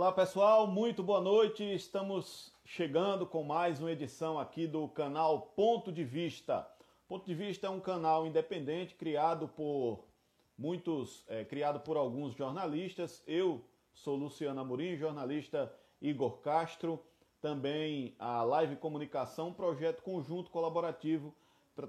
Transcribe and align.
Olá 0.00 0.12
pessoal, 0.12 0.66
muito 0.66 1.02
boa 1.02 1.20
noite. 1.20 1.62
Estamos 1.62 2.50
chegando 2.64 3.26
com 3.26 3.42
mais 3.42 3.80
uma 3.80 3.92
edição 3.92 4.38
aqui 4.38 4.66
do 4.66 4.88
canal 4.88 5.52
Ponto 5.54 5.92
de 5.92 6.02
Vista. 6.02 6.66
Ponto 7.06 7.26
de 7.26 7.34
Vista 7.34 7.66
é 7.66 7.70
um 7.70 7.80
canal 7.80 8.26
independente 8.26 8.94
criado 8.94 9.46
por 9.46 10.06
muitos, 10.56 11.22
é, 11.28 11.44
criado 11.44 11.80
por 11.80 11.98
alguns 11.98 12.34
jornalistas. 12.34 13.22
Eu 13.26 13.62
sou 13.92 14.16
Luciana 14.16 14.62
Amorim, 14.62 14.96
jornalista 14.96 15.70
Igor 16.00 16.38
Castro, 16.38 16.98
também 17.38 18.16
a 18.18 18.42
Live 18.42 18.76
Comunicação, 18.76 19.48
um 19.48 19.52
projeto 19.52 20.02
conjunto 20.02 20.50
colaborativo 20.50 21.34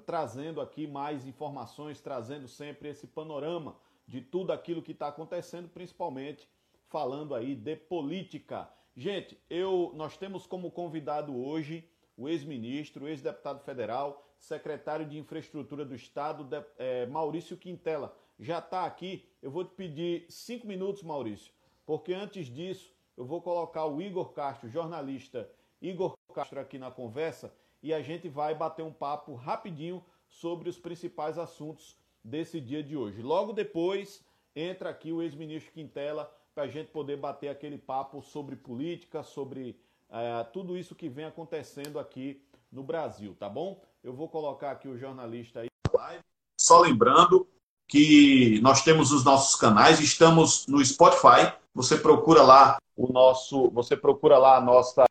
trazendo 0.06 0.60
aqui 0.60 0.86
mais 0.86 1.26
informações, 1.26 2.02
trazendo 2.02 2.50
sempre 2.50 2.90
esse 2.90 3.08
panorama 3.08 3.78
de 4.06 4.20
tudo 4.20 4.52
aquilo 4.52 4.82
que 4.82 4.92
está 4.92 5.08
acontecendo, 5.08 5.70
principalmente 5.70 6.46
falando 6.92 7.34
aí 7.34 7.56
de 7.56 7.76
política. 7.76 8.70
Gente, 8.96 9.40
eu 9.50 9.94
nós 9.96 10.18
temos 10.18 10.46
como 10.46 10.70
convidado 10.70 11.34
hoje 11.36 11.90
o 12.18 12.28
ex-ministro, 12.28 13.08
ex-deputado 13.08 13.64
federal, 13.64 14.28
secretário 14.38 15.06
de 15.06 15.18
Infraestrutura 15.18 15.86
do 15.86 15.96
Estado, 15.96 16.44
de, 16.44 16.62
é, 16.78 17.06
Maurício 17.06 17.56
Quintela. 17.56 18.16
Já 18.38 18.60
está 18.60 18.86
aqui. 18.86 19.26
Eu 19.42 19.50
vou 19.50 19.64
te 19.64 19.74
pedir 19.74 20.26
cinco 20.30 20.68
minutos, 20.68 21.02
Maurício, 21.02 21.54
porque 21.86 22.14
antes 22.14 22.48
disso 22.48 22.94
eu 23.16 23.26
vou 23.26 23.42
colocar 23.42 23.86
o 23.86 24.02
Igor 24.02 24.34
Castro, 24.34 24.70
jornalista 24.70 25.50
Igor 25.82 26.14
Castro, 26.34 26.60
aqui 26.60 26.78
na 26.78 26.92
conversa 26.92 27.54
e 27.82 27.94
a 27.94 28.02
gente 28.02 28.28
vai 28.28 28.54
bater 28.54 28.84
um 28.84 28.94
papo 28.94 29.34
rapidinho 29.34 30.04
sobre 30.28 30.70
os 30.70 30.78
principais 30.78 31.38
assuntos 31.38 31.98
desse 32.24 32.60
dia 32.60 32.84
de 32.84 32.98
hoje. 32.98 33.22
Logo 33.22 33.54
depois 33.54 34.24
entra 34.56 34.90
aqui 34.90 35.12
o 35.12 35.22
ex-ministro 35.22 35.72
Quintela 35.72 36.32
para 36.54 36.64
a 36.64 36.68
gente 36.68 36.92
poder 36.92 37.18
bater 37.18 37.50
aquele 37.50 37.78
papo 37.78 38.22
sobre 38.22 38.56
política, 38.56 39.24
sobre 39.24 39.80
é, 40.10 40.44
tudo 40.52 40.78
isso 40.78 40.96
que 40.96 41.10
vem 41.10 41.26
acontecendo 41.26 42.00
aqui 42.00 42.42
no 42.72 42.84
Brasil, 42.84 43.36
tá 43.40 43.48
bom? 43.48 43.82
Eu 44.04 44.14
vou 44.14 44.28
colocar 44.28 44.72
aqui 44.72 44.88
o 44.88 44.98
jornalista 44.98 45.62
aí 45.62 45.68
na 45.94 46.02
live. 46.02 46.24
Só 46.60 46.80
lembrando 46.80 47.48
que 47.88 48.60
nós 48.62 48.84
temos 48.84 49.12
os 49.12 49.24
nossos 49.24 49.56
canais, 49.56 50.00
estamos 50.00 50.66
no 50.68 50.84
Spotify. 50.84 51.54
Você 51.74 51.98
procura 51.98 52.42
lá 52.42 52.78
o 52.96 53.12
nosso, 53.12 53.70
você 53.72 53.96
procura 53.96 54.38
lá 54.38 54.58
a 54.58 54.62
nossa 54.62 55.06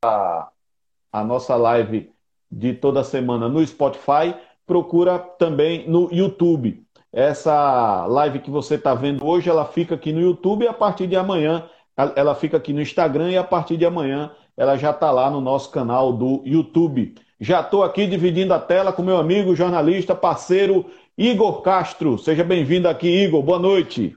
a 1.12 1.25
nossa 1.25 1.56
live 1.56 2.12
de 2.50 2.72
toda 2.72 3.02
semana 3.02 3.48
no 3.48 3.66
Spotify, 3.66 4.34
procura 4.64 5.19
também 5.19 5.88
no 5.88 6.12
YouTube. 6.12 6.86
Essa 7.12 8.06
live 8.06 8.39
que 8.39 8.50
você 8.50 8.77
está 8.77 8.94
vendo 8.94 9.27
hoje, 9.27 9.50
ela 9.50 9.66
fica 9.66 9.97
aqui 9.97 10.12
no 10.12 10.20
YouTube 10.20 10.64
e 10.64 10.69
a 10.69 10.72
partir 10.72 11.06
de 11.06 11.16
amanhã 11.16 11.69
ela 12.14 12.34
fica 12.34 12.56
aqui 12.56 12.72
no 12.72 12.80
Instagram 12.80 13.30
e 13.33 13.36
a 13.36 13.44
partir 13.44 13.77
de 13.77 13.84
amanhã 13.84 14.30
ela 14.56 14.77
já 14.77 14.91
está 14.91 15.11
lá 15.11 15.31
no 15.31 15.41
nosso 15.41 15.70
canal 15.70 16.12
do 16.12 16.42
YouTube. 16.44 17.14
Já 17.41 17.61
estou 17.61 17.83
aqui 17.83 18.06
dividindo 18.06 18.55
a 18.55 18.61
tela 18.61 18.92
com 18.92 19.03
meu 19.03 19.16
amigo, 19.16 19.56
jornalista, 19.56 20.14
parceiro 20.14 20.91
Igor 21.19 21.62
Castro. 21.62 22.19
Seja 22.19 22.44
bem-vindo 22.44 22.88
aqui, 22.88 23.08
Igor. 23.08 23.42
Boa 23.42 23.58
noite. 23.58 24.16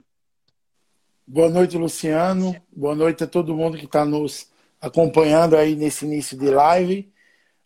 Boa 1.25 1.49
noite, 1.49 1.77
Luciano. 1.77 2.55
Boa 2.71 2.93
noite 2.93 3.23
a 3.23 3.27
todo 3.27 3.55
mundo 3.55 3.77
que 3.77 3.85
está 3.85 4.05
nos 4.05 4.51
acompanhando 4.79 5.55
aí 5.55 5.75
nesse 5.75 6.05
início 6.05 6.37
de 6.37 6.49
live. 6.49 7.11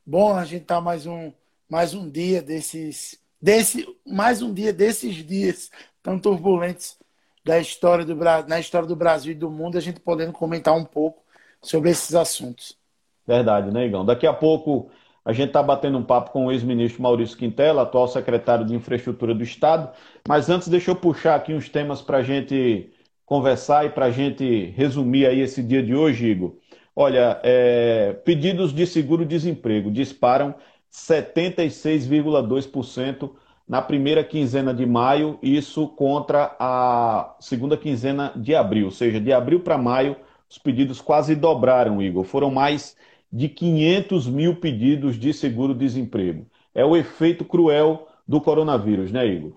Bom, 0.06 0.36
a 0.36 0.46
gente 0.46 0.64
tá 0.64 0.80
mais 0.80 1.06
um 1.06 1.34
mais 1.70 1.94
um 1.94 2.10
dia 2.10 2.42
desses 2.42 3.20
desse 3.42 3.88
mais 4.06 4.42
um 4.42 4.54
dia 4.54 4.74
desses 4.74 5.16
dias 5.16 5.70
tão 6.02 6.20
turbulentos 6.20 6.98
da 7.46 7.60
história 7.60 8.04
do 8.04 8.16
na 8.16 8.60
história 8.60 8.88
do 8.88 8.96
Brasil 8.96 9.32
e 9.32 9.36
do 9.36 9.50
mundo, 9.50 9.78
a 9.78 9.82
gente 9.82 10.00
podendo 10.00 10.34
comentar 10.34 10.76
um 10.76 10.84
pouco 10.84 11.24
sobre 11.62 11.90
esses 11.90 12.14
assuntos. 12.14 12.78
Verdade, 13.26 13.72
né, 13.72 13.86
Igão? 13.86 14.06
Daqui 14.06 14.28
a 14.28 14.34
pouco 14.34 14.90
a 15.24 15.34
gente 15.34 15.48
está 15.48 15.62
batendo 15.62 15.98
um 15.98 16.04
papo 16.04 16.32
com 16.32 16.46
o 16.46 16.52
ex-ministro 16.52 17.02
Maurício 17.02 17.38
Quintela, 17.38 17.82
atual 17.82 18.08
secretário 18.08 18.66
de 18.66 18.74
Infraestrutura 18.74 19.36
do 19.36 19.44
Estado. 19.44 19.90
Mas 20.28 20.50
antes, 20.50 20.70
deixa 20.70 20.92
eu 20.92 20.96
puxar 20.96 21.36
aqui 21.36 21.54
uns 21.54 21.68
temas 21.68 22.02
para 22.02 22.20
a 22.20 22.24
gente 22.24 22.90
conversar 23.26 23.86
e 23.86 23.90
para 23.90 24.06
a 24.06 24.12
gente 24.12 24.74
resumir 24.78 25.26
aí 25.26 25.42
esse 25.42 25.62
dia 25.62 25.84
de 25.84 25.94
hoje, 25.94 26.28
Igor. 26.28 26.56
Olha, 26.96 27.40
é, 27.44 28.14
pedidos 28.24 28.74
de 28.74 28.88
seguro-desemprego 28.88 29.92
disparam 29.92 30.56
76,2% 30.98 33.30
na 33.68 33.82
primeira 33.82 34.24
quinzena 34.24 34.74
de 34.74 34.86
maio, 34.86 35.38
isso 35.44 35.90
contra 35.90 36.56
a 36.60 37.36
segunda 37.40 37.76
quinzena 37.78 38.32
de 38.36 38.56
abril, 38.56 38.86
ou 38.86 38.92
seja, 38.92 39.20
de 39.20 39.32
abril 39.32 39.60
para 39.60 39.78
maio, 39.78 40.16
os 40.50 40.58
pedidos 40.58 41.00
quase 41.02 41.36
dobraram, 41.36 42.02
Igor. 42.02 42.24
Foram 42.24 42.50
mais 42.50 42.98
de 43.32 43.48
500 43.50 44.28
mil 44.28 44.56
pedidos 44.56 45.20
de 45.20 45.32
seguro-desemprego. 45.34 46.48
É 46.74 46.84
o 46.86 46.96
efeito 46.96 47.46
cruel 47.46 48.08
do 48.28 48.42
coronavírus, 48.42 49.12
né, 49.12 49.28
Igor? 49.28 49.52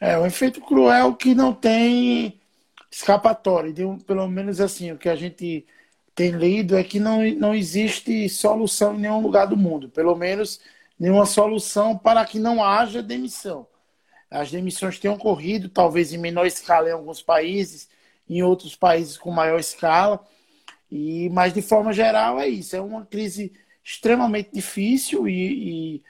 É, 0.00 0.18
o 0.18 0.26
efeito 0.26 0.60
cruel 0.60 1.14
que 1.14 1.32
não 1.34 1.52
tem 1.52 2.40
escapatória. 2.90 3.72
Pelo 4.06 4.26
menos 4.26 4.60
assim, 4.60 4.90
o 4.92 4.98
que 4.98 5.08
a 5.08 5.14
gente 5.14 5.64
tem 6.16 6.30
lido 6.30 6.76
é 6.76 6.82
que 6.82 6.98
não, 6.98 7.22
não 7.32 7.54
existe 7.54 8.26
solução 8.30 8.96
em 8.96 9.00
nenhum 9.00 9.20
lugar 9.20 9.46
do 9.46 9.56
mundo, 9.56 9.90
pelo 9.90 10.16
menos 10.16 10.58
nenhuma 10.98 11.26
solução 11.26 11.96
para 11.96 12.24
que 12.24 12.38
não 12.38 12.64
haja 12.64 13.02
demissão. 13.02 13.66
As 14.30 14.50
demissões 14.50 14.98
têm 14.98 15.10
ocorrido, 15.10 15.68
talvez 15.68 16.14
em 16.14 16.18
menor 16.18 16.46
escala 16.46 16.88
em 16.88 16.92
alguns 16.92 17.22
países, 17.22 17.88
em 18.28 18.42
outros 18.42 18.74
países 18.74 19.18
com 19.18 19.30
maior 19.30 19.60
escala, 19.60 20.26
e 20.90 21.28
mas 21.30 21.52
de 21.52 21.60
forma 21.60 21.92
geral 21.92 22.40
é 22.40 22.48
isso. 22.48 22.74
É 22.74 22.80
uma 22.80 23.04
crise 23.04 23.52
extremamente 23.84 24.50
difícil 24.52 25.28
e, 25.28 25.96
e 25.98 26.02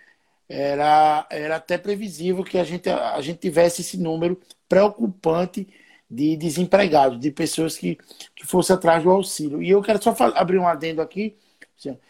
era, 0.48 1.26
era 1.30 1.56
até 1.56 1.76
previsível 1.76 2.44
que 2.44 2.58
a 2.58 2.64
gente, 2.64 2.88
a 2.88 3.20
gente 3.20 3.40
tivesse 3.40 3.80
esse 3.82 3.98
número 3.98 4.40
preocupante 4.68 5.66
de 6.10 6.36
desempregados, 6.36 7.18
de 7.18 7.30
pessoas 7.30 7.76
que, 7.76 7.98
que 8.34 8.46
fossem 8.46 8.74
atrás 8.74 9.02
do 9.02 9.10
auxílio. 9.10 9.62
E 9.62 9.70
eu 9.70 9.82
quero 9.82 10.02
só 10.02 10.14
abrir 10.34 10.58
um 10.58 10.68
adendo 10.68 11.02
aqui. 11.02 11.36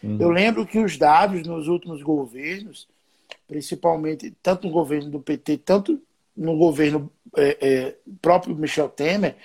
Uhum. 0.02 0.18
Eu 0.20 0.30
lembro 0.30 0.66
que 0.66 0.78
os 0.78 0.96
dados 0.96 1.46
nos 1.46 1.66
últimos 1.66 2.02
governos, 2.02 2.86
principalmente 3.48 4.34
tanto 4.42 4.66
no 4.66 4.72
governo 4.72 5.10
do 5.10 5.20
PT, 5.20 5.58
tanto 5.58 6.00
no 6.36 6.56
governo 6.56 7.10
é, 7.36 7.58
é, 7.60 7.96
próprio 8.20 8.54
Michel 8.54 8.88
Temer, 8.88 9.36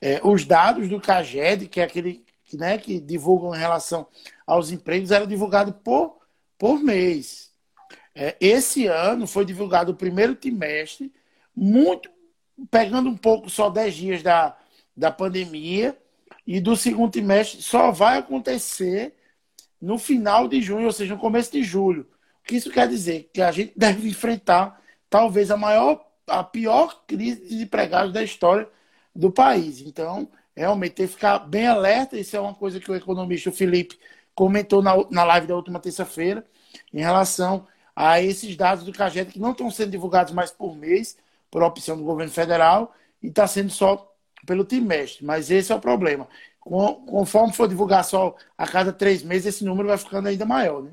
é, 0.00 0.20
os 0.24 0.44
dados 0.44 0.88
do 0.88 1.00
CAGED, 1.00 1.68
que 1.68 1.80
é 1.80 1.84
aquele 1.84 2.24
que, 2.44 2.56
né, 2.56 2.78
que 2.78 2.98
divulgam 2.98 3.54
em 3.54 3.58
relação 3.58 4.06
aos 4.46 4.70
empregos, 4.70 5.10
eram 5.10 5.26
divulgados 5.26 5.74
por, 5.84 6.18
por 6.58 6.82
mês. 6.82 7.50
É, 8.14 8.36
esse 8.40 8.86
ano 8.86 9.26
foi 9.26 9.44
divulgado 9.44 9.92
o 9.92 9.96
primeiro 9.96 10.34
trimestre, 10.34 11.12
muito 11.54 12.10
pegando 12.70 13.08
um 13.08 13.16
pouco 13.16 13.48
só 13.50 13.70
10 13.70 13.94
dias 13.94 14.22
da, 14.22 14.56
da 14.96 15.10
pandemia, 15.10 15.96
e 16.46 16.60
do 16.60 16.76
segundo 16.76 17.12
trimestre 17.12 17.62
só 17.62 17.90
vai 17.90 18.18
acontecer 18.18 19.14
no 19.80 19.98
final 19.98 20.48
de 20.48 20.60
junho, 20.60 20.86
ou 20.86 20.92
seja, 20.92 21.14
no 21.14 21.20
começo 21.20 21.52
de 21.52 21.62
julho. 21.62 22.06
O 22.42 22.46
que 22.46 22.56
isso 22.56 22.70
quer 22.70 22.88
dizer? 22.88 23.30
Que 23.32 23.42
a 23.42 23.52
gente 23.52 23.72
deve 23.76 24.08
enfrentar 24.08 24.80
talvez 25.08 25.50
a 25.50 25.56
maior, 25.56 26.04
a 26.26 26.42
pior 26.42 27.02
crise 27.06 27.48
de 27.48 27.62
empregados 27.62 28.12
da 28.12 28.22
história 28.22 28.68
do 29.14 29.30
país. 29.30 29.80
Então, 29.80 30.28
realmente 30.56 30.94
tem 30.94 31.06
que 31.06 31.14
ficar 31.14 31.38
bem 31.40 31.66
alerta. 31.66 32.18
Isso 32.18 32.36
é 32.36 32.40
uma 32.40 32.54
coisa 32.54 32.80
que 32.80 32.90
o 32.90 32.94
economista 32.94 33.52
Felipe 33.52 33.98
comentou 34.34 34.82
na, 34.82 34.94
na 35.10 35.24
live 35.24 35.46
da 35.46 35.56
última 35.56 35.78
terça-feira, 35.78 36.44
em 36.92 37.00
relação 37.00 37.66
a 37.94 38.20
esses 38.20 38.56
dados 38.56 38.84
do 38.84 38.92
CAGED 38.92 39.32
que 39.32 39.38
não 39.38 39.52
estão 39.52 39.70
sendo 39.70 39.90
divulgados 39.90 40.32
mais 40.32 40.50
por 40.50 40.74
mês, 40.76 41.16
por 41.52 41.62
opção 41.62 41.98
do 41.98 42.02
governo 42.02 42.32
federal 42.32 42.94
e 43.22 43.28
está 43.28 43.46
sendo 43.46 43.70
só 43.70 44.10
pelo 44.46 44.64
trimestre. 44.64 45.24
Mas 45.24 45.50
esse 45.50 45.70
é 45.70 45.74
o 45.76 45.80
problema. 45.80 46.26
Conforme 46.58 47.52
for 47.52 47.68
divulgar 47.68 48.04
só 48.04 48.34
a 48.56 48.66
cada 48.66 48.90
três 48.90 49.22
meses, 49.22 49.54
esse 49.54 49.64
número 49.64 49.88
vai 49.88 49.98
ficando 49.98 50.28
ainda 50.28 50.46
maior, 50.46 50.82
né? 50.82 50.92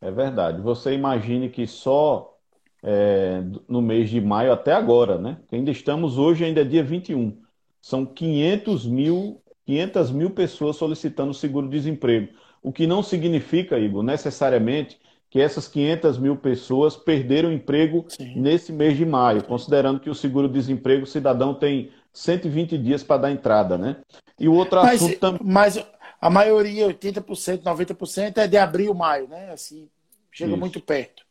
É 0.00 0.10
verdade. 0.10 0.60
Você 0.60 0.92
imagine 0.92 1.48
que 1.48 1.66
só 1.66 2.36
é, 2.82 3.42
no 3.66 3.80
mês 3.80 4.10
de 4.10 4.20
maio 4.20 4.52
até 4.52 4.72
agora, 4.72 5.18
né? 5.18 5.38
Ainda 5.50 5.70
estamos 5.70 6.18
hoje, 6.18 6.44
ainda 6.44 6.60
é 6.60 6.64
dia 6.64 6.84
21. 6.84 7.40
São 7.80 8.04
500 8.04 8.86
mil, 8.86 9.40
500 9.64 10.10
mil 10.10 10.30
pessoas 10.30 10.76
solicitando 10.76 11.32
seguro-desemprego. 11.32 12.28
O 12.62 12.72
que 12.72 12.86
não 12.86 13.02
significa, 13.02 13.78
Igor, 13.78 14.02
necessariamente 14.02 15.00
que 15.32 15.40
essas 15.40 15.66
500 15.66 16.18
mil 16.18 16.36
pessoas 16.36 16.94
perderam 16.94 17.50
emprego 17.50 18.04
Sim. 18.06 18.34
nesse 18.38 18.70
mês 18.70 18.98
de 18.98 19.06
maio, 19.06 19.42
considerando 19.42 19.98
que 19.98 20.10
o 20.10 20.14
seguro-desemprego 20.14 21.04
o 21.04 21.06
cidadão 21.06 21.54
tem 21.54 21.90
120 22.12 22.76
dias 22.76 23.02
para 23.02 23.22
dar 23.22 23.32
entrada, 23.32 23.78
né? 23.78 23.96
E 24.38 24.46
o 24.46 24.52
outro 24.52 24.82
mas, 24.82 25.02
assunto 25.02 25.18
também. 25.18 25.40
Mas 25.42 25.82
a 26.20 26.28
maioria, 26.28 26.86
80%, 26.86 27.62
90%, 27.62 28.36
é 28.36 28.46
de 28.46 28.58
abril, 28.58 28.92
maio, 28.92 29.26
né? 29.26 29.50
Assim, 29.52 29.88
chega 30.30 30.50
Isso. 30.50 30.60
muito 30.60 30.80
perto. 30.80 31.24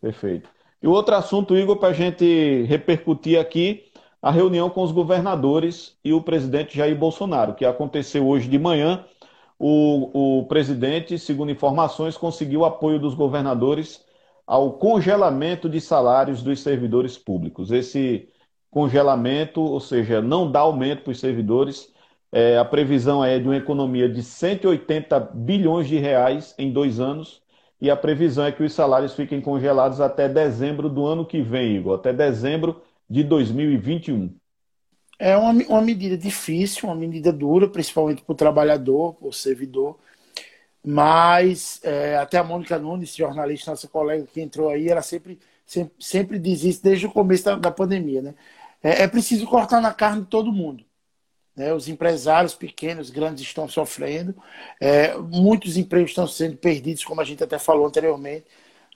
Perfeito. 0.00 0.48
E 0.80 0.86
o 0.86 0.92
outro 0.92 1.16
assunto, 1.16 1.56
Igor, 1.56 1.78
para 1.78 1.88
a 1.88 1.92
gente 1.92 2.62
repercutir 2.68 3.40
aqui, 3.40 3.86
a 4.22 4.30
reunião 4.30 4.70
com 4.70 4.84
os 4.84 4.92
governadores 4.92 5.96
e 6.04 6.12
o 6.12 6.22
presidente 6.22 6.76
Jair 6.76 6.96
Bolsonaro, 6.96 7.54
que 7.54 7.64
aconteceu 7.64 8.24
hoje 8.24 8.48
de 8.48 8.58
manhã. 8.58 9.04
O, 9.58 10.40
o 10.40 10.46
presidente, 10.46 11.18
segundo 11.18 11.50
informações, 11.50 12.16
conseguiu 12.16 12.64
apoio 12.64 12.98
dos 12.98 13.14
governadores 13.14 14.04
ao 14.46 14.74
congelamento 14.74 15.68
de 15.68 15.80
salários 15.80 16.42
dos 16.42 16.60
servidores 16.60 17.18
públicos. 17.18 17.70
Esse 17.70 18.28
congelamento, 18.70 19.60
ou 19.60 19.80
seja, 19.80 20.20
não 20.20 20.50
dá 20.50 20.60
aumento 20.60 21.02
para 21.02 21.12
os 21.12 21.20
servidores, 21.20 21.92
é, 22.30 22.58
a 22.58 22.64
previsão 22.64 23.24
é 23.24 23.38
de 23.38 23.46
uma 23.46 23.56
economia 23.56 24.08
de 24.08 24.22
180 24.22 25.18
bilhões 25.34 25.88
de 25.88 25.98
reais 25.98 26.54
em 26.58 26.72
dois 26.72 27.00
anos, 27.00 27.42
e 27.80 27.90
a 27.90 27.96
previsão 27.96 28.44
é 28.44 28.52
que 28.52 28.62
os 28.62 28.72
salários 28.72 29.14
fiquem 29.14 29.40
congelados 29.40 30.00
até 30.00 30.28
dezembro 30.28 30.88
do 30.88 31.06
ano 31.06 31.26
que 31.26 31.40
vem, 31.42 31.76
Igor, 31.76 31.94
até 31.94 32.12
dezembro 32.12 32.82
de 33.08 33.22
2021. 33.22 34.34
É 35.18 35.36
uma, 35.36 35.52
uma 35.52 35.82
medida 35.82 36.16
difícil, 36.16 36.88
uma 36.88 36.94
medida 36.94 37.32
dura, 37.32 37.68
principalmente 37.68 38.22
para 38.22 38.32
o 38.32 38.36
trabalhador, 38.36 39.14
para 39.14 39.28
o 39.28 39.32
servidor. 39.32 39.98
Mas 40.84 41.80
é, 41.82 42.16
até 42.16 42.38
a 42.38 42.44
Mônica 42.44 42.78
Nunes, 42.78 43.16
jornalista, 43.16 43.72
nossa 43.72 43.88
colega 43.88 44.26
que 44.32 44.40
entrou 44.40 44.68
aí, 44.68 44.88
ela 44.88 45.02
sempre, 45.02 45.38
sempre, 45.66 45.94
sempre 45.98 46.38
diz 46.38 46.62
isso 46.62 46.82
desde 46.82 47.06
o 47.06 47.10
começo 47.10 47.44
da, 47.44 47.56
da 47.56 47.70
pandemia. 47.70 48.22
Né? 48.22 48.34
É, 48.82 49.02
é, 49.02 49.08
preciso 49.08 49.46
cortar 49.46 49.80
na 49.80 49.92
carne 49.92 50.22
de 50.22 50.28
todo 50.28 50.52
mundo. 50.52 50.84
Né? 51.56 51.72
Os 51.72 51.88
empresários 51.88 52.54
pequenos, 52.54 53.10
grandes 53.10 53.42
estão 53.42 53.66
sofrendo, 53.68 54.34
é, 54.80 55.16
muitos 55.16 55.76
empregos 55.76 56.10
estão 56.10 56.26
sendo 56.28 56.56
perdidos, 56.56 57.04
como 57.04 57.20
a 57.20 57.24
gente 57.24 57.42
até 57.42 57.58
falou 57.58 57.86
anteriormente, 57.86 58.44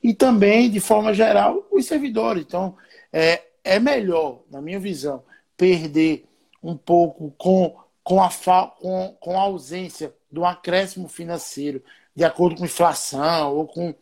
e 0.03 0.15
também, 0.15 0.71
de 0.71 0.79
forma 0.79 1.13
geral, 1.13 1.67
os 1.73 1.87
servidores. 1.87 2.45
Então, 2.47 2.77
é, 3.13 3.43
é 3.65 3.79
melhor, 3.81 4.43
na 4.51 4.61
minha 4.61 4.79
visão, 4.79 5.25
perder 5.61 6.25
um 6.63 6.75
pouco 6.75 7.35
com, 7.37 7.77
com, 8.03 8.23
a, 8.23 8.31
com, 8.81 9.15
com 9.21 9.39
a 9.39 9.43
ausência 9.43 10.15
do 10.33 10.43
acréscimo 10.43 11.07
financeiro, 11.07 11.85
de 12.17 12.25
acordo 12.25 12.57
com 12.57 12.65
inflação 12.65 13.55
ou 13.55 13.67
com, 13.67 13.95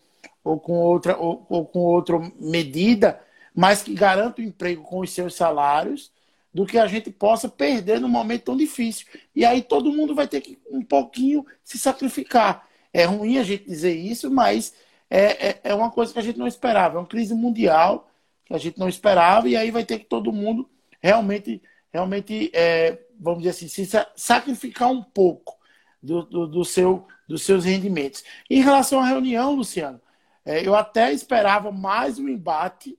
ou 0.44 0.60
com, 0.60 0.74
outra, 0.74 1.18
ou, 1.18 1.44
ou 1.48 1.66
com 1.66 1.80
outra 1.80 2.16
medida, 2.38 3.20
mas 3.52 3.82
que 3.82 3.92
garanta 3.92 4.40
o 4.40 4.44
emprego 4.44 4.84
com 4.84 5.00
os 5.00 5.10
seus 5.10 5.34
salários, 5.34 6.12
do 6.54 6.64
que 6.64 6.78
a 6.78 6.86
gente 6.86 7.10
possa 7.10 7.48
perder 7.48 8.00
num 8.00 8.08
momento 8.08 8.44
tão 8.44 8.56
difícil. 8.56 9.06
E 9.34 9.44
aí 9.44 9.60
todo 9.60 9.92
mundo 9.92 10.14
vai 10.14 10.28
ter 10.28 10.40
que 10.40 10.60
um 10.70 10.82
pouquinho 10.82 11.44
se 11.64 11.76
sacrificar. 11.76 12.68
É 12.92 13.04
ruim 13.04 13.36
a 13.36 13.42
gente 13.42 13.64
dizer 13.64 13.94
isso, 13.94 14.30
mas 14.30 14.72
é, 15.10 15.48
é, 15.48 15.60
é 15.64 15.74
uma 15.74 15.90
coisa 15.90 16.12
que 16.12 16.18
a 16.20 16.22
gente 16.22 16.38
não 16.38 16.46
esperava. 16.46 16.96
É 16.96 17.00
uma 17.00 17.06
crise 17.06 17.34
mundial 17.34 18.08
que 18.44 18.54
a 18.54 18.58
gente 18.58 18.78
não 18.78 18.88
esperava, 18.88 19.48
e 19.48 19.56
aí 19.56 19.72
vai 19.72 19.84
ter 19.84 19.98
que 19.98 20.04
todo 20.04 20.32
mundo 20.32 20.68
realmente, 21.00 21.62
realmente 21.92 22.50
é, 22.54 22.98
vamos 23.18 23.40
dizer 23.40 23.50
assim, 23.50 23.68
se 23.68 23.88
sacrificar 24.16 24.90
um 24.90 25.02
pouco 25.02 25.56
do, 26.02 26.22
do, 26.22 26.46
do, 26.46 26.64
seu, 26.64 27.06
dos 27.26 27.42
seus 27.42 27.64
rendimentos. 27.64 28.24
Em 28.48 28.62
relação 28.62 29.00
à 29.00 29.06
reunião, 29.06 29.54
Luciano, 29.54 30.00
é, 30.44 30.66
eu 30.66 30.74
até 30.74 31.12
esperava 31.12 31.70
mais 31.70 32.18
um 32.18 32.28
embate. 32.28 32.98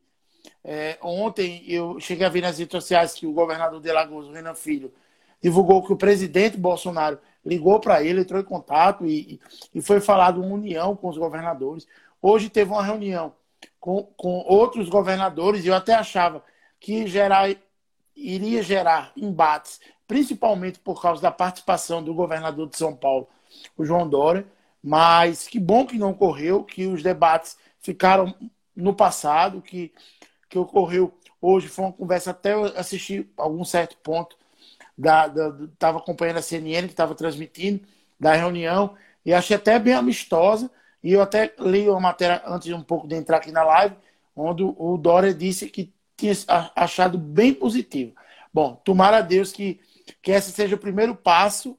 É, 0.63 0.97
ontem 1.01 1.63
eu 1.67 1.99
cheguei 1.99 2.25
a 2.25 2.29
ver 2.29 2.41
nas 2.41 2.59
redes 2.59 2.71
sociais 2.71 3.13
que 3.13 3.25
o 3.25 3.33
governador 3.33 3.81
de 3.81 3.89
Alagoas, 3.89 4.27
o 4.27 4.31
Renan 4.31 4.53
Filho, 4.53 4.93
divulgou 5.41 5.83
que 5.85 5.93
o 5.93 5.97
presidente 5.97 6.57
Bolsonaro 6.57 7.19
ligou 7.45 7.79
para 7.79 8.03
ele, 8.03 8.21
entrou 8.21 8.41
em 8.41 8.45
contato 8.45 9.05
e, 9.05 9.39
e 9.73 9.81
foi 9.81 10.01
falado 10.01 10.41
uma 10.41 10.53
união 10.53 10.95
com 10.95 11.07
os 11.07 11.17
governadores. 11.17 11.87
Hoje 12.21 12.49
teve 12.49 12.71
uma 12.71 12.83
reunião 12.83 13.33
com, 13.79 14.03
com 14.17 14.43
outros 14.45 14.89
governadores, 14.89 15.63
e 15.63 15.69
eu 15.69 15.73
até 15.73 15.93
achava 15.93 16.43
que 16.79 17.07
gerar, 17.07 17.49
iria 18.19 18.61
gerar 18.61 19.11
embates, 19.15 19.79
principalmente 20.07 20.79
por 20.79 21.01
causa 21.01 21.21
da 21.21 21.31
participação 21.31 22.03
do 22.03 22.13
governador 22.13 22.67
de 22.67 22.77
São 22.77 22.95
Paulo, 22.95 23.27
o 23.77 23.85
João 23.85 24.07
Dória, 24.07 24.45
mas 24.83 25.47
que 25.47 25.59
bom 25.59 25.85
que 25.85 25.97
não 25.97 26.11
ocorreu, 26.11 26.63
que 26.63 26.87
os 26.87 27.03
debates 27.03 27.57
ficaram 27.79 28.33
no 28.75 28.93
passado, 28.93 29.61
que, 29.61 29.91
que 30.49 30.57
ocorreu 30.57 31.13
hoje. 31.41 31.67
Foi 31.67 31.85
uma 31.85 31.93
conversa 31.93 32.31
até 32.31 32.53
eu 32.53 32.65
assistir 32.77 33.29
algum 33.37 33.63
certo 33.63 33.97
ponto 33.97 34.37
estava 35.73 35.97
acompanhando 35.97 36.37
a 36.37 36.41
CNN 36.41 36.87
que 36.87 36.93
estava 36.93 37.15
transmitindo 37.15 37.81
da 38.19 38.33
reunião 38.33 38.95
e 39.25 39.33
achei 39.33 39.55
até 39.55 39.79
bem 39.79 39.93
amistosa 39.93 40.69
e 41.01 41.13
eu 41.13 41.21
até 41.21 41.53
li 41.59 41.87
uma 41.87 41.99
matéria 41.99 42.41
antes 42.45 42.71
um 42.73 42.83
pouco 42.83 43.07
de 43.07 43.15
entrar 43.15 43.37
aqui 43.37 43.51
na 43.51 43.63
live, 43.63 43.95
onde 44.35 44.63
o 44.63 44.97
Dória 44.97 45.33
disse 45.33 45.69
que 45.69 45.93
tinha 46.19 46.33
achado 46.75 47.17
bem 47.17 47.53
positivo. 47.53 48.13
Bom, 48.53 48.75
tomara 48.83 49.17
a 49.17 49.21
Deus 49.21 49.51
que, 49.51 49.79
que 50.21 50.31
esse 50.31 50.51
seja 50.51 50.75
o 50.75 50.79
primeiro 50.79 51.15
passo 51.15 51.77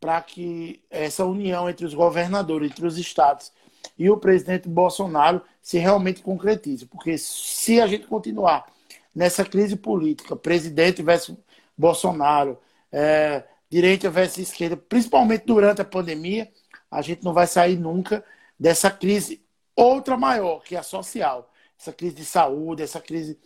para 0.00 0.20
que 0.22 0.82
essa 0.90 1.24
união 1.24 1.68
entre 1.68 1.84
os 1.84 1.94
governadores, 1.94 2.70
entre 2.70 2.86
os 2.86 2.98
estados 2.98 3.52
e 3.98 4.08
o 4.08 4.16
presidente 4.16 4.68
Bolsonaro 4.68 5.42
se 5.60 5.78
realmente 5.78 6.22
concretize. 6.22 6.86
Porque 6.86 7.18
se 7.18 7.80
a 7.80 7.86
gente 7.86 8.06
continuar 8.06 8.66
nessa 9.14 9.44
crise 9.44 9.76
política, 9.76 10.36
presidente 10.36 11.02
versus 11.02 11.36
Bolsonaro, 11.76 12.58
é, 12.92 13.44
direita 13.68 14.10
versus 14.10 14.38
esquerda, 14.38 14.76
principalmente 14.76 15.44
durante 15.44 15.80
a 15.80 15.84
pandemia, 15.84 16.50
a 16.90 17.02
gente 17.02 17.24
não 17.24 17.32
vai 17.32 17.46
sair 17.46 17.76
nunca 17.76 18.24
dessa 18.58 18.90
crise 18.90 19.42
outra 19.74 20.16
maior, 20.16 20.62
que 20.62 20.74
é 20.74 20.78
a 20.78 20.82
social. 20.82 21.52
Essa 21.78 21.92
crise 21.92 22.16
de 22.16 22.24
saúde, 22.24 22.82
essa 22.82 23.00
crise 23.00 23.38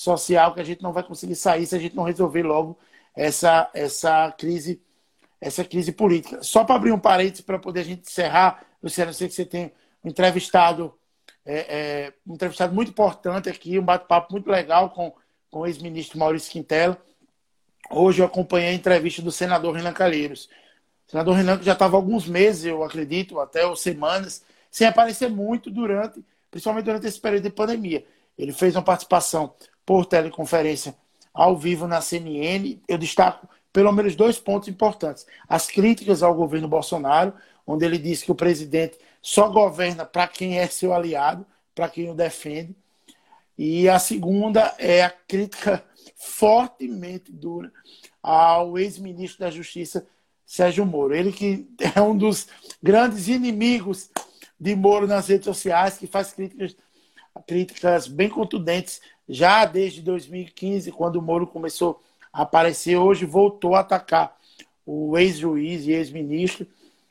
social 0.00 0.54
que 0.54 0.60
a 0.60 0.64
gente 0.64 0.82
não 0.82 0.94
vai 0.94 1.02
conseguir 1.02 1.36
sair 1.36 1.66
se 1.66 1.76
a 1.76 1.78
gente 1.78 1.94
não 1.94 2.04
resolver 2.04 2.42
logo 2.42 2.78
essa, 3.14 3.70
essa 3.74 4.32
crise 4.32 4.80
essa 5.40 5.64
crise 5.64 5.90
política. 5.90 6.42
Só 6.42 6.64
para 6.64 6.76
abrir 6.76 6.92
um 6.92 6.98
parênteses 6.98 7.40
para 7.40 7.58
poder 7.58 7.80
a 7.80 7.84
gente 7.84 8.02
encerrar, 8.02 8.62
Luciano, 8.82 9.10
eu 9.10 9.14
sei 9.14 9.26
que 9.26 9.34
você 9.34 9.44
tem 9.44 9.72
um 10.04 10.10
entrevistado, 10.10 10.94
é, 11.46 11.58
é, 11.58 12.12
um 12.26 12.34
entrevistado 12.34 12.74
muito 12.74 12.90
importante 12.90 13.48
aqui, 13.48 13.78
um 13.78 13.84
bate-papo 13.84 14.32
muito 14.32 14.50
legal 14.50 14.90
com, 14.90 15.14
com 15.50 15.60
o 15.60 15.66
ex-ministro 15.66 16.18
Maurício 16.18 16.52
Quintela. 16.52 17.00
Hoje 17.90 18.20
eu 18.20 18.26
acompanhei 18.26 18.68
a 18.68 18.74
entrevista 18.74 19.22
do 19.22 19.32
senador 19.32 19.74
Renan 19.74 19.94
Calheiros. 19.94 20.50
O 21.08 21.10
senador 21.10 21.34
Renan 21.34 21.58
que 21.58 21.64
já 21.64 21.72
estava 21.72 21.96
alguns 21.96 22.26
meses, 22.26 22.66
eu 22.66 22.84
acredito, 22.84 23.40
até 23.40 23.62
semanas, 23.76 24.44
sem 24.70 24.86
aparecer 24.86 25.30
muito 25.30 25.70
durante, 25.70 26.22
principalmente 26.50 26.84
durante 26.84 27.06
esse 27.06 27.18
período 27.18 27.44
de 27.44 27.50
pandemia. 27.50 28.04
Ele 28.36 28.52
fez 28.52 28.76
uma 28.76 28.82
participação 28.82 29.54
por 29.90 30.06
teleconferência 30.06 30.94
ao 31.34 31.56
vivo 31.56 31.88
na 31.88 32.00
CNN. 32.00 32.78
Eu 32.86 32.96
destaco 32.96 33.48
pelo 33.72 33.90
menos 33.90 34.14
dois 34.14 34.38
pontos 34.38 34.68
importantes. 34.68 35.26
As 35.48 35.66
críticas 35.66 36.22
ao 36.22 36.32
governo 36.32 36.68
Bolsonaro, 36.68 37.34
onde 37.66 37.84
ele 37.84 37.98
disse 37.98 38.24
que 38.24 38.30
o 38.30 38.36
presidente 38.36 38.96
só 39.20 39.48
governa 39.48 40.04
para 40.04 40.28
quem 40.28 40.60
é 40.60 40.68
seu 40.68 40.94
aliado, 40.94 41.44
para 41.74 41.88
quem 41.88 42.08
o 42.08 42.14
defende. 42.14 42.72
E 43.58 43.88
a 43.88 43.98
segunda 43.98 44.72
é 44.78 45.02
a 45.02 45.10
crítica 45.10 45.82
fortemente 46.14 47.32
dura 47.32 47.72
ao 48.22 48.78
ex-ministro 48.78 49.40
da 49.40 49.50
Justiça, 49.50 50.06
Sérgio 50.46 50.86
Moro. 50.86 51.16
Ele 51.16 51.32
que 51.32 51.68
é 51.96 52.00
um 52.00 52.16
dos 52.16 52.46
grandes 52.80 53.26
inimigos 53.26 54.08
de 54.56 54.76
Moro 54.76 55.08
nas 55.08 55.26
redes 55.26 55.46
sociais, 55.46 55.98
que 55.98 56.06
faz 56.06 56.32
críticas, 56.32 56.76
críticas 57.46 58.06
bem 58.06 58.28
contundentes 58.28 59.00
já 59.28 59.64
desde 59.64 60.02
2015, 60.02 60.90
quando 60.92 61.16
o 61.16 61.22
Moro 61.22 61.46
começou 61.46 62.02
a 62.32 62.42
aparecer. 62.42 62.96
Hoje 62.96 63.24
voltou 63.24 63.74
a 63.74 63.80
atacar 63.80 64.36
o 64.84 65.16
ex-juiz 65.16 65.86
e 65.86 65.92
ex-ministro 65.92 66.66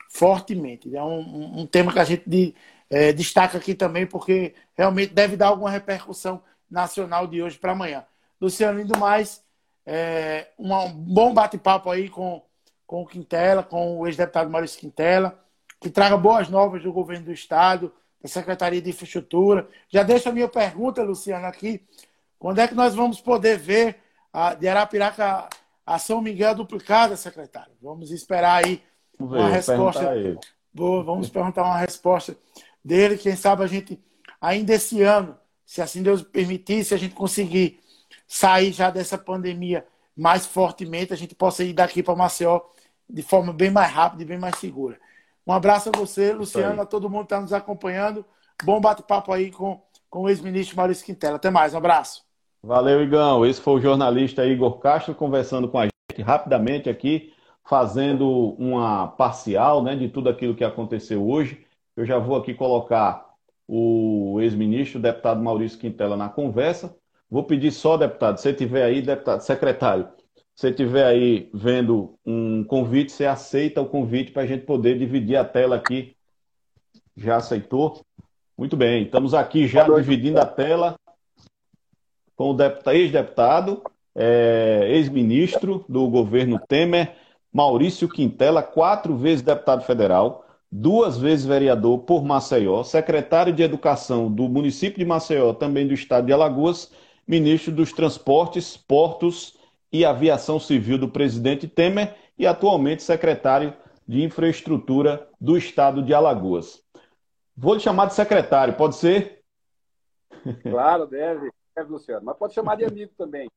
fortemente. 0.08 0.94
É 0.94 1.02
um, 1.02 1.60
um, 1.60 1.66
tema 1.66 1.92
que 1.92 1.98
a 1.98 2.04
gente 2.04 2.28
de, 2.28 2.54
é, 2.90 3.12
destaca 3.12 3.58
aqui 3.58 3.74
também, 3.74 4.06
porque 4.06 4.54
realmente 4.76 5.14
deve 5.14 5.36
dar 5.36 5.48
alguma 5.48 5.70
repercussão 5.70 6.42
nacional 6.70 7.26
de 7.26 7.42
hoje 7.42 7.58
para 7.58 7.72
amanhã. 7.72 8.04
Luciano, 8.40 8.80
indo 8.80 8.98
mais, 8.98 9.42
é, 9.86 10.48
um 10.58 10.92
bom 10.92 11.32
bate-papo 11.32 11.90
aí 11.90 12.08
com, 12.08 12.42
com 12.86 13.02
o 13.02 13.06
Quintela, 13.06 13.62
com 13.62 13.98
o 13.98 14.06
ex-deputado 14.06 14.50
Maurício 14.50 14.80
Quintela 14.80 15.40
que 15.80 15.88
traga 15.88 16.16
boas 16.16 16.48
novas 16.48 16.82
do 16.82 16.92
governo 16.92 17.24
do 17.24 17.32
Estado, 17.32 17.92
da 18.22 18.28
Secretaria 18.28 18.80
de 18.80 18.90
Infraestrutura. 18.90 19.68
Já 19.88 20.02
deixo 20.02 20.28
a 20.28 20.32
minha 20.32 20.48
pergunta, 20.48 21.02
Luciano, 21.02 21.46
aqui. 21.46 21.82
Quando 22.38 22.58
é 22.58 22.68
que 22.68 22.74
nós 22.74 22.94
vamos 22.94 23.20
poder 23.20 23.58
ver 23.58 23.98
a, 24.32 24.54
de 24.54 24.68
Arapiraca 24.68 25.48
a 25.84 25.98
São 25.98 26.20
Miguel 26.20 26.54
duplicada, 26.54 27.16
secretário? 27.16 27.72
Vamos 27.80 28.10
esperar 28.10 28.64
aí 28.64 28.82
vamos 29.18 29.34
uma 29.36 29.48
ver, 29.48 29.54
resposta. 29.54 30.38
Boa, 30.72 31.02
vamos 31.02 31.28
perguntar 31.28 31.64
uma 31.64 31.78
resposta 31.78 32.36
dele. 32.84 33.18
Quem 33.18 33.36
sabe 33.36 33.64
a 33.64 33.66
gente, 33.66 34.00
ainda 34.40 34.74
esse 34.74 35.02
ano, 35.02 35.36
se 35.66 35.82
assim 35.82 36.02
Deus 36.02 36.22
permitir, 36.22 36.84
se 36.84 36.94
a 36.94 36.96
gente 36.96 37.14
conseguir 37.14 37.80
sair 38.26 38.72
já 38.72 38.90
dessa 38.90 39.18
pandemia 39.18 39.84
mais 40.16 40.46
fortemente, 40.46 41.12
a 41.12 41.16
gente 41.16 41.34
possa 41.34 41.64
ir 41.64 41.72
daqui 41.72 42.02
para 42.02 42.14
Maceió 42.14 42.60
de 43.08 43.22
forma 43.22 43.52
bem 43.52 43.70
mais 43.70 43.90
rápida 43.92 44.22
e 44.22 44.26
bem 44.26 44.38
mais 44.38 44.56
segura. 44.56 44.98
Um 45.46 45.52
abraço 45.52 45.88
a 45.88 45.98
você, 45.98 46.32
Luciano, 46.32 46.82
a 46.82 46.86
todo 46.86 47.08
mundo 47.08 47.20
que 47.20 47.26
está 47.26 47.40
nos 47.40 47.52
acompanhando. 47.52 48.24
Bom 48.62 48.80
bate-papo 48.80 49.32
aí 49.32 49.50
com, 49.50 49.80
com 50.08 50.22
o 50.22 50.28
ex-ministro 50.28 50.76
Maurício 50.76 51.04
Quintela. 51.04 51.36
Até 51.36 51.50
mais, 51.50 51.74
um 51.74 51.78
abraço. 51.78 52.22
Valeu, 52.62 53.02
Igão. 53.02 53.44
Esse 53.46 53.60
foi 53.60 53.74
o 53.74 53.80
jornalista 53.80 54.44
Igor 54.44 54.78
Castro 54.78 55.14
conversando 55.14 55.68
com 55.68 55.78
a 55.78 55.84
gente 55.84 56.22
rapidamente 56.22 56.90
aqui, 56.90 57.32
fazendo 57.66 58.54
uma 58.58 59.08
parcial 59.08 59.82
né, 59.82 59.96
de 59.96 60.08
tudo 60.08 60.28
aquilo 60.28 60.54
que 60.54 60.64
aconteceu 60.64 61.26
hoje. 61.26 61.64
Eu 61.96 62.04
já 62.04 62.18
vou 62.18 62.36
aqui 62.36 62.52
colocar 62.52 63.30
o 63.66 64.38
ex-ministro, 64.40 64.98
o 64.98 65.02
deputado 65.02 65.42
Maurício 65.42 65.78
Quintela, 65.78 66.16
na 66.16 66.28
conversa. 66.28 66.94
Vou 67.30 67.44
pedir 67.44 67.70
só, 67.70 67.96
deputado, 67.96 68.38
se 68.38 68.52
tiver 68.52 68.82
aí, 68.82 69.00
deputado, 69.00 69.40
secretário, 69.40 70.08
se 70.60 70.68
estiver 70.68 71.06
aí 71.06 71.48
vendo 71.54 72.18
um 72.24 72.62
convite, 72.62 73.12
você 73.12 73.24
aceita 73.24 73.80
o 73.80 73.86
convite 73.86 74.30
para 74.30 74.42
a 74.42 74.46
gente 74.46 74.66
poder 74.66 74.98
dividir 74.98 75.36
a 75.36 75.42
tela 75.42 75.76
aqui. 75.76 76.14
Já 77.16 77.36
aceitou? 77.36 78.04
Muito 78.58 78.76
bem, 78.76 79.04
estamos 79.04 79.32
aqui 79.32 79.66
já 79.66 79.84
dividindo 79.84 80.38
a 80.38 80.44
tela 80.44 80.96
com 82.36 82.54
o 82.54 82.90
ex-deputado, 82.92 83.82
é, 84.14 84.86
ex-ministro 84.90 85.82
do 85.88 86.06
governo 86.10 86.60
Temer, 86.68 87.16
Maurício 87.50 88.06
Quintela, 88.06 88.62
quatro 88.62 89.16
vezes 89.16 89.40
deputado 89.40 89.82
federal, 89.84 90.44
duas 90.70 91.16
vezes 91.16 91.46
vereador 91.46 92.00
por 92.00 92.22
Maceió, 92.22 92.82
secretário 92.82 93.54
de 93.54 93.62
Educação 93.62 94.30
do 94.30 94.46
município 94.46 94.98
de 94.98 95.06
Maceió, 95.06 95.54
também 95.54 95.88
do 95.88 95.94
estado 95.94 96.26
de 96.26 96.34
Alagoas, 96.34 96.92
ministro 97.26 97.72
dos 97.72 97.94
Transportes, 97.94 98.76
Portos 98.76 99.58
e 99.92 100.04
Aviação 100.04 100.60
Civil 100.60 100.98
do 100.98 101.08
presidente 101.08 101.66
Temer 101.66 102.16
e 102.38 102.46
atualmente 102.46 103.02
secretário 103.02 103.76
de 104.06 104.22
Infraestrutura 104.22 105.28
do 105.40 105.56
estado 105.56 106.02
de 106.02 106.14
Alagoas. 106.14 106.82
Vou 107.56 107.74
lhe 107.74 107.80
chamar 107.80 108.06
de 108.06 108.14
secretário, 108.14 108.76
pode 108.76 108.96
ser? 108.96 109.42
Claro, 110.62 111.06
deve, 111.06 111.50
deve, 111.76 111.90
Luciano. 111.90 112.24
Mas 112.24 112.36
pode 112.36 112.54
chamar 112.54 112.76
de 112.76 112.84
amigo 112.84 113.12
também. 113.16 113.50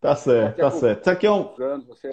Tá 0.00 0.14
certo, 0.14 0.56
tá 0.56 0.70
certo. 0.70 1.00
Isso 1.00 1.10
aqui 1.10 1.26
é 1.26 1.32
um. 1.32 1.54
Você... 1.86 2.12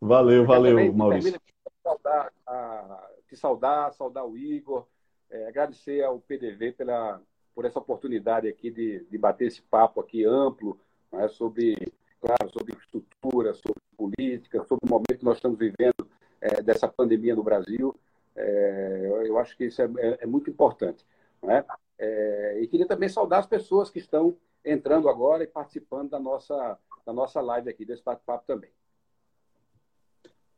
Valeu, 0.00 0.46
valeu, 0.46 0.92
Maurício. 0.92 1.40
Saudar, 1.82 2.32
a, 2.46 3.08
te 3.26 3.36
saudar, 3.36 3.92
saudar 3.92 4.24
o 4.24 4.36
Igor, 4.38 4.86
é, 5.30 5.48
agradecer 5.48 6.02
ao 6.04 6.20
PDV 6.20 6.72
pela, 6.72 7.20
por 7.54 7.64
essa 7.64 7.78
oportunidade 7.78 8.48
aqui 8.48 8.70
de, 8.70 9.04
de 9.04 9.18
bater 9.18 9.46
esse 9.46 9.62
papo 9.62 10.00
aqui 10.00 10.24
amplo 10.24 10.78
né, 11.12 11.28
sobre, 11.28 11.92
claro, 12.20 12.50
sobre 12.52 12.76
estrutura, 12.76 13.54
sobre 13.54 13.80
política, 13.96 14.64
sobre 14.64 14.86
o 14.86 14.90
momento 14.90 15.18
que 15.18 15.24
nós 15.24 15.36
estamos 15.36 15.58
vivendo 15.58 16.08
é, 16.40 16.60
dessa 16.62 16.88
pandemia 16.88 17.34
no 17.34 17.42
Brasil. 17.42 17.94
É, 18.36 19.22
eu 19.24 19.38
acho 19.38 19.56
que 19.56 19.66
isso 19.66 19.80
é, 19.80 19.88
é, 19.98 20.18
é 20.22 20.26
muito 20.26 20.50
importante. 20.50 21.06
Né? 21.42 21.64
É, 21.98 22.58
e 22.60 22.66
queria 22.66 22.86
também 22.86 23.08
saudar 23.08 23.40
as 23.40 23.46
pessoas 23.46 23.90
que 23.90 23.98
estão 23.98 24.36
entrando 24.64 25.08
agora 25.08 25.44
e 25.44 25.46
participando 25.46 26.10
da 26.10 26.18
nossa, 26.18 26.78
da 27.06 27.12
nossa 27.12 27.40
live 27.40 27.70
aqui, 27.70 27.84
desse 27.84 28.02
bate-papo 28.02 28.44
também. 28.46 28.70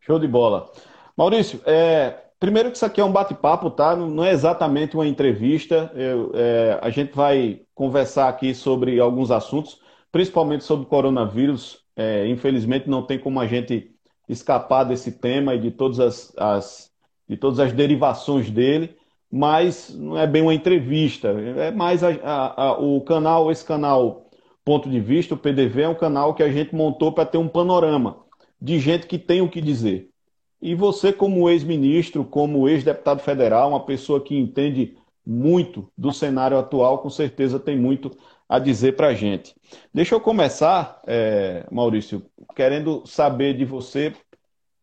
Show 0.00 0.19
de 0.19 0.29
bola. 0.29 0.73
Maurício, 1.17 1.61
é, 1.67 2.25
Primeiro 2.38 2.71
que 2.71 2.76
isso 2.76 2.85
aqui 2.85 3.00
é 3.00 3.05
um 3.05 3.12
bate-papo, 3.12 3.71
tá? 3.71 3.97
Não 3.97 4.23
é 4.23 4.31
exatamente 4.31 4.95
uma 4.95 5.07
entrevista. 5.07 5.90
Eu, 5.95 6.33
é, 6.35 6.78
a 6.83 6.90
gente 6.90 7.14
vai 7.14 7.62
conversar 7.75 8.28
aqui 8.28 8.55
sobre 8.55 9.00
alguns 9.00 9.31
assuntos, 9.31 9.81
principalmente 10.12 10.64
sobre 10.64 10.85
o 10.87 10.88
coronavírus. 10.88 11.83
É, 11.97 12.26
infelizmente 12.28 12.90
não 12.90 13.02
tem 13.02 13.19
como 13.19 13.40
a 13.40 13.47
gente 13.47 13.90
escapar 14.28 14.85
desse 14.85 15.12
tema 15.12 15.55
e 15.55 15.61
de 15.61 15.71
todas 15.71 15.99
as, 15.99 16.33
as, 16.37 16.90
de 17.28 17.37
todas 17.37 17.59
as 17.59 17.73
derivações 17.73 18.50
dele, 18.50 18.97
mas 19.31 19.95
não 19.95 20.19
é 20.19 20.26
bem 20.26 20.43
uma 20.43 20.55
entrevista. 20.55 21.28
É 21.28 21.71
mais 21.71 22.05
a, 22.05 22.11
a, 22.23 22.64
a, 22.66 22.78
o 22.78 23.00
canal, 23.00 23.50
esse 23.50 23.64
canal 23.64 24.26
Ponto 24.64 24.90
de 24.90 25.00
Vista, 25.00 25.35
o 25.35 25.38
PDV, 25.38 25.83
é 25.83 25.88
um 25.88 25.95
canal 25.95 26.35
que 26.35 26.43
a 26.43 26.50
gente 26.50 26.75
montou 26.75 27.12
para 27.12 27.25
ter 27.25 27.38
um 27.38 27.49
panorama 27.49 28.25
de 28.61 28.78
gente 28.81 29.07
que 29.07 29.19
tem 29.19 29.40
o 29.40 29.49
que 29.49 29.61
dizer. 29.61 30.11
E 30.60 30.75
você, 30.75 31.12
como 31.12 31.48
ex-ministro, 31.48 32.25
como 32.25 32.68
ex-deputado 32.68 33.20
federal, 33.20 33.70
uma 33.70 33.84
pessoa 33.84 34.20
que 34.20 34.36
entende 34.36 34.96
muito 35.25 35.90
do 35.96 36.12
cenário 36.12 36.56
atual, 36.56 36.98
com 36.98 37.10
certeza 37.10 37.58
tem 37.58 37.76
muito 37.76 38.10
a 38.48 38.58
dizer 38.58 38.96
para 38.96 39.08
a 39.08 39.14
gente. 39.14 39.54
Deixa 39.92 40.14
eu 40.14 40.20
começar, 40.20 41.00
é, 41.06 41.66
Maurício, 41.70 42.25
querendo 42.54 43.02
saber 43.04 43.54
de 43.54 43.64
você 43.64 44.14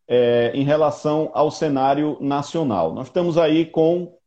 é, 0.08 0.52
em 0.54 0.64
relação 0.64 1.32
ao 1.34 1.50
cenário 1.50 2.18
nacional. 2.20 2.94
Nós 2.94 3.08
estamos 3.08 3.38
aí 3.38 3.66
com 3.66 4.18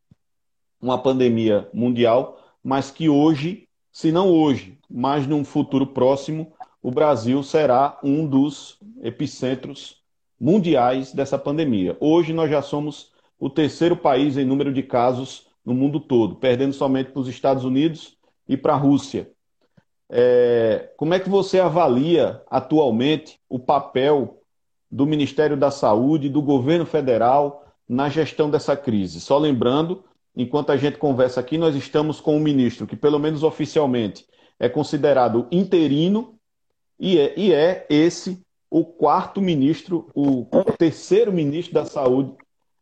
uma 0.80 0.98
pandemia 0.98 1.68
mundial, 1.72 2.38
mas 2.62 2.90
que 2.90 3.08
hoje, 3.08 3.68
se 3.92 4.10
não 4.10 4.30
hoje, 4.30 4.78
mas 4.88 5.26
num 5.26 5.44
futuro 5.44 5.86
próximo, 5.86 6.52
o 6.82 6.90
Brasil 6.90 7.42
será 7.42 7.98
um 8.02 8.26
dos 8.26 8.78
epicentros 9.02 10.02
mundiais 10.40 11.12
dessa 11.12 11.38
pandemia. 11.38 11.96
Hoje 12.00 12.32
nós 12.32 12.50
já 12.50 12.62
somos 12.62 13.12
o 13.38 13.50
terceiro 13.50 13.96
país 13.96 14.36
em 14.36 14.44
número 14.44 14.72
de 14.72 14.82
casos 14.82 15.46
no 15.64 15.74
mundo 15.74 15.98
todo, 15.98 16.36
perdendo 16.36 16.72
somente 16.72 17.10
para 17.10 17.20
os 17.20 17.28
Estados 17.28 17.64
Unidos 17.64 18.16
e 18.48 18.56
para 18.56 18.74
a 18.74 18.76
Rússia. 18.76 19.30
É, 20.08 20.90
como 20.96 21.14
é 21.14 21.18
que 21.18 21.28
você 21.28 21.58
avalia 21.58 22.40
atualmente 22.48 23.40
o 23.48 23.58
papel 23.58 24.40
do 24.90 25.04
Ministério 25.04 25.56
da 25.56 25.70
Saúde, 25.70 26.28
do 26.28 26.40
governo 26.40 26.86
federal 26.86 27.64
na 27.88 28.08
gestão 28.08 28.48
dessa 28.48 28.76
crise? 28.76 29.20
Só 29.20 29.36
lembrando, 29.36 30.04
enquanto 30.36 30.70
a 30.70 30.76
gente 30.76 30.98
conversa 30.98 31.40
aqui, 31.40 31.58
nós 31.58 31.74
estamos 31.74 32.20
com 32.20 32.36
um 32.36 32.40
ministro 32.40 32.86
que, 32.86 32.94
pelo 32.94 33.18
menos 33.18 33.42
oficialmente, 33.42 34.24
é 34.60 34.68
considerado 34.68 35.48
interino 35.50 36.34
e 36.98 37.18
é, 37.18 37.34
e 37.36 37.52
é 37.52 37.86
esse 37.90 38.45
o 38.76 38.84
quarto 38.84 39.40
ministro, 39.40 40.10
o 40.14 40.44
terceiro 40.76 41.32
ministro 41.32 41.72
da 41.72 41.86
Saúde 41.86 42.36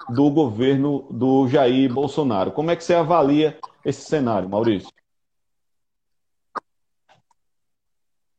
do 0.09 0.29
governo 0.29 1.07
do 1.09 1.47
Jair 1.47 1.95
Bolsonaro. 1.95 2.51
Como 2.51 2.69
é 2.69 2.75
que 2.75 2.83
você 2.83 2.95
avalia 2.95 3.57
esse 3.85 4.01
cenário, 4.01 4.49
Maurício? 4.49 4.91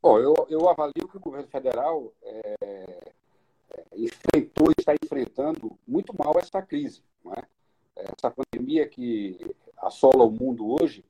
Bom, 0.04 0.20
eu, 0.20 0.36
eu 0.50 0.68
avalio 0.68 1.08
que 1.10 1.16
o 1.16 1.20
governo 1.22 1.48
federal 1.48 2.12
é, 2.22 2.56
é 2.62 3.14
enfrentou 3.96 4.68
e 4.68 4.76
está 4.78 4.94
enfrentando 5.02 5.80
muito 5.88 6.14
mal 6.14 6.38
essa 6.38 6.62
crise. 6.62 7.02
É? 7.38 7.44
Essa 7.96 8.30
pandemia 8.32 8.86
que 8.86 9.40
assola 9.78 10.26
o 10.26 10.30
mundo 10.30 10.76
hoje, 10.78 11.06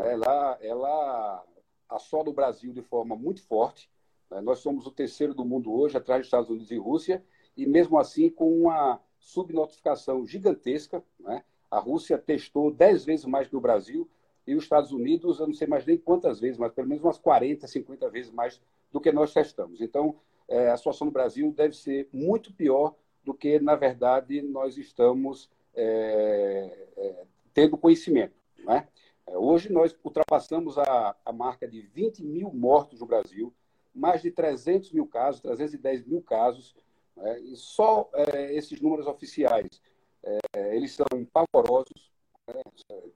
é? 0.00 0.12
ela, 0.12 0.58
ela 0.60 1.44
assola 1.88 2.30
o 2.30 2.34
Brasil 2.34 2.72
de 2.72 2.82
forma 2.82 3.14
muito 3.14 3.46
forte. 3.46 3.88
Né? 4.30 4.40
Nós 4.40 4.58
somos 4.58 4.86
o 4.86 4.90
terceiro 4.90 5.34
do 5.34 5.44
mundo 5.44 5.72
hoje, 5.72 5.96
atrás 5.96 6.20
dos 6.20 6.26
Estados 6.26 6.50
Unidos 6.50 6.70
e 6.70 6.76
Rússia, 6.76 7.24
e 7.56 7.66
mesmo 7.66 7.98
assim 7.98 8.30
com 8.30 8.62
uma 8.62 9.00
subnotificação 9.18 10.26
gigantesca. 10.26 11.02
Né? 11.20 11.42
A 11.70 11.78
Rússia 11.78 12.18
testou 12.18 12.70
10 12.70 13.04
vezes 13.04 13.26
mais 13.26 13.48
que 13.48 13.56
o 13.56 13.60
Brasil, 13.60 14.08
e 14.46 14.54
os 14.54 14.64
Estados 14.64 14.92
Unidos, 14.92 15.40
eu 15.40 15.46
não 15.46 15.54
sei 15.54 15.66
mais 15.66 15.86
nem 15.86 15.96
quantas 15.96 16.38
vezes, 16.38 16.58
mas 16.58 16.72
pelo 16.72 16.86
menos 16.86 17.02
umas 17.02 17.18
40, 17.18 17.66
50 17.66 18.10
vezes 18.10 18.30
mais 18.30 18.60
do 18.92 19.00
que 19.00 19.10
nós 19.10 19.32
testamos. 19.32 19.80
Então, 19.80 20.16
é, 20.46 20.70
a 20.70 20.76
situação 20.76 21.06
no 21.06 21.12
Brasil 21.12 21.50
deve 21.50 21.74
ser 21.74 22.08
muito 22.12 22.52
pior 22.52 22.94
do 23.24 23.32
que, 23.32 23.58
na 23.58 23.74
verdade, 23.74 24.42
nós 24.42 24.76
estamos 24.76 25.50
é, 25.74 26.88
é, 26.96 27.24
tendo 27.54 27.78
conhecimento. 27.78 28.34
Né? 28.58 28.86
Hoje 29.26 29.72
nós 29.72 29.96
ultrapassamos 30.04 30.76
a, 30.78 31.16
a 31.24 31.32
marca 31.32 31.66
de 31.66 31.80
20 31.80 32.22
mil 32.22 32.52
mortos 32.52 33.00
no 33.00 33.06
Brasil, 33.06 33.52
mais 33.94 34.20
de 34.22 34.30
300 34.30 34.92
mil 34.92 35.06
casos, 35.06 35.40
310 35.40 36.04
mil 36.04 36.20
casos, 36.22 36.74
né? 37.16 37.40
e 37.40 37.56
só 37.56 38.10
é, 38.12 38.54
esses 38.54 38.80
números 38.80 39.06
oficiais, 39.06 39.80
é, 40.22 40.76
eles 40.76 40.92
são 40.92 41.06
pavorosos, 41.32 42.12
né? 42.48 42.62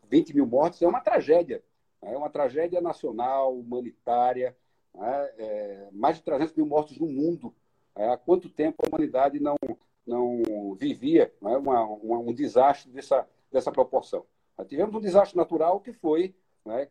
20 0.09 0.35
mil 0.35 0.47
mortes 0.47 0.81
é 0.81 0.87
uma 0.87 1.01
tragédia, 1.01 1.63
né? 2.01 2.15
é 2.15 2.17
uma 2.17 2.31
tragédia 2.31 2.81
nacional, 2.81 3.55
humanitária, 3.57 4.57
né? 4.95 5.31
é, 5.39 5.89
mais 5.93 6.17
de 6.17 6.23
300 6.23 6.55
mil 6.55 6.67
mortos 6.67 6.99
no 6.99 7.07
mundo. 7.07 7.55
Né? 7.97 8.09
há 8.13 8.17
quanto 8.17 8.49
tempo 8.49 8.77
a 8.83 8.89
humanidade 8.89 9.41
não, 9.41 9.57
não 10.07 10.75
vivia 10.75 11.33
né? 11.43 11.57
uma, 11.57 11.83
uma, 11.83 12.19
um 12.19 12.33
desastre 12.33 12.91
dessa, 12.93 13.29
dessa 13.51 13.73
proporção? 13.73 14.25
Nós 14.57 14.69
tivemos 14.69 14.95
um 14.95 15.01
desastre 15.01 15.37
natural 15.37 15.81
que 15.81 15.93
foi, 15.93 16.35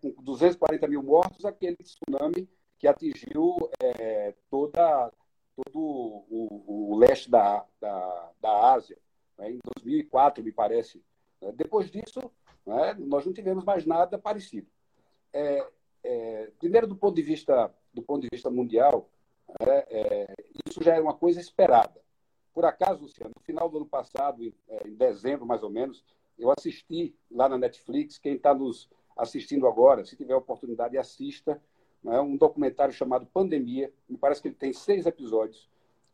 com 0.01 0.23
240 0.23 0.87
mil 0.87 1.03
mortos, 1.03 1.45
aquele 1.45 1.75
tsunami 1.77 2.49
que 2.77 2.87
atingiu 2.87 3.57
é, 3.79 4.33
toda, 4.49 5.11
todo 5.55 5.75
o, 5.75 6.91
o 6.93 6.97
leste 6.97 7.29
da, 7.29 7.65
da, 7.79 8.31
da 8.39 8.73
Ásia, 8.73 8.97
né, 9.37 9.51
em 9.51 9.59
2004, 9.75 10.43
me 10.43 10.51
parece. 10.51 11.03
Né. 11.41 11.51
Depois 11.55 11.89
disso, 11.89 12.31
né, 12.65 12.93
nós 12.99 13.25
não 13.25 13.33
tivemos 13.33 13.63
mais 13.63 13.85
nada 13.85 14.17
parecido. 14.17 14.67
É, 15.33 15.67
é, 16.03 16.51
primeiro, 16.59 16.87
do 16.87 16.95
ponto 16.95 17.15
de 17.15 17.21
vista, 17.21 17.73
do 17.93 18.01
ponto 18.01 18.21
de 18.21 18.29
vista 18.31 18.49
mundial, 18.49 19.09
né, 19.59 19.83
é, 19.89 20.33
isso 20.67 20.83
já 20.83 20.93
era 20.93 21.03
uma 21.03 21.13
coisa 21.13 21.39
esperada. 21.39 22.01
Por 22.53 22.65
acaso, 22.65 23.03
Luciano, 23.03 23.33
no 23.35 23.43
final 23.43 23.69
do 23.69 23.77
ano 23.77 23.85
passado, 23.85 24.43
em, 24.43 24.53
é, 24.67 24.87
em 24.87 24.95
dezembro 24.95 25.45
mais 25.45 25.63
ou 25.63 25.69
menos, 25.69 26.03
eu 26.37 26.51
assisti 26.51 27.15
lá 27.31 27.49
na 27.49 27.57
Netflix, 27.57 28.17
quem 28.17 28.35
está 28.35 28.53
nos 28.53 28.89
assistindo 29.15 29.67
agora, 29.67 30.05
se 30.05 30.15
tiver 30.15 30.35
oportunidade, 30.35 30.97
assista. 30.97 31.61
É 32.05 32.21
um 32.21 32.37
documentário 32.37 32.93
chamado 32.93 33.25
Pandemia. 33.25 33.91
Me 34.07 34.17
parece 34.17 34.41
que 34.41 34.47
ele 34.47 34.55
tem 34.55 34.73
seis 34.73 35.05
episódios. 35.05 35.69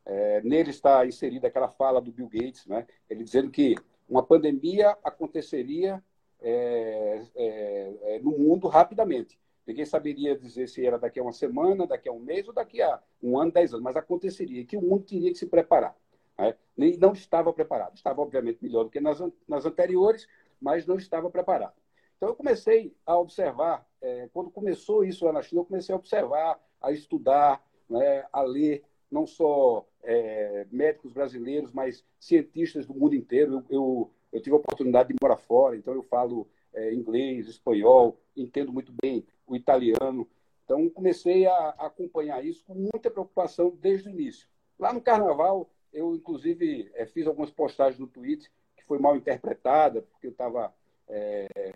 É, 0.06 0.42
nele 0.42 0.70
está 0.70 1.06
inserida 1.06 1.48
aquela 1.48 1.70
fala 1.70 2.02
do 2.02 2.12
Bill 2.12 2.28
Gates, 2.28 2.66
né? 2.66 2.86
ele 3.10 3.24
dizendo 3.24 3.50
que 3.50 3.75
uma 4.10 4.22
pandemia 4.22 4.98
aconteceria 5.04 6.04
é, 6.42 7.24
é, 7.36 7.94
é, 8.02 8.20
no 8.20 8.32
mundo 8.32 8.68
rapidamente. 8.68 9.40
Ninguém 9.66 9.86
saberia 9.86 10.38
dizer 10.38 10.68
se 10.68 10.86
era 10.86 11.00
daqui 11.00 11.20
a 11.20 11.24
uma 11.24 11.32
semana, 11.32 11.88
daqui 11.88 12.10
a 12.10 12.12
um 12.12 12.20
mês 12.20 12.48
ou 12.50 12.54
daqui 12.54 12.82
a 12.82 13.00
um 13.22 13.40
ano, 13.40 13.52
dez 13.52 13.72
anos, 13.74 13.84
mas 13.84 13.96
aconteceria 13.96 14.66
que 14.66 14.75
o 14.75 14.82
mundo 14.82 15.06
teria 15.06 15.32
que 15.32 15.38
se 15.38 15.46
preparar. 15.46 15.96
Né? 16.38 16.54
E 16.78 16.98
não 16.98 17.13
estava 17.13 17.54
preparado. 17.54 17.96
Estava, 17.96 18.22
obviamente, 18.22 18.60
melhor 18.62 18.84
do 18.84 18.90
que 18.90 19.00
nas, 19.00 19.20
nas 19.48 19.66
anteriores, 19.66 20.28
mas 20.60 20.86
não 20.86 20.98
estava 20.98 21.30
preparado. 21.30 21.74
Então, 22.18 22.30
eu 22.30 22.36
comecei 22.36 22.94
a 23.06 23.18
observar, 23.18 23.88
é, 24.03 24.29
quando 24.33 24.51
começou 24.51 25.05
isso 25.05 25.25
lá 25.25 25.31
na 25.31 25.41
China, 25.41 25.62
eu 25.62 25.65
comecei 25.65 25.95
a 25.95 25.98
observar, 25.98 26.60
a 26.81 26.91
estudar, 26.91 27.65
né, 27.89 28.25
a 28.33 28.41
ler, 28.41 28.83
não 29.10 29.25
só 29.25 29.88
é, 30.03 30.67
médicos 30.69 31.13
brasileiros, 31.13 31.72
mas 31.72 32.03
cientistas 32.19 32.86
do 32.86 32.93
mundo 32.93 33.15
inteiro. 33.15 33.53
Eu, 33.53 33.65
eu, 33.69 34.12
eu, 34.33 34.41
tive 34.41 34.55
a 34.55 34.60
oportunidade 34.60 35.10
de 35.10 35.15
morar 35.22 35.38
fora, 35.38 35.77
então 35.77 35.93
eu 35.93 36.03
falo 36.03 36.48
é, 36.74 36.93
inglês, 36.93 37.48
espanhol, 37.48 38.19
entendo 38.36 38.74
muito 38.74 38.93
bem 39.01 39.25
o 39.48 39.55
italiano. 39.55 40.27
Então, 40.65 40.89
comecei 40.89 41.45
a, 41.45 41.69
acompanhar 41.69 42.43
isso 42.45 42.63
com 42.65 42.74
muita 42.74 43.10
preocupação 43.10 43.74
desde 43.79 44.10
o 44.10 44.12
início. 44.12 44.48
Lá 44.77 44.91
no 44.91 45.01
Carnaval, 45.01 45.69
eu, 45.93 46.13
inclusive, 46.13 46.91
é, 46.93 47.05
fiz 47.05 47.25
algumas 47.25 47.51
postagens 47.51 48.00
no 48.00 48.07
Twitter 48.07 48.50
que 48.75 48.83
foi 48.83 49.00
mal 49.00 49.15
interpretada, 49.15 50.01
porque 50.01 50.27
eu 50.27 50.31
estava 50.31 50.74
é, 51.07 51.48
é, 51.57 51.74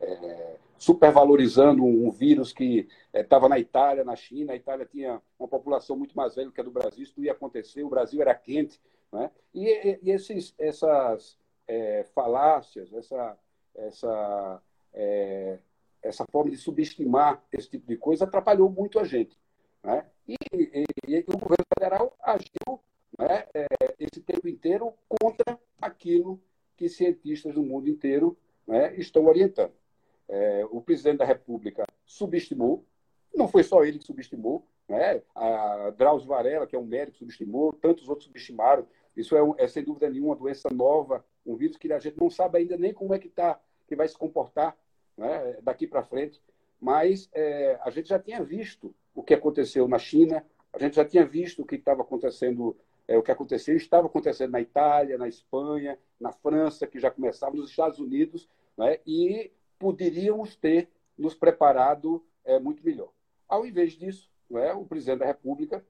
é, 0.00 0.56
supervalorizando 0.80 1.84
um 1.84 2.10
vírus 2.10 2.54
que 2.54 2.88
estava 3.12 3.44
é, 3.44 3.48
na 3.50 3.58
Itália, 3.58 4.02
na 4.02 4.16
China. 4.16 4.54
A 4.54 4.56
Itália 4.56 4.86
tinha 4.86 5.20
uma 5.38 5.46
população 5.46 5.94
muito 5.94 6.16
mais 6.16 6.34
velha 6.34 6.50
que 6.50 6.58
a 6.58 6.64
do 6.64 6.70
Brasil, 6.70 7.02
isso 7.02 7.12
não 7.18 7.24
ia 7.24 7.32
acontecer, 7.32 7.84
o 7.84 7.90
Brasil 7.90 8.22
era 8.22 8.34
quente. 8.34 8.80
Né? 9.12 9.30
E, 9.54 9.98
e 10.02 10.10
esses, 10.10 10.54
essas 10.58 11.36
é, 11.68 12.06
falácias, 12.14 12.90
essa, 12.94 13.36
essa, 13.74 14.62
é, 14.94 15.58
essa 16.02 16.24
forma 16.32 16.50
de 16.50 16.56
subestimar 16.56 17.44
esse 17.52 17.68
tipo 17.68 17.86
de 17.86 17.98
coisa 17.98 18.24
atrapalhou 18.24 18.70
muito 18.70 18.98
a 18.98 19.04
gente. 19.04 19.36
Né? 19.84 20.06
E, 20.26 20.36
e, 20.50 20.86
e 21.06 21.18
o 21.28 21.36
governo 21.36 21.66
federal 21.78 22.16
agiu 22.22 22.80
né, 23.18 23.44
esse 23.98 24.22
tempo 24.22 24.48
inteiro 24.48 24.94
contra 25.06 25.58
aquilo 25.78 26.40
que 26.74 26.88
cientistas 26.88 27.52
do 27.52 27.62
mundo 27.62 27.86
inteiro 27.86 28.34
né, 28.66 28.94
estão 28.96 29.26
orientando. 29.26 29.74
É, 30.30 30.64
o 30.70 30.80
presidente 30.80 31.18
da 31.18 31.24
República 31.24 31.84
subestimou, 32.06 32.84
não 33.34 33.48
foi 33.48 33.64
só 33.64 33.84
ele 33.84 33.98
que 33.98 34.04
subestimou, 34.04 34.64
né? 34.88 35.22
a 35.34 35.90
Drauzio 35.96 36.28
Varela, 36.28 36.68
que 36.68 36.76
é 36.76 36.78
um 36.78 36.86
médico, 36.86 37.18
subestimou, 37.18 37.72
tantos 37.72 38.08
outros 38.08 38.26
subestimaram. 38.26 38.86
Isso 39.16 39.36
é, 39.36 39.64
é, 39.64 39.66
sem 39.66 39.82
dúvida 39.82 40.08
nenhuma 40.08 40.30
uma 40.30 40.36
doença 40.36 40.70
nova, 40.70 41.24
um 41.44 41.56
vírus 41.56 41.76
que 41.76 41.92
a 41.92 41.98
gente 41.98 42.18
não 42.20 42.30
sabe 42.30 42.58
ainda 42.58 42.76
nem 42.76 42.94
como 42.94 43.12
é 43.12 43.18
que, 43.18 43.28
tá, 43.28 43.60
que 43.88 43.96
vai 43.96 44.06
se 44.06 44.16
comportar 44.16 44.76
né, 45.16 45.58
daqui 45.62 45.86
para 45.86 46.04
frente. 46.04 46.40
Mas 46.80 47.28
é, 47.32 47.78
a 47.82 47.90
gente 47.90 48.08
já 48.08 48.18
tinha 48.18 48.42
visto 48.42 48.94
o 49.14 49.22
que 49.22 49.34
aconteceu 49.34 49.88
na 49.88 49.98
China, 49.98 50.46
a 50.72 50.78
gente 50.78 50.94
já 50.94 51.04
tinha 51.04 51.26
visto 51.26 51.62
o 51.62 51.66
que 51.66 51.74
estava 51.74 52.02
acontecendo 52.02 52.76
é, 53.08 53.18
o 53.18 53.22
que 53.24 53.32
aconteceu 53.32 53.76
estava 53.76 54.06
acontecendo 54.06 54.52
na 54.52 54.60
Itália, 54.60 55.18
na 55.18 55.26
Espanha, 55.26 55.98
na 56.20 56.30
França, 56.30 56.86
que 56.86 57.00
já 57.00 57.10
começava, 57.10 57.56
nos 57.56 57.70
Estados 57.70 57.98
Unidos, 57.98 58.48
né, 58.78 59.00
e 59.04 59.50
poderíamos 59.80 60.54
ter 60.54 60.90
nos 61.16 61.34
preparado 61.34 62.22
é, 62.44 62.60
muito 62.60 62.84
melhor. 62.84 63.10
Ao 63.48 63.66
invés 63.66 63.94
disso, 63.94 64.30
né, 64.48 64.72
o 64.74 64.84
presidente 64.84 65.20
da 65.20 65.26
República, 65.26 65.84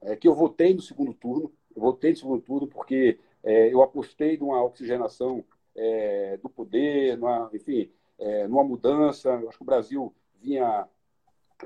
é, 0.00 0.14
que 0.14 0.28
eu 0.28 0.34
votei 0.34 0.72
no 0.72 0.80
segundo 0.80 1.12
turno, 1.12 1.52
eu 1.74 1.82
votei 1.82 2.12
no 2.12 2.16
segundo 2.16 2.40
turno 2.40 2.68
porque 2.68 3.18
é, 3.42 3.74
eu 3.74 3.82
apostei 3.82 4.38
numa 4.38 4.62
oxigenação 4.62 5.44
é, 5.74 6.36
do 6.36 6.48
poder, 6.48 7.18
numa, 7.18 7.50
enfim, 7.52 7.90
é, 8.18 8.46
numa 8.46 8.62
mudança. 8.62 9.30
Eu 9.30 9.48
acho 9.48 9.58
que 9.58 9.64
o 9.64 9.66
Brasil 9.66 10.14
vinha 10.40 10.86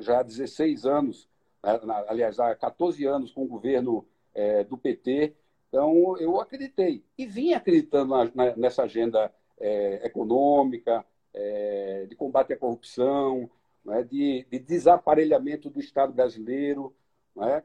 já 0.01 0.21
há 0.21 0.23
16 0.23 0.87
anos, 0.87 1.29
né, 1.63 2.05
aliás, 2.09 2.41
há 2.41 2.55
14 2.55 3.05
anos 3.05 3.33
com 3.33 3.45
o 3.45 3.49
governo 3.49 4.07
é, 4.35 4.65
do 4.65 4.79
PT. 4.79 5.35
Então, 5.69 6.17
eu 6.19 6.41
acreditei 6.41 7.05
e 7.19 7.27
vim 7.27 7.53
acreditando 7.53 8.17
na, 8.17 8.31
na, 8.35 8.57
nessa 8.57 8.85
agenda 8.85 9.31
é, 9.59 10.07
econômica, 10.07 11.05
é, 11.37 12.07
de 12.09 12.17
combate 12.17 12.53
à 12.53 12.57
corrupção, 12.57 13.49
né, 13.85 14.03
de, 14.03 14.45
de, 14.51 14.59
desaparelhamento 14.59 15.71
do 15.71 15.79
Estado 15.79 16.13
brasileiro, 16.13 16.93
né, 17.37 17.63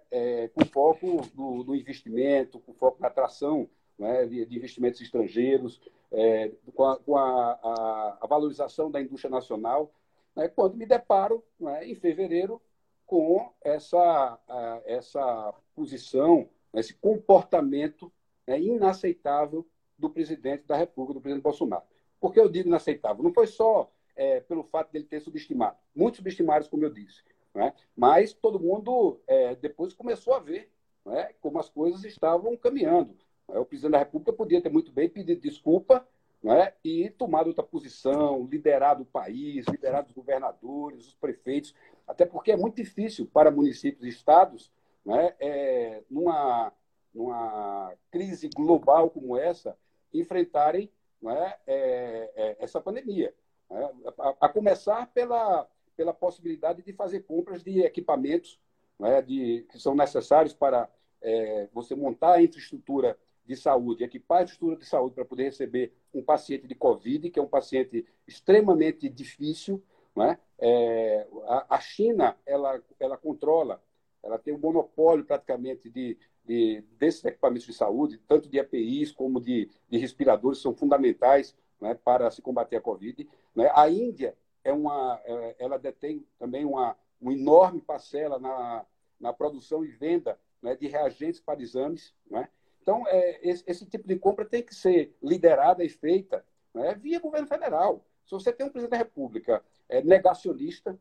com 0.53 0.65
foco 0.65 1.21
no, 1.33 1.63
no, 1.63 1.75
investimento, 1.75 2.59
com 2.59 2.73
foco 2.73 3.01
na 3.01 3.07
atração 3.07 3.67
né, 3.97 4.25
de, 4.25 4.45
de, 4.45 4.57
investimentos 4.57 5.01
estrangeiros, 5.01 5.81
é, 6.11 6.51
com, 6.75 6.83
a, 6.83 6.97
com 6.99 7.17
a, 7.17 7.51
a, 7.63 8.17
a, 8.21 8.27
valorização 8.27 8.91
da 8.91 9.01
indústria 9.01 9.31
nacional, 9.31 9.91
né, 10.35 10.47
quando 10.49 10.75
me 10.75 10.85
deparo 10.85 11.43
né, 11.59 11.87
em 11.87 11.95
fevereiro 11.95 12.61
com 13.07 13.51
essa, 13.63 14.39
essa 14.85 15.53
posição 15.73 16.47
esse 16.73 16.93
comportamento 16.93 18.11
né, 18.47 18.59
inaceitável 18.59 19.67
do 19.97 20.09
presidente 20.09 20.65
da 20.65 20.75
República, 20.75 21.15
do 21.15 21.21
presidente 21.21 21.43
Bolsonaro. 21.43 21.83
Por 22.21 22.31
que 22.31 22.39
eu 22.39 22.47
digo 22.47 22.69
inaceitável? 22.69 23.23
Não 23.23 23.33
foi 23.33 23.47
só 23.47 23.91
é, 24.15 24.39
pelo 24.41 24.63
fato 24.63 24.91
dele 24.91 25.05
ter 25.05 25.19
subestimado. 25.19 25.75
Muitos 25.95 26.17
subestimaram, 26.17 26.63
como 26.67 26.85
eu 26.85 26.89
disse. 26.91 27.23
Né? 27.53 27.73
Mas 27.97 28.31
todo 28.31 28.59
mundo 28.59 29.19
é, 29.27 29.55
depois 29.55 29.93
começou 29.93 30.35
a 30.35 30.39
ver 30.39 30.71
né, 31.03 31.33
como 31.41 31.59
as 31.59 31.67
coisas 31.67 32.03
estavam 32.05 32.55
caminhando. 32.55 33.17
Né? 33.49 33.57
O 33.57 33.65
presidente 33.65 33.93
da 33.93 33.97
República 33.97 34.31
podia 34.31 34.61
ter 34.61 34.69
muito 34.69 34.91
bem 34.91 35.09
pedido 35.09 35.41
desculpa 35.41 36.07
né, 36.43 36.73
e 36.83 37.09
tomado 37.09 37.47
outra 37.47 37.63
posição, 37.63 38.45
liderado 38.45 39.01
o 39.01 39.05
país, 39.05 39.65
liderado 39.67 40.09
os 40.09 40.13
governadores, 40.13 41.07
os 41.07 41.15
prefeitos, 41.15 41.73
até 42.07 42.25
porque 42.25 42.51
é 42.51 42.57
muito 42.57 42.75
difícil 42.75 43.25
para 43.25 43.51
municípios 43.51 44.05
e 44.05 44.09
estados 44.09 44.71
né, 45.03 45.33
é, 45.39 46.03
numa, 46.09 46.71
numa 47.13 47.93
crise 48.11 48.47
global 48.49 49.09
como 49.09 49.35
essa, 49.35 49.75
enfrentarem 50.13 50.89
né, 51.21 51.55
é, 51.67 52.31
é, 52.35 52.57
essa 52.59 52.81
pandemia. 52.81 53.33
Né? 53.69 53.89
A, 54.17 54.35
a, 54.41 54.49
começar 54.49 55.07
pela, 55.13 55.67
pela 55.95 56.13
possibilidade 56.13 56.81
de 56.81 56.93
fazer 56.93 57.21
compras 57.21 57.63
de 57.63 57.81
equipamentos 57.81 58.59
né, 58.99 59.21
de, 59.21 59.65
que 59.71 59.79
são 59.79 59.95
necessários 59.95 60.53
para 60.53 60.89
é, 61.21 61.69
você 61.73 61.95
montar 61.95 62.33
a 62.33 62.43
infraestrutura 62.43 63.17
de 63.45 63.55
saúde, 63.55 64.03
equipar 64.03 64.41
a 64.41 64.43
estrutura 64.43 64.75
de 64.75 64.85
saúde 64.85 65.15
para 65.15 65.25
poder 65.25 65.43
receber 65.43 65.93
um 66.13 66.23
paciente 66.23 66.67
de 66.67 66.75
Covid, 66.75 67.29
que 67.29 67.39
é 67.39 67.41
um 67.41 67.47
paciente 67.47 68.05
extremamente 68.27 69.09
difícil. 69.09 69.83
Né? 70.15 70.37
É, 70.59 71.27
a, 71.47 71.75
a 71.75 71.79
China 71.79 72.37
ela, 72.45 72.81
ela 72.99 73.17
controla 73.17 73.81
ela 74.23 74.37
tem 74.37 74.53
um 74.53 74.59
monopólio 74.59 75.25
praticamente 75.25 75.89
de, 75.89 76.17
de, 76.43 76.83
desses 76.97 77.23
equipamentos 77.23 77.65
de 77.65 77.73
saúde, 77.73 78.19
tanto 78.27 78.49
de 78.49 78.57
EPIs 78.57 79.11
como 79.11 79.39
de, 79.39 79.69
de 79.89 79.97
respiradores, 79.97 80.59
são 80.59 80.73
fundamentais 80.73 81.55
né, 81.79 81.93
para 81.93 82.29
se 82.31 82.41
combater 82.41 82.77
a 82.77 82.81
Covid. 82.81 83.27
Né? 83.55 83.71
A 83.73 83.89
Índia 83.89 84.35
é 84.63 84.71
uma, 84.71 85.19
é, 85.25 85.55
ela 85.59 85.77
detém 85.77 86.25
também 86.37 86.65
uma, 86.65 86.95
uma 87.19 87.33
enorme 87.33 87.81
parcela 87.81 88.39
na, 88.39 88.85
na 89.19 89.33
produção 89.33 89.83
e 89.83 89.87
venda 89.87 90.37
né, 90.61 90.75
de 90.75 90.87
reagentes 90.87 91.39
para 91.39 91.61
exames. 91.61 92.13
Né? 92.29 92.47
Então, 92.81 93.03
é, 93.07 93.39
esse, 93.47 93.63
esse, 93.67 93.85
tipo 93.85 94.07
de 94.07 94.17
compra 94.17 94.45
tem 94.45 94.63
que 94.63 94.75
ser 94.75 95.15
liderada 95.21 95.83
e 95.83 95.89
feita 95.89 96.45
né, 96.73 96.95
via 96.95 97.19
governo 97.19 97.47
federal. 97.47 98.05
Se 98.25 98.31
você 98.31 98.51
tem 98.51 98.65
um 98.65 98.69
presidente 98.69 98.91
da 98.91 98.97
República 98.97 99.63
é, 99.89 100.01
negacionista, 100.01 100.97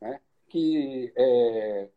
né, 0.00 0.20
que 0.48 1.12
é, 1.16 1.88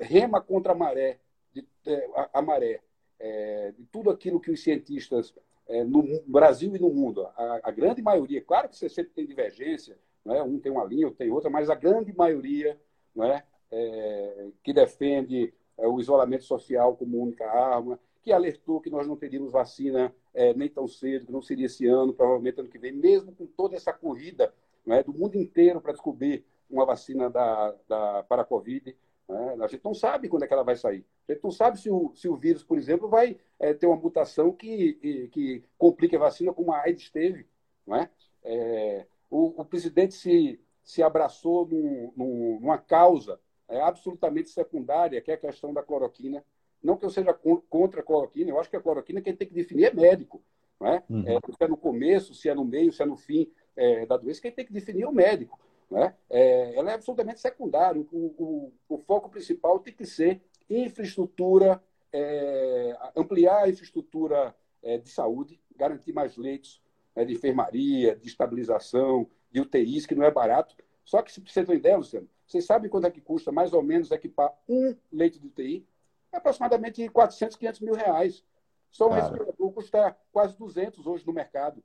rema 0.00 0.40
contra 0.40 0.72
a 0.72 0.76
maré, 0.76 1.18
de, 1.62 1.92
é, 1.92 2.10
a, 2.14 2.38
a 2.38 2.42
maré, 2.42 2.80
é, 3.18 3.72
de 3.76 3.84
tudo 3.86 4.10
aquilo 4.10 4.40
que 4.40 4.50
os 4.50 4.62
cientistas 4.62 5.34
é, 5.68 5.84
no 5.84 6.02
Brasil 6.26 6.74
e 6.74 6.78
no 6.78 6.90
mundo, 6.90 7.26
a, 7.26 7.60
a, 7.64 7.70
grande 7.70 8.00
maioria, 8.00 8.40
claro 8.42 8.68
que 8.68 8.76
você 8.76 8.88
sempre 8.88 9.12
tem 9.12 9.26
divergência, 9.26 9.98
não 10.24 10.34
é? 10.34 10.42
um 10.42 10.58
tem 10.58 10.72
uma 10.72 10.84
linha, 10.84 11.06
outro 11.06 11.18
tem 11.18 11.30
outra, 11.30 11.50
mas 11.50 11.68
a 11.68 11.74
grande 11.74 12.14
maioria 12.16 12.80
não 13.14 13.24
é? 13.24 13.44
é 13.70 14.48
que 14.62 14.72
defende 14.72 15.52
é, 15.76 15.86
o 15.86 16.00
isolamento 16.00 16.44
social 16.44 16.96
como 16.96 17.22
única 17.22 17.44
arma, 17.44 17.98
que 18.22 18.32
alertou 18.32 18.80
que 18.80 18.90
nós 18.90 19.06
não 19.06 19.16
teríamos 19.16 19.52
vacina 19.52 20.14
é, 20.34 20.52
nem 20.54 20.68
tão 20.68 20.86
cedo, 20.86 21.26
que 21.26 21.32
não 21.32 21.42
seria 21.42 21.66
esse 21.66 21.86
ano, 21.86 22.12
provavelmente 22.12 22.60
ano 22.60 22.68
que 22.68 22.78
vem, 22.78 22.92
mesmo 22.92 23.32
com 23.32 23.46
toda 23.46 23.76
essa 23.76 23.92
corrida 23.92 24.52
não 24.84 24.96
é? 24.96 25.02
do 25.02 25.12
mundo 25.12 25.36
inteiro 25.36 25.80
para 25.80 25.92
descobrir 25.92 26.44
uma 26.70 26.84
vacina 26.84 27.30
da, 27.30 27.74
da, 27.88 28.22
para 28.24 28.42
a 28.42 28.44
Covid. 28.44 28.96
Né? 29.28 29.56
A 29.60 29.66
gente 29.66 29.84
não 29.84 29.94
sabe 29.94 30.28
quando 30.28 30.44
é 30.44 30.46
que 30.46 30.54
ela 30.54 30.64
vai 30.64 30.76
sair. 30.76 31.04
A 31.28 31.32
gente 31.32 31.44
não 31.44 31.50
sabe 31.50 31.78
se 31.78 31.90
o, 31.90 32.12
se 32.14 32.28
o 32.28 32.36
vírus, 32.36 32.64
por 32.64 32.78
exemplo, 32.78 33.08
vai 33.08 33.36
é, 33.58 33.74
ter 33.74 33.86
uma 33.86 33.96
mutação 33.96 34.52
que, 34.52 34.94
que, 34.94 35.28
que, 35.28 35.64
complique 35.76 36.16
a 36.16 36.20
vacina, 36.20 36.52
como 36.52 36.72
a 36.72 36.80
AIDS 36.80 37.10
teve. 37.10 37.46
Não 37.86 37.96
é? 37.96 38.10
É, 38.42 39.06
o, 39.30 39.60
o 39.60 39.64
presidente 39.64 40.14
se, 40.14 40.60
se 40.82 41.02
abraçou 41.02 41.66
num, 41.66 42.12
num, 42.16 42.60
numa 42.60 42.78
causa 42.78 43.38
é, 43.68 43.80
absolutamente 43.80 44.48
secundária, 44.48 45.20
que 45.20 45.30
é 45.30 45.34
a 45.34 45.38
questão 45.38 45.74
da 45.74 45.82
cloroquina. 45.82 46.42
Não 46.82 46.96
que 46.96 47.04
eu 47.04 47.10
seja 47.10 47.34
contra 47.68 48.00
a 48.00 48.04
cloroquina, 48.04 48.50
eu 48.50 48.58
acho 48.58 48.70
que 48.70 48.76
a 48.76 48.80
cloroquina 48.80 49.20
quem 49.20 49.34
tem 49.34 49.48
que 49.48 49.54
definir 49.54 49.84
é 49.84 49.92
médico. 49.92 50.42
Não 50.80 50.86
é? 50.86 51.02
Uhum. 51.10 51.24
é 51.26 51.38
se 51.40 51.64
é 51.64 51.68
no 51.68 51.76
começo, 51.76 52.34
se 52.34 52.48
é 52.48 52.54
no 52.54 52.64
meio, 52.64 52.92
se 52.92 53.02
é 53.02 53.06
no 53.06 53.16
fim 53.16 53.50
é, 53.76 54.06
da 54.06 54.16
doença, 54.16 54.40
quem 54.40 54.52
tem 54.52 54.64
que 54.64 54.72
definir 54.72 55.02
é 55.02 55.08
o 55.08 55.12
médico. 55.12 55.58
Né? 55.90 56.14
É, 56.28 56.76
ela 56.76 56.90
é 56.90 56.94
absolutamente 56.94 57.40
secundária. 57.40 58.00
O, 58.00 58.06
o, 58.12 58.72
o, 58.88 58.98
foco 58.98 59.28
principal 59.28 59.78
tem 59.78 59.94
que 59.94 60.04
ser 60.04 60.42
infraestrutura, 60.68 61.82
é, 62.12 62.96
ampliar 63.16 63.64
a 63.64 63.68
infraestrutura 63.68 64.54
é, 64.82 64.98
de 64.98 65.08
saúde, 65.08 65.60
garantir 65.74 66.12
mais 66.12 66.36
leitos 66.36 66.82
né, 67.16 67.24
de 67.24 67.34
enfermaria, 67.34 68.16
de 68.16 68.28
estabilização, 68.28 69.28
de 69.50 69.60
UTIs, 69.60 70.04
que 70.04 70.14
não 70.14 70.24
é 70.24 70.30
barato. 70.30 70.76
Só 71.04 71.22
que, 71.22 71.32
se 71.32 71.40
você 71.40 71.64
tem 71.64 71.76
ideia, 71.76 71.96
Luciano, 71.96 72.28
vocês 72.46 72.66
sabem 72.66 72.90
quanto 72.90 73.06
é 73.06 73.10
que 73.10 73.20
custa 73.20 73.50
mais 73.50 73.72
ou 73.72 73.82
menos 73.82 74.10
equipar 74.10 74.54
um 74.68 74.94
leito 75.10 75.40
de 75.40 75.46
UTI? 75.46 75.86
É 76.30 76.36
aproximadamente 76.36 77.08
400, 77.08 77.56
500 77.56 77.80
mil 77.80 77.94
reais. 77.94 78.44
Só 78.90 79.08
um 79.08 79.12
respirador 79.12 79.72
custa 79.72 80.16
quase 80.30 80.56
200 80.58 81.06
hoje 81.06 81.26
no 81.26 81.32
mercado. 81.32 81.82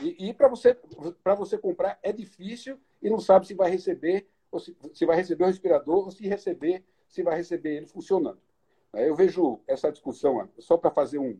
E, 0.00 0.28
e 0.28 0.34
para 0.34 0.48
você, 0.48 0.76
você 1.36 1.58
comprar 1.58 1.98
é 2.02 2.12
difícil 2.12 2.78
e 3.02 3.10
não 3.10 3.18
sabe 3.18 3.46
se 3.46 3.54
vai 3.54 3.70
receber, 3.70 4.26
ou 4.50 4.60
se, 4.60 4.76
se 4.94 5.04
vai 5.04 5.16
receber 5.16 5.44
o 5.44 5.48
respirador 5.48 6.04
ou 6.04 6.10
se 6.10 6.26
receber, 6.26 6.84
se 7.08 7.22
vai 7.22 7.36
receber 7.36 7.76
ele 7.76 7.86
funcionando. 7.86 8.38
É, 8.92 9.08
eu 9.08 9.14
vejo 9.14 9.60
essa 9.66 9.90
discussão, 9.90 10.48
só 10.58 10.76
para 10.76 10.90
fazer 10.90 11.18
um, 11.18 11.38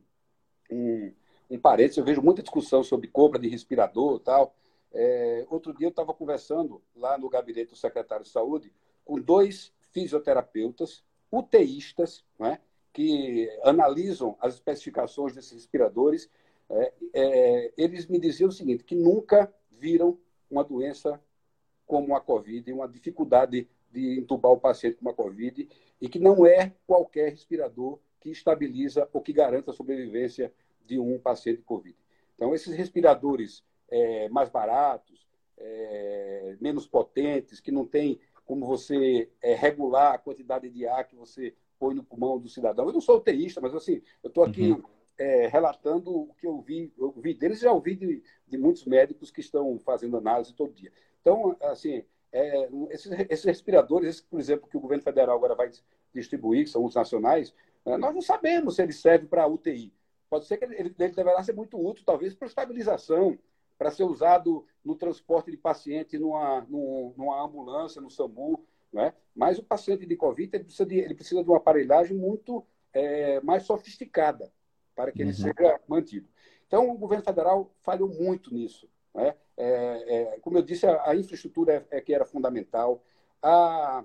um, 0.70 1.12
um 1.50 1.58
parênteses, 1.58 1.98
eu 1.98 2.04
vejo 2.04 2.22
muita 2.22 2.42
discussão 2.42 2.82
sobre 2.82 3.08
compra 3.08 3.38
de 3.38 3.48
respirador 3.48 4.18
tal. 4.20 4.54
É, 4.92 5.46
outro 5.48 5.72
dia 5.72 5.86
eu 5.86 5.90
estava 5.90 6.12
conversando 6.12 6.82
lá 6.94 7.16
no 7.16 7.28
gabinete 7.28 7.70
do 7.70 7.76
secretário 7.76 8.24
de 8.24 8.30
saúde 8.30 8.72
com 9.04 9.20
dois 9.20 9.72
fisioterapeutas, 9.90 11.04
UTIstas, 11.30 12.24
né, 12.38 12.58
que 12.92 13.48
analisam 13.62 14.36
as 14.40 14.54
especificações 14.54 15.34
desses 15.34 15.52
respiradores. 15.52 16.28
É, 16.68 16.92
é, 17.12 17.72
eles 17.76 18.06
me 18.06 18.18
diziam 18.18 18.48
o 18.48 18.52
seguinte, 18.52 18.84
que 18.84 18.94
nunca 18.94 19.52
viram 19.70 20.18
uma 20.50 20.64
doença 20.64 21.20
como 21.92 22.16
a 22.16 22.22
Covid, 22.22 22.72
uma 22.72 22.88
dificuldade 22.88 23.68
de 23.92 24.18
entubar 24.18 24.50
o 24.50 24.58
paciente 24.58 24.96
com 24.96 25.02
uma 25.02 25.12
Covid, 25.12 25.68
e 26.00 26.08
que 26.08 26.18
não 26.18 26.46
é 26.46 26.72
qualquer 26.86 27.28
respirador 27.28 27.98
que 28.18 28.30
estabiliza 28.30 29.06
ou 29.12 29.20
que 29.20 29.30
garanta 29.30 29.72
a 29.72 29.74
sobrevivência 29.74 30.50
de 30.86 30.98
um 30.98 31.18
paciente 31.18 31.58
de 31.58 31.64
Covid. 31.64 31.94
Então, 32.34 32.54
esses 32.54 32.74
respiradores 32.74 33.62
é, 33.90 34.26
mais 34.30 34.48
baratos, 34.48 35.28
é, 35.58 36.56
menos 36.62 36.86
potentes, 36.86 37.60
que 37.60 37.70
não 37.70 37.84
tem 37.84 38.18
como 38.46 38.64
você 38.64 39.28
é, 39.42 39.54
regular 39.54 40.14
a 40.14 40.18
quantidade 40.18 40.70
de 40.70 40.86
ar 40.86 41.06
que 41.06 41.14
você 41.14 41.54
põe 41.78 41.94
no 41.94 42.02
pulmão 42.02 42.38
do 42.38 42.48
cidadão. 42.48 42.86
Eu 42.86 42.92
não 42.94 43.02
sou 43.02 43.18
uteísta, 43.18 43.60
mas 43.60 43.74
assim, 43.74 44.00
eu 44.22 44.28
estou 44.28 44.44
aqui 44.44 44.72
uhum. 44.72 44.82
é, 45.18 45.46
relatando 45.46 46.10
o 46.10 46.34
que 46.40 46.46
eu 46.46 46.58
vi, 46.62 46.90
eu 46.96 47.12
vi 47.18 47.34
deles 47.34 47.58
e 47.58 47.64
já 47.64 47.72
ouvi 47.72 47.94
de, 47.94 48.22
de, 48.48 48.56
muitos 48.56 48.86
médicos 48.86 49.30
que 49.30 49.40
estão 49.40 49.78
fazendo 49.78 50.16
análise 50.16 50.54
todo 50.54 50.72
dia. 50.72 50.90
Então, 51.22 51.56
assim, 51.62 52.04
é, 52.30 52.68
esses, 52.90 53.10
esses, 53.30 53.44
respiradores, 53.44 54.08
esse, 54.08 54.22
por 54.24 54.38
exemplo, 54.38 54.68
que 54.68 54.76
o 54.76 54.80
governo 54.80 55.02
federal 55.02 55.36
agora 55.36 55.54
vai 55.54 55.70
distribuir, 56.14 56.64
que 56.64 56.70
são 56.70 56.84
os 56.84 56.94
nacionais, 56.94 57.54
né, 57.86 57.96
nós 57.96 58.14
não 58.14 58.20
sabemos 58.20 58.76
se 58.76 58.82
ele 58.82 58.92
serve 58.92 59.26
para 59.26 59.46
UTI. 59.46 59.92
Pode 60.28 60.46
ser 60.46 60.56
que 60.56 60.64
ele, 60.64 60.74
ele, 60.74 60.94
ele 60.98 61.14
deverá 61.14 61.42
ser 61.42 61.54
muito 61.54 61.78
útil, 61.78 62.04
talvez, 62.04 62.34
para 62.34 62.48
estabilização, 62.48 63.38
para 63.78 63.90
ser 63.90 64.04
usado 64.04 64.66
no 64.84 64.94
transporte 64.94 65.50
de 65.50 65.56
paciente 65.56 66.18
numa, 66.18 66.60
numa 66.68 67.42
ambulância, 67.42 68.00
no 68.00 68.10
SAMU. 68.10 68.64
Né? 68.92 69.12
Mas 69.34 69.58
o 69.58 69.62
paciente 69.62 70.06
de 70.06 70.16
Covid 70.16 70.50
ele 70.54 70.64
precisa 70.64 70.86
de, 70.86 70.98
ele 70.98 71.14
precisa 71.14 71.42
de 71.42 71.48
uma 71.48 71.56
aparelhagem 71.56 72.16
muito 72.16 72.64
é, 72.92 73.40
mais 73.40 73.64
sofisticada 73.64 74.52
para 74.94 75.10
que 75.10 75.22
ele 75.22 75.30
uhum. 75.30 75.36
seja 75.36 75.80
mantido. 75.88 76.28
Então, 76.66 76.90
o 76.90 76.98
governo 76.98 77.24
federal 77.24 77.70
falhou 77.80 78.08
muito 78.08 78.54
nisso. 78.54 78.88
Né? 79.14 79.34
É, 79.56 80.34
é, 80.34 80.40
como 80.40 80.58
eu 80.58 80.62
disse, 80.62 80.86
a, 80.86 81.10
a 81.10 81.16
infraestrutura 81.16 81.86
é, 81.90 81.98
é, 81.98 82.00
que 82.00 82.14
era 82.14 82.24
fundamental, 82.24 83.02
a, 83.42 84.04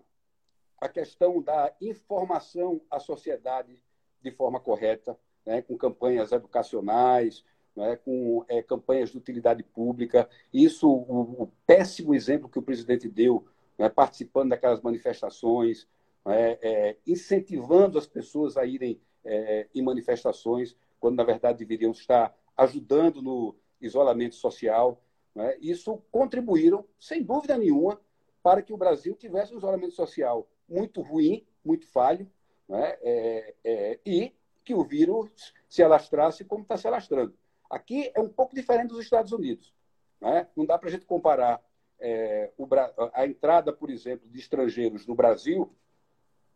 a 0.79 0.89
questão 0.89 1.41
da 1.41 1.73
informação 1.81 2.81
à 2.89 2.99
sociedade 2.99 3.81
de 4.21 4.31
forma 4.31 4.59
correta, 4.59 5.17
né? 5.45 5.61
com 5.61 5.77
campanhas 5.77 6.31
educacionais, 6.31 7.43
né? 7.75 7.95
com 7.95 8.43
é, 8.47 8.61
campanhas 8.61 9.11
de 9.11 9.17
utilidade 9.17 9.63
pública. 9.63 10.29
Isso, 10.53 10.89
o, 10.89 11.43
o, 11.43 11.51
péssimo 11.65 12.13
exemplo 12.13 12.49
que 12.49 12.59
o 12.59 12.63
presidente 12.63 13.07
deu, 13.07 13.45
né? 13.77 13.89
participando 13.89 14.49
daquelas 14.49 14.81
manifestações, 14.81 15.87
né? 16.25 16.57
é, 16.61 16.97
incentivando 17.07 17.97
as 17.97 18.07
pessoas 18.07 18.57
a 18.57 18.65
irem 18.65 18.99
é, 19.23 19.67
em 19.73 19.81
manifestações, 19.81 20.75
quando 20.99 21.15
na 21.15 21.23
verdade 21.23 21.59
deveriam 21.59 21.91
estar 21.91 22.35
ajudando 22.55 23.21
no 23.21 23.55
isolamento 23.81 24.35
social. 24.35 25.01
Né? 25.35 25.57
Isso 25.59 26.01
contribuíram, 26.11 26.85
sem 26.99 27.23
dúvida 27.23 27.57
nenhuma, 27.57 27.99
para 28.41 28.61
que 28.61 28.73
o 28.73 28.77
Brasil 28.77 29.15
tivesse 29.15 29.53
um 29.53 29.57
isolamento 29.57 29.93
social 29.93 30.47
muito 30.67 31.01
ruim, 31.01 31.45
muito 31.63 31.87
falho, 31.87 32.29
né? 32.67 32.97
É, 33.01 33.55
é, 33.63 33.99
e 34.05 34.33
que 34.63 34.73
o 34.73 34.83
vírus 34.83 35.53
se 35.69 35.81
alastrasse 35.81 36.43
como 36.43 36.63
está 36.63 36.75
se 36.75 36.87
alastrando. 36.87 37.33
Aqui 37.69 38.11
é 38.13 38.19
um 38.19 38.27
pouco 38.27 38.53
diferente 38.53 38.89
dos 38.89 38.99
Estados 38.99 39.31
Unidos. 39.31 39.73
Né? 40.19 40.47
Não 40.55 40.65
dá 40.65 40.77
para 40.77 40.89
a 40.89 40.91
gente 40.91 41.05
comparar 41.05 41.63
é, 41.99 42.51
o, 42.57 42.67
a 43.13 43.25
entrada, 43.25 43.71
por 43.71 43.89
exemplo, 43.89 44.27
de 44.29 44.39
estrangeiros 44.39 45.07
no 45.07 45.15
Brasil 45.15 45.73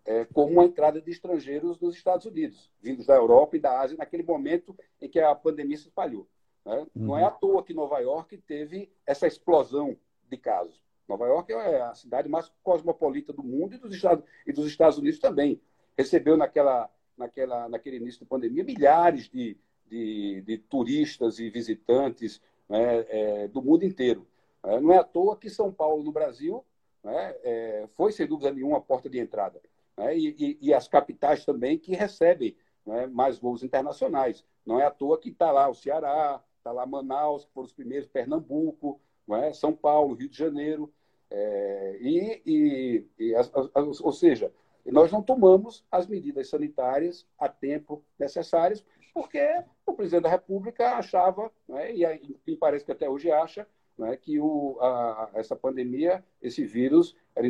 é, 0.06 0.26
como 0.26 0.62
a 0.62 0.66
entrada 0.66 1.02
de 1.02 1.12
estrangeiros 1.12 1.80
nos 1.80 1.96
Estados 1.96 2.26
Unidos, 2.26 2.72
vindos 2.82 3.06
da 3.06 3.16
Europa 3.16 3.56
e 3.56 3.60
da 3.60 3.80
Ásia, 3.80 3.98
naquele 3.98 4.24
momento 4.24 4.76
em 5.00 5.08
que 5.08 5.20
a 5.20 5.34
pandemia 5.36 5.78
se 5.78 5.88
espalhou. 5.88 6.28
Né? 6.66 6.80
Uhum. 6.96 7.06
Não 7.08 7.18
é 7.18 7.24
à 7.24 7.32
toa 7.32 7.64
que 7.64 7.74
Nova 7.74 8.00
York 8.00 8.38
teve 8.40 8.92
essa 9.06 9.28
explosão 9.28 9.98
de 10.30 10.38
casos. 10.38 10.82
Nova 11.08 11.26
York 11.26 11.52
é 11.52 11.82
a 11.82 11.94
cidade 11.94 12.30
mais 12.30 12.52
cosmopolita 12.64 13.34
do 13.34 13.44
mundo 13.44 13.76
e 13.76 13.78
dos 13.78 13.94
Estados, 13.94 14.24
e 14.48 14.54
dos 14.54 14.68
Estados 14.68 14.98
Unidos 14.98 15.20
também. 15.20 15.62
Recebeu 15.98 16.38
naquela, 16.38 16.90
naquela, 17.18 17.68
naquele 17.68 17.98
início 17.98 18.22
da 18.22 18.26
pandemia 18.28 18.64
milhares 18.64 19.30
de, 19.30 19.58
de, 19.88 20.42
de 20.42 20.58
turistas 20.58 21.38
e 21.40 21.50
visitantes 21.50 22.42
né, 22.70 23.06
é, 23.10 23.48
do 23.50 23.62
mundo 23.62 23.84
inteiro. 23.84 24.26
É, 24.64 24.80
não 24.80 24.94
é 24.94 24.98
à 24.98 25.04
toa 25.04 25.36
que 25.36 25.50
São 25.50 25.72
Paulo, 25.72 26.04
no 26.04 26.12
Brasil, 26.12 26.64
né, 27.04 27.36
é, 27.44 27.90
foi, 27.96 28.12
sem 28.12 28.26
dúvida 28.26 28.52
nenhuma, 28.54 28.78
a 28.78 28.82
porta 28.82 29.10
de 29.10 29.20
entrada. 29.20 29.62
Né, 29.98 30.18
e, 30.18 30.36
e, 30.40 30.58
e, 30.62 30.74
as 30.74 30.88
capitais 30.88 31.44
também 31.44 31.78
que 31.78 31.94
recebem 31.94 32.56
né, 32.86 33.08
mais 33.08 33.38
voos 33.38 33.64
internacionais. 33.64 34.46
Não 34.66 34.80
é 34.80 34.86
à 34.86 34.92
toa 34.92 35.20
que 35.20 35.30
está 35.30 35.52
lá 35.52 35.68
o 35.68 35.76
Ceará, 35.76 36.42
está 36.62 36.72
lá 36.72 36.86
Manaus, 36.86 37.44
que 37.44 37.52
foram 37.52 37.66
os 37.66 37.74
primeiros, 37.74 38.08
Pernambuco, 38.08 39.02
é? 39.36 39.52
São 39.54 39.74
Paulo, 39.74 40.14
Rio 40.14 40.30
de 40.30 40.38
Janeiro. 40.38 40.92
É, 41.30 41.98
e, 42.02 42.42
e, 42.46 43.08
e 43.18 43.36
as, 43.36 43.52
as, 43.74 44.02
ou 44.02 44.12
seja, 44.12 44.52
nós 44.86 45.12
não 45.12 45.22
tomamos 45.22 45.86
as 45.92 46.08
medidas 46.08 46.50
sanitárias 46.50 47.26
a 47.40 47.48
tempo 47.48 48.04
necessárias, 48.20 48.86
porque 49.14 49.40
o 49.86 49.94
presidente 49.94 50.24
da 50.24 50.30
República 50.30 50.98
achava, 50.98 51.52
né, 51.68 51.94
e, 51.94 52.38
e 52.48 52.56
parece 52.56 52.84
que 52.84 52.92
até 52.92 53.10
hoje 53.10 53.32
acha, 53.32 53.68
né, 53.98 54.18
que 54.18 54.40
o, 54.40 54.78
a, 54.82 55.30
essa 55.34 55.56
pandemia, 55.56 56.24
esse 56.42 56.66
vírus, 56.66 57.16
era, 57.36 57.48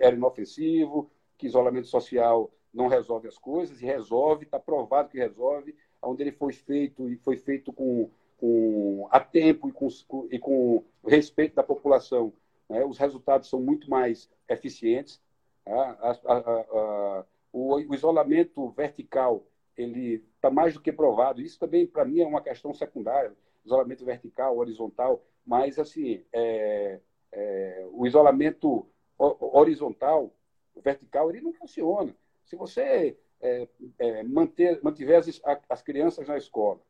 era 0.00 0.16
inofensivo, 0.16 1.10
que 1.38 1.46
isolamento 1.46 1.86
social 1.86 2.50
não 2.72 2.88
resolve 2.88 3.28
as 3.28 3.38
coisas, 3.38 3.80
e 3.80 3.86
resolve, 3.86 4.44
está 4.44 4.58
provado 4.58 5.10
que 5.10 5.18
resolve, 5.18 5.76
onde 6.02 6.22
ele 6.22 6.32
foi 6.32 6.52
feito 6.52 7.08
e 7.08 7.16
foi 7.16 7.36
feito 7.36 7.72
com 7.72 8.10
com, 8.42 9.06
a 9.08 9.20
tempo 9.20 9.68
e 9.68 9.72
com, 9.72 9.88
e 10.28 10.36
com 10.36 10.82
respeito 11.06 11.54
da 11.54 11.62
população, 11.62 12.32
né, 12.68 12.84
os 12.84 12.98
resultados 12.98 13.48
são 13.48 13.60
muito 13.60 13.88
mais 13.88 14.28
eficientes. 14.48 15.22
Tá? 15.64 15.72
A, 15.72 16.10
a, 16.10 16.38
a, 16.38 17.24
o, 17.52 17.76
o, 17.76 17.94
isolamento 17.94 18.68
vertical 18.70 19.46
ele 19.76 20.24
está 20.34 20.50
mais 20.50 20.74
do 20.74 20.80
que 20.80 20.90
provado. 20.90 21.40
Isso 21.40 21.56
também, 21.56 21.86
para 21.86 22.04
mim, 22.04 22.20
é 22.20 22.26
uma 22.26 22.42
questão 22.42 22.74
secundária. 22.74 23.32
Isolamento 23.64 24.04
vertical, 24.04 24.58
horizontal, 24.58 25.22
mas 25.46 25.78
assim, 25.78 26.24
é, 26.32 26.98
é, 27.30 27.86
o 27.92 28.04
isolamento 28.08 28.88
horizontal, 29.16 30.34
vertical, 30.82 31.30
ele 31.30 31.42
não 31.42 31.52
funciona. 31.52 32.12
Se 32.44 32.56
você 32.56 33.16
é, 33.40 33.68
é 34.00 34.22
manter, 34.24 34.82
mantiver 34.82 35.20
as, 35.20 35.40
as 35.68 35.80
crianças 35.80 36.26
na 36.26 36.36
escola, 36.36 36.80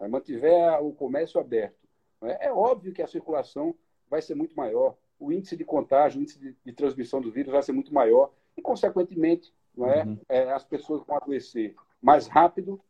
mantiver 0.00 0.82
o 0.82 0.92
comércio 0.92 1.40
aberto, 1.40 1.86
é? 2.22 2.46
é 2.46 2.52
óbvio 2.52 2.92
que 2.92 3.02
a 3.02 3.06
circulação 3.06 3.74
vai 4.08 4.22
ser 4.22 4.34
muito 4.34 4.54
maior, 4.56 4.96
o 5.18 5.32
índice 5.32 5.56
de 5.56 5.64
contágio, 5.64 6.20
o 6.20 6.22
índice 6.22 6.38
de, 6.38 6.56
de 6.64 6.72
transmissão 6.72 7.20
do 7.20 7.30
vírus 7.30 7.52
vai 7.52 7.62
ser 7.62 7.72
muito 7.72 7.92
maior 7.92 8.32
e, 8.56 8.62
consequentemente, 8.62 9.52
não 9.76 9.90
é? 9.90 10.04
Uhum. 10.04 10.18
é 10.28 10.52
as 10.52 10.64
pessoas 10.64 11.04
vão 11.06 11.16
adoecer 11.16 11.74
mais 12.00 12.26
rápido, 12.26 12.80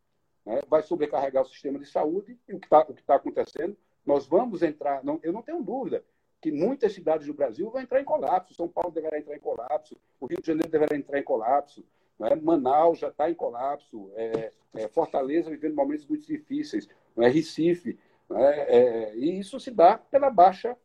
né? 0.45 0.61
vai 0.69 0.83
sobrecarregar 0.83 1.43
o 1.43 1.49
sistema 1.49 1.79
de 1.79 1.87
saúde 1.87 2.39
e 2.49 2.55
o 2.55 2.61
que 2.61 2.67
está 2.67 2.85
tá 3.07 3.15
acontecendo. 3.17 3.77
Nós 4.05 4.27
vamos 4.27 4.63
entrar, 4.63 5.03
não, 5.05 5.19
eu 5.23 5.33
não 5.33 5.43
tenho 5.43 5.63
dúvida, 5.63 6.05
que 6.41 6.53
muitas 6.53 6.93
cidades 6.93 7.27
do 7.27 7.35
Brasil 7.35 7.71
vão 7.71 7.81
entrar 7.81 8.01
em 8.01 8.05
colapso. 8.05 8.55
São 8.55 8.69
Paulo 8.69 8.93
deverá 8.93 9.19
entrar 9.19 9.37
em 9.37 9.41
colapso, 9.41 9.97
o 10.21 10.27
Rio 10.27 10.41
de 10.41 10.47
Janeiro 10.47 10.71
deverá 10.71 10.97
entrar 10.97 11.19
em 11.19 11.25
colapso, 11.25 11.85
é? 12.21 12.35
Manaus 12.37 12.99
já 12.99 13.09
está 13.09 13.31
em 13.31 13.35
colapso, 13.35 14.11
é, 14.15 14.53
é, 14.75 14.89
Fortaleza 14.89 15.51
vivendo 15.51 15.75
momentos 15.75 16.07
muito 16.07 16.27
difíceis, 16.27 16.89
é? 17.19 17.29
Recife. 17.29 17.99
É? 18.31 18.77
É, 18.77 19.17
e 19.17 19.39
isso 19.39 19.61
se 19.61 19.71
dá 19.71 19.99
pela 19.99 20.31
baixa, 20.31 20.77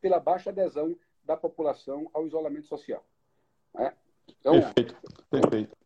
pela 0.00 0.18
baixa 0.18 0.50
adesão 0.50 0.96
da 1.24 1.36
população 1.36 2.08
ao 2.12 2.26
isolamento 2.26 2.66
social. 2.66 3.04
É? 3.78 3.92
Então, 4.40 4.54
perfeito, 4.54 4.96
perfeito. 5.30 5.76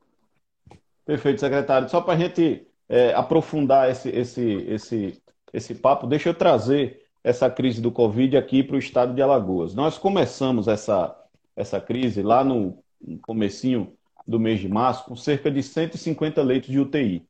Perfeito, 1.04 1.40
secretário. 1.40 1.88
Só 1.88 2.00
para 2.00 2.14
a 2.14 2.16
gente 2.16 2.66
é, 2.88 3.12
aprofundar 3.14 3.90
esse, 3.90 4.08
esse, 4.10 4.42
esse, 4.68 5.22
esse 5.52 5.74
papo, 5.74 6.06
deixa 6.06 6.28
eu 6.28 6.34
trazer 6.34 7.04
essa 7.22 7.50
crise 7.50 7.80
do 7.80 7.90
Covid 7.90 8.36
aqui 8.36 8.62
para 8.62 8.76
o 8.76 8.78
estado 8.78 9.14
de 9.14 9.22
Alagoas. 9.22 9.74
Nós 9.74 9.98
começamos 9.98 10.68
essa, 10.68 11.16
essa 11.54 11.80
crise 11.80 12.22
lá 12.22 12.44
no 12.44 12.82
comecinho 13.22 13.96
do 14.26 14.40
mês 14.40 14.60
de 14.60 14.68
março 14.68 15.04
com 15.04 15.16
cerca 15.16 15.50
de 15.50 15.62
150 15.62 16.42
leitos 16.42 16.70
de 16.70 16.78
UTI. 16.78 17.26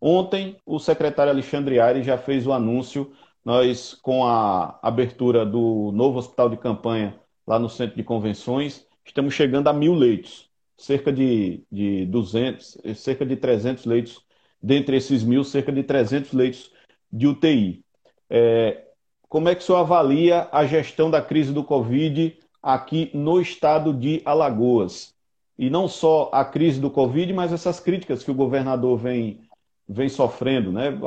Ontem, 0.00 0.56
o 0.64 0.78
secretário 0.78 1.30
Alexandre 1.30 1.78
Aires 1.78 2.06
já 2.06 2.16
fez 2.16 2.46
o 2.46 2.52
anúncio, 2.52 3.12
nós, 3.44 3.94
com 3.94 4.26
a 4.26 4.78
abertura 4.82 5.44
do 5.44 5.92
novo 5.92 6.18
hospital 6.18 6.48
de 6.48 6.56
campanha 6.56 7.18
lá 7.46 7.58
no 7.58 7.68
centro 7.68 7.96
de 7.96 8.04
convenções, 8.04 8.86
estamos 9.04 9.34
chegando 9.34 9.68
a 9.68 9.72
mil 9.72 9.94
leitos, 9.94 10.48
cerca 10.76 11.12
de, 11.12 11.62
de 11.70 12.06
200, 12.06 12.78
cerca 12.96 13.26
de 13.26 13.36
300 13.36 13.84
leitos, 13.84 14.24
dentre 14.62 14.96
esses 14.96 15.22
mil, 15.22 15.44
cerca 15.44 15.72
de 15.72 15.82
300 15.82 16.32
leitos 16.32 16.70
de 17.12 17.26
UTI. 17.26 17.84
É, 18.28 18.84
como 19.28 19.48
é 19.48 19.54
que 19.54 19.62
o 19.62 19.64
senhor 19.64 19.78
avalia 19.78 20.48
a 20.50 20.64
gestão 20.66 21.10
da 21.10 21.22
crise 21.22 21.52
do 21.52 21.64
Covid 21.64 22.38
aqui 22.62 23.10
no 23.14 23.40
estado 23.40 23.92
de 23.94 24.22
Alagoas? 24.24 25.14
E 25.60 25.68
não 25.68 25.86
só 25.86 26.30
a 26.32 26.42
crise 26.42 26.80
do 26.80 26.90
Covid, 26.90 27.30
mas 27.34 27.52
essas 27.52 27.78
críticas 27.78 28.24
que 28.24 28.30
o 28.30 28.34
governador 28.34 28.96
vem, 28.96 29.42
vem 29.86 30.08
sofrendo, 30.08 30.72
né? 30.72 30.98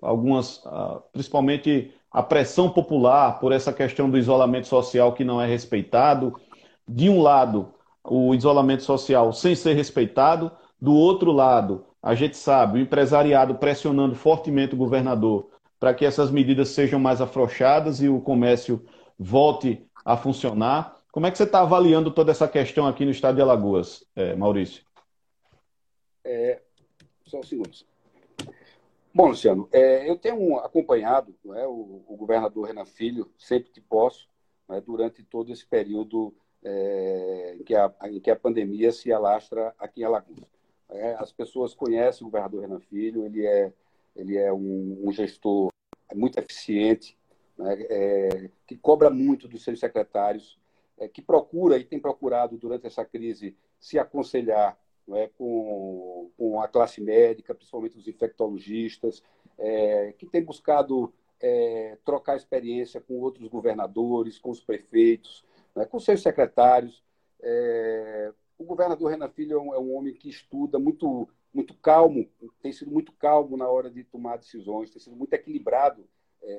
Algumas, 0.00 0.62
principalmente 1.12 1.92
a 2.08 2.22
pressão 2.22 2.70
popular 2.70 3.40
por 3.40 3.50
essa 3.50 3.72
questão 3.72 4.08
do 4.08 4.16
isolamento 4.16 4.68
social 4.68 5.14
que 5.14 5.24
não 5.24 5.42
é 5.42 5.48
respeitado. 5.48 6.32
De 6.88 7.10
um 7.10 7.20
lado, 7.20 7.74
o 8.04 8.32
isolamento 8.36 8.84
social 8.84 9.32
sem 9.32 9.56
ser 9.56 9.74
respeitado, 9.74 10.52
do 10.80 10.94
outro 10.94 11.32
lado, 11.32 11.84
a 12.00 12.14
gente 12.14 12.36
sabe, 12.36 12.78
o 12.78 12.80
empresariado 12.80 13.56
pressionando 13.56 14.14
fortemente 14.14 14.76
o 14.76 14.78
governador 14.78 15.48
para 15.80 15.92
que 15.92 16.04
essas 16.04 16.30
medidas 16.30 16.68
sejam 16.68 17.00
mais 17.00 17.20
afrouxadas 17.20 18.00
e 18.00 18.08
o 18.08 18.20
comércio 18.20 18.80
volte 19.18 19.84
a 20.04 20.16
funcionar. 20.16 20.97
Como 21.10 21.26
é 21.26 21.30
que 21.30 21.38
você 21.38 21.44
está 21.44 21.60
avaliando 21.60 22.10
toda 22.10 22.30
essa 22.30 22.46
questão 22.46 22.86
aqui 22.86 23.04
no 23.04 23.10
estado 23.10 23.36
de 23.36 23.42
Alagoas, 23.42 24.04
é, 24.14 24.34
Maurício? 24.36 24.84
É, 26.22 26.60
só 27.24 27.38
um 27.38 27.42
segundo. 27.42 27.70
Bom, 29.14 29.28
Luciano, 29.28 29.68
é, 29.72 30.08
eu 30.08 30.16
tenho 30.16 30.58
acompanhado 30.58 31.34
é, 31.56 31.66
o, 31.66 32.04
o, 32.06 32.16
governador 32.16 32.66
Renan 32.66 32.84
Filho, 32.84 33.32
sempre 33.38 33.70
que 33.70 33.80
posso, 33.80 34.28
né, 34.68 34.80
durante 34.80 35.22
todo 35.24 35.50
esse 35.50 35.66
período 35.66 36.34
é, 36.62 37.56
em, 37.58 37.64
que 37.64 37.74
a, 37.74 37.92
em, 38.04 38.20
que 38.20 38.30
a, 38.30 38.36
pandemia 38.36 38.92
se 38.92 39.10
alastra 39.10 39.74
aqui 39.78 40.02
em 40.02 40.04
Alagoas. 40.04 40.44
É, 40.90 41.14
as 41.14 41.32
pessoas 41.32 41.74
conhecem 41.74 42.26
o 42.26 42.30
governador 42.30 42.60
Renan 42.60 42.80
Filho, 42.80 43.24
ele 43.24 43.46
é, 43.46 43.72
ele 44.14 44.36
é 44.36 44.52
um, 44.52 45.02
um 45.04 45.10
gestor 45.10 45.70
muito 46.14 46.38
eficiente, 46.38 47.16
né, 47.56 47.76
é, 47.88 48.50
que 48.66 48.76
cobra 48.76 49.08
muito 49.08 49.48
dos 49.48 49.64
seus 49.64 49.80
secretários, 49.80 50.58
é, 50.98 51.08
que 51.08 51.22
procura 51.22 51.78
e 51.78 51.84
tem 51.84 51.98
procurado 51.98 52.56
durante 52.56 52.86
essa 52.86 53.04
crise 53.04 53.56
se 53.78 53.98
aconselhar 53.98 54.78
é, 55.14 55.28
com, 55.38 56.30
com, 56.36 56.60
a 56.60 56.68
classe 56.68 57.00
médica, 57.00 57.54
principalmente 57.54 57.96
os 57.96 58.08
infectologistas, 58.08 59.22
é, 59.58 60.12
que 60.18 60.26
tem 60.26 60.42
buscado 60.42 61.12
é, 61.40 61.96
trocar 62.04 62.36
experiência 62.36 63.00
com 63.00 63.14
outros 63.20 63.48
governadores, 63.48 64.38
com 64.38 64.50
os 64.50 64.60
prefeitos, 64.60 65.44
né, 65.74 65.84
com 65.84 65.98
seus 65.98 66.20
secretários. 66.20 67.02
É, 67.40 68.32
o 68.58 68.64
governador 68.64 69.10
Renan 69.10 69.28
Filho 69.28 69.56
é 69.56 69.60
um, 69.60 69.74
é 69.74 69.78
um, 69.78 69.94
homem 69.94 70.12
que 70.12 70.28
estuda 70.28 70.78
muito, 70.78 71.28
muito 71.54 71.74
calmo, 71.74 72.28
tem 72.60 72.72
sido 72.72 72.90
muito 72.90 73.12
calmo 73.12 73.56
na 73.56 73.68
hora 73.68 73.90
de 73.90 74.02
tomar 74.04 74.36
decisões, 74.36 74.90
tem 74.90 75.00
sido 75.00 75.16
muito 75.16 75.32
equilibrado 75.32 76.04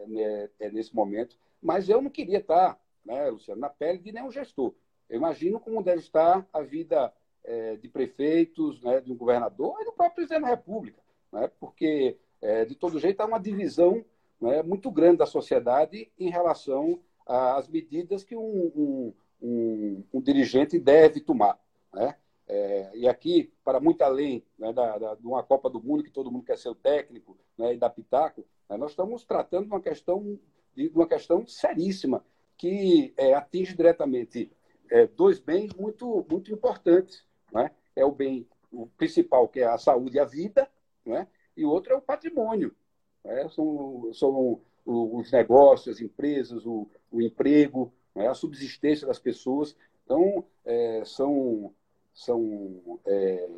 né, 0.07 0.49
nesse 0.71 0.95
momento. 0.95 1.37
Mas 1.61 1.89
eu 1.89 2.01
não 2.01 2.09
queria 2.09 2.37
estar 2.37 2.79
né, 3.05 3.29
Luciano, 3.29 3.61
na 3.61 3.69
pele 3.69 3.99
de 3.99 4.11
nenhum 4.11 4.31
gestor. 4.31 4.73
Eu 5.09 5.17
imagino 5.17 5.59
como 5.59 5.83
deve 5.83 5.99
estar 5.99 6.47
a 6.53 6.61
vida 6.61 7.11
é, 7.43 7.75
de 7.75 7.87
prefeitos, 7.87 8.81
né, 8.81 9.01
de 9.01 9.11
um 9.11 9.15
governador 9.15 9.77
e 9.81 9.85
do 9.85 9.91
próprio 9.91 10.15
presidente 10.15 10.41
da 10.41 10.49
República, 10.49 11.01
né, 11.31 11.49
porque, 11.59 12.17
é, 12.41 12.65
de 12.65 12.75
todo 12.75 12.99
jeito, 12.99 13.21
há 13.21 13.25
uma 13.25 13.39
divisão 13.39 14.03
né, 14.39 14.61
muito 14.61 14.91
grande 14.91 15.17
da 15.17 15.25
sociedade 15.25 16.11
em 16.17 16.29
relação 16.29 16.99
às 17.25 17.67
medidas 17.67 18.23
que 18.23 18.35
um, 18.35 18.71
um, 18.75 19.13
um, 19.41 20.03
um 20.13 20.21
dirigente 20.21 20.79
deve 20.79 21.19
tomar. 21.19 21.59
Né? 21.93 22.15
É, 22.47 22.91
e 22.95 23.07
aqui, 23.07 23.51
para 23.63 23.79
muito 23.79 24.01
além 24.01 24.43
né, 24.57 24.73
da, 24.73 24.97
da, 24.97 25.15
de 25.15 25.25
uma 25.25 25.43
Copa 25.43 25.69
do 25.69 25.81
Mundo, 25.81 26.03
que 26.03 26.09
todo 26.11 26.31
mundo 26.31 26.45
quer 26.45 26.57
ser 26.57 26.69
o 26.69 26.75
técnico 26.75 27.37
né, 27.57 27.73
e 27.73 27.77
da 27.77 27.89
pitaco, 27.89 28.45
né, 28.67 28.77
nós 28.77 28.91
estamos 28.91 29.23
tratando 29.23 29.67
uma 29.67 29.81
questão, 29.81 30.39
de 30.75 30.87
uma 30.95 31.07
questão 31.07 31.45
seríssima 31.45 32.23
que 32.59 33.13
é, 33.15 33.33
atinge 33.33 33.73
diretamente 33.73 34.51
é, 34.91 35.07
dois 35.07 35.39
bens 35.39 35.73
muito, 35.73 36.25
muito 36.29 36.51
importantes. 36.53 37.25
Né? 37.51 37.71
É 37.95 38.03
o 38.03 38.11
bem 38.11 38.45
o 38.71 38.85
principal, 38.85 39.47
que 39.47 39.61
é 39.61 39.65
a 39.65 39.77
saúde 39.77 40.17
e 40.17 40.19
a 40.19 40.25
vida, 40.25 40.69
né? 41.03 41.27
e 41.57 41.65
o 41.65 41.69
outro 41.69 41.93
é 41.93 41.95
o 41.95 42.01
patrimônio. 42.01 42.75
Né? 43.23 43.47
São, 43.49 44.11
são 44.13 44.61
os 44.85 45.31
negócios, 45.31 45.95
as 45.95 46.01
empresas, 46.01 46.65
o, 46.65 46.87
o 47.09 47.21
emprego, 47.21 47.91
né? 48.13 48.27
a 48.27 48.33
subsistência 48.33 49.07
das 49.07 49.17
pessoas. 49.17 49.75
Então, 50.03 50.45
é, 50.65 51.01
são, 51.05 51.73
são, 52.13 52.99
é, 53.05 53.49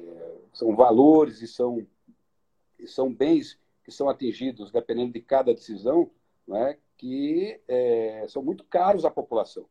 são 0.54 0.76
valores 0.76 1.42
e 1.42 1.48
são, 1.48 1.86
e 2.80 2.88
são 2.88 3.12
bens 3.12 3.60
que 3.84 3.92
são 3.92 4.08
atingidos, 4.08 4.72
dependendo 4.72 5.12
de 5.12 5.22
cada 5.22 5.54
decisão, 5.56 6.12
né? 6.52 6.78
que 6.98 7.60
é, 7.68 8.26
são 8.28 8.44
muito 8.44 8.64
caros 8.66 9.06
à 9.06 9.10
população. 9.10 9.66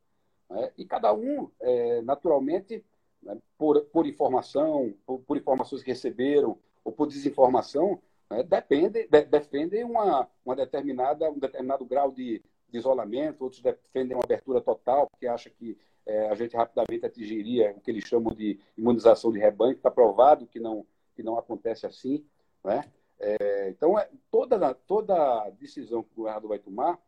Né? 0.49 0.73
E 0.79 0.85
cada 0.85 1.13
um, 1.13 1.49
é, 1.61 2.01
naturalmente, 2.03 2.85
né, 3.23 3.37
por, 3.57 3.83
por 3.83 4.07
informação, 4.07 4.93
por, 5.07 5.21
por, 5.21 5.37
informações 5.37 5.83
que 5.83 5.91
receberam 5.91 6.59
ou 6.83 6.91
por 6.91 7.07
desinformação, 7.07 8.01
né, 8.31 8.43
depende, 8.43 9.07
de, 9.07 9.25
defendem 9.25 9.85
uma, 9.85 10.27
uma 10.45 10.57
determinada, 10.57 11.31
um 11.31 11.39
determinado 11.39 11.85
grau 11.85 12.11
de, 12.11 12.43
de, 12.69 12.79
isolamento, 12.79 13.45
outros 13.45 13.63
defendem 13.63 14.17
uma 14.17 14.25
abertura 14.25 14.61
total, 14.61 15.07
porque 15.11 15.27
acham 15.27 15.53
que 15.57 15.79
é, 16.07 16.31
a 16.31 16.35
gente 16.35 16.57
rapidamente 16.57 17.05
atingiria 17.05 17.75
o 17.77 17.81
que 17.81 17.91
eles 17.91 18.05
chamam 18.05 18.35
de 18.35 18.59
imunização 18.77 19.31
de 19.31 19.39
rebanho, 19.39 19.73
está 19.73 19.91
provado 19.91 20.47
que 20.47 20.59
não, 20.59 20.87
que 21.15 21.23
não 21.23 21.39
acontece 21.39 21.87
assim. 21.87 22.25
Né? 22.65 22.83
É, 23.21 23.69
então, 23.69 23.99
é, 23.99 24.09
toda, 24.31 24.75
toda 24.75 25.51
decisão 25.51 26.03
que 26.03 26.13
o 26.13 26.17
governador 26.17 26.49
vai 26.49 26.59
tomar 26.59 26.99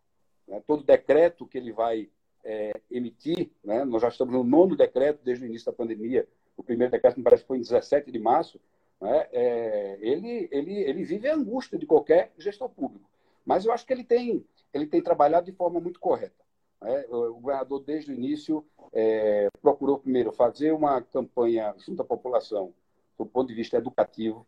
né, 0.47 0.63
todo 0.67 0.85
decreto 0.85 1.47
que 1.47 1.57
ele 1.57 1.73
vai 1.73 2.11
é, 2.45 2.73
emitir, 2.91 3.51
né, 3.65 3.85
nós 3.85 4.03
já 4.03 4.09
estamos 4.09 4.35
no 4.35 4.45
nono 4.45 4.77
decreto 4.77 5.21
desde 5.25 5.45
o 5.45 5.49
início 5.49 5.67
da 5.67 5.77
pandemia, 5.77 6.29
o 6.57 6.63
primeiro 6.63 6.91
decreto 6.91 7.17
me 7.17 7.23
parece 7.23 7.43
que 7.43 7.49
foi 7.49 7.59
em 7.59 7.63
17 7.63 8.11
de 8.11 8.19
março, 8.19 8.61
né, 9.01 9.27
é, 9.33 9.99
ele, 10.01 10.49
ele, 10.53 10.75
ele 10.75 11.05
vive 11.05 11.29
a 11.29 11.35
angústia 11.35 11.79
de 11.79 11.87
qualquer 11.87 12.33
gestor 12.37 12.69
público. 12.69 13.09
Mas 13.45 13.65
eu 13.65 13.73
acho 13.73 13.87
que 13.87 13.93
ele 13.93 14.05
tem, 14.05 14.45
ele 14.73 14.87
tem 14.87 15.03
trabalhado 15.03 15.47
de 15.47 15.53
forma 15.53 15.81
muito 15.81 15.99
correta. 15.99 16.43
Né? 16.81 17.05
O 17.09 17.35
governador, 17.35 17.83
desde 17.83 18.13
o 18.13 18.15
início, 18.15 18.65
é, 18.93 19.49
procurou 19.61 19.99
primeiro 19.99 20.31
fazer 20.33 20.73
uma 20.73 21.01
campanha 21.01 21.75
junto 21.79 22.03
à 22.03 22.05
população, 22.05 22.73
do 23.19 23.27
ponto 23.27 23.49
de 23.49 23.55
vista 23.55 23.77
educativo, 23.77 24.47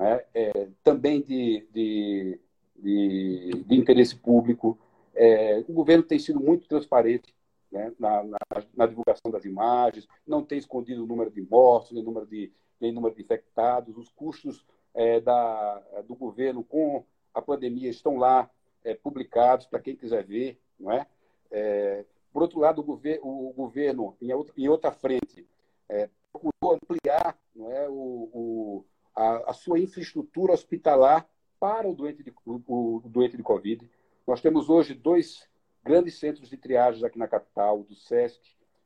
né? 0.00 0.24
é, 0.34 0.68
também 0.82 1.20
de, 1.20 1.68
de, 1.70 2.40
de, 2.74 3.64
de 3.66 3.76
interesse 3.76 4.16
público, 4.16 4.78
é, 5.14 5.62
o 5.68 5.72
governo 5.74 6.02
tem 6.02 6.18
sido 6.18 6.40
muito 6.40 6.66
transparente 6.66 7.34
né, 7.70 7.92
na, 7.98 8.24
na, 8.24 8.38
na, 8.74 8.86
divulgação 8.86 9.30
das 9.30 9.44
imagens, 9.44 10.08
não 10.26 10.42
tem 10.42 10.58
escondido 10.58 11.04
o 11.04 11.06
número 11.06 11.30
de 11.30 11.42
mortos, 11.42 11.92
nem 11.92 12.02
número 12.02 12.26
de, 12.26 12.50
número 12.80 13.14
de 13.14 13.20
infectados, 13.20 13.98
os 13.98 14.08
custos 14.08 14.64
é, 14.94 15.20
da, 15.20 15.82
do 16.08 16.16
governo 16.16 16.64
com 16.64 17.04
a 17.34 17.42
pandemia 17.42 17.90
estão 17.90 18.16
lá 18.16 18.50
é, 18.82 18.94
publicados 18.94 19.66
para 19.66 19.80
quem 19.80 19.94
quiser 19.94 20.24
ver, 20.24 20.58
não 20.78 20.90
é? 20.90 21.06
é 21.50 22.04
por 22.32 22.42
outro 22.42 22.60
lado, 22.60 22.80
o, 22.80 22.84
gover 22.84 23.20
o 23.22 23.52
governo, 23.54 24.16
em 24.22 24.32
outra, 24.32 24.54
em 24.56 24.68
outra 24.68 24.92
frente, 24.92 25.46
é, 25.88 26.08
procurou 26.32 26.78
ampliar 26.80 27.36
não 27.54 27.70
é, 27.70 27.88
o 27.88 28.84
a, 29.14 29.50
a, 29.50 29.52
sua 29.52 29.78
infraestrutura 29.78 30.52
hospitalar 30.52 31.28
para 31.58 31.88
o 31.88 31.94
doente 31.94 32.22
de, 32.22 32.32
o, 32.46 32.96
o 32.96 33.08
doente 33.08 33.36
de 33.36 33.42
Covid. 33.42 33.88
Nós 34.26 34.40
temos 34.40 34.68
hoje 34.68 34.94
dois, 34.94 35.48
grandes 35.82 36.18
centros 36.18 36.48
de 36.48 36.56
triagens 36.56 37.04
aqui 37.04 37.18
na 37.18 37.28
capital, 37.28 37.80
o 37.80 37.84
do 37.84 37.94
SESC, 37.94 38.40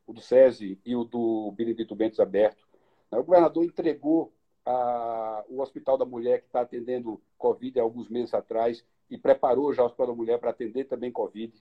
o 0.06 0.12
do 0.12 0.20
SESI 0.20 0.80
e 0.84 0.96
o 0.96 1.04
do 1.04 1.52
Benedito 1.52 1.94
Bentes 1.94 2.20
Aberto. 2.20 2.66
O 3.10 3.22
governador 3.22 3.64
entregou 3.64 4.32
a, 4.64 5.44
o 5.48 5.60
Hospital 5.60 5.96
da 5.96 6.04
Mulher, 6.04 6.40
que 6.40 6.46
está 6.46 6.62
atendendo 6.62 7.20
Covid 7.38 7.78
há 7.78 7.82
alguns 7.82 8.08
meses 8.08 8.34
atrás, 8.34 8.84
e 9.10 9.18
preparou 9.18 9.72
já 9.72 9.82
o 9.82 9.86
Hospital 9.86 10.08
da 10.08 10.14
Mulher 10.14 10.38
para 10.38 10.50
atender 10.50 10.84
também 10.84 11.12
Covid. 11.12 11.52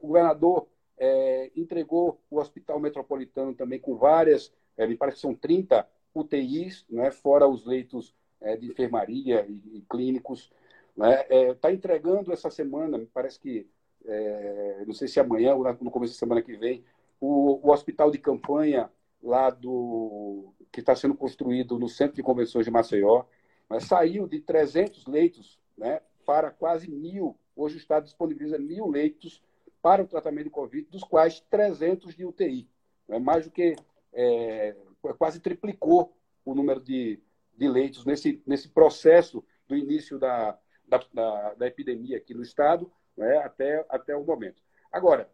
O 0.00 0.08
governador 0.08 0.66
é, 0.98 1.50
entregou 1.56 2.20
o 2.30 2.38
Hospital 2.38 2.78
Metropolitano 2.78 3.54
também 3.54 3.78
com 3.78 3.96
várias, 3.96 4.52
é, 4.76 4.86
me 4.86 4.96
parece 4.96 5.16
que 5.16 5.22
são 5.22 5.34
30 5.34 5.88
UTIs, 6.14 6.84
né, 6.88 7.10
fora 7.10 7.48
os 7.48 7.64
leitos 7.64 8.14
é, 8.40 8.56
de 8.56 8.66
enfermaria 8.66 9.46
e, 9.48 9.78
e 9.78 9.84
clínicos. 9.88 10.52
Está 10.90 11.08
né, 11.08 11.24
é, 11.28 11.54
tá 11.54 11.72
entregando 11.72 12.32
essa 12.32 12.50
semana, 12.50 12.98
me 12.98 13.06
parece 13.06 13.38
que, 13.38 13.66
é, 14.04 14.84
não 14.86 14.92
sei 14.92 15.08
se 15.08 15.20
amanhã 15.20 15.54
ou 15.54 15.64
no 15.80 15.90
começo 15.90 16.12
da 16.14 16.18
semana 16.18 16.42
que 16.42 16.56
vem, 16.56 16.84
o, 17.20 17.66
o 17.66 17.70
hospital 17.70 18.10
de 18.10 18.18
campanha 18.18 18.90
lá 19.22 19.50
do 19.50 20.52
que 20.70 20.80
está 20.80 20.96
sendo 20.96 21.14
construído 21.14 21.78
no 21.78 21.88
Centro 21.88 22.16
de 22.16 22.22
Convenções 22.22 22.64
de 22.64 22.70
Maceió, 22.70 23.24
mas 23.68 23.84
saiu 23.84 24.26
de 24.26 24.40
300 24.40 25.06
leitos 25.06 25.58
né, 25.76 26.00
para 26.26 26.50
quase 26.50 26.90
mil. 26.90 27.36
Hoje 27.54 27.76
o 27.76 27.78
Estado 27.78 28.04
disponibiliza 28.04 28.58
mil 28.58 28.88
leitos 28.88 29.42
para 29.80 30.02
o 30.02 30.06
tratamento 30.06 30.44
de 30.44 30.50
Covid, 30.50 30.88
dos 30.90 31.04
quais 31.04 31.40
300 31.50 32.14
de 32.14 32.24
UTI. 32.24 32.68
É 33.08 33.18
mais 33.18 33.44
do 33.44 33.50
que 33.50 33.76
é, 34.12 34.74
quase 35.18 35.40
triplicou 35.40 36.16
o 36.44 36.54
número 36.54 36.80
de, 36.80 37.20
de 37.56 37.68
leitos 37.68 38.04
nesse, 38.04 38.42
nesse 38.46 38.68
processo 38.68 39.44
do 39.66 39.76
início 39.76 40.18
da, 40.18 40.58
da, 40.86 41.00
da, 41.12 41.54
da 41.54 41.66
epidemia 41.66 42.16
aqui 42.16 42.34
no 42.34 42.42
Estado 42.42 42.90
né, 43.16 43.38
até, 43.38 43.84
até 43.88 44.16
o 44.16 44.24
momento. 44.24 44.62
Agora, 44.90 45.30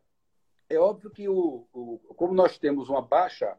é 0.69 0.79
óbvio 0.79 1.11
que, 1.11 1.29
o, 1.29 1.67
o, 1.73 1.99
como 2.15 2.35
nós 2.35 2.59
temos 2.59 2.89
uma 2.89 3.03
baixa, 3.03 3.57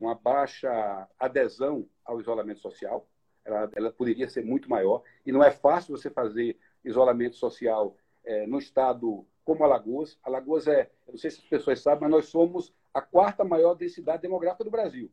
uma 0.00 0.14
baixa 0.14 1.08
adesão 1.18 1.88
ao 2.04 2.20
isolamento 2.20 2.60
social, 2.60 3.06
ela, 3.44 3.70
ela, 3.74 3.92
poderia 3.92 4.28
ser 4.28 4.44
muito 4.44 4.68
maior, 4.68 5.02
e 5.24 5.30
não 5.30 5.42
é 5.42 5.50
fácil 5.50 5.96
você 5.96 6.10
fazer 6.10 6.58
isolamento 6.84 7.36
social 7.36 7.96
é, 8.24 8.46
no 8.46 8.58
estado 8.58 9.26
como 9.44 9.62
Alagoas. 9.62 10.18
Alagoas 10.22 10.66
é, 10.66 10.90
não 11.06 11.16
sei 11.16 11.30
se 11.30 11.38
as 11.38 11.44
pessoas 11.44 11.80
sabem, 11.80 12.02
mas 12.02 12.10
nós 12.10 12.26
somos 12.26 12.74
a 12.92 13.00
quarta 13.00 13.44
maior 13.44 13.74
densidade 13.74 14.22
demográfica 14.22 14.64
do 14.64 14.70
Brasil. 14.70 15.10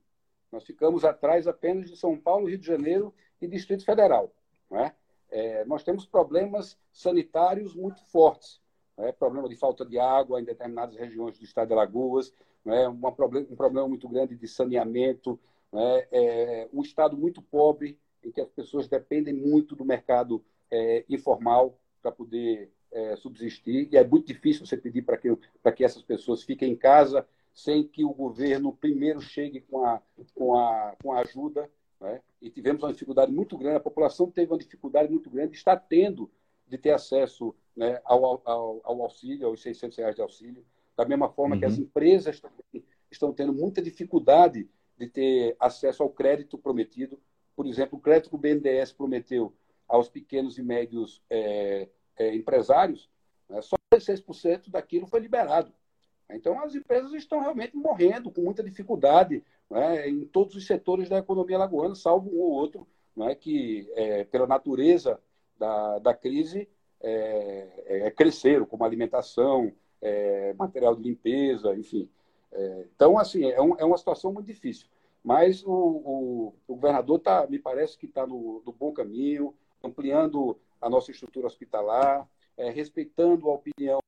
Nós 0.54 0.66
ficamos 0.66 1.04
atrás 1.04 1.48
apenas 1.48 1.90
de 1.90 1.98
São 1.98 2.16
Paulo, 2.16 2.48
Rio 2.48 2.60
de 2.60 2.68
Janeiro 2.68 3.12
e 3.42 3.48
Distrito 3.48 3.84
Federal. 3.84 4.32
É? 4.72 4.92
É, 5.32 5.66
nós 5.66 5.84
temos 5.84 6.06
problemas 6.06 6.78
sanitários 6.92 7.74
muito 7.74 8.00
fortes. 8.12 8.62
É? 8.96 9.12
Problema 9.12 9.50
de 9.50 9.56
falta 9.56 9.84
de 9.84 9.98
água 9.98 10.40
em 10.40 10.44
determinadas 10.44 10.96
regiões 10.96 11.40
do 11.40 11.44
estado 11.44 11.70
de 11.70 11.74
Alagoas, 11.74 12.32
é? 12.68 12.88
um, 12.88 13.12
problema, 13.12 13.48
um 13.50 13.56
problema 13.56 13.88
muito 13.88 14.08
grande 14.08 14.36
de 14.36 14.48
saneamento, 14.48 15.40
é? 15.74 16.08
é? 16.12 16.70
um 16.72 16.84
estado 16.84 17.18
muito 17.18 17.42
pobre, 17.42 17.98
em 18.24 18.32
que 18.32 18.40
as 18.40 18.50
pessoas 18.50 18.88
dependem 18.88 19.34
muito 19.34 19.76
do 19.76 19.84
mercado 19.84 20.46
informal 21.10 21.78
para 22.02 22.12
poder 22.12 22.72
subsistir, 23.18 23.90
e 23.92 23.98
é 23.98 24.04
muito 24.04 24.26
difícil 24.26 24.66
você 24.66 24.76
pedir 24.76 25.04
para 25.04 25.18
que, 25.18 25.30
que 25.76 25.84
essas 25.84 26.02
pessoas 26.02 26.42
fiquem 26.42 26.72
em 26.72 26.76
casa 26.76 27.28
sem 27.54 27.88
que 27.88 28.04
o 28.04 28.14
governo 28.14 28.74
primeiro 28.74 29.22
chegue 29.22 29.62
com 29.62 29.86
a, 29.86 30.02
com 30.34 30.58
a, 30.58 30.96
com 31.02 31.14
a 31.14 31.20
ajuda. 31.20 31.70
Né? 32.02 32.22
E 32.42 32.50
tivemos 32.50 32.84
uma 32.84 32.92
dificuldade 32.92 33.32
muito 33.32 33.58
grande, 33.58 33.78
a 33.78 33.82
população 33.82 34.30
teve 34.30 34.52
uma 34.52 34.58
dificuldade 34.58 35.10
muito 35.10 35.30
grande, 35.30 35.56
está 35.56 35.78
tendo 35.78 36.30
de 36.68 36.78
ter 36.78 36.92
acesso 36.92 37.56
né, 37.76 38.02
ao, 38.04 38.42
ao, 38.44 38.82
ao, 38.84 39.02
auxílio, 39.04 39.48
aos 39.48 39.62
600 39.62 39.98
reais 39.98 40.16
de 40.16 40.22
auxílio, 40.22 40.66
da 40.98 41.06
mesma 41.06 41.30
forma 41.30 41.56
uhum. 41.56 41.60
que 41.60 41.66
as 41.66 41.78
uhum. 41.78 41.84
empresas 41.84 42.40
também 42.40 42.84
estão 43.12 43.32
tendo 43.32 43.54
muita 43.54 43.82
dificuldade 43.82 44.68
de 44.98 45.08
ter 45.08 45.56
acesso 45.60 46.04
ao 46.04 46.10
crédito 46.10 46.58
prometido. 46.58 47.20
Por 47.56 47.68
exemplo, 47.68 47.98
o 47.98 48.02
crédito 48.02 48.30
que 48.30 48.36
o 48.36 48.40
BNDES 48.40 48.92
prometeu 48.92 49.54
aos 49.88 50.10
pequenos 50.10 50.58
e 50.58 50.64
médios 50.64 51.22
é, 51.30 51.88
é, 52.18 52.36
empresários, 52.36 53.10
né, 53.48 53.62
só 53.62 53.76
16% 53.94 54.70
daquilo 54.70 55.06
foi 55.06 55.20
liberado. 55.20 55.72
Então, 56.36 56.62
as 56.64 56.76
empresas 56.76 57.14
estão 57.14 57.40
realmente 57.40 57.76
morrendo 57.76 58.32
com 58.32 58.42
muita 58.42 58.64
dificuldade 58.64 59.44
né, 59.70 60.08
em 60.08 60.26
todos 60.26 60.56
os 60.56 60.66
setores 60.66 61.10
da 61.10 61.18
economia 61.18 61.58
lagoana, 61.58 61.96
salvo 61.96 62.30
um 62.30 62.40
ou 62.40 62.52
outro, 62.52 62.88
né, 63.16 63.36
que, 63.36 63.90
é, 63.96 64.24
pela 64.26 64.48
natureza 64.48 65.20
da, 65.58 66.00
da 66.00 66.14
crise, 66.14 66.68
é, 67.02 67.68
é, 67.86 68.12
cresceram, 68.12 68.66
como 68.66 68.84
alimentação, 68.84 69.72
é, 70.02 70.54
material 70.54 70.96
de 70.96 71.04
limpeza, 71.04 71.76
enfim. 71.76 72.10
É, 72.52 72.86
então, 72.94 73.18
assim, 73.18 73.46
é, 73.46 73.62
um, 73.62 73.76
é, 73.78 73.86
uma 73.86 73.98
situação 73.98 74.32
muito 74.32 74.48
difícil. 74.48 74.88
Mas 75.24 75.64
o, 75.64 75.72
o, 75.72 76.54
o 76.68 76.76
governador 76.76 77.20
tá, 77.20 77.48
me 77.48 77.58
parece 77.58 77.98
que 77.98 78.06
está 78.06 78.28
no, 78.28 78.62
no, 78.66 78.74
bom 78.74 78.92
caminho, 78.92 79.56
ampliando 79.82 80.58
a 80.82 80.90
nossa 80.90 81.12
estrutura 81.12 81.48
hospitalar, 81.48 82.28
é, 82.58 82.70
respeitando 82.70 83.50
a 83.50 83.54
opinião 83.54 84.00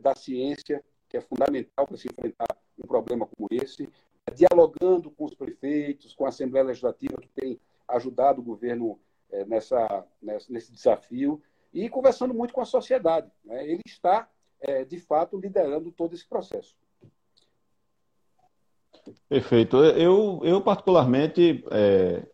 da 0.00 0.14
ciência, 0.14 0.84
que 1.12 1.18
é 1.18 1.20
fundamental 1.20 1.86
para 1.86 1.96
se 1.98 2.08
enfrentar 2.08 2.48
um 2.82 2.86
problema 2.86 3.26
como 3.26 3.46
esse, 3.50 3.86
dialogando 4.34 5.10
com 5.10 5.26
os 5.26 5.34
prefeitos, 5.34 6.14
com 6.14 6.24
a 6.24 6.30
Assembleia 6.30 6.64
Legislativa, 6.64 7.20
que 7.20 7.28
tem 7.28 7.60
ajudado 7.86 8.40
o 8.40 8.44
governo 8.44 8.98
é, 9.30 9.44
nessa, 9.44 10.06
nesse 10.22 10.72
desafio, 10.72 11.42
e 11.72 11.86
conversando 11.90 12.32
muito 12.32 12.54
com 12.54 12.62
a 12.62 12.64
sociedade. 12.64 13.30
Né? 13.44 13.62
Ele 13.62 13.82
está, 13.86 14.26
é, 14.58 14.86
de 14.86 14.98
fato, 14.98 15.36
liderando 15.36 15.92
todo 15.92 16.14
esse 16.14 16.26
processo. 16.26 16.74
Perfeito. 19.28 19.76
Eu, 19.84 20.40
eu 20.44 20.62
particularmente, 20.62 21.62
é, 21.70 22.26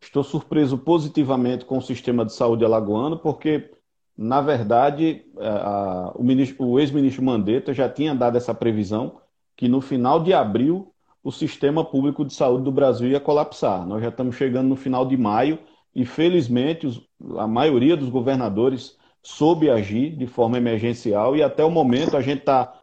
estou 0.00 0.22
surpreso 0.22 0.78
positivamente 0.78 1.64
com 1.64 1.78
o 1.78 1.82
sistema 1.82 2.24
de 2.24 2.34
saúde 2.34 2.64
alagoano, 2.64 3.18
porque 3.18 3.72
na 4.16 4.40
verdade, 4.40 5.24
é, 5.38 5.48
a, 5.48 6.12
o, 6.14 6.64
o 6.66 6.80
ex-ministro 6.80 7.24
Mandetta 7.24 7.72
já 7.72 7.88
tinha 7.88 8.14
dado 8.14 8.36
essa 8.36 8.54
previsão 8.54 9.20
que 9.56 9.68
no 9.68 9.80
final 9.80 10.22
de 10.22 10.32
abril 10.32 10.92
o 11.22 11.30
sistema 11.30 11.84
público 11.84 12.24
de 12.24 12.34
saúde 12.34 12.64
do 12.64 12.72
Brasil 12.72 13.08
ia 13.08 13.20
colapsar. 13.20 13.86
Nós 13.86 14.02
já 14.02 14.08
estamos 14.08 14.36
chegando 14.36 14.68
no 14.68 14.76
final 14.76 15.06
de 15.06 15.16
maio 15.16 15.58
e, 15.94 16.04
felizmente, 16.04 16.86
os, 16.86 17.00
a 17.38 17.46
maioria 17.46 17.96
dos 17.96 18.08
governadores 18.08 18.96
soube 19.22 19.70
agir 19.70 20.16
de 20.16 20.26
forma 20.26 20.58
emergencial 20.58 21.36
e 21.36 21.42
até 21.42 21.64
o 21.64 21.70
momento 21.70 22.16
a 22.16 22.20
gente 22.20 22.40
está 22.40 22.74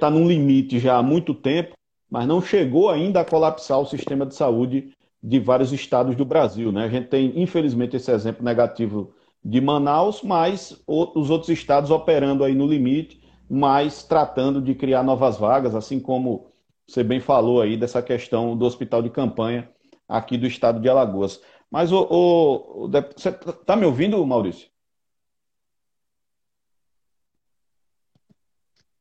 tá 0.00 0.10
num 0.10 0.26
limite 0.26 0.78
já 0.80 0.96
há 0.96 1.02
muito 1.02 1.32
tempo, 1.32 1.76
mas 2.10 2.26
não 2.26 2.42
chegou 2.42 2.90
ainda 2.90 3.20
a 3.20 3.24
colapsar 3.24 3.78
o 3.78 3.86
sistema 3.86 4.26
de 4.26 4.34
saúde 4.34 4.92
de 5.22 5.38
vários 5.38 5.72
estados 5.72 6.16
do 6.16 6.24
Brasil. 6.24 6.72
Né? 6.72 6.84
A 6.84 6.88
gente 6.88 7.08
tem, 7.08 7.32
infelizmente, 7.40 7.96
esse 7.96 8.10
exemplo 8.10 8.44
negativo 8.44 9.12
de 9.44 9.60
Manaus, 9.60 10.22
mas 10.22 10.82
os 10.86 11.30
outros 11.30 11.48
estados 11.48 11.90
operando 11.90 12.44
aí 12.44 12.54
no 12.54 12.66
limite, 12.66 13.22
mas 13.48 14.02
tratando 14.02 14.60
de 14.60 14.74
criar 14.74 15.02
novas 15.02 15.38
vagas, 15.38 15.74
assim 15.74 16.00
como 16.00 16.52
você 16.86 17.02
bem 17.04 17.20
falou 17.20 17.60
aí 17.62 17.76
dessa 17.76 18.02
questão 18.02 18.56
do 18.56 18.64
hospital 18.66 19.02
de 19.02 19.10
campanha 19.10 19.70
aqui 20.08 20.36
do 20.36 20.46
estado 20.46 20.80
de 20.80 20.88
Alagoas. 20.88 21.40
Mas 21.70 21.92
o, 21.92 22.02
o, 22.10 22.88
você 22.88 23.28
está 23.28 23.76
me 23.76 23.84
ouvindo, 23.84 24.24
Maurício? 24.26 24.68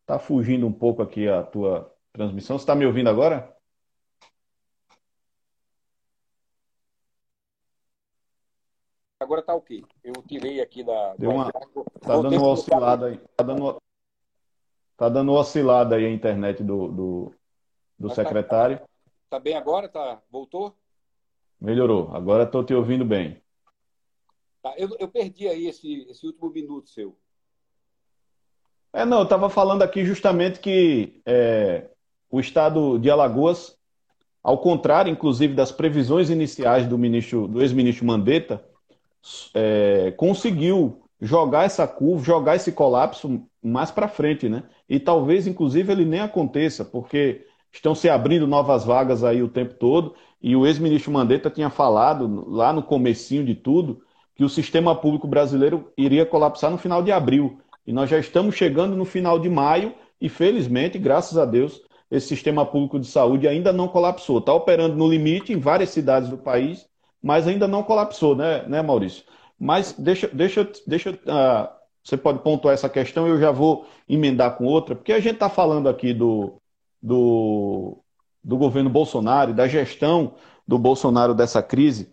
Está 0.02 0.20
fugindo 0.20 0.66
um 0.66 0.72
pouco 0.72 1.02
aqui 1.02 1.28
a 1.28 1.44
tua 1.44 1.94
transmissão. 2.14 2.58
Você 2.58 2.64
está 2.64 2.76
me 2.76 2.86
ouvindo 2.86 3.10
agora? 3.10 3.58
agora 9.28 9.42
está 9.42 9.54
ok. 9.54 9.84
Eu 10.08 10.24
tirei 10.26 10.62
aqui 10.62 10.86
da. 10.86 11.16
Deu 11.18 11.32
uma... 11.32 11.52
Tá 11.52 12.16
dando 12.22 12.38
uma 12.38 12.48
oscilada 12.48 13.08
aí. 13.08 13.18
Tá 13.36 13.44
dando, 13.44 13.82
tá 14.96 15.10
dando 15.10 15.32
uma 15.34 15.42
oscilada 15.42 15.98
aí 15.98 16.06
a 16.06 16.10
internet 16.10 16.64
do, 16.64 16.88
do, 16.88 17.36
do 18.00 18.08
tá- 18.08 18.16
secretário. 18.16 18.80
Tá, 18.80 18.86
tá, 19.32 19.40
bem 19.40 19.56
agora? 19.56 19.90
Tá... 19.90 20.22
Voltou? 20.32 20.74
Melhorou. 21.60 22.10
Agora 22.16 22.44
estou 22.44 22.64
te 22.64 22.74
ouvindo 22.74 23.04
bem. 23.04 23.42
Tá, 24.64 24.74
eu, 24.78 24.96
eu 24.98 25.10
perdi 25.10 25.46
aí 25.46 25.68
esse, 25.68 26.08
esse 26.10 26.26
último 26.26 26.50
minuto 26.52 26.90
seu. 26.90 27.18
É, 28.94 29.04
não, 29.04 29.18
eu 29.18 29.24
estava 29.24 29.50
falando 29.50 29.82
aqui 29.82 30.06
justamente 30.06 30.62
que 30.62 31.22
é, 31.26 31.90
o 32.32 32.40
estado 32.40 32.98
de 32.98 33.12
Alagoas, 33.12 33.78
ao 34.42 34.58
contrário, 34.58 35.12
inclusive, 35.12 35.54
das 35.54 35.74
previsões 35.74 36.30
iniciais 36.30 36.88
do 36.88 36.98
ministro, 36.98 37.46
do 37.46 37.62
ex-ministro 37.62 38.06
Mandetta, 38.06 38.66
é, 39.54 40.12
conseguiu 40.18 41.02
jogar 41.20 41.64
essa 41.64 41.88
curva, 41.88 42.24
jogar 42.24 42.56
esse 42.56 42.72
colapso 42.72 43.42
mais 43.62 43.92
para 43.92 44.08
frente, 44.08 44.48
né? 44.48 44.64
E 44.88 45.00
talvez, 45.00 45.48
inclusive, 45.48 45.92
ele 45.92 46.06
nem 46.06 46.20
aconteça, 46.20 46.86
porque 46.86 47.46
estão 47.72 47.94
se 47.94 48.10
abrindo 48.10 48.48
novas 48.48 48.86
vagas 48.86 49.24
aí 49.24 49.42
o 49.42 49.50
tempo 49.50 49.74
todo, 49.74 50.16
e 50.42 50.56
o 50.56 50.66
ex-ministro 50.66 51.12
Mandetta 51.12 51.50
tinha 51.50 51.70
falado 51.70 52.46
lá 52.48 52.72
no 52.72 52.84
comecinho 52.84 53.44
de 53.44 53.56
tudo 53.56 54.02
que 54.36 54.44
o 54.44 54.50
sistema 54.50 54.96
público 54.96 55.28
brasileiro 55.28 55.92
iria 55.98 56.26
colapsar 56.26 56.70
no 56.70 56.78
final 56.78 57.02
de 57.02 57.12
abril. 57.12 57.60
E 57.86 57.92
nós 57.92 58.10
já 58.10 58.20
estamos 58.20 58.56
chegando 58.56 58.96
no 58.96 59.04
final 59.04 59.40
de 59.40 59.50
maio 59.50 59.94
e, 60.22 60.30
felizmente, 60.30 61.00
graças 61.00 61.38
a 61.38 61.46
Deus, 61.46 61.82
esse 62.12 62.28
sistema 62.28 62.66
público 62.66 63.00
de 63.00 63.08
saúde 63.08 63.48
ainda 63.48 63.74
não 63.74 63.88
colapsou. 63.88 64.38
Está 64.38 64.54
operando 64.54 64.96
no 64.96 65.10
limite 65.10 65.52
em 65.52 65.60
várias 65.60 65.90
cidades 65.90 66.30
do 66.30 66.38
país, 66.38 66.88
mas 67.22 67.48
ainda 67.48 67.68
não 67.68 67.84
colapsou, 67.84 68.36
né, 68.36 68.64
né 68.68 68.82
Maurício? 68.82 69.24
Mas 69.60 69.94
deixa, 69.94 70.28
deixa, 70.28 70.70
deixa 70.86 71.12
uh, 71.12 71.78
você 72.08 72.16
pode 72.16 72.40
pontuar 72.40 72.74
essa 72.74 72.88
questão 72.88 73.28
e 73.28 73.32
eu 73.32 73.40
já 73.40 73.52
vou 73.52 73.86
emendar 74.08 74.56
com 74.56 74.66
outra, 74.66 74.96
porque 74.96 75.12
a 75.12 75.20
gente 75.20 75.34
está 75.34 75.50
falando 75.50 75.90
aqui 75.90 76.14
do, 76.14 76.62
do, 77.02 77.98
do 78.42 78.56
governo 78.56 78.90
Bolsonaro, 78.90 79.54
da 79.54 79.68
gestão 79.68 80.36
do 80.66 80.78
Bolsonaro 80.78 81.34
dessa 81.34 81.62
crise. 81.62 82.10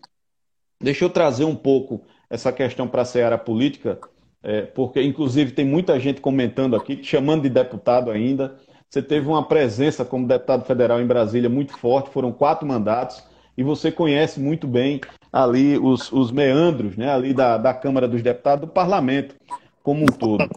Deixa 0.81 1.05
eu 1.05 1.09
trazer 1.09 1.45
um 1.45 1.55
pouco 1.55 2.01
essa 2.29 2.51
questão 2.51 2.87
para 2.87 3.03
a 3.03 3.05
seara 3.05 3.37
política, 3.37 3.99
é, 4.43 4.63
porque 4.63 5.01
inclusive 5.01 5.51
tem 5.51 5.65
muita 5.65 5.97
gente 5.97 6.19
comentando 6.19 6.75
aqui, 6.75 7.01
chamando 7.01 7.43
de 7.43 7.49
deputado 7.49 8.11
ainda. 8.11 8.57
Você 8.89 9.01
teve 9.01 9.27
uma 9.27 9.47
presença 9.47 10.03
como 10.03 10.27
deputado 10.27 10.65
federal 10.65 11.01
em 11.01 11.07
Brasília 11.07 11.49
muito 11.49 11.77
forte, 11.77 12.09
foram 12.09 12.33
quatro 12.33 12.67
mandatos, 12.67 13.23
e 13.57 13.63
você 13.63 13.91
conhece 13.91 14.39
muito 14.39 14.67
bem 14.67 15.01
ali 15.31 15.77
os, 15.77 16.11
os 16.11 16.31
meandros 16.31 16.95
né, 16.95 17.11
ali 17.11 17.33
da, 17.33 17.57
da 17.57 17.73
Câmara 17.73 18.07
dos 18.07 18.21
Deputados, 18.21 18.67
do 18.67 18.73
Parlamento 18.73 19.35
como 19.83 20.03
um 20.03 20.07
todo. 20.07 20.49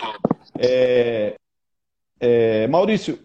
É, 0.59 1.35
é, 2.19 2.67
Maurício, 2.67 3.19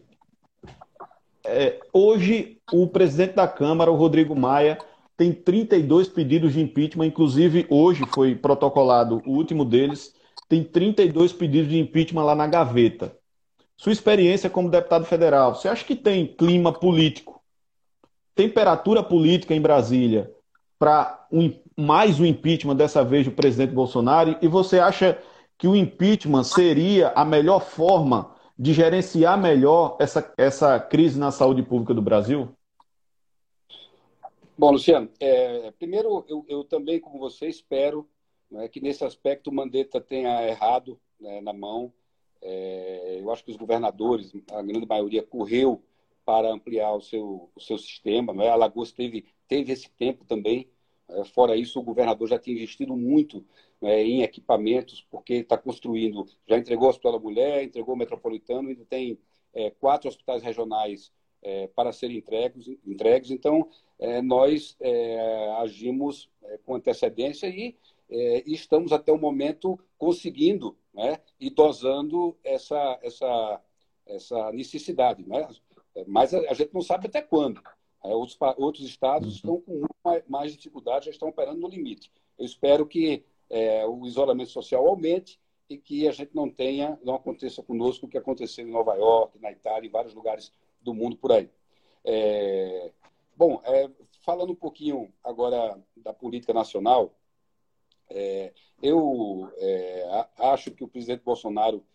é, 1.45 1.79
hoje 1.91 2.57
o 2.71 2.87
presidente 2.87 3.35
da 3.35 3.47
Câmara, 3.47 3.91
o 3.91 3.95
Rodrigo 3.95 4.35
Maia, 4.35 4.77
tem 5.15 5.31
32 5.31 6.07
pedidos 6.09 6.53
de 6.53 6.61
impeachment, 6.61 7.05
inclusive 7.05 7.65
hoje 7.69 8.03
foi 8.13 8.35
protocolado 8.35 9.21
o 9.25 9.31
último 9.31 9.63
deles, 9.63 10.13
tem 10.49 10.63
32 10.63 11.31
pedidos 11.31 11.69
de 11.69 11.79
impeachment 11.79 12.23
lá 12.23 12.35
na 12.35 12.47
gaveta. 12.47 13.15
Sua 13.77 13.91
experiência 13.91 14.49
como 14.49 14.69
deputado 14.69 15.05
federal, 15.05 15.55
você 15.55 15.67
acha 15.67 15.85
que 15.85 15.95
tem 15.95 16.27
clima 16.27 16.71
político, 16.71 17.32
temperatura 18.35 19.03
política 19.03 19.53
em 19.53 19.61
Brasília 19.61 20.31
para 20.77 21.27
um, 21.31 21.53
mais 21.77 22.19
um 22.19 22.25
impeachment 22.25 22.75
dessa 22.75 23.03
vez 23.03 23.25
do 23.25 23.31
presidente 23.31 23.73
Bolsonaro? 23.73 24.37
E 24.41 24.47
você 24.47 24.79
acha 24.79 25.17
que 25.57 25.67
o 25.67 25.75
impeachment 25.75 26.43
seria 26.43 27.09
a 27.15 27.23
melhor 27.23 27.61
forma 27.61 28.33
de 28.57 28.73
gerenciar 28.73 29.39
melhor 29.39 29.97
essa, 29.99 30.33
essa 30.37 30.79
crise 30.79 31.19
na 31.19 31.31
saúde 31.31 31.63
pública 31.63 31.93
do 31.93 32.01
Brasil? 32.01 32.49
Bom, 34.57 34.71
Luciano, 34.71 35.09
é, 35.19 35.71
primeiro 35.71 36.23
eu, 36.27 36.45
eu, 36.47 36.63
também, 36.63 36.99
como 36.99 37.17
você, 37.17 37.47
espero 37.47 38.07
né, 38.51 38.67
que 38.67 38.79
nesse 38.79 39.03
aspecto 39.03 39.49
o 39.49 39.53
Mandetta 39.53 39.99
tenha 39.99 40.47
errado 40.47 40.99
né, 41.19 41.41
na 41.41 41.51
mão. 41.51 41.91
É, 42.41 43.19
eu 43.19 43.31
acho 43.31 43.43
que 43.43 43.51
os 43.51 43.57
governadores, 43.57 44.31
a 44.51 44.61
grande 44.61 44.85
maioria, 44.85 45.23
correu 45.23 45.81
para 46.25 46.51
ampliar 46.51 46.93
o 46.93 47.01
seu, 47.01 47.49
o 47.55 47.59
seu 47.59 47.77
sistema. 47.77 48.33
Né? 48.33 48.47
A 48.49 48.53
Alagoas 48.53 48.91
teve, 48.91 49.25
teve 49.47 49.71
esse 49.71 49.89
tempo 49.91 50.25
também. 50.25 50.69
É, 51.09 51.23
fora 51.25 51.55
isso, 51.55 51.79
o 51.79 51.83
governador 51.83 52.27
já 52.27 52.39
tinha 52.39 52.55
investido 52.55 52.95
muito 52.95 53.45
né, 53.81 54.01
em 54.03 54.23
equipamentos, 54.23 55.05
porque 55.11 55.35
está 55.35 55.57
construindo, 55.57 56.25
já 56.47 56.57
entregou 56.57 56.87
o 56.87 56.89
Hospital 56.89 57.13
da 57.13 57.19
Mulher, 57.19 57.63
entregou 57.63 57.93
o 57.95 57.97
Metropolitano, 57.97 58.69
ainda 58.69 58.85
tem 58.85 59.19
é, 59.53 59.69
quatro 59.69 60.07
hospitais 60.07 60.41
regionais 60.41 61.11
é, 61.43 61.67
para 61.67 61.91
serem 61.91 62.17
entregues. 62.17 62.67
entregues. 62.85 63.29
Então, 63.29 63.69
é, 63.99 64.21
nós 64.21 64.75
é, 64.79 65.51
agimos 65.57 66.29
é, 66.43 66.57
com 66.59 66.75
antecedência 66.75 67.47
e, 67.47 67.75
e, 68.09 68.53
estamos 68.53 68.91
até 68.91 69.11
o 69.11 69.17
momento 69.17 69.79
conseguindo 69.97 70.77
né, 70.93 71.19
e 71.39 71.49
dosando 71.49 72.37
essa, 72.43 72.99
essa, 73.01 73.61
essa 74.05 74.51
necessidade. 74.51 75.27
Né? 75.27 75.47
Mas 76.07 76.33
a, 76.33 76.53
gente 76.53 76.73
não 76.73 76.81
sabe 76.81 77.07
até 77.07 77.21
quando. 77.21 77.61
Outros, 78.01 78.37
outros 78.57 78.85
estados 78.85 79.27
uhum. 79.27 79.35
estão 79.35 79.61
com 79.61 79.85
mais, 80.03 80.23
mais 80.27 80.51
dificuldade, 80.51 81.05
já 81.05 81.11
estão 81.11 81.29
operando 81.29 81.59
no 81.59 81.67
limite. 81.67 82.11
Eu 82.37 82.45
espero 82.45 82.85
que 82.85 83.23
é, 83.49 83.85
o 83.85 84.05
isolamento 84.05 84.49
social 84.49 84.87
aumente 84.87 85.39
e 85.69 85.77
que 85.77 86.07
a 86.07 86.11
gente 86.11 86.35
não 86.35 86.49
tenha, 86.49 86.99
não 87.03 87.15
aconteça 87.15 87.63
conosco 87.63 88.05
o 88.05 88.09
que 88.09 88.17
aconteceu 88.17 88.67
em 88.67 88.71
Nova 88.71 88.95
York, 88.95 89.39
na 89.39 89.51
Itália, 89.51 89.87
em 89.87 89.91
vários 89.91 90.13
lugares 90.13 90.51
do 90.81 90.93
mundo 90.93 91.15
por 91.15 91.31
aí. 91.31 91.49
É, 92.03 92.91
bom, 93.35 93.61
é, 93.63 93.89
falando 94.21 94.51
um 94.51 94.55
pouquinho 94.55 95.13
agora 95.23 95.79
da 95.95 96.13
política 96.13 96.53
nacional, 96.53 97.13
é, 98.09 98.53
eu 98.81 99.49
é, 99.57 100.27
acho 100.37 100.71
que 100.71 100.83
o 100.83 100.87
presidente 100.87 101.23
Bolsonaro, 101.23 101.85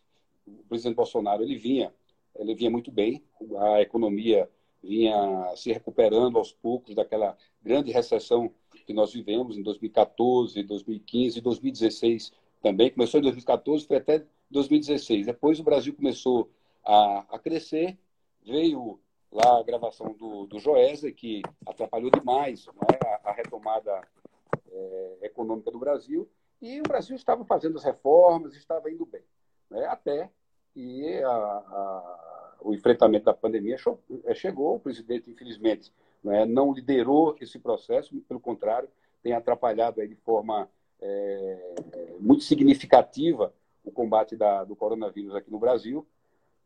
o 0.46 0.64
presidente 0.68 0.96
Bolsonaro, 0.96 1.42
ele 1.42 1.56
vinha, 1.56 1.94
ele 2.38 2.54
vinha 2.54 2.70
muito 2.70 2.90
bem, 2.90 3.22
a 3.58 3.80
economia 3.80 4.48
vinha 4.82 5.52
se 5.56 5.72
recuperando 5.72 6.38
aos 6.38 6.52
poucos 6.52 6.94
daquela 6.94 7.36
grande 7.62 7.90
recessão 7.90 8.52
que 8.86 8.92
nós 8.92 9.12
vivemos 9.12 9.58
em 9.58 9.62
2014, 9.62 10.62
2015 10.62 11.38
e 11.38 11.42
2016 11.42 12.32
também. 12.62 12.90
Começou 12.90 13.18
em 13.18 13.24
2014, 13.24 13.86
foi 13.86 13.96
até 13.96 14.24
2016. 14.50 15.26
Depois 15.26 15.58
o 15.60 15.64
Brasil 15.64 15.94
começou 15.94 16.50
a, 16.84 17.26
a 17.30 17.38
crescer, 17.38 17.98
veio 18.44 18.98
lá 19.30 19.58
a 19.58 19.62
gravação 19.62 20.14
do, 20.14 20.46
do 20.46 20.58
Joesley, 20.58 21.12
que 21.12 21.42
atrapalhou 21.66 22.10
demais 22.10 22.66
né, 22.66 22.98
a, 23.04 23.30
a, 23.30 23.32
retomada 23.32 24.00
é, 24.70 25.18
econômica 25.22 25.70
do 25.70 25.78
Brasil, 25.78 26.28
e 26.62 26.80
o 26.80 26.84
Brasil 26.84 27.14
estava 27.14 27.44
fazendo 27.44 27.76
as 27.76 27.84
reformas, 27.84 28.54
estava 28.56 28.90
indo 28.90 29.04
bem, 29.04 29.22
né, 29.70 29.84
até 29.86 30.30
que 30.74 31.22
a, 31.22 31.30
a, 31.30 32.56
o 32.60 32.74
enfrentamento 32.74 33.24
da 33.26 33.34
pandemia 33.34 33.76
chegou, 34.34 34.76
o 34.76 34.80
presidente, 34.80 35.30
infelizmente, 35.30 35.92
né, 36.22 36.44
não 36.44 36.72
liderou 36.72 37.36
esse 37.40 37.58
processo, 37.58 38.16
pelo 38.28 38.40
contrário, 38.40 38.88
tem 39.22 39.32
atrapalhado 39.32 40.06
de 40.06 40.14
forma 40.16 40.68
é, 41.00 41.74
muito 42.18 42.44
significativa 42.44 43.52
o 43.84 43.90
combate 43.90 44.36
da, 44.36 44.64
do 44.64 44.76
coronavírus 44.76 45.34
aqui 45.34 45.50
no 45.50 45.58
Brasil. 45.58 46.06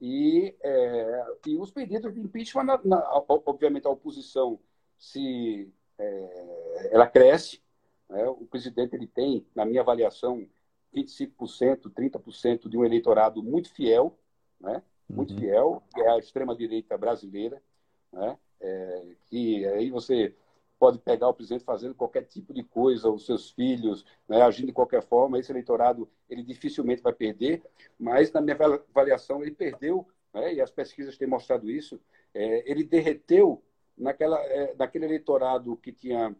E, 0.00 0.54
é, 0.60 1.24
e 1.46 1.56
os 1.56 1.70
pedidos 1.70 2.12
de 2.12 2.20
impeachment, 2.20 2.64
na, 2.64 2.80
na, 2.84 3.24
obviamente, 3.28 3.86
a 3.86 3.90
oposição 3.90 4.58
se 4.98 5.70
é, 5.98 6.88
ela 6.90 7.06
cresce. 7.06 7.60
Né? 8.08 8.24
O 8.28 8.46
presidente 8.46 8.94
ele 8.94 9.06
tem, 9.06 9.46
na 9.54 9.64
minha 9.64 9.80
avaliação, 9.80 10.46
25%, 10.94 11.90
30% 11.90 12.68
de 12.68 12.76
um 12.76 12.84
eleitorado 12.84 13.42
muito 13.42 13.72
fiel, 13.72 14.18
né? 14.60 14.82
muito 15.08 15.34
uhum. 15.34 15.40
fiel, 15.40 15.82
que 15.92 16.00
é 16.00 16.10
a 16.10 16.18
extrema-direita 16.18 16.96
brasileira. 16.96 17.62
Né? 18.12 18.36
é, 18.62 19.02
que 19.28 19.66
aí 19.66 19.90
você 19.90 20.34
pode 20.78 20.98
pegar 20.98 21.28
o 21.28 21.34
presidente 21.34 21.64
fazendo 21.64 21.94
qualquer 21.94 22.24
tipo 22.24 22.52
de 22.54 22.62
coisa, 22.62 23.10
os 23.10 23.26
seus 23.26 23.50
filhos, 23.50 24.04
né, 24.28 24.42
agindo 24.42 24.68
de 24.68 24.72
qualquer 24.72 25.02
forma, 25.02 25.38
esse 25.38 25.52
eleitorado 25.52 26.08
ele 26.28 26.42
dificilmente 26.42 27.02
vai 27.02 27.12
perder, 27.12 27.62
mas 27.98 28.32
na 28.32 28.40
minha 28.40 28.56
avaliação 28.56 29.42
ele 29.42 29.52
perdeu, 29.52 30.06
né, 30.32 30.54
e 30.54 30.60
as 30.60 30.70
pesquisas 30.70 31.16
têm 31.16 31.28
mostrado 31.28 31.70
isso, 31.70 32.00
é, 32.34 32.68
ele 32.70 32.82
derreteu 32.82 33.62
naquela, 33.96 34.40
é, 34.46 34.74
naquele 34.74 35.04
eleitorado 35.04 35.76
que 35.76 35.92
tinha 35.92 36.34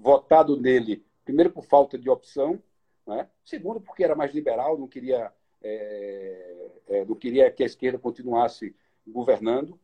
votado 0.00 0.56
nele, 0.56 1.04
primeiro 1.24 1.52
por 1.52 1.64
falta 1.64 1.96
de 1.96 2.10
opção, 2.10 2.60
né, 3.06 3.28
segundo 3.44 3.80
porque 3.80 4.04
era 4.04 4.14
mais 4.14 4.34
liberal, 4.34 4.78
não 4.78 4.88
queria, 4.88 5.32
é, 5.62 6.68
é, 6.88 7.04
não 7.04 7.14
queria 7.14 7.50
que 7.50 7.62
a 7.62 7.66
esquerda 7.66 7.98
continuasse 7.98 8.74
governando, 9.06 9.78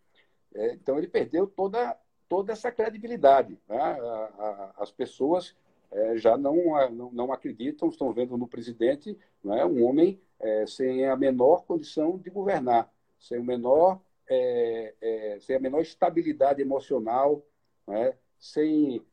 é, 0.55 0.75
então, 0.75 0.99
ele 0.99 1.09
perdeu 1.09 1.47
toda, 1.47 1.97
toda 2.29 2.53
essa 2.53 2.71
credibilidade. 2.71 3.59
Né? 3.69 3.79
A, 3.79 3.95
a, 3.97 4.75
as 4.79 4.91
pessoas 4.91 5.55
é, 5.91 6.17
já 6.17 6.37
não, 6.37 6.57
não, 6.91 7.11
não, 7.13 7.33
acreditam, 7.33 7.89
estão 7.89 8.13
vendo 8.13 8.37
no 8.37 8.47
presidente 8.47 9.19
né, 9.43 9.65
um 9.65 9.85
homem 9.85 10.21
é, 10.41 10.67
sem 10.67 11.07
a 11.07 11.17
menor 11.17 11.65
condição 11.65 12.19
de 12.19 12.31
governar, 12.31 12.91
sem, 13.19 13.39
o 13.39 13.45
menor, 13.45 14.01
é, 14.29 15.39
sem 15.41 15.57
a 15.57 15.61
menor 15.61 15.81
estabilidade 15.81 16.61
emocional, 16.61 17.43
né, 17.87 18.15
sem 18.39 19.05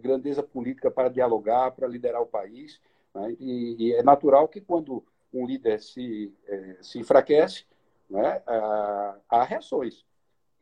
grandeza 0.00 0.42
política 0.42 0.90
para 0.90 1.08
dialogar, 1.08 1.70
para 1.70 1.86
liderar 1.86 2.20
o 2.20 2.26
país. 2.26 2.80
Né? 3.14 3.36
E, 3.38 3.76
e, 3.78 3.92
é 3.94 4.02
natural 4.02 4.48
que 4.48 4.60
quando 4.60 5.04
um 5.32 5.46
líder 5.46 5.80
se, 5.80 6.32
se 6.82 6.98
enfraquece, 6.98 7.64
né, 8.08 8.42
há, 8.46 9.16
há 9.28 9.44
reações 9.44 10.04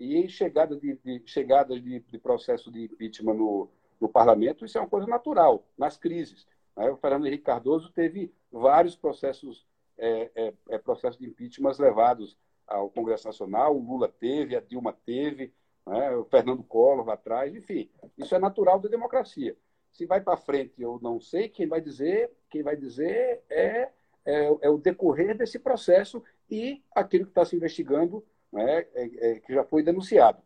e 0.00 0.26
chegada 0.28 0.74
de, 0.74 0.98
de 1.04 1.22
chegada 1.26 1.78
de, 1.78 2.00
de, 2.00 2.18
processo 2.18 2.72
de 2.72 2.84
impeachment 2.84 3.34
no, 3.34 3.68
no 4.00 4.08
parlamento, 4.08 4.64
isso 4.64 4.78
é 4.78 4.80
uma 4.80 4.88
coisa 4.88 5.06
natural, 5.06 5.66
nas 5.76 5.98
crises. 5.98 6.46
Né? 6.74 6.90
O 6.90 6.96
Fernando 6.96 7.26
Henrique 7.26 7.44
Cardoso 7.44 7.92
teve 7.92 8.32
vários 8.50 8.96
processos, 8.96 9.66
é, 9.98 10.30
é, 10.34 10.54
é, 10.70 10.78
processos 10.78 11.18
de 11.18 11.26
impeachment 11.26 11.74
levados 11.78 12.38
ao 12.66 12.88
Congresso 12.88 13.26
Nacional, 13.26 13.76
o 13.76 13.82
Lula 13.82 14.08
teve, 14.08 14.56
a 14.56 14.60
Dilma 14.60 14.96
teve, 15.04 15.52
né? 15.86 16.16
o 16.16 16.24
Fernando 16.24 16.62
Collor 16.62 17.04
lá 17.04 17.14
atrás, 17.14 17.54
enfim, 17.54 17.90
isso 18.16 18.34
é 18.34 18.38
natural 18.38 18.80
da 18.80 18.88
democracia. 18.88 19.54
Se 19.92 20.06
vai 20.06 20.20
para 20.20 20.36
frente, 20.36 20.80
eu 20.80 20.98
não 21.02 21.20
sei, 21.20 21.48
quem 21.48 21.66
vai 21.66 21.80
dizer, 21.80 22.30
quem 22.48 22.62
vai 22.62 22.76
dizer 22.76 23.42
é 23.50 23.90
é, 24.24 24.46
é 24.62 24.70
o 24.70 24.78
decorrer 24.78 25.36
desse 25.36 25.58
processo 25.58 26.22
e 26.50 26.82
aquilo 26.94 27.24
que 27.24 27.30
está 27.30 27.44
se 27.44 27.56
investigando, 27.56 28.24
né, 28.52 28.86
é, 28.94 29.10
é, 29.30 29.40
que 29.40 29.52
já 29.52 29.64
foi 29.64 29.82
denunciado. 29.82 30.42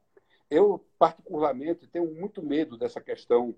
Eu, 0.50 0.84
particularmente, 0.98 1.86
tenho 1.86 2.12
muito 2.14 2.42
medo 2.42 2.76
dessa 2.76 3.00
questão 3.00 3.54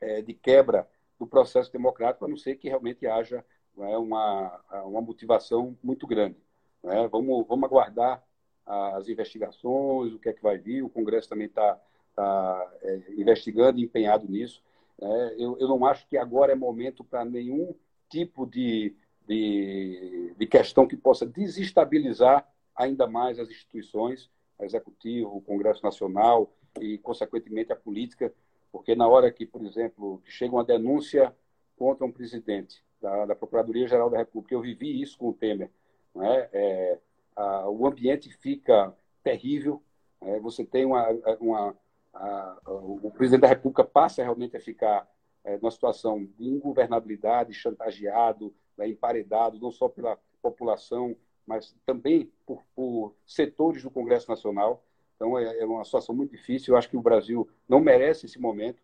é, 0.00 0.22
de 0.22 0.32
quebra 0.32 0.88
do 1.18 1.26
processo 1.26 1.72
democrático, 1.72 2.24
a 2.24 2.28
não 2.28 2.36
ser 2.36 2.56
que 2.56 2.68
realmente 2.68 3.06
haja 3.06 3.44
né, 3.76 3.96
uma, 3.96 4.60
uma 4.84 5.00
motivação 5.00 5.76
muito 5.82 6.06
grande. 6.06 6.36
Né? 6.82 7.06
Vamos, 7.08 7.46
vamos 7.46 7.64
aguardar 7.64 8.22
as 8.66 9.08
investigações, 9.08 10.12
o 10.12 10.18
que 10.18 10.28
é 10.28 10.32
que 10.32 10.42
vai 10.42 10.56
vir. 10.56 10.82
O 10.82 10.88
Congresso 10.88 11.28
também 11.28 11.46
está 11.46 11.78
tá, 12.14 12.72
é, 12.82 13.02
investigando 13.16 13.78
e 13.78 13.84
empenhado 13.84 14.26
nisso. 14.26 14.62
É, 15.00 15.34
eu, 15.38 15.58
eu 15.58 15.68
não 15.68 15.84
acho 15.84 16.06
que 16.08 16.16
agora 16.16 16.52
é 16.52 16.54
momento 16.54 17.02
para 17.02 17.24
nenhum 17.24 17.74
tipo 18.08 18.46
de, 18.46 18.94
de, 19.26 20.34
de, 20.36 20.46
questão 20.46 20.86
que 20.86 20.96
possa 20.96 21.26
desestabilizar 21.26 22.48
ainda 22.76 23.06
mais 23.06 23.38
as 23.38 23.48
instituições, 23.48 24.30
o 24.58 24.64
Executivo, 24.64 25.36
o 25.36 25.40
Congresso 25.40 25.82
Nacional 25.82 26.52
e, 26.80 26.98
consequentemente, 26.98 27.72
a 27.72 27.76
política, 27.76 28.32
porque 28.70 28.94
na 28.94 29.08
hora 29.08 29.30
que, 29.30 29.46
por 29.46 29.64
exemplo, 29.64 30.22
chega 30.24 30.54
uma 30.54 30.64
denúncia 30.64 31.34
contra 31.76 32.04
um 32.04 32.12
presidente 32.12 32.84
da, 33.00 33.26
da 33.26 33.34
Procuradoria-Geral 33.34 34.10
da 34.10 34.18
República, 34.18 34.54
eu 34.54 34.60
vivi 34.60 35.00
isso 35.00 35.18
com 35.18 35.30
o 35.30 35.34
Temer, 35.34 35.70
né? 36.14 36.48
É, 36.52 36.98
a, 37.36 37.68
o 37.68 37.86
ambiente 37.86 38.30
fica 38.30 38.94
terrível, 39.22 39.82
é, 40.20 40.38
você 40.38 40.64
tem 40.64 40.84
uma, 40.84 41.08
uma 41.40 41.76
a, 42.14 42.58
o 42.66 43.10
presidente 43.10 43.42
da 43.42 43.48
República 43.48 43.84
passa 43.84 44.22
realmente 44.22 44.56
a 44.56 44.60
ficar 44.60 45.08
é, 45.42 45.56
numa 45.58 45.70
situação 45.70 46.24
de 46.24 46.44
ingovernabilidade, 46.44 47.52
chantageado, 47.52 48.54
né, 48.76 48.88
emparedado, 48.88 49.58
não 49.58 49.70
só 49.70 49.88
pela 49.88 50.18
população, 50.40 51.16
mas 51.46 51.76
também 51.84 52.32
por, 52.46 52.62
por 52.74 53.14
setores 53.26 53.82
do 53.82 53.90
Congresso 53.90 54.30
Nacional. 54.30 54.82
Então, 55.16 55.38
é, 55.38 55.58
é, 55.58 55.64
uma 55.64 55.84
situação 55.84 56.14
muito 56.14 56.30
difícil. 56.30 56.72
Eu 56.74 56.78
acho 56.78 56.88
que 56.88 56.96
o 56.96 57.02
Brasil 57.02 57.48
não 57.68 57.80
merece 57.80 58.26
esse 58.26 58.38
momento. 58.38 58.82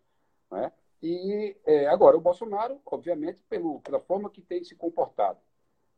Né? 0.51 0.71
E 1.01 1.55
é, 1.65 1.87
agora, 1.87 2.15
o 2.15 2.21
Bolsonaro, 2.21 2.79
obviamente, 2.85 3.41
pelo, 3.49 3.81
pela 3.81 3.99
forma 3.99 4.29
que 4.29 4.41
tem 4.41 4.63
se 4.63 4.75
comportado, 4.75 5.39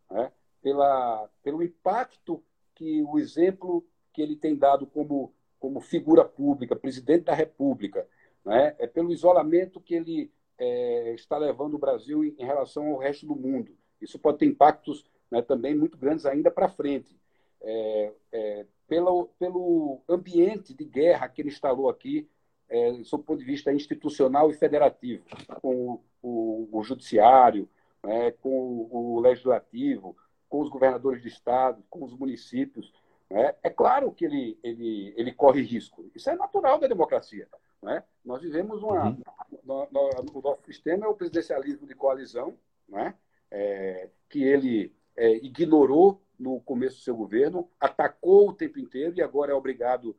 né? 0.09 0.31
pela, 0.61 1.29
pelo 1.43 1.61
impacto 1.61 2.41
que 2.73 3.03
o 3.03 3.19
exemplo 3.19 3.85
que 4.13 4.21
ele 4.21 4.35
tem 4.35 4.55
dado 4.55 4.87
como, 4.87 5.33
como 5.63 5.79
figura 5.79 6.25
pública, 6.25 6.75
presidente 6.75 7.23
da 7.23 7.33
República, 7.33 8.05
né? 8.43 8.75
é 8.77 8.85
pelo 8.85 9.13
isolamento 9.13 9.79
que 9.79 9.95
ele 9.95 10.29
é, 10.57 11.13
está 11.13 11.37
levando 11.37 11.75
o 11.75 11.79
Brasil 11.79 12.21
em, 12.21 12.35
relação 12.43 12.87
ao 12.87 12.97
resto 12.97 13.25
do 13.25 13.33
mundo. 13.33 13.71
Isso 14.01 14.19
pode 14.19 14.39
ter 14.39 14.45
impactos 14.45 15.09
né, 15.31 15.41
também 15.41 15.73
muito 15.73 15.97
grandes 15.97 16.25
ainda 16.25 16.51
para 16.51 16.67
frente. 16.67 17.17
É, 17.61 18.13
é, 18.33 18.65
pelo, 18.89 19.29
pelo 19.39 20.01
ambiente 20.09 20.73
de 20.73 20.83
guerra 20.83 21.29
que 21.29 21.41
ele 21.41 21.47
instalou 21.47 21.89
aqui, 21.89 22.27
é, 22.67 23.01
sob 23.05 23.23
o 23.23 23.25
ponto 23.25 23.39
de 23.39 23.45
vista 23.45 23.71
institucional 23.71 24.51
e 24.51 24.55
federativo, 24.55 25.23
com 25.61 26.01
o, 26.21 26.67
o, 26.73 26.83
judiciário, 26.83 27.69
né, 28.03 28.31
com 28.31 28.89
o 28.91 29.17
legislativo, 29.21 30.13
com 30.49 30.59
os 30.59 30.69
governadores 30.69 31.21
de 31.21 31.29
estado, 31.29 31.81
com 31.89 32.03
os 32.03 32.13
municípios. 32.13 32.91
Né? 33.33 33.55
É 33.63 33.69
claro 33.71 34.11
que 34.11 34.25
ele, 34.25 34.59
ele, 34.61 35.11
ele 35.17 35.31
corre 35.31 35.63
risco. 35.63 36.05
Isso 36.13 36.29
é 36.29 36.35
natural 36.35 36.77
da 36.77 36.85
democracia. 36.85 37.47
Né? 37.81 38.03
Nós 38.23 38.43
vivemos 38.43 38.83
uma. 38.83 39.05
Uhum. 39.07 39.21
No, 39.63 39.87
no, 39.89 40.39
o 40.39 40.41
nosso 40.41 40.63
sistema 40.65 41.07
é 41.07 41.09
o 41.09 41.15
presidencialismo 41.15 41.87
de 41.87 41.95
coalizão, 41.95 42.55
né? 42.87 43.15
É, 43.49 44.09
que 44.29 44.43
ele 44.43 44.95
é, 45.15 45.33
ignorou 45.37 46.21
no 46.37 46.61
começo 46.61 46.97
do 46.97 47.01
seu 47.01 47.15
governo, 47.15 47.67
atacou 47.79 48.49
o 48.49 48.53
tempo 48.53 48.79
inteiro 48.79 49.15
e 49.17 49.21
agora 49.21 49.51
é 49.51 49.55
obrigado 49.55 50.15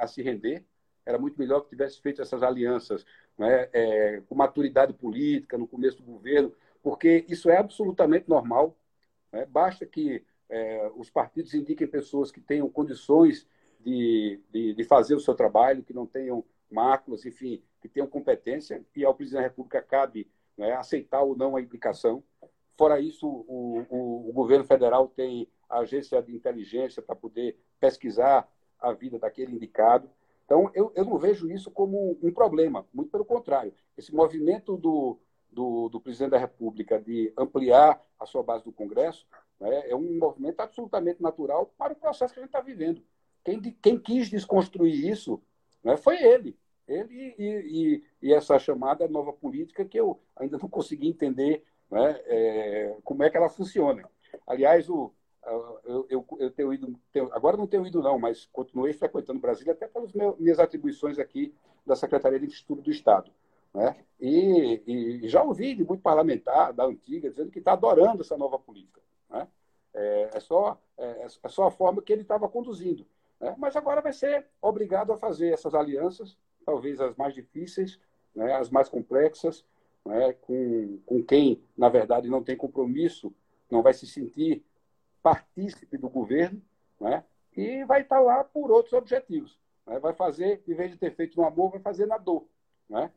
a 0.00 0.06
se 0.06 0.22
render. 0.22 0.64
Era 1.04 1.18
muito 1.18 1.38
melhor 1.40 1.62
que 1.62 1.70
tivesse 1.70 2.00
feito 2.00 2.22
essas 2.22 2.44
alianças 2.44 3.04
é, 3.72 4.22
com 4.28 4.36
maturidade 4.36 4.92
política 4.92 5.58
no 5.58 5.66
começo 5.66 5.96
do 5.96 6.04
governo, 6.04 6.54
porque 6.80 7.24
isso 7.28 7.50
é 7.50 7.56
absolutamente 7.56 8.28
normal. 8.28 8.76
Basta 9.48 9.86
que 9.86 10.22
é, 10.52 10.92
os 10.96 11.08
partidos 11.08 11.54
indiquem 11.54 11.86
pessoas 11.86 12.30
que 12.30 12.38
tenham 12.38 12.68
condições 12.68 13.48
de, 13.80 14.38
de, 14.52 14.74
de, 14.74 14.84
fazer 14.84 15.14
o 15.14 15.20
seu 15.20 15.34
trabalho, 15.34 15.82
que 15.82 15.94
não 15.94 16.06
tenham 16.06 16.44
máculas, 16.70 17.24
enfim, 17.24 17.62
que 17.80 17.88
tenham 17.88 18.06
competência, 18.06 18.84
e 18.94 19.02
ao 19.02 19.14
presidente 19.14 19.40
da 19.40 19.48
República 19.48 19.80
cabe 19.80 20.30
né, 20.56 20.72
aceitar 20.74 21.22
ou 21.22 21.34
não 21.34 21.56
a 21.56 21.60
implicação. 21.60 22.22
Fora 22.76 23.00
isso, 23.00 23.26
o, 23.26 23.86
o, 23.88 24.28
o 24.28 24.32
governo 24.34 24.64
federal 24.64 25.08
tem 25.08 25.48
a 25.70 25.78
agência 25.78 26.22
de 26.22 26.36
inteligência 26.36 27.00
para 27.00 27.16
poder 27.16 27.58
pesquisar 27.80 28.46
a 28.78 28.92
vida 28.92 29.18
daquele 29.18 29.56
indicado. 29.56 30.10
Então, 30.44 30.70
eu, 30.74 30.92
eu 30.94 31.04
não 31.06 31.16
vejo 31.16 31.50
isso 31.50 31.70
como 31.70 32.18
um 32.22 32.30
problema, 32.30 32.86
muito 32.92 33.10
pelo 33.10 33.24
contrário. 33.24 33.72
Esse 33.96 34.14
movimento 34.14 34.76
do, 34.76 35.18
do, 35.50 35.88
do 35.88 35.98
presidente 35.98 36.32
da 36.32 36.38
República 36.38 37.00
de 37.00 37.32
ampliar 37.38 37.98
a 38.20 38.26
sua 38.26 38.42
base 38.42 38.64
do 38.64 38.72
Congresso 38.72 39.26
né, 39.62 39.88
é 39.88 39.94
um 39.94 40.18
movimento 40.18 40.58
absolutamente 40.58 41.22
natural 41.22 41.72
para 41.78 41.92
o 41.92 41.96
processo 41.96 42.34
que 42.34 42.40
a 42.40 42.42
gente 42.42 42.48
está 42.48 42.60
vivendo. 42.60 43.00
Quem, 43.44 43.60
quem 43.60 43.98
quis 43.98 44.28
desconstruir 44.28 45.08
isso 45.08 45.40
né, 45.84 45.96
foi 45.96 46.20
ele. 46.20 46.58
Ele 46.88 47.34
e, 47.38 47.44
e, 47.44 48.04
e, 48.22 48.34
essa 48.34 48.58
chamada 48.58 49.06
nova 49.06 49.32
política 49.32 49.84
que 49.84 49.98
eu 49.98 50.18
ainda 50.34 50.58
não 50.58 50.68
consegui 50.68 51.08
entender 51.08 51.64
né, 51.88 52.20
é, 52.26 52.96
como 53.04 53.22
é 53.22 53.30
que 53.30 53.36
ela 53.36 53.48
funciona. 53.48 54.08
Aliás, 54.48 54.90
o, 54.90 55.12
eu, 55.84 56.06
eu, 56.10 56.26
eu 56.40 56.50
tenho 56.50 56.74
ido, 56.74 56.98
tenho, 57.12 57.32
agora 57.32 57.56
não 57.56 57.68
tenho 57.68 57.86
ido 57.86 58.02
não, 58.02 58.18
mas 58.18 58.48
continuei 58.52 58.92
frequentando 58.92 59.38
Brasília 59.38 59.74
até 59.74 59.86
pelas 59.86 60.12
minhas 60.12 60.58
atribuições 60.58 61.20
aqui 61.20 61.54
da 61.86 61.94
Secretaria 61.94 62.40
de 62.40 62.46
Estudo 62.46 62.82
do 62.82 62.90
Estado. 62.90 63.30
Né? 63.72 63.96
E, 64.20 64.82
e, 65.24 65.28
já 65.28 65.40
ouvi 65.44 65.72
de 65.76 65.84
muito 65.84 66.02
parlamentar 66.02 66.72
da 66.72 66.84
antiga 66.84 67.30
dizendo 67.30 67.52
que 67.52 67.60
está 67.60 67.72
adorando 67.74 68.22
essa 68.22 68.36
nova 68.36 68.58
política. 68.58 69.00
Né? 69.32 69.48
É, 69.94 70.30
é, 70.34 70.40
só, 70.40 70.80
é, 70.96 71.26
é 71.42 71.48
só 71.48 71.66
a 71.66 71.70
forma 71.70 72.02
que 72.02 72.12
ele 72.12 72.22
estava 72.22 72.48
conduzindo. 72.48 73.06
Né? 73.40 73.54
Mas 73.58 73.76
agora 73.76 74.00
vai 74.00 74.12
ser 74.12 74.46
obrigado 74.60 75.12
a 75.12 75.18
fazer 75.18 75.52
essas 75.52 75.74
alianças, 75.74 76.36
talvez 76.64 77.00
as 77.00 77.16
mais 77.16 77.34
difíceis, 77.34 77.98
né? 78.34 78.54
as 78.54 78.70
mais 78.70 78.88
complexas, 78.88 79.64
né? 80.04 80.32
com, 80.34 80.98
com 81.04 81.22
quem, 81.22 81.62
na 81.76 81.88
verdade, 81.88 82.28
não 82.28 82.42
tem 82.42 82.56
compromisso, 82.56 83.34
não 83.70 83.82
vai 83.82 83.92
se 83.92 84.06
sentir 84.06 84.64
partícipe 85.22 85.96
do 85.96 86.08
governo, 86.08 86.60
né? 87.00 87.24
e 87.56 87.84
vai 87.84 88.02
estar 88.02 88.20
lá 88.20 88.44
por 88.44 88.70
outros 88.70 88.92
objetivos. 88.92 89.58
Né? 89.86 89.98
Vai 89.98 90.14
fazer, 90.14 90.62
em 90.66 90.74
vez 90.74 90.90
de 90.90 90.96
ter 90.96 91.14
feito 91.14 91.36
no 91.36 91.46
amor, 91.46 91.70
vai 91.70 91.80
fazer 91.80 92.06
na 92.06 92.18
dor. 92.18 92.46
Né? 92.88 93.10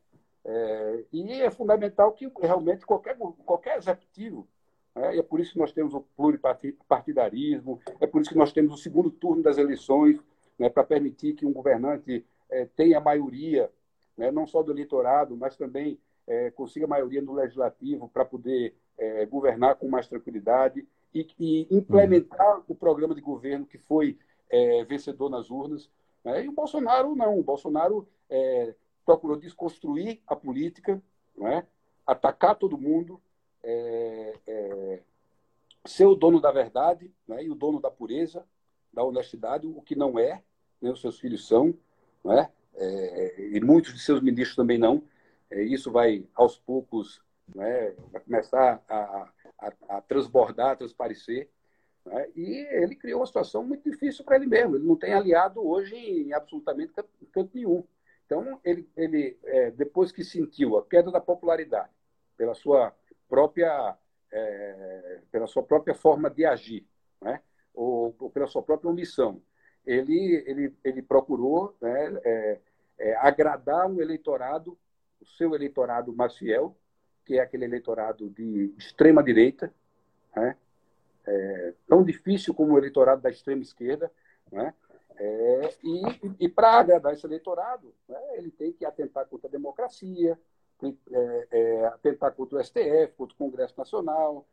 É, 0.43 1.05
e 1.11 1.41
é 1.41 1.49
fundamental 1.49 2.11
que 2.11 2.31
realmente 2.39 2.85
qualquer, 2.85 3.17
qualquer 3.17 3.77
executivo, 3.77 4.47
né, 4.95 5.15
e 5.15 5.19
é 5.19 5.23
por 5.23 5.39
isso 5.39 5.53
que 5.53 5.59
nós 5.59 5.71
temos 5.71 5.93
o 5.93 6.01
pluripartidarismo, 6.15 7.79
é 7.99 8.07
por 8.07 8.21
isso 8.21 8.31
que 8.31 8.37
nós 8.37 8.51
temos 8.51 8.73
o 8.73 8.77
segundo 8.77 9.11
turno 9.11 9.43
das 9.43 9.57
eleições, 9.57 10.19
né, 10.57 10.69
para 10.69 10.83
permitir 10.83 11.33
que 11.33 11.45
um 11.45 11.51
governante 11.51 12.25
é, 12.49 12.65
tenha 12.65 12.99
maioria, 12.99 13.69
né, 14.17 14.31
não 14.31 14.47
só 14.47 14.63
do 14.63 14.71
eleitorado, 14.71 15.35
mas 15.35 15.57
também 15.57 15.99
é, 16.25 16.49
consiga 16.51 16.87
maioria 16.87 17.21
no 17.21 17.33
legislativo 17.33 18.07
para 18.09 18.23
poder 18.23 18.75
é, 18.97 19.25
governar 19.25 19.75
com 19.75 19.89
mais 19.89 20.07
tranquilidade 20.07 20.87
e, 21.13 21.27
e 21.39 21.67
implementar 21.69 22.57
uhum. 22.57 22.63
o 22.69 22.75
programa 22.75 23.13
de 23.13 23.21
governo 23.21 23.65
que 23.65 23.77
foi 23.77 24.17
é, 24.49 24.83
vencedor 24.85 25.29
nas 25.29 25.49
urnas. 25.49 25.89
Né, 26.23 26.45
e 26.45 26.47
o 26.47 26.53
Bolsonaro 26.53 27.15
não, 27.15 27.37
o 27.37 27.43
Bolsonaro 27.43 28.07
é, 28.29 28.73
procurou 29.05 29.37
desconstruir 29.37 30.21
a 30.25 30.35
política, 30.35 31.01
não 31.37 31.47
é? 31.47 31.65
atacar 32.05 32.55
todo 32.55 32.77
mundo, 32.77 33.19
é, 33.65 34.33
é, 34.47 34.99
ser 35.85 36.05
o 36.05 36.15
dono 36.15 36.39
da 36.39 36.51
verdade 36.51 37.11
né? 37.27 37.43
e 37.43 37.49
o 37.49 37.55
dono 37.55 37.81
da 37.81 37.89
pureza, 37.89 38.45
da 38.93 39.03
honestidade, 39.03 39.67
o 39.67 39.81
que 39.81 39.95
não 39.95 40.17
é, 40.19 40.41
né? 40.81 40.91
os 40.91 41.01
seus 41.01 41.19
filhos 41.19 41.47
são, 41.47 41.73
não 42.23 42.33
é? 42.33 42.49
é 42.75 43.49
e 43.49 43.59
muitos 43.59 43.93
de 43.93 43.99
seus 43.99 44.21
ministros 44.21 44.55
também 44.55 44.77
não. 44.77 45.03
É, 45.49 45.61
isso 45.61 45.91
vai, 45.91 46.25
aos 46.35 46.57
poucos, 46.57 47.21
né? 47.53 47.93
vai 48.11 48.21
começar 48.21 48.83
a, 48.87 49.29
a, 49.59 49.73
a 49.89 50.01
transbordar, 50.01 50.71
a 50.71 50.75
transparecer. 50.75 51.49
Né? 52.05 52.29
E 52.35 52.67
ele 52.71 52.95
criou 52.95 53.19
uma 53.19 53.27
situação 53.27 53.63
muito 53.63 53.89
difícil 53.89 54.23
para 54.23 54.35
ele 54.35 54.45
mesmo. 54.45 54.75
Ele 54.75 54.85
não 54.85 54.95
tem 54.95 55.13
aliado 55.13 55.65
hoje 55.65 55.95
em 55.95 56.33
absolutamente 56.33 56.93
canto 57.31 57.51
nenhum. 57.53 57.83
Então, 58.25 58.59
ele, 58.63 58.87
ele 58.95 59.37
é, 59.43 59.71
depois 59.71 60.11
que 60.11 60.23
sentiu 60.23 60.77
a 60.77 60.85
queda 60.85 61.11
da 61.11 61.21
popularidade 61.21 61.91
pela 62.37 62.53
sua 62.53 62.93
própria, 63.27 63.97
é, 64.31 65.19
pela 65.31 65.47
sua 65.47 65.63
própria 65.63 65.93
forma 65.93 66.29
de 66.29 66.45
agir, 66.45 66.85
né? 67.21 67.41
ou, 67.73 68.15
ou, 68.19 68.29
pela 68.29 68.47
sua 68.47 68.63
própria 68.63 68.89
omissão, 68.89 69.41
ele, 69.85 70.43
ele, 70.47 70.75
ele 70.83 71.01
procurou 71.01 71.75
né, 71.81 72.19
é, 72.23 72.59
é, 72.97 73.15
agradar 73.17 73.87
um 73.87 74.01
eleitorado, 74.01 74.77
o 75.21 75.25
seu 75.25 75.53
eleitorado 75.53 76.13
mais 76.13 76.35
fiel, 76.35 76.75
que 77.25 77.37
é 77.37 77.41
aquele 77.41 77.65
eleitorado 77.65 78.29
de 78.29 78.73
extrema 78.77 79.23
direita, 79.23 79.73
né? 80.35 80.55
é, 81.25 81.73
tão 81.87 82.03
difícil 82.03 82.53
como 82.53 82.73
o 82.73 82.77
eleitorado 82.77 83.21
da 83.21 83.29
extrema 83.29 83.61
esquerda, 83.61 84.11
né? 84.51 84.73
É, 85.17 85.73
e, 85.81 86.01
e 86.41 86.49
para 86.49 86.73
agradar 86.73 87.13
esse 87.13 87.25
eleitorado, 87.25 87.93
né, 88.07 88.19
ele 88.33 88.51
tem 88.51 88.73
que 88.73 88.83
atentar 88.83 89.25
contra 89.27 89.47
a 89.47 89.51
democracia, 89.51 90.37
é, 90.83 91.47
é, 91.51 91.85
atentar 91.87 92.33
contra 92.33 92.57
o 92.57 92.63
STF, 92.63 93.13
contra 93.17 93.33
o 93.33 93.37
Congresso 93.37 93.73
Nacional, 93.77 94.45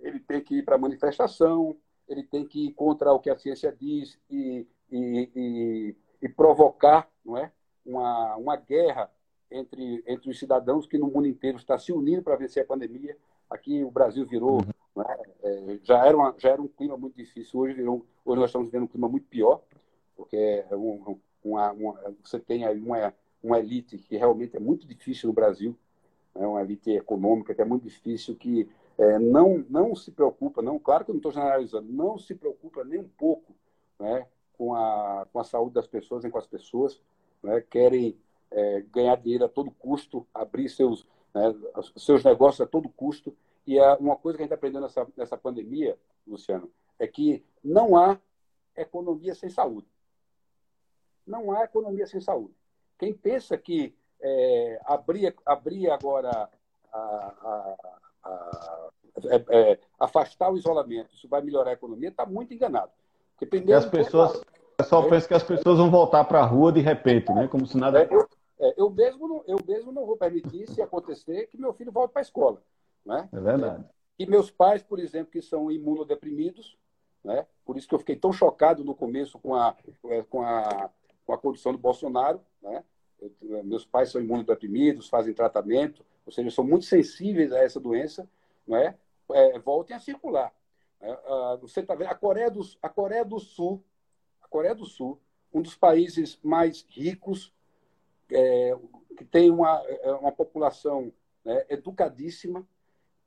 ele 0.00 0.20
tem 0.20 0.40
que 0.40 0.56
ir 0.58 0.62
para 0.64 0.76
a 0.76 0.78
manifestação, 0.78 1.76
ele 2.08 2.22
tem 2.22 2.46
que 2.46 2.66
ir 2.66 2.72
contra 2.72 3.12
o 3.12 3.18
que 3.18 3.30
a 3.30 3.36
ciência 3.36 3.74
diz 3.78 4.18
e, 4.30 4.66
e, 4.90 5.30
e, 5.34 5.96
e 6.22 6.28
provocar 6.28 7.08
não 7.24 7.36
é, 7.36 7.50
uma, 7.84 8.36
uma 8.36 8.56
guerra 8.56 9.10
entre, 9.50 10.02
entre 10.06 10.30
os 10.30 10.38
cidadãos 10.38 10.86
que 10.86 10.98
no 10.98 11.08
mundo 11.08 11.26
inteiro 11.26 11.58
está 11.58 11.78
se 11.78 11.92
unindo 11.92 12.22
para 12.22 12.36
vencer 12.36 12.62
a 12.62 12.66
pandemia. 12.66 13.16
Aqui 13.48 13.82
o 13.82 13.90
Brasil 13.90 14.26
virou, 14.26 14.60
uhum. 14.60 15.02
né, 15.02 15.16
é, 15.42 15.78
já, 15.82 16.04
era 16.04 16.16
uma, 16.16 16.34
já 16.38 16.50
era 16.50 16.62
um 16.62 16.68
clima 16.68 16.96
muito 16.96 17.16
difícil, 17.16 17.60
hoje, 17.60 17.74
virou, 17.74 18.04
hoje 18.24 18.40
nós 18.40 18.50
estamos 18.50 18.68
vivendo 18.68 18.84
um 18.84 18.88
clima 18.88 19.08
muito 19.08 19.26
pior 19.28 19.62
porque 20.16 20.64
é 20.68 20.74
um, 20.74 21.18
uma, 21.44 21.72
uma, 21.72 22.14
você 22.24 22.40
tem 22.40 22.64
aí 22.64 22.80
uma, 22.80 23.14
uma 23.46 23.60
elite 23.60 23.96
que 23.96 24.16
realmente 24.16 24.56
é 24.56 24.60
muito 24.60 24.86
difícil 24.86 25.28
no 25.28 25.32
Brasil, 25.32 25.76
é 26.34 26.40
né? 26.40 26.46
uma 26.46 26.60
elite 26.60 26.90
econômica 26.90 27.54
que 27.54 27.62
é 27.62 27.64
muito 27.64 27.84
difícil, 27.84 28.34
que 28.34 28.68
é, 28.98 29.18
não, 29.18 29.64
não 29.70 29.94
se 29.94 30.10
preocupa, 30.10 30.60
não, 30.60 30.78
claro 30.78 31.04
que 31.04 31.10
eu 31.10 31.14
não 31.14 31.18
estou 31.18 31.32
generalizando, 31.32 31.90
não 31.92 32.18
se 32.18 32.34
preocupa 32.34 32.82
nem 32.84 32.98
um 32.98 33.08
pouco 33.08 33.54
né, 34.00 34.26
com, 34.58 34.74
a, 34.74 35.26
com 35.32 35.38
a 35.38 35.44
saúde 35.44 35.74
das 35.74 35.86
pessoas, 35.86 36.24
nem 36.24 36.30
com 36.30 36.38
as 36.38 36.46
pessoas, 36.46 37.00
né, 37.42 37.60
querem 37.60 38.18
é, 38.50 38.80
ganhar 38.92 39.16
dinheiro 39.16 39.44
a 39.44 39.48
todo 39.48 39.70
custo, 39.70 40.26
abrir 40.34 40.68
seus, 40.68 41.06
né, 41.32 41.54
seus 41.96 42.24
negócios 42.24 42.60
a 42.60 42.68
todo 42.68 42.88
custo. 42.88 43.36
E 43.66 43.78
é 43.78 43.94
uma 43.94 44.16
coisa 44.16 44.36
que 44.36 44.42
a 44.42 44.46
gente 44.46 44.54
aprendeu 44.54 44.80
nessa, 44.80 45.06
nessa 45.16 45.36
pandemia, 45.36 45.96
Luciano, 46.26 46.70
é 46.98 47.06
que 47.06 47.44
não 47.62 47.96
há 47.96 48.18
economia 48.76 49.34
sem 49.34 49.50
saúde. 49.50 49.86
Não 51.26 51.52
há 51.52 51.64
economia 51.64 52.06
sem 52.06 52.20
saúde. 52.20 52.54
Quem 52.98 53.12
pensa 53.12 53.56
que 53.56 53.94
é, 54.20 54.80
abrir, 54.84 55.34
abrir 55.44 55.90
agora, 55.90 56.48
a, 56.92 56.98
a, 56.98 57.76
a, 58.24 58.90
é, 59.26 59.44
é, 59.48 59.78
afastar 59.98 60.50
o 60.50 60.56
isolamento, 60.56 61.14
isso 61.14 61.28
vai 61.28 61.42
melhorar 61.42 61.70
a 61.70 61.74
economia, 61.74 62.08
está 62.08 62.26
muito 62.26 62.52
enganado. 62.52 62.90
Primeiro, 63.38 63.78
as 63.78 63.86
pessoas, 63.86 64.36
o 64.36 64.76
pessoal 64.78 65.08
pensa 65.08 65.28
que 65.28 65.34
as 65.34 65.42
pessoas 65.42 65.78
vão 65.78 65.90
voltar 65.90 66.24
para 66.24 66.40
a 66.40 66.44
rua 66.44 66.72
de 66.72 66.80
repente, 66.80 67.32
né? 67.32 67.48
como 67.48 67.66
se 67.66 67.76
nada. 67.76 68.02
É, 68.02 68.08
eu, 68.10 68.28
é, 68.58 68.74
eu, 68.78 68.90
mesmo 68.90 69.28
não, 69.28 69.44
eu 69.46 69.58
mesmo 69.66 69.92
não 69.92 70.06
vou 70.06 70.16
permitir, 70.16 70.68
se 70.70 70.80
acontecer, 70.80 71.46
que 71.48 71.58
meu 71.58 71.72
filho 71.74 71.92
volte 71.92 72.12
para 72.12 72.20
a 72.20 72.24
escola. 72.24 72.62
Né? 73.04 73.28
É 73.32 73.40
verdade. 73.40 73.84
E 74.18 74.26
meus 74.26 74.50
pais, 74.50 74.82
por 74.82 74.98
exemplo, 74.98 75.30
que 75.30 75.42
são 75.42 75.70
imunodeprimidos, 75.70 76.78
né? 77.22 77.46
por 77.64 77.76
isso 77.76 77.86
que 77.86 77.94
eu 77.94 77.98
fiquei 77.98 78.16
tão 78.16 78.32
chocado 78.32 78.82
no 78.82 78.94
começo 78.94 79.38
com 79.38 79.54
a, 79.54 79.76
com 80.30 80.42
a 80.42 80.90
com 81.26 81.32
a 81.32 81.38
condição 81.38 81.72
do 81.72 81.78
Bolsonaro. 81.78 82.40
Né? 82.62 82.84
Eu, 83.20 83.64
meus 83.64 83.84
pais 83.84 84.10
são 84.10 84.20
imunodeprimidos, 84.20 85.08
fazem 85.08 85.34
tratamento, 85.34 86.04
ou 86.24 86.32
seja, 86.32 86.50
são 86.50 86.64
muito 86.64 86.86
sensíveis 86.86 87.52
a 87.52 87.58
essa 87.58 87.80
doença. 87.80 88.28
Né? 88.66 88.96
É, 89.32 89.58
voltem 89.58 89.96
a 89.96 90.00
circular. 90.00 90.54
Né? 91.00 91.16
você 91.60 91.80
está 91.80 91.94
vendo 91.94 92.10
a 92.10 92.14
Coreia, 92.14 92.50
do, 92.50 92.62
a 92.80 92.88
Coreia 92.88 93.24
do 93.24 93.38
Sul, 93.38 93.82
a 94.40 94.48
Coreia 94.48 94.74
do 94.74 94.86
Sul, 94.86 95.20
um 95.52 95.60
dos 95.60 95.74
países 95.74 96.38
mais 96.42 96.86
ricos, 96.88 97.52
é, 98.30 98.76
que 99.16 99.24
tem 99.24 99.50
uma, 99.50 99.82
é, 99.86 100.12
uma 100.12 100.32
população 100.32 101.12
né, 101.44 101.64
educadíssima, 101.68 102.66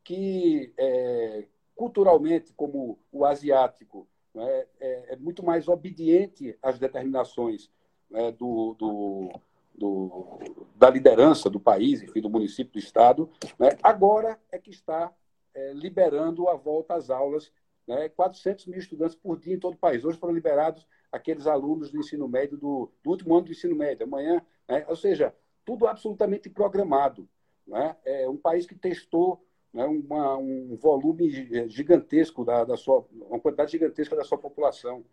que 0.03 0.73
é, 0.77 1.45
culturalmente, 1.75 2.53
como 2.53 2.99
o 3.11 3.25
asiático, 3.25 4.07
né, 4.33 4.65
é, 4.79 5.13
é, 5.13 5.15
muito 5.15 5.43
mais 5.43 5.67
obediente 5.67 6.57
às 6.61 6.77
determinações 6.77 7.71
né, 8.09 8.31
do, 8.31 8.75
do, 8.77 9.29
do, 9.75 10.39
da 10.75 10.89
liderança 10.89 11.49
do 11.49 11.59
país, 11.59 12.01
enfim, 12.01 12.21
do 12.21 12.29
município, 12.29 12.73
do 12.73 12.79
Estado, 12.79 13.29
né, 13.57 13.69
agora 13.83 14.39
é 14.51 14.57
que 14.57 14.69
está 14.69 15.13
é, 15.53 15.73
liberando 15.73 16.47
a 16.47 16.55
volta 16.55 16.95
às 16.95 17.09
aulas. 17.09 17.51
Né, 17.87 18.07
400 18.09 18.67
mil 18.67 18.77
estudantes 18.77 19.15
por 19.15 19.39
dia 19.39 19.55
em 19.55 19.59
todo 19.59 19.73
o 19.73 19.77
país. 19.77 20.05
Hoje 20.05 20.19
foram 20.19 20.35
liberados 20.35 20.85
aqueles 21.11 21.47
alunos 21.47 21.91
do 21.91 21.97
ensino 21.97 22.27
médio, 22.27 22.55
do, 22.55 22.91
do 23.03 23.09
último 23.09 23.33
ano 23.33 23.45
do 23.45 23.51
ensino 23.51 23.75
médio. 23.75 24.05
Amanhã, 24.05 24.45
né, 24.67 24.85
ou 24.87 24.95
seja, 24.95 25.33
tudo 25.65 25.87
absolutamente 25.87 26.49
programado. 26.49 27.27
Né? 27.65 27.95
É 28.05 28.29
um 28.29 28.37
país 28.37 28.65
que 28.65 28.75
testou 28.75 29.43
né, 29.73 29.85
uma, 29.85 30.37
um 30.37 30.75
volume 30.75 31.29
gigantesco 31.67 32.43
da, 32.43 32.63
da 32.63 32.75
sua, 32.75 33.05
uma 33.11 33.39
quantidade 33.39 33.71
gigantesca 33.71 34.15
da 34.15 34.23
sua 34.23 34.37
população. 34.37 35.05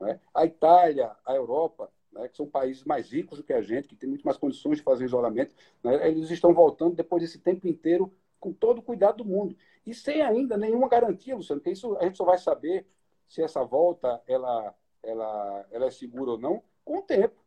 Né? 0.00 0.20
A 0.32 0.44
Itália, 0.44 1.10
a 1.24 1.34
Europa, 1.34 1.90
né, 2.14 2.28
que 2.28 2.36
são 2.36 2.46
países 2.46 2.84
mais 2.84 3.10
ricos 3.10 3.38
do 3.38 3.44
que 3.44 3.52
a 3.52 3.60
gente, 3.60 3.88
que 3.88 3.96
tem 3.96 4.08
muito 4.08 4.24
mais 4.24 4.36
condições 4.36 4.78
de 4.78 4.82
fazer 4.82 5.04
isolamento, 5.04 5.54
né, 5.82 6.08
eles 6.08 6.30
estão 6.30 6.54
voltando 6.54 6.94
depois 6.94 7.22
desse 7.22 7.38
tempo 7.38 7.66
inteiro 7.66 8.12
com 8.38 8.52
todo 8.52 8.78
o 8.78 8.82
cuidado 8.82 9.18
do 9.18 9.24
mundo. 9.24 9.56
E 9.86 9.92
sem 9.92 10.22
ainda 10.22 10.56
nenhuma 10.56 10.88
garantia, 10.88 11.36
Luciano, 11.36 11.60
que 11.60 11.70
isso 11.70 11.96
a 11.98 12.04
gente 12.04 12.16
só 12.16 12.24
vai 12.24 12.38
saber 12.38 12.86
se 13.28 13.42
essa 13.42 13.64
volta 13.64 14.22
ela, 14.26 14.74
ela, 15.02 15.66
ela 15.70 15.86
é 15.86 15.90
segura 15.90 16.32
ou 16.32 16.38
não 16.38 16.62
com 16.84 16.98
o 16.98 17.02
tempo. 17.02 17.42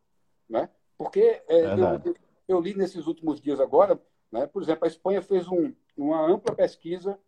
Né? 0.48 0.68
Porque 0.96 1.42
é, 1.48 1.64
eu, 2.04 2.14
eu, 2.48 2.60
li 2.60 2.74
nesses 2.74 3.06
últimos 3.06 3.40
dias 3.40 3.60
agora, 3.60 4.00
né, 4.30 4.46
por 4.46 4.62
exemplo, 4.62 4.84
a 4.84 4.88
Espanha 4.88 5.22
fez 5.22 5.48
um, 5.48 5.72
uma 5.96 6.26
ampla 6.26 6.54
pesquisa 6.54 7.18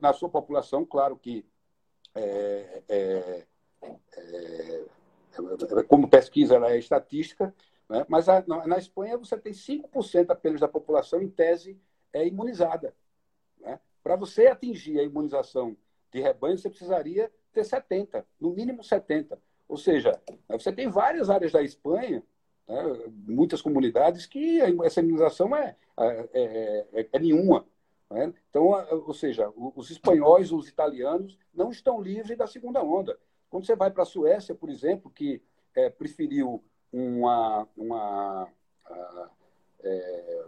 na 0.00 0.12
sua 0.14 0.30
população, 0.30 0.84
claro 0.84 1.16
que 1.16 1.44
é, 2.14 2.82
é, 2.88 3.46
é 4.16 4.84
como 5.86 6.08
pesquisa 6.08 6.56
ela 6.56 6.70
é 6.72 6.78
estatística, 6.78 7.54
né? 7.88 8.04
mas 8.08 8.28
a, 8.28 8.44
na, 8.46 8.66
na, 8.66 8.78
Espanha 8.78 9.16
você 9.16 9.36
tem 9.36 9.52
5% 9.52 10.30
apenas 10.30 10.60
da 10.60 10.68
população, 10.68 11.22
em 11.22 11.28
tese, 11.28 11.78
é 12.12 12.26
imunizada. 12.26 12.94
Né? 13.60 13.78
Para 14.02 14.16
você 14.16 14.46
atingir 14.46 14.98
a 14.98 15.02
imunização 15.02 15.76
de 16.12 16.20
rebanho, 16.20 16.58
você 16.58 16.68
precisaria 16.68 17.30
ter 17.52 17.62
70%, 17.62 18.24
no 18.40 18.50
mínimo 18.50 18.82
70%. 18.82 19.38
Ou 19.68 19.76
seja, 19.76 20.18
você 20.48 20.72
tem 20.72 20.88
várias 20.88 21.28
áreas 21.28 21.52
da 21.52 21.62
Espanha, 21.62 22.22
né? 22.66 22.82
muitas 23.26 23.60
comunidades, 23.60 24.26
que 24.26 24.60
essa 24.82 25.00
imunização 25.00 25.54
é, 25.54 25.76
é, 25.98 26.28
é, 26.32 26.86
é, 26.92 27.08
é 27.12 27.18
nenhuma. 27.18 27.66
Né? 28.10 28.32
Então, 28.48 28.66
ou 29.06 29.14
seja, 29.14 29.52
os 29.56 29.90
espanhóis, 29.90 30.52
os 30.52 30.68
italianos 30.68 31.38
não 31.52 31.70
estão 31.70 32.00
livres 32.00 32.36
da 32.36 32.46
segunda 32.46 32.82
onda. 32.82 33.18
Quando 33.50 33.66
você 33.66 33.74
vai 33.74 33.90
para 33.90 34.02
a 34.02 34.06
Suécia, 34.06 34.54
por 34.54 34.68
exemplo, 34.68 35.10
que 35.10 35.42
é, 35.74 35.88
preferiu 35.88 36.62
uma, 36.92 37.66
uma 37.76 38.48
é, 39.80 40.44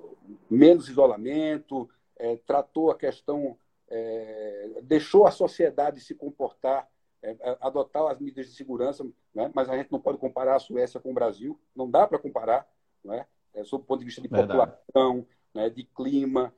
menos 0.51 0.89
isolamento, 0.89 1.89
é, 2.17 2.37
tratou 2.37 2.91
a 2.91 2.97
questão, 2.97 3.57
é, 3.89 4.81
deixou 4.83 5.27
a 5.27 5.31
sociedade 5.31 6.01
se 6.01 6.15
comportar, 6.15 6.89
é, 7.23 7.31
é, 7.31 7.59
adotar 7.61 8.07
as 8.07 8.19
medidas 8.19 8.47
de 8.47 8.55
segurança, 8.55 9.07
né? 9.35 9.51
mas 9.55 9.69
a 9.69 9.77
gente 9.77 9.93
não 9.93 10.01
pode 10.01 10.19
comparar 10.19 10.57
a 10.57 10.61
Suécia 10.61 11.01
com 11.01 11.11
o 11.11 11.15
Brasil, 11.15 11.59
não 11.75 11.91
dá 11.91 12.07
para 12.07 12.19
comparar, 12.19 12.69
né? 13.05 13.27
sob 13.65 13.83
o 13.83 13.87
ponto 13.87 14.01
de 14.01 14.07
vista 14.07 14.21
de 14.21 14.29
população, 14.29 15.27
né? 15.55 15.69
de 15.71 15.85
clima, 15.85 16.55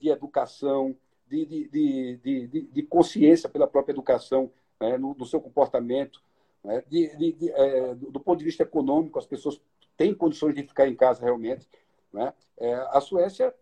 de 0.00 0.08
educação, 0.08 0.96
de, 1.28 1.68
de, 1.68 2.16
de, 2.16 2.68
de, 2.72 2.82
consciência 2.82 3.48
pela 3.48 3.66
própria 3.66 3.92
educação 3.92 4.50
né, 4.80 4.96
no, 4.98 5.14
no, 5.14 5.26
seu 5.26 5.40
comportamento. 5.40 6.22
Né, 6.62 6.82
de, 6.88 7.16
de, 7.16 7.32
de, 7.32 7.50
é, 7.50 7.94
do 7.94 8.20
ponto 8.20 8.38
de 8.38 8.44
vista 8.44 8.62
econômico, 8.62 9.18
as 9.18 9.26
pessoas 9.26 9.60
têm 9.96 10.14
condições 10.14 10.54
de 10.54 10.62
ficar 10.62 10.88
em 10.88 10.94
casa 10.94 11.24
realmente. 11.24 11.68
Né? 12.12 12.32
É, 12.58 12.74
a 12.90 13.00
Suécia, 13.00 13.54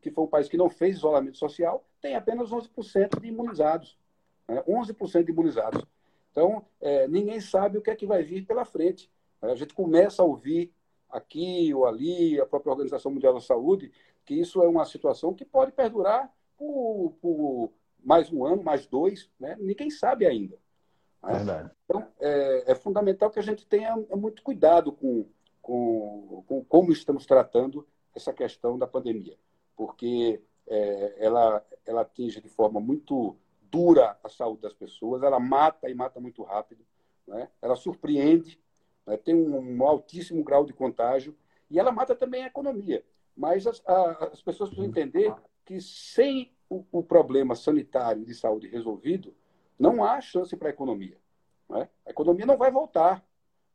que 0.00 0.10
foi 0.10 0.24
um 0.24 0.28
país 0.28 0.48
que 0.48 0.56
não 0.56 0.68
fez 0.68 0.96
isolamento 0.96 1.38
social, 1.38 1.84
tem 2.00 2.14
apenas 2.14 2.50
11% 2.50 3.20
de 3.20 3.28
imunizados. 3.28 3.98
Né? 4.48 4.62
11% 4.62 5.24
de 5.24 5.32
imunizados. 5.32 5.84
Então, 6.30 6.64
é, 6.80 7.08
ninguém 7.08 7.40
sabe 7.40 7.78
o 7.78 7.82
que 7.82 7.90
é 7.90 7.96
que 7.96 8.06
vai 8.06 8.22
vir 8.22 8.46
pela 8.46 8.64
frente. 8.64 9.10
A 9.42 9.54
gente 9.54 9.74
começa 9.74 10.22
a 10.22 10.24
ouvir 10.24 10.72
aqui 11.08 11.74
ou 11.74 11.86
ali, 11.86 12.40
a 12.40 12.46
própria 12.46 12.70
Organização 12.70 13.10
Mundial 13.10 13.34
da 13.34 13.40
Saúde, 13.40 13.90
que 14.24 14.34
isso 14.34 14.62
é 14.62 14.68
uma 14.68 14.84
situação 14.84 15.34
que 15.34 15.44
pode 15.44 15.72
perdurar 15.72 16.32
por, 16.56 17.14
por 17.20 17.72
mais 18.04 18.32
um 18.32 18.44
ano, 18.44 18.62
mais 18.62 18.86
dois, 18.86 19.30
né? 19.38 19.56
ninguém 19.58 19.90
sabe 19.90 20.26
ainda. 20.26 20.56
Né? 21.22 21.70
Então, 21.84 22.06
é, 22.18 22.72
é, 22.72 22.74
fundamental 22.74 23.30
que 23.30 23.38
a 23.38 23.42
gente 23.42 23.66
tenha 23.66 23.94
muito 24.16 24.42
cuidado 24.42 24.90
com, 24.92 25.26
com, 25.60 26.42
com, 26.46 26.64
como 26.64 26.92
estamos 26.92 27.26
tratando 27.26 27.86
essa 28.14 28.32
questão 28.32 28.78
da 28.78 28.86
pandemia, 28.86 29.36
porque 29.76 30.42
é, 30.66 31.14
ela, 31.18 31.64
ela 31.84 32.00
atinge 32.02 32.40
de 32.40 32.48
forma 32.48 32.80
muito 32.80 33.36
dura 33.70 34.18
a 34.24 34.28
saúde 34.28 34.62
das 34.62 34.74
pessoas, 34.74 35.22
ela 35.22 35.38
mata 35.38 35.88
e 35.88 35.94
mata 35.94 36.18
muito 36.18 36.42
rápido, 36.42 36.84
né? 37.26 37.48
ela 37.60 37.76
surpreende, 37.76 38.58
né? 39.06 39.16
tem 39.16 39.34
um, 39.34 39.58
um, 39.58 39.86
altíssimo 39.86 40.42
grau 40.42 40.64
de 40.64 40.72
contágio 40.72 41.36
e 41.70 41.78
ela 41.78 41.92
mata 41.92 42.14
também 42.14 42.44
a 42.44 42.48
economia. 42.48 43.04
Mas 43.36 43.66
as, 43.66 43.82
a, 43.86 44.30
as 44.32 44.42
pessoas 44.42 44.70
precisam 44.70 44.90
entender 44.90 45.32
que 45.64 45.80
sem 45.80 46.52
o, 46.70 46.84
o 46.92 47.02
problema 47.02 47.56
sanitário 47.56 48.24
de 48.24 48.32
saúde 48.32 48.68
resolvido, 48.68 49.34
não 49.76 50.04
há 50.04 50.20
chance 50.20 50.56
para 50.56 50.68
a 50.68 50.70
economia. 50.70 51.18
É? 51.74 51.88
A 52.06 52.10
economia 52.10 52.46
não 52.46 52.56
vai 52.56 52.70
voltar. 52.70 53.24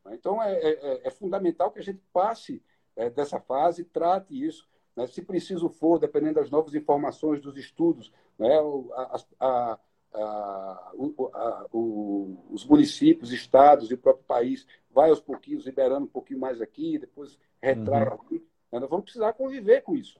É? 0.07 0.13
Então, 0.15 0.41
é, 0.41 0.53
é, 0.53 1.07
é, 1.07 1.09
fundamental 1.11 1.71
que 1.71 1.79
a 1.79 1.83
gente 1.83 2.01
passe 2.13 2.63
é, 2.95 3.09
dessa 3.09 3.39
fase, 3.39 3.83
trate 3.83 4.33
isso. 4.33 4.67
Né? 4.95 5.05
Se 5.07 5.21
preciso 5.21 5.67
for, 5.69 5.99
dependendo 5.99 6.35
das 6.35 6.49
novas 6.49 6.73
informações 6.73 7.41
dos 7.41 7.57
estudos, 7.57 8.11
né? 8.39 8.57
a, 8.93 9.21
a, 9.39 9.79
a, 10.13 10.91
o, 10.93 12.37
os 12.49 12.65
municípios, 12.65 13.33
estados 13.33 13.91
e 13.91 13.93
o 13.93 13.97
próprio 13.97 14.25
país 14.25 14.65
vai 14.89 15.09
aos 15.09 15.19
pouquinhos 15.19 15.65
liberando 15.65 16.05
um 16.05 16.09
pouquinho 16.09 16.39
mais 16.39 16.61
aqui, 16.61 16.97
depois 16.97 17.37
retrai 17.61 18.07
uhum. 18.07 18.13
aqui. 18.13 18.47
Né? 18.71 18.79
Nós 18.79 18.89
vamos 18.89 19.05
precisar 19.05 19.33
conviver 19.33 19.81
com 19.81 19.95
isso. 19.95 20.19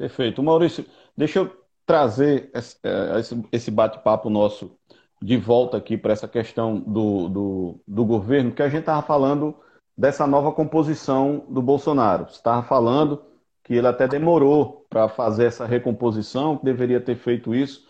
Perfeito. 0.00 0.42
Maurício, 0.42 0.86
deixa 1.14 1.40
eu 1.40 1.54
trazer 1.84 2.50
é, 2.82 3.20
esse 3.52 3.70
bate-papo 3.70 4.30
nosso 4.30 4.74
de 5.20 5.36
volta 5.36 5.76
aqui 5.76 5.98
para 5.98 6.14
essa 6.14 6.26
questão 6.26 6.80
do, 6.80 7.28
do, 7.28 7.80
do 7.86 8.04
governo, 8.06 8.50
que 8.50 8.62
a 8.62 8.68
gente 8.70 8.80
estava 8.80 9.02
falando 9.02 9.54
dessa 9.94 10.26
nova 10.26 10.52
composição 10.52 11.44
do 11.50 11.60
Bolsonaro. 11.60 12.24
Você 12.24 12.36
estava 12.36 12.62
falando 12.62 13.22
que 13.62 13.74
ele 13.74 13.86
até 13.86 14.08
demorou 14.08 14.86
para 14.88 15.06
fazer 15.06 15.44
essa 15.44 15.66
recomposição, 15.66 16.56
que 16.56 16.64
deveria 16.64 16.98
ter 16.98 17.16
feito 17.16 17.54
isso. 17.54 17.86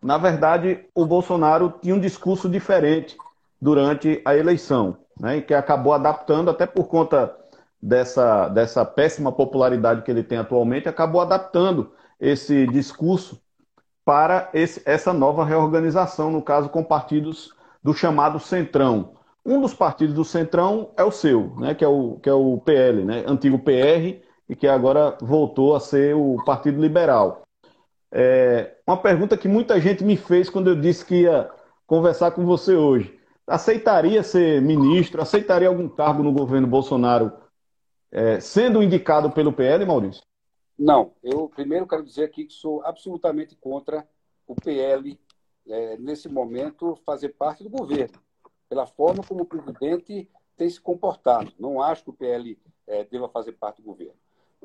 Na 0.00 0.16
verdade, 0.16 0.84
o 0.94 1.04
Bolsonaro 1.04 1.74
tinha 1.82 1.96
um 1.96 2.00
discurso 2.00 2.48
diferente 2.48 3.16
durante 3.60 4.22
a 4.24 4.36
eleição, 4.36 4.98
né, 5.18 5.40
que 5.40 5.52
acabou 5.52 5.92
adaptando, 5.92 6.50
até 6.50 6.66
por 6.66 6.86
conta 6.86 7.36
dessa, 7.80 8.48
dessa 8.48 8.84
péssima 8.84 9.32
popularidade 9.32 10.02
que 10.02 10.10
ele 10.10 10.22
tem 10.22 10.38
atualmente, 10.38 10.88
acabou 10.88 11.20
adaptando 11.20 11.92
esse 12.20 12.66
discurso 12.66 13.40
para 14.04 14.50
esse, 14.52 14.82
essa 14.84 15.12
nova 15.12 15.44
reorganização, 15.44 16.30
no 16.30 16.42
caso 16.42 16.68
com 16.68 16.82
partidos 16.82 17.52
do 17.82 17.94
chamado 17.94 18.40
Centrão. 18.40 19.12
Um 19.44 19.60
dos 19.60 19.74
partidos 19.74 20.14
do 20.14 20.24
Centrão 20.24 20.90
é 20.96 21.04
o 21.04 21.10
seu, 21.10 21.54
né, 21.56 21.74
que, 21.74 21.84
é 21.84 21.88
o, 21.88 22.18
que 22.22 22.28
é 22.28 22.32
o 22.32 22.58
PL, 22.58 23.04
né, 23.04 23.24
antigo 23.26 23.58
PR, 23.58 24.22
e 24.48 24.56
que 24.56 24.66
agora 24.66 25.16
voltou 25.20 25.76
a 25.76 25.80
ser 25.80 26.14
o 26.14 26.42
Partido 26.44 26.80
Liberal. 26.80 27.42
É, 28.10 28.76
uma 28.86 28.96
pergunta 28.96 29.36
que 29.36 29.46
muita 29.46 29.78
gente 29.78 30.02
me 30.02 30.16
fez 30.16 30.48
quando 30.48 30.68
eu 30.68 30.80
disse 30.80 31.04
que 31.04 31.22
ia 31.22 31.50
conversar 31.86 32.30
com 32.30 32.44
você 32.44 32.74
hoje. 32.74 33.14
Aceitaria 33.46 34.22
ser 34.22 34.60
ministro? 34.62 35.20
Aceitaria 35.20 35.68
algum 35.68 35.88
cargo 35.88 36.22
no 36.22 36.32
governo 36.32 36.66
Bolsonaro 36.66 37.32
é, 38.10 38.40
sendo 38.40 38.82
indicado 38.82 39.30
pelo 39.30 39.52
PL, 39.52 39.84
Maurício? 39.84 40.22
Não. 40.78 41.12
Eu 41.22 41.48
primeiro 41.48 41.86
quero 41.86 42.04
dizer 42.04 42.24
aqui 42.24 42.44
que 42.44 42.52
sou 42.52 42.84
absolutamente 42.84 43.56
contra 43.56 44.06
o 44.46 44.54
PL, 44.54 45.18
é, 45.66 45.96
nesse 45.98 46.28
momento, 46.28 46.96
fazer 47.04 47.30
parte 47.30 47.62
do 47.62 47.68
governo, 47.68 48.18
pela 48.68 48.86
forma 48.86 49.22
como 49.22 49.42
o 49.42 49.46
presidente 49.46 50.30
tem 50.56 50.68
se 50.68 50.80
comportado. 50.80 51.52
Não 51.58 51.82
acho 51.82 52.04
que 52.04 52.10
o 52.10 52.14
PL 52.14 52.58
é, 52.86 53.04
deva 53.04 53.28
fazer 53.28 53.52
parte 53.52 53.82
do 53.82 53.88
governo. 53.88 54.14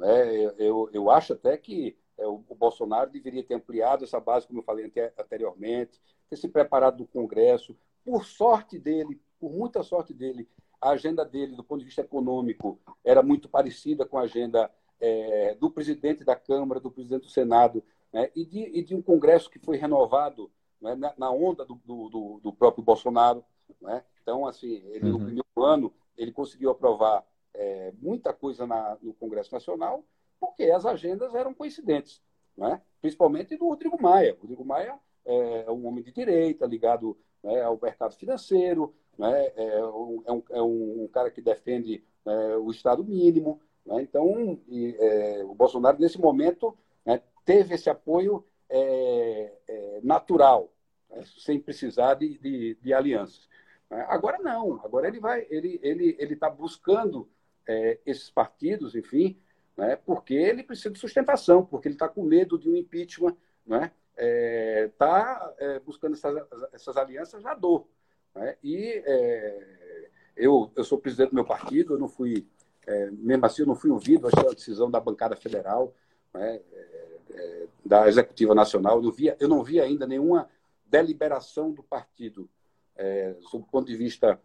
É, 0.02 0.56
eu, 0.58 0.90
eu 0.92 1.12
acho 1.12 1.34
até 1.34 1.58
que 1.58 1.96
é, 2.18 2.26
o, 2.26 2.44
o, 2.48 2.56
Bolsonaro 2.56 3.12
deveria 3.12 3.44
ter 3.44 3.56
ampliado 3.56 4.04
essa 4.04 4.20
base, 4.20 4.48
como 4.48 4.60
eu 4.60 4.64
falei 4.64 4.92
anteriormente, 5.20 6.02
ter 6.30 6.36
se 6.38 6.48
preparado 6.48 6.98
do 6.98 7.06
Congresso. 7.06 7.76
Por 8.04 8.26
sorte 8.26 8.80
dele, 8.80 9.22
por 9.40 9.52
muita 9.52 9.84
sorte 9.84 10.14
dele, 10.14 10.48
a 10.84 10.90
agenda 10.90 11.24
dele, 11.24 11.56
do 11.56 11.64
ponto 11.64 11.80
de 11.80 11.86
vista 11.86 12.02
econômico, 12.02 12.78
era 13.04 13.24
muito 13.24 13.48
parecida 13.48 14.06
com 14.06 14.18
a 14.18 14.24
agenda 14.24 14.70
é, 15.00 15.56
do 15.56 15.72
presidente 15.72 16.26
da 16.26 16.36
Câmara, 16.36 16.80
do 16.80 16.92
presidente 16.92 17.22
do 17.24 17.30
Senado, 17.30 17.82
né? 18.12 18.30
e, 18.36 18.46
de, 18.46 18.60
e, 18.60 18.84
de, 18.84 18.94
um 18.94 19.02
Congresso 19.02 19.50
que 19.50 19.60
foi 19.60 19.78
renovado 19.78 20.52
né? 20.82 20.94
na, 20.96 21.14
na, 21.18 21.32
onda 21.32 21.66
do, 21.66 21.76
do, 21.86 22.40
do, 22.44 22.54
próprio 22.54 22.84
Bolsonaro. 22.84 23.44
Né? 23.82 24.04
Então, 24.22 24.46
assim, 24.46 24.84
ele, 24.88 25.06
uhum. 25.06 25.12
no 25.12 25.26
primeiro 25.26 25.46
ano, 25.58 25.94
ele 26.18 26.34
conseguiu 26.34 26.70
aprovar 26.70 27.26
é, 27.54 27.94
muita 28.02 28.34
coisa 28.34 28.68
na, 28.68 28.98
no 29.02 29.14
Congresso 29.14 29.54
Nacional, 29.54 30.04
porque 30.38 30.64
as 30.64 30.86
agendas 30.86 31.34
eram 31.34 31.54
coincidentes, 31.54 32.22
né? 32.58 32.82
principalmente 33.02 33.56
do 33.56 33.70
Rodrigo 33.70 34.02
Maia. 34.02 34.36
O 34.36 34.42
Rodrigo 34.42 34.66
Maia 34.66 35.00
é 35.26 35.72
um 35.72 35.88
homem 35.88 36.04
de 36.04 36.12
direita, 36.12 36.66
ligado 36.66 37.18
né, 37.42 37.62
ao 37.62 37.80
mercado 37.82 38.16
financeiro, 38.16 38.94
né? 39.18 39.52
é, 39.56 39.86
um, 39.86 40.24
é, 40.26 40.32
um, 40.32 40.44
é 40.50 40.62
um 40.62 41.10
cara 41.12 41.30
que 41.32 41.42
defende 41.42 42.04
né, 42.26 42.56
o 42.58 42.72
Estado 42.72 43.04
mínimo. 43.04 43.60
Né? 43.86 44.02
Então, 44.02 44.60
e, 44.68 44.96
é, 45.00 45.44
o 45.44 45.54
Bolsonaro, 45.54 46.00
nesse 46.00 46.20
momento, 46.20 46.78
né, 47.06 47.22
teve 47.46 47.76
esse 47.76 47.90
apoio 47.90 48.46
é, 48.70 49.54
é, 49.68 50.00
natural, 50.04 50.72
né, 51.10 51.24
sem 51.38 51.60
precisar 51.60 52.16
de, 52.16 52.38
de, 52.38 52.78
de 52.82 52.94
alianças. 52.94 53.48
Agora 54.08 54.40
não, 54.40 54.82
agora 54.84 55.08
ele 55.08 55.20
vai, 55.20 55.46
ele 55.52 55.80
ele 55.84 56.16
ele 56.18 56.34
está 56.34 56.50
buscando 56.50 57.30
é, 57.68 58.00
esses 58.08 58.28
partidos, 58.32 58.96
enfim, 58.96 59.40
porque 60.04 60.34
ele 60.34 60.64
precisa 60.64 60.90
de 60.90 60.98
sustentação, 60.98 61.64
porque 61.64 61.90
ele 61.90 61.96
está 61.96 62.10
com 62.10 62.24
medo 62.24 62.58
de 62.58 62.68
um 62.68 62.76
impeachment, 62.76 63.38
está 64.88 65.54
é, 65.60 65.80
buscando 65.80 66.14
essas, 66.14 66.36
essas 66.74 66.98
alianças 66.98 67.44
na 67.44 67.54
dor. 67.54 67.88
Né? 68.36 68.56
E 68.64 69.04
é, 69.06 70.08
eu, 70.36 70.72
eu 70.76 70.84
sou 70.84 70.98
presidente 70.98 71.30
do 71.30 71.36
meu 71.36 71.46
partido, 71.46 71.94
eu 71.94 72.00
não 72.00 72.08
fui, 72.08 72.48
é, 72.86 73.12
mesmo 73.12 73.46
assim, 73.46 73.62
eu 73.62 73.68
não 73.68 73.76
fui 73.76 73.90
ouvido, 73.90 74.28
é 74.28 74.42
uma 74.42 74.56
decisão 74.56 74.90
da 74.90 75.00
bancada 75.00 75.36
federal, 75.36 75.94
né? 76.34 76.60
É, 76.72 77.04
é, 77.32 77.68
da 77.86 78.08
Executiva 78.08 78.56
Nacional, 78.56 79.04
eu 79.04 79.12
via, 79.12 79.36
eu 79.40 79.48
não 79.48 79.64
vi 79.64 79.80
ainda 79.80 80.08
nenhuma 80.08 80.50
deliberação 80.86 81.72
do 81.72 81.84
partido 81.84 82.50
é, 82.96 83.36
sob 83.42 83.64
o 83.64 83.68
ponto 83.68 83.88
de 83.88 83.96
vista 83.96 84.40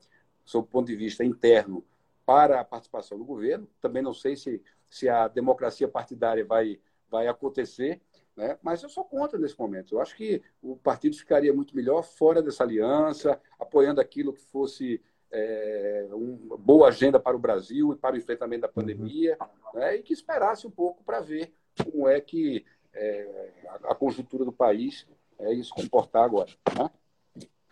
sob 0.44 0.66
o 0.66 0.70
ponto 0.70 0.86
de 0.86 0.96
vista 0.96 1.22
interno 1.22 1.84
para 2.24 2.58
a 2.58 2.64
participação 2.64 3.18
do 3.18 3.24
governo. 3.24 3.68
Também 3.82 4.02
não 4.02 4.14
sei 4.14 4.34
se, 4.34 4.62
se 4.88 5.06
a 5.06 5.28
democracia 5.28 5.86
partidária 5.86 6.42
vai, 6.42 6.80
vai 7.10 7.26
acontecer, 7.28 8.00
né? 8.38 8.56
Mas 8.62 8.84
eu 8.84 8.88
sou 8.88 9.04
contra 9.04 9.36
nesse 9.36 9.58
momento. 9.58 9.96
Eu 9.96 10.00
acho 10.00 10.16
que 10.16 10.40
o 10.62 10.76
partido 10.76 11.16
ficaria 11.16 11.52
muito 11.52 11.74
melhor 11.74 12.02
fora 12.02 12.40
dessa 12.40 12.62
aliança, 12.62 13.38
apoiando 13.58 14.00
aquilo 14.00 14.32
que 14.32 14.40
fosse 14.40 15.02
é, 15.32 16.06
uma 16.12 16.56
boa 16.56 16.88
agenda 16.88 17.18
para 17.18 17.36
o 17.36 17.40
Brasil 17.40 17.92
e 17.92 17.96
para 17.96 18.14
o 18.14 18.18
enfrentamento 18.18 18.62
da 18.62 18.68
pandemia, 18.68 19.36
uhum. 19.40 19.80
né? 19.80 19.96
e 19.96 20.02
que 20.02 20.12
esperasse 20.12 20.66
um 20.68 20.70
pouco 20.70 21.02
para 21.02 21.20
ver 21.20 21.52
como 21.82 22.08
é 22.08 22.20
que 22.20 22.64
é, 22.94 23.50
a, 23.68 23.92
a, 23.92 23.94
conjuntura 23.94 24.44
do 24.44 24.52
país 24.52 25.04
é 25.40 25.54
se 25.56 25.70
comportar 25.70 26.22
agora. 26.22 26.50
Né? 26.78 26.90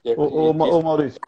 É, 0.04 0.20
ô, 0.20 0.24
ô, 0.24 0.50
ô, 0.50 0.82
Maurício, 0.82 1.20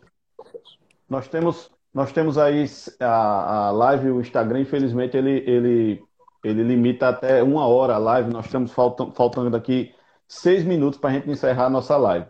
nós 1.09 1.29
temos, 1.29 1.71
nós 1.95 2.13
temos 2.13 2.37
aí 2.37 2.65
a, 2.99 3.69
a 3.69 3.71
live, 3.71 4.11
o 4.11 4.21
Instagram, 4.21 4.61
infelizmente, 4.61 5.17
ele, 5.17 5.49
ele 5.49 6.08
ele 6.43 6.63
limita 6.63 7.09
até 7.09 7.43
uma 7.43 7.67
hora 7.67 7.95
a 7.95 7.99
live. 7.99 8.33
Nós 8.33 8.47
estamos 8.47 8.73
faltando, 8.73 9.13
faltando 9.13 9.57
aqui 9.57 9.95
seis 10.27 10.65
minutos 10.65 10.99
para 10.99 11.11
a 11.11 11.13
gente 11.15 11.31
encerrar 11.31 11.67
a 11.67 11.71
nossa 11.71 11.97
live. 11.97 12.27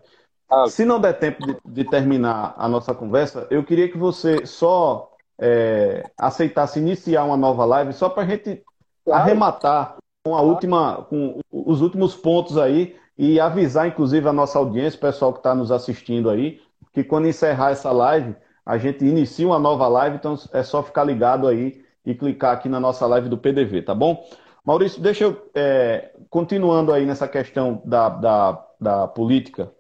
Ah. 0.51 0.67
Se 0.67 0.85
não 0.85 1.01
der 1.01 1.19
tempo 1.19 1.45
de, 1.47 1.57
de, 1.65 1.85
terminar 1.85 2.55
a 2.57 2.69
nossa 2.69 2.95
conversa, 2.95 3.47
eu 3.51 3.63
queria 3.63 3.89
que 3.89 3.99
você 3.99 4.47
só 4.47 5.13
é, 5.39 6.11
aceitasse 6.17 6.79
iniciar 6.79 7.25
uma 7.25 7.37
nova 7.37 7.65
live, 7.65 7.93
só 7.93 8.09
para 8.09 8.23
a 8.23 8.27
gente 8.27 8.63
claro. 9.05 9.23
arrematar 9.23 9.97
com 10.25 10.35
a 10.35 10.41
última, 10.41 11.03
com 11.03 11.41
os 11.53 11.83
últimos 11.83 12.17
pontos 12.17 12.57
aí 12.57 12.97
e 13.17 13.39
avisar, 13.39 13.89
inclusive, 13.89 14.27
a 14.29 14.33
nossa 14.33 14.59
audiência, 14.59 14.97
o 14.97 15.01
pessoal 15.01 15.33
que 15.33 15.41
está 15.41 15.55
nos 15.55 15.71
assistindo 15.71 16.31
aí, 16.31 16.61
que 16.93 17.05
quando 17.05 17.27
encerrar 17.27 17.73
essa 17.73 17.91
live, 17.91 18.35
a 18.65 18.79
gente 18.79 19.05
inicia 19.05 19.47
uma 19.47 19.59
nova 19.59 19.89
live, 19.89 20.17
então 20.17 20.39
é 20.53 20.63
só 20.63 20.83
ficar 20.83 21.05
ligado 21.05 21.49
aí 21.49 21.83
e 22.09 22.15
clicar 22.15 22.55
aqui 22.55 22.71
na 22.71 22.81
nossa 22.81 23.07
live 23.07 23.29
do 23.29 23.37
PDV, 23.37 23.83
tá 23.83 23.95
bom? 23.95 24.27
Maurício, 24.65 25.01
deixa 25.01 25.25
eu, 25.25 25.51
é, 25.55 26.11
continuando 26.31 26.91
aí 26.91 27.05
nessa 27.05 27.29
questão 27.29 27.83
da, 27.85 28.09
da, 28.09 28.67
da 28.81 29.07
política, 29.07 29.71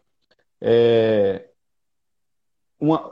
é, 0.60 1.46
uma, 2.78 3.10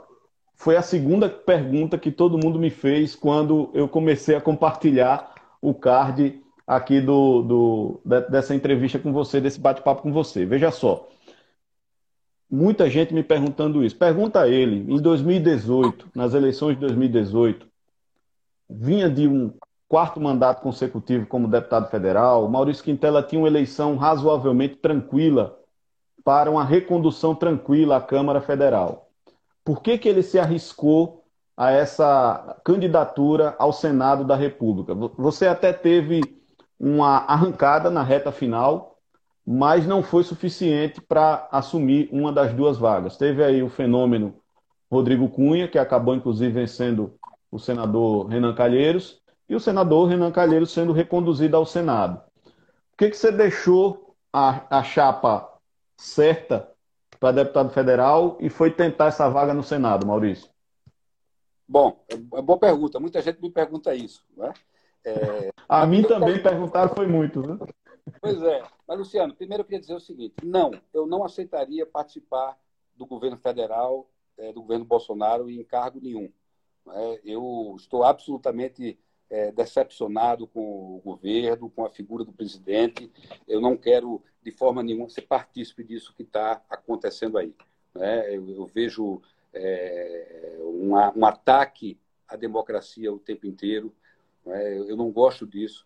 foi 0.55 0.75
a 0.75 0.83
segunda 0.83 1.27
pergunta 1.27 1.97
que 1.97 2.11
todo 2.11 2.37
mundo 2.37 2.59
me 2.59 2.69
fez 2.69 3.15
quando 3.15 3.71
eu 3.73 3.87
comecei 3.89 4.35
a 4.35 4.41
compartilhar 4.41 5.33
o 5.59 5.73
card 5.73 6.39
aqui 6.67 7.01
do, 7.01 7.41
do, 7.41 8.01
dessa 8.29 8.53
entrevista 8.53 8.99
com 8.99 9.11
você, 9.11 9.41
desse 9.41 9.59
bate-papo 9.59 10.03
com 10.03 10.13
você. 10.13 10.45
Veja 10.45 10.69
só, 10.69 11.09
muita 12.47 12.87
gente 12.87 13.15
me 13.15 13.23
perguntando 13.23 13.83
isso. 13.83 13.95
Pergunta 13.95 14.41
a 14.41 14.47
ele, 14.47 14.93
em 14.93 15.01
2018, 15.01 16.09
nas 16.13 16.35
eleições 16.35 16.75
de 16.75 16.81
2018, 16.81 17.66
vinha 18.69 19.09
de 19.09 19.27
um 19.27 19.53
quarto 19.87 20.19
mandato 20.19 20.61
consecutivo 20.61 21.25
como 21.25 21.47
deputado 21.47 21.89
federal. 21.89 22.47
Maurício 22.49 22.83
Quintela 22.83 23.23
tinha 23.23 23.39
uma 23.39 23.47
eleição 23.47 23.95
razoavelmente 23.95 24.75
tranquila 24.75 25.57
para 26.23 26.51
uma 26.51 26.63
recondução 26.63 27.33
tranquila 27.33 27.97
à 27.97 28.01
Câmara 28.01 28.41
Federal. 28.41 29.09
Por 29.63 29.81
que, 29.81 29.97
que 29.97 30.09
ele 30.09 30.21
se 30.21 30.37
arriscou 30.37 31.23
a 31.55 31.71
essa 31.71 32.59
candidatura 32.63 33.55
ao 33.57 33.71
Senado 33.71 34.25
da 34.25 34.35
República? 34.35 34.93
Você 35.17 35.47
até 35.47 35.71
teve 35.71 36.21
uma 36.79 37.19
arrancada 37.19 37.89
na 37.89 38.03
reta 38.03 38.31
final, 38.31 38.97
mas 39.45 39.87
não 39.87 40.03
foi 40.03 40.23
suficiente 40.23 41.01
para 41.01 41.47
assumir 41.51 42.09
uma 42.11 42.31
das 42.31 42.53
duas 42.53 42.77
vagas. 42.77 43.17
Teve 43.17 43.43
aí 43.43 43.63
o 43.63 43.69
fenômeno 43.69 44.35
Rodrigo 44.91 45.29
Cunha, 45.29 45.67
que 45.67 45.79
acabou 45.79 46.13
inclusive 46.13 46.51
vencendo 46.51 47.13
o 47.51 47.59
senador 47.59 48.27
Renan 48.27 48.53
Calheiros, 48.53 49.21
e 49.49 49.55
o 49.55 49.59
senador 49.59 50.09
Renan 50.09 50.31
Calheiros 50.31 50.71
sendo 50.71 50.91
reconduzido 50.91 51.55
ao 51.55 51.65
Senado. 51.65 52.21
Por 52.43 52.97
que, 52.97 53.09
que 53.11 53.17
você 53.17 53.31
deixou 53.31 54.15
a, 54.33 54.79
a 54.79 54.83
chapa 54.83 55.57
certa 55.95 56.69
para 57.19 57.31
deputado 57.31 57.69
federal 57.69 58.37
e 58.39 58.49
foi 58.49 58.71
tentar 58.71 59.07
essa 59.07 59.29
vaga 59.29 59.53
no 59.53 59.63
Senado, 59.63 60.05
Maurício? 60.05 60.49
Bom, 61.67 62.03
é, 62.09 62.15
é 62.15 62.41
boa 62.41 62.57
pergunta. 62.57 62.99
Muita 62.99 63.21
gente 63.21 63.41
me 63.41 63.51
pergunta 63.51 63.93
isso. 63.93 64.23
Né? 64.35 64.53
É... 65.05 65.49
A 65.67 65.85
mim 65.85 66.03
também 66.03 66.41
perguntaram, 66.41 66.93
foi 66.93 67.07
muito. 67.07 67.41
Né? 67.41 67.57
Pois 68.21 68.41
é. 68.41 68.63
Mas, 68.87 68.97
Luciano, 68.97 69.35
primeiro 69.35 69.61
eu 69.61 69.65
queria 69.65 69.79
dizer 69.79 69.95
o 69.95 69.99
seguinte: 69.99 70.35
não, 70.43 70.71
eu 70.93 71.05
não 71.05 71.25
aceitaria 71.25 71.85
participar 71.85 72.57
do 72.95 73.05
governo 73.05 73.37
federal, 73.37 74.09
é, 74.37 74.53
do 74.53 74.61
governo 74.61 74.85
Bolsonaro, 74.85 75.49
em 75.49 75.63
cargo 75.63 75.99
nenhum. 76.01 76.31
Né? 76.87 77.19
Eu 77.23 77.75
estou 77.77 78.03
absolutamente 78.03 78.97
é, 79.29 79.51
decepcionado 79.51 80.47
com 80.47 80.95
o 80.95 81.01
governo, 81.03 81.69
com 81.69 81.85
a 81.85 81.89
figura 81.89 82.23
do 82.23 82.31
presidente. 82.31 83.11
Eu 83.47 83.61
não 83.61 83.77
quero, 83.77 84.23
de 84.41 84.51
forma 84.51 84.81
nenhuma, 84.81 85.09
ser 85.09 85.21
partícipe 85.21 85.83
disso 85.83 86.13
que 86.15 86.23
está 86.23 86.61
acontecendo 86.69 87.37
aí. 87.37 87.53
Né? 87.93 88.35
Eu, 88.35 88.49
eu 88.49 88.65
vejo 88.65 89.21
é, 89.53 90.57
uma, 90.59 91.13
um 91.15 91.25
ataque 91.25 91.99
à 92.27 92.35
democracia 92.35 93.13
o 93.13 93.19
tempo 93.19 93.45
inteiro. 93.45 93.93
Né? 94.45 94.77
Eu 94.77 94.95
não 94.95 95.11
gosto 95.11 95.45
disso. 95.45 95.85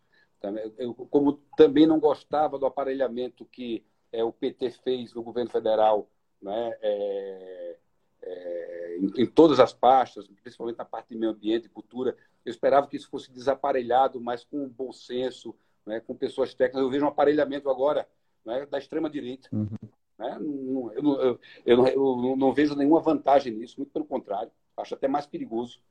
Eu, 0.77 0.93
como 0.93 1.33
também 1.55 1.85
não 1.85 1.99
gostava 1.99 2.57
do 2.57 2.65
aparelhamento 2.65 3.45
que 3.45 3.83
é, 4.11 4.23
o 4.23 4.31
PT 4.31 4.71
fez 4.71 5.13
no 5.13 5.21
governo 5.21 5.51
federal 5.51 6.07
né? 6.41 6.77
É, 6.81 7.75
é, 8.23 8.97
em, 8.99 9.23
em, 9.23 9.25
todas 9.25 9.59
as 9.59 9.73
pastas, 9.73 10.27
principalmente 10.41 10.77
na 10.77 10.85
parte 10.85 11.09
de 11.09 11.15
meio 11.15 11.31
ambiente 11.31 11.65
e 11.65 11.69
cultura. 11.69 12.15
Eu 12.45 12.49
esperava 12.49 12.87
que 12.87 12.97
isso 12.97 13.09
fosse 13.09 13.31
desaparelhado, 13.31 14.19
mas 14.19 14.43
com 14.43 14.67
bom 14.67 14.91
senso, 14.91 15.55
né? 15.85 15.99
com 15.99 16.15
pessoas 16.15 16.53
técnicas. 16.53 16.81
Eu 16.81 16.89
vejo 16.89 17.05
um 17.05 17.09
aparelhamento 17.09 17.69
agora 17.69 18.07
né? 18.45 18.65
da 18.65 18.77
extrema-direita. 18.77 19.49
Uhum. 19.51 19.69
Né? 20.17 20.37
Eu, 20.39 21.03
não, 21.03 21.19
eu, 21.19 21.39
eu, 21.65 21.87
eu, 21.87 22.35
não, 22.37 22.53
vejo 22.53 22.75
nenhuma 22.75 23.01
vantagem 23.01 23.53
nisso, 23.53 23.75
muito 23.77 23.91
pelo 23.91 24.05
contrário, 24.05 24.51
acho 24.77 24.93
até 24.93 25.07
mais 25.07 25.25
perigoso. 25.25 25.81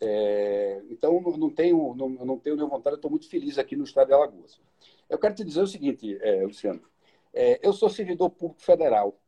É, 0.00 0.82
então, 0.90 1.20
não 1.20 1.50
tenho, 1.50 1.94
não, 1.94 2.08
não 2.08 2.38
tenho 2.38 2.56
nenhuma 2.56 2.76
vontade, 2.76 2.96
estou 2.96 3.10
muito 3.10 3.28
feliz 3.28 3.58
aqui 3.58 3.76
no 3.76 3.84
estado 3.84 4.08
de 4.08 4.14
Alagoas. 4.14 4.60
Eu 5.08 5.18
quero 5.18 5.34
te 5.34 5.44
dizer 5.44 5.62
o 5.62 5.66
seguinte, 5.66 6.18
é, 6.20 6.44
Luciano, 6.44 6.82
é, 7.32 7.58
eu 7.66 7.72
sou 7.72 7.88
servidor 7.88 8.30
público 8.30 8.62
federal, 8.62 9.18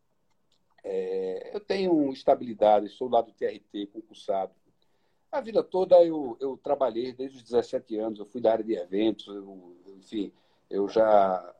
é, 0.88 1.50
eu 1.52 1.58
tenho 1.58 2.12
estabilidade, 2.12 2.88
sou 2.90 3.08
lá 3.08 3.20
do 3.20 3.32
TRT, 3.32 3.88
concursado. 3.92 4.52
A 5.32 5.40
vida 5.40 5.62
toda 5.62 5.96
eu, 6.04 6.36
eu 6.40 6.56
trabalhei, 6.56 7.12
desde 7.12 7.38
os 7.38 7.42
17 7.42 7.98
anos, 7.98 8.20
eu 8.20 8.26
fui 8.26 8.40
da 8.40 8.52
área 8.52 8.64
de 8.64 8.74
eventos, 8.74 9.26
eu, 9.26 9.76
enfim, 9.98 10.32
eu 10.70 10.88
já 10.88 11.54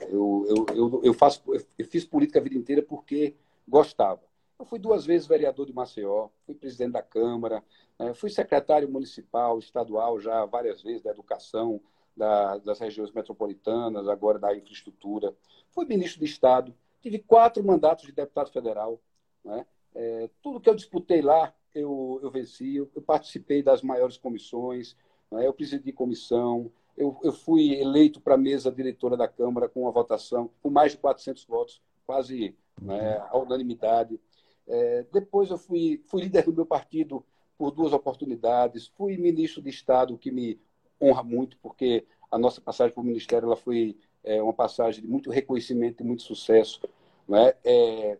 eu, 0.00 0.46
eu, 0.48 0.66
eu, 0.74 1.00
eu, 1.04 1.14
faço, 1.14 1.42
eu 1.78 1.84
fiz 1.86 2.06
política 2.06 2.38
a 2.38 2.42
vida 2.42 2.56
inteira 2.56 2.82
porque 2.82 3.34
gostava. 3.68 4.22
Eu 4.58 4.64
fui 4.64 4.78
duas 4.78 5.04
vezes 5.04 5.26
vereador 5.26 5.66
de 5.66 5.74
Maceió, 5.74 6.28
fui 6.46 6.54
presidente 6.54 6.92
da 6.92 7.02
Câmara, 7.02 7.62
né, 7.98 8.14
fui 8.14 8.30
secretário 8.30 8.90
municipal, 8.90 9.58
estadual 9.58 10.18
já 10.18 10.46
várias 10.46 10.82
vezes 10.82 11.02
da 11.02 11.10
educação, 11.10 11.80
da, 12.16 12.56
das 12.58 12.78
regiões 12.78 13.12
metropolitanas, 13.12 14.08
agora 14.08 14.38
da 14.38 14.56
infraestrutura. 14.56 15.34
Fui 15.70 15.84
ministro 15.84 16.20
de 16.20 16.24
Estado, 16.24 16.74
tive 17.06 17.20
quatro 17.20 17.62
mandatos 17.62 18.04
de 18.04 18.10
deputado 18.10 18.50
federal. 18.50 19.00
Né? 19.44 19.64
É, 19.94 20.28
tudo 20.42 20.60
que 20.60 20.68
eu 20.68 20.74
disputei 20.74 21.22
lá, 21.22 21.54
eu, 21.72 22.18
eu 22.20 22.30
venci. 22.32 22.74
Eu, 22.74 22.90
eu 22.96 23.00
participei 23.00 23.62
das 23.62 23.80
maiores 23.80 24.16
comissões, 24.16 24.96
né? 25.30 25.46
eu 25.46 25.52
presidi 25.52 25.92
comissão, 25.92 26.68
eu, 26.96 27.16
eu 27.22 27.32
fui 27.32 27.74
eleito 27.74 28.20
para 28.20 28.34
a 28.34 28.38
mesa 28.38 28.72
diretora 28.72 29.16
da 29.16 29.28
Câmara 29.28 29.68
com 29.68 29.82
uma 29.82 29.92
votação 29.92 30.50
com 30.60 30.68
mais 30.68 30.92
de 30.92 30.98
400 30.98 31.44
votos, 31.44 31.80
quase 32.04 32.56
né, 32.82 33.18
a 33.30 33.38
unanimidade. 33.38 34.18
É, 34.66 35.06
depois 35.12 35.50
eu 35.50 35.58
fui, 35.58 36.02
fui 36.06 36.22
líder 36.22 36.42
do 36.42 36.52
meu 36.52 36.66
partido 36.66 37.24
por 37.56 37.70
duas 37.70 37.92
oportunidades, 37.92 38.88
fui 38.88 39.16
ministro 39.16 39.62
de 39.62 39.70
Estado, 39.70 40.14
o 40.14 40.18
que 40.18 40.32
me 40.32 40.58
honra 41.00 41.22
muito, 41.22 41.56
porque 41.58 42.04
a 42.30 42.36
nossa 42.36 42.60
passagem 42.60 42.92
para 42.92 43.00
o 43.00 43.06
Ministério 43.06 43.46
ela 43.46 43.56
foi 43.56 43.96
é, 44.24 44.42
uma 44.42 44.52
passagem 44.52 45.02
de 45.02 45.08
muito 45.08 45.30
reconhecimento 45.30 46.02
e 46.02 46.06
muito 46.06 46.22
sucesso. 46.22 46.80
Né? 47.28 47.54
É, 47.64 48.18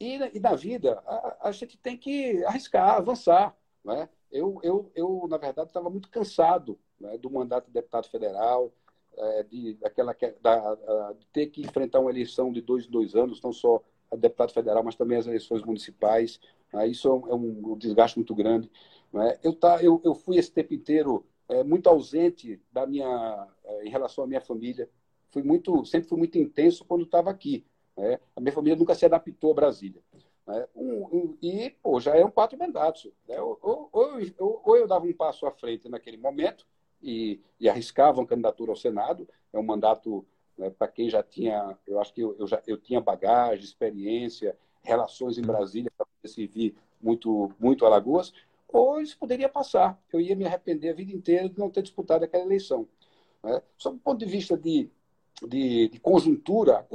e, 0.00 0.14
e, 0.34 0.40
na 0.40 0.54
vida, 0.54 1.02
a, 1.06 1.48
a, 1.48 1.52
gente 1.52 1.76
tem 1.78 1.96
que 1.96 2.44
arriscar, 2.44 2.96
avançar. 2.96 3.56
Né? 3.84 4.08
Eu, 4.30 4.60
eu, 4.62 4.90
eu, 4.94 5.26
na 5.28 5.36
verdade, 5.36 5.68
estava 5.68 5.90
muito 5.90 6.08
cansado 6.10 6.78
né, 7.00 7.16
do 7.18 7.30
mandato 7.30 7.66
de 7.66 7.72
deputado 7.72 8.08
federal, 8.08 8.72
é, 9.16 9.42
de, 9.42 9.74
daquela, 9.74 10.14
da, 10.40 11.12
de 11.14 11.26
ter 11.32 11.46
que 11.46 11.62
enfrentar 11.62 12.00
uma 12.00 12.10
eleição 12.10 12.52
de 12.52 12.60
dois 12.60 12.86
em 12.86 12.90
dois 12.90 13.14
anos, 13.14 13.42
não 13.42 13.52
só 13.52 13.82
a 14.10 14.16
deputado 14.16 14.52
federal, 14.52 14.82
mas 14.82 14.94
também 14.94 15.18
as 15.18 15.26
eleições 15.26 15.62
municipais. 15.62 16.40
Né, 16.72 16.86
isso 16.86 17.08
é 17.08 17.12
um, 17.12 17.28
é 17.30 17.34
um, 17.34 17.78
desgaste 17.78 18.18
muito 18.18 18.34
grande. 18.34 18.70
Né. 19.12 19.38
Eu, 19.42 19.54
tá, 19.54 19.82
eu, 19.82 20.00
eu 20.04 20.14
fui 20.14 20.36
esse 20.36 20.52
tempo 20.52 20.74
inteiro 20.74 21.26
é, 21.48 21.64
muito 21.64 21.88
ausente 21.88 22.60
da 22.70 22.86
minha, 22.86 23.48
é, 23.64 23.84
em 23.84 23.90
relação 23.90 24.24
à 24.24 24.26
minha 24.26 24.40
família. 24.40 24.88
Fui 25.30 25.42
muito, 25.42 25.84
sempre 25.84 26.08
fui 26.08 26.18
muito 26.18 26.38
intenso 26.38 26.84
quando 26.84 27.04
estava 27.04 27.30
aqui. 27.30 27.64
Né. 27.98 28.20
A 28.36 28.40
minha 28.40 28.52
família 28.52 28.78
nunca 28.78 28.94
se 28.94 29.04
adaptou 29.04 29.50
a 29.50 29.54
Brasília. 29.54 30.00
Né? 30.46 30.66
Um, 30.74 31.04
um, 31.04 31.38
e, 31.42 31.70
pô, 31.82 31.98
já 32.00 32.16
eram 32.16 32.30
quatro 32.30 32.56
mandatos. 32.56 33.10
Né? 33.28 33.40
Ou, 33.40 33.58
ou, 33.60 33.90
ou, 33.92 34.62
ou, 34.64 34.76
eu 34.76 34.86
dava 34.86 35.04
um 35.04 35.12
passo 35.12 35.44
à 35.46 35.50
frente 35.50 35.88
naquele 35.88 36.16
momento 36.16 36.64
e, 37.02 37.40
e 37.58 37.68
arriscava 37.68 38.20
uma 38.20 38.26
candidatura 38.26 38.70
ao 38.70 38.76
Senado. 38.76 39.28
É 39.52 39.58
um 39.58 39.64
mandato 39.64 40.24
né, 40.56 40.70
para 40.70 40.86
quem 40.88 41.10
já 41.10 41.22
tinha, 41.22 41.76
eu 41.86 42.00
acho 42.00 42.14
que 42.14 42.20
eu, 42.20 42.36
eu, 42.38 42.46
já, 42.46 42.62
eu 42.66 42.78
tinha 42.78 43.00
bagagem, 43.00 43.64
experiência, 43.64 44.56
relações 44.82 45.36
em 45.36 45.42
Brasília 45.42 45.90
para 45.96 46.06
servir 46.24 46.76
muito, 47.00 47.52
muito 47.58 47.84
Alagoas, 47.84 48.32
ou 48.68 49.00
isso 49.00 49.18
poderia 49.18 49.48
passar. 49.48 50.00
Eu 50.12 50.20
ia 50.20 50.36
me 50.36 50.44
arrepender 50.44 50.90
a 50.90 50.94
vida 50.94 51.12
inteira 51.12 51.48
de 51.48 51.58
não 51.58 51.70
ter 51.70 51.82
disputado 51.82 52.24
aquela 52.24 52.44
eleição. 52.44 52.86
Né? 53.42 53.60
Sob 53.76 53.96
o 53.96 54.00
ponto 54.00 54.18
de 54.18 54.26
vista 54.26 54.56
de, 54.56 54.90
de, 55.46 55.88
de 55.88 56.00
conjuntura, 56.00 56.86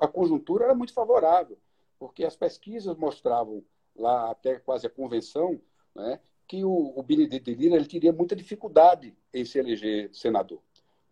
a 0.00 0.08
conjuntura, 0.08 0.64
era 0.64 0.74
muito 0.74 0.92
favorável 0.92 1.56
porque 2.00 2.24
as 2.24 2.34
pesquisas 2.34 2.96
mostravam 2.96 3.62
lá 3.94 4.30
até 4.30 4.58
quase 4.58 4.86
a 4.86 4.90
convenção 4.90 5.60
né, 5.94 6.18
que 6.48 6.64
o, 6.64 6.94
o 6.96 7.02
Benedito 7.02 7.50
Lira 7.50 7.76
ele 7.76 7.86
teria 7.86 8.12
muita 8.12 8.34
dificuldade 8.34 9.14
em 9.32 9.44
se 9.44 9.58
eleger 9.58 10.08
senador. 10.14 10.62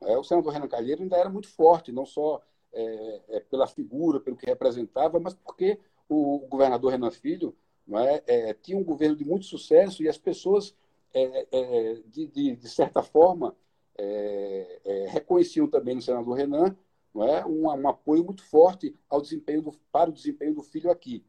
É, 0.01 0.17
o 0.17 0.25
senador 0.25 0.53
Renan 0.53 0.67
Calheiro 0.67 1.03
ainda 1.03 1.17
era 1.17 1.29
muito 1.29 1.49
forte, 1.49 1.93
não 1.93 2.07
só 2.07 2.41
é, 2.73 3.21
é, 3.29 3.41
pela 3.41 3.67
figura, 3.67 4.19
pelo 4.19 4.37
que 4.37 4.47
representava, 4.47 5.21
mas 5.21 5.35
porque 5.35 5.79
o, 6.09 6.39
governador 6.49 6.93
Renan 6.93 7.11
Filho 7.11 7.55
é, 7.93 8.23
é, 8.27 8.55
tinha 8.55 8.79
um 8.79 8.85
governo 8.85 9.17
de 9.17 9.25
muito 9.25 9.45
sucesso 9.45 10.03
e 10.03 10.09
as 10.09 10.17
pessoas, 10.17 10.75
é, 11.13 11.47
é, 11.53 11.95
de, 12.07 12.27
de, 12.27 12.57
de, 12.57 12.69
certa 12.69 13.03
forma, 13.03 13.55
reconheciam 15.09 15.67
também 15.69 15.95
no 15.95 16.03
senador 16.03 16.37
Renan 16.37 16.77
não 17.15 17.25
é? 17.25 17.45
um, 17.45 17.67
um 17.67 17.89
apoio 17.89 18.25
muito 18.25 18.43
forte 18.45 18.97
ao 19.09 19.21
desempenho 19.21 19.63
do, 19.63 19.73
para 19.91 20.11
o 20.11 20.13
desempenho 20.13 20.55
do 20.55 20.63
filho 20.63 20.91
aqui. 20.91 21.25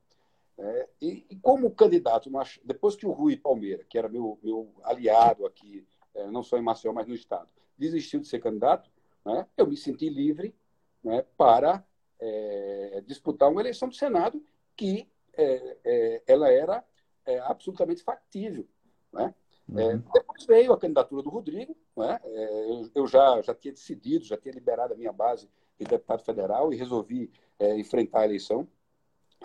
É, 0.57 0.89
e, 1.01 1.26
e, 1.30 1.36
como 1.38 1.72
candidato, 1.72 2.30
depois 2.65 2.95
que 2.95 3.05
o 3.05 3.11
Rui 3.11 3.38
Palmeira, 3.38 3.86
que 3.86 3.97
era 3.97 4.09
meu, 4.09 4.38
meu 4.43 4.74
aliado 4.84 5.45
aqui, 5.45 5.88
é, 6.13 6.28
não 6.28 6.43
só 6.43 6.57
em 6.57 6.61
Maceió, 6.61 6.93
mas 6.93 7.07
no 7.07 7.15
Estado, 7.15 7.49
desistiu 7.78 8.20
de 8.20 8.28
ser 8.28 8.39
candidato, 8.39 8.91
né, 9.26 9.47
eu 9.55 9.65
me 9.65 9.78
senti 9.78 10.09
livre 10.09 10.53
né, 11.01 11.26
para 11.38 11.86
é, 12.20 13.01
disputar 13.05 13.49
uma 13.49 13.61
eleição 13.61 13.88
do 13.88 13.95
Senado 13.95 14.43
que 14.76 15.09
é, 15.34 15.78
é, 15.86 16.24
ela 16.28 16.51
era 16.51 16.84
é, 17.26 17.39
absolutamente 17.39 18.03
factível. 18.03 18.67
Né? 19.13 19.34
Uhum. 19.72 20.03
depois 20.13 20.45
veio 20.45 20.74
a 20.74 20.80
candidatura 20.80 21.22
do 21.22 21.30
Rodrigo, 21.30 21.76
né? 21.95 22.20
eu, 22.24 22.89
eu 22.95 23.07
já, 23.07 23.41
já 23.41 23.53
tinha 23.53 23.74
decidido, 23.74 24.26
já 24.26 24.36
tinha 24.36 24.53
liberado 24.53 24.93
a 24.93 24.97
minha 24.97 25.13
base 25.13 25.47
de 25.80 25.86
deputado 25.86 26.24
federal 26.24 26.74
e 26.74 26.76
resolvi 26.76 27.32
é, 27.59 27.78
enfrentar 27.78 28.22
a 28.22 28.26
eleição. 28.26 28.67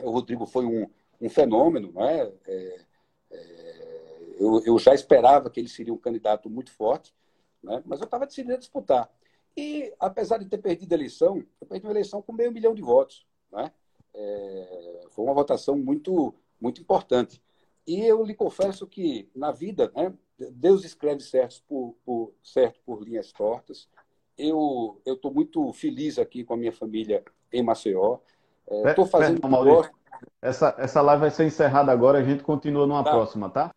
O 0.03 0.11
Rodrigo 0.11 0.47
foi 0.47 0.64
um, 0.64 0.89
um 1.20 1.29
fenômeno, 1.29 1.93
né? 1.93 2.33
É, 2.47 2.81
é, 3.31 4.35
eu, 4.39 4.62
eu, 4.64 4.79
já 4.79 4.95
esperava 4.95 5.49
que 5.49 5.61
ele 5.61 5.68
seria 5.68 5.93
um 5.93 5.99
candidato 5.99 6.51
muito 6.51 6.72
forte, 6.72 7.14
né? 7.62 7.83
mas 7.87 8.01
eu 8.01 8.05
estava 8.05 8.27
decidido 8.27 8.55
a 8.55 8.59
disputar. 8.59 9.11
E, 9.57 9.93
apesar 10.01 10.39
de 10.39 10.47
ter 10.47 10.59
perdido 10.59 10.93
a 10.93 10.97
eleição, 10.97 11.45
eu 11.61 11.66
perdi 11.66 11.87
uma 11.87 11.93
eleição 11.93 12.20
com 12.20 12.33
meio 12.33 12.51
milhão 12.51 12.75
de 12.75 12.83
votos. 12.83 13.25
Né? 13.53 13.70
É, 14.12 15.05
foi 15.11 15.25
uma 15.25 15.35
votação 15.35 15.77
muito, 15.77 16.35
muito 16.61 16.81
importante. 16.81 17.41
E 17.87 18.01
eu 18.01 18.24
lhe 18.24 18.35
confesso 18.35 18.87
que, 18.87 19.30
na 19.35 19.51
vida, 19.51 19.93
né, 19.95 20.12
Deus 20.39 20.85
escreve 20.85 21.20
certos 21.20 21.61
por, 21.61 21.97
por, 22.05 22.35
certo 22.43 22.80
por 22.85 23.03
linhas 23.03 23.32
tortas, 23.32 23.89
eu 24.37 25.01
estou 25.07 25.32
muito 25.32 25.72
feliz 25.72 26.18
aqui 26.18 26.45
com 26.45 26.55
a 26.55 26.57
minha 26.57 26.72
família 26.72 27.22
em 27.53 27.62
Maceió. 27.62 28.18
Estou 28.66 29.05
é, 29.05 29.09
fazendo 29.09 29.41
Perdão, 29.41 29.51
Maurício, 29.51 29.93
essa, 30.41 30.74
essa 30.78 31.01
live 31.01 31.20
vai 31.20 31.30
ser 31.30 31.45
encerrada 31.45 31.93
agora, 31.93 32.18
a 32.18 32.22
gente 32.22 32.43
continua 32.43 32.87
numa 32.87 33.05
tá. 33.05 33.11
próxima, 33.11 33.49
tá? 33.49 33.74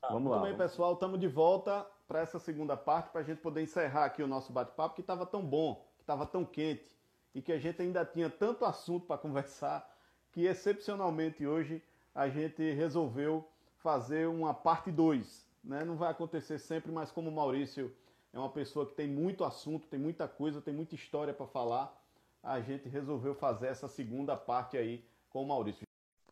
tá? 0.00 0.08
Vamos 0.08 0.30
lá. 0.30 0.38
Muito 0.40 0.50
bem, 0.50 0.58
pessoal, 0.58 0.92
estamos 0.92 1.18
de 1.18 1.28
volta 1.28 1.86
para 2.06 2.20
essa 2.20 2.38
segunda 2.38 2.76
parte, 2.76 3.10
para 3.10 3.20
a 3.20 3.24
gente 3.24 3.40
poder 3.40 3.62
encerrar 3.62 4.04
aqui 4.04 4.22
o 4.22 4.26
nosso 4.26 4.52
bate-papo, 4.52 4.94
que 4.94 5.00
estava 5.00 5.26
tão 5.26 5.44
bom, 5.44 5.86
que 5.96 6.02
estava 6.02 6.24
tão 6.24 6.44
quente, 6.44 6.96
e 7.34 7.42
que 7.42 7.52
a 7.52 7.58
gente 7.58 7.82
ainda 7.82 8.04
tinha 8.04 8.30
tanto 8.30 8.64
assunto 8.64 9.06
para 9.06 9.18
conversar, 9.18 9.88
que 10.32 10.46
excepcionalmente 10.46 11.46
hoje 11.46 11.82
a 12.16 12.30
gente 12.30 12.72
resolveu 12.72 13.46
fazer 13.76 14.26
uma 14.26 14.54
parte 14.54 14.90
2. 14.90 15.46
Né? 15.62 15.84
Não 15.84 15.96
vai 15.96 16.10
acontecer 16.10 16.58
sempre, 16.58 16.90
mas 16.90 17.12
como 17.12 17.28
o 17.28 17.32
Maurício 17.32 17.92
é 18.32 18.38
uma 18.38 18.48
pessoa 18.48 18.86
que 18.86 18.94
tem 18.94 19.06
muito 19.06 19.44
assunto, 19.44 19.86
tem 19.86 20.00
muita 20.00 20.26
coisa, 20.26 20.62
tem 20.62 20.72
muita 20.72 20.94
história 20.94 21.34
para 21.34 21.46
falar, 21.46 21.94
a 22.42 22.58
gente 22.60 22.88
resolveu 22.88 23.34
fazer 23.34 23.66
essa 23.66 23.86
segunda 23.86 24.34
parte 24.34 24.78
aí 24.78 25.04
com 25.28 25.42
o 25.42 25.46
Maurício. 25.46 25.82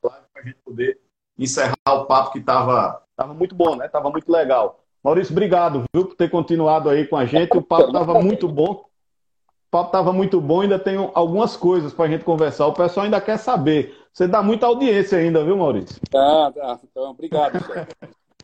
Para 0.01 0.23
a 0.37 0.43
gente 0.43 0.57
poder 0.65 0.99
encerrar 1.39 1.77
o 1.87 2.07
papo 2.07 2.33
que 2.33 2.39
estava 2.39 3.03
tava 3.15 3.35
muito 3.35 3.55
bom, 3.55 3.77
né? 3.77 3.87
Tava 3.87 4.11
muito 4.11 4.31
legal. 4.33 4.81
Maurício, 5.03 5.33
obrigado, 5.33 5.85
viu, 5.93 6.07
por 6.07 6.17
ter 6.17 6.31
continuado 6.31 6.89
aí 6.89 7.07
com 7.07 7.17
a 7.17 7.27
gente. 7.27 7.57
O 7.57 7.63
papo 7.63 7.89
estava 7.89 8.21
muito 8.23 8.49
bom. 8.49 8.89
Papo 9.75 9.89
estava 9.89 10.13
muito 10.13 10.41
bom, 10.41 10.61
ainda 10.61 10.79
tem 10.79 10.95
algumas 11.15 11.57
coisas 11.57 11.93
para 11.93 12.05
a 12.05 12.09
gente 12.09 12.25
conversar. 12.25 12.69
O 12.69 12.73
pessoal 12.73 13.07
ainda 13.07 13.21
quer 13.21 13.37
saber. 13.37 14.07
Você 14.13 14.29
dá 14.29 14.41
muita 14.41 14.67
audiência 14.67 15.19
ainda, 15.19 15.45
viu, 15.45 15.57
Maurício? 15.57 16.01
Tá, 16.09 16.53
tá. 16.53 16.81
Então, 16.85 17.11
obrigado. 17.11 17.55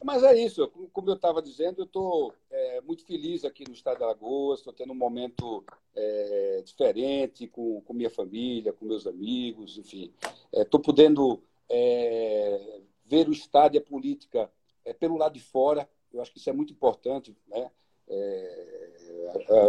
Mas 0.03 0.25
é 0.25 0.35
isso, 0.35 0.67
como 0.93 1.09
eu 1.09 1.15
estava 1.15 1.41
dizendo, 1.41 1.83
eu 1.83 1.85
estou 1.85 2.35
é, 2.51 2.81
muito 2.81 3.07
feliz 3.07 3.45
aqui 3.45 3.63
no 3.65 3.73
estado 3.73 3.99
de 3.99 4.03
Alagoas, 4.03 4.59
estou 4.59 4.73
tendo 4.73 4.93
um 4.93 4.97
momento 4.97 5.63
é, 5.95 6.63
diferente 6.65 7.47
com, 7.47 7.81
com 7.83 7.95
minha 7.95 8.11
família, 8.11 8.73
com 8.73 8.85
meus 8.85 9.07
amigos, 9.07 9.79
enfim. 9.79 10.13
Estou 10.53 10.81
é, 10.81 10.83
podendo 10.83 11.41
é, 11.69 12.81
ver 13.07 13.29
o 13.29 13.33
estado 13.33 13.77
e 13.77 13.79
a 13.79 13.83
política 13.83 14.51
é, 14.85 14.93
pelo 14.93 15.17
lado 15.17 15.35
de 15.35 15.41
fora, 15.41 15.89
eu 16.13 16.21
acho 16.21 16.33
que 16.33 16.39
isso 16.39 16.51
é 16.51 16.53
muito 16.53 16.73
importante. 16.73 17.37
Né? 17.47 17.71
É, 18.09 18.81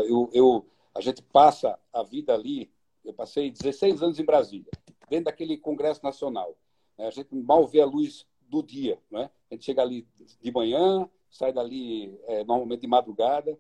eu, 0.08 0.28
eu, 0.34 0.66
a 0.94 1.02
gente 1.02 1.22
passa 1.22 1.80
a 1.94 2.04
vida 2.04 2.34
ali, 2.34 2.72
eu 3.04 3.14
passei 3.14 3.50
16 3.50 4.04
anos 4.04 4.20
em 4.20 4.26
Brasília, 4.26 4.72
dentro 5.10 5.26
daquele 5.26 5.58
Congresso 5.58 6.04
Nacional. 6.04 6.56
Né? 6.98 7.08
A 7.08 7.12
gente 7.12 7.34
mal 7.34 7.66
vê 7.66 7.82
a 7.82 7.86
luz 7.86 8.28
do 8.48 8.62
dia. 8.62 9.00
Né? 9.10 9.30
A 9.50 9.54
gente 9.54 9.66
chega 9.66 9.82
ali 9.82 10.08
de 10.42 10.52
manhã, 10.52 11.10
sai 11.30 11.54
dali 11.54 12.20
é, 12.28 12.44
normalmente 12.44 12.82
de 12.82 12.88
madrugada, 12.88 13.58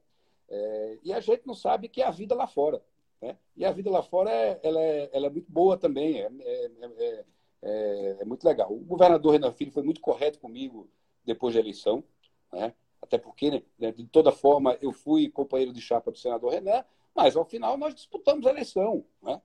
é, 0.49 0.99
e 1.03 1.13
a 1.13 1.19
gente 1.19 1.47
não 1.47 1.53
sabe 1.53 1.87
que 1.87 2.01
é 2.01 2.05
a 2.05 2.11
vida 2.11 2.35
lá 2.35 2.45
fora. 2.45 2.83
Né? 3.21 3.37
E 3.55 3.63
a 3.63 3.71
vida 3.71 3.89
lá 3.89 4.03
fora 4.03 4.29
é, 4.29 4.59
ela 4.61 4.81
é, 4.81 5.09
ela 5.13 5.27
é 5.27 5.29
muito 5.29 5.49
boa 5.49 5.77
também, 5.77 6.19
é, 6.19 6.29
é, 6.41 7.25
é, 7.63 8.17
é, 8.19 8.25
muito 8.25 8.43
legal. 8.43 8.71
O 8.71 8.79
governador 8.79 9.31
Renan 9.31 9.51
Filho 9.51 9.71
foi 9.71 9.83
muito 9.83 10.01
correto 10.01 10.39
comigo 10.39 10.89
depois 11.23 11.53
da 11.53 11.59
eleição, 11.59 12.03
né? 12.51 12.73
até 13.01 13.17
porque, 13.17 13.63
né, 13.79 13.91
de 13.91 14.05
toda 14.07 14.31
forma, 14.31 14.77
eu 14.81 14.91
fui 14.91 15.29
companheiro 15.29 15.73
de 15.73 15.81
chapa 15.81 16.11
do 16.11 16.17
senador 16.17 16.51
Renan, 16.51 16.83
mas 17.15 17.35
ao 17.35 17.45
final 17.45 17.77
nós 17.77 17.93
disputamos 17.93 18.45
a 18.45 18.49
eleição. 18.49 19.05
Né? 19.21 19.41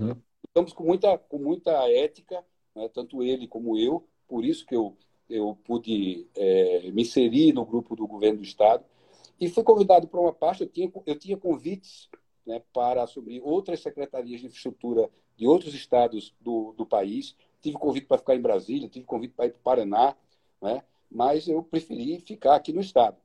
Uhum. 0.00 0.16
Estamos 0.46 0.72
com 0.72 0.84
muita, 0.84 1.18
com 1.18 1.38
muita 1.38 1.70
ética, 1.90 2.44
né? 2.74 2.88
tanto 2.88 3.22
ele 3.22 3.46
como 3.46 3.78
eu, 3.78 4.06
por 4.28 4.44
isso 4.44 4.66
que 4.66 4.74
eu, 4.74 4.96
eu 5.28 5.56
pude 5.64 6.26
é, 6.36 6.90
me 6.92 7.02
inserir 7.02 7.52
no 7.52 7.64
grupo 7.64 7.96
do 7.96 8.06
governo 8.06 8.38
do 8.38 8.44
Estado. 8.44 8.84
E 9.40 9.48
fui 9.48 9.62
convidado 9.62 10.06
para 10.06 10.20
uma 10.20 10.32
parte, 10.32 10.62
eu 10.62 10.68
tinha, 10.68 10.92
eu 11.06 11.18
tinha 11.18 11.36
convites 11.36 12.08
né, 12.46 12.62
para 12.72 13.02
assumir 13.02 13.40
outras 13.42 13.80
secretarias 13.80 14.40
de 14.40 14.46
infraestrutura 14.46 15.10
de 15.36 15.46
outros 15.46 15.74
estados 15.74 16.34
do, 16.40 16.72
do 16.72 16.84
país. 16.84 17.34
Tive 17.62 17.78
convite 17.78 18.06
para 18.06 18.18
ficar 18.18 18.34
em 18.34 18.40
Brasília, 18.40 18.88
tive 18.88 19.06
convite 19.06 19.32
para 19.34 19.46
ir 19.46 19.50
para 19.52 19.58
o 19.58 19.62
Paraná, 19.62 20.16
né, 20.60 20.82
mas 21.10 21.48
eu 21.48 21.62
preferi 21.62 22.20
ficar 22.20 22.56
aqui 22.56 22.72
no 22.72 22.80
estado. 22.80 23.16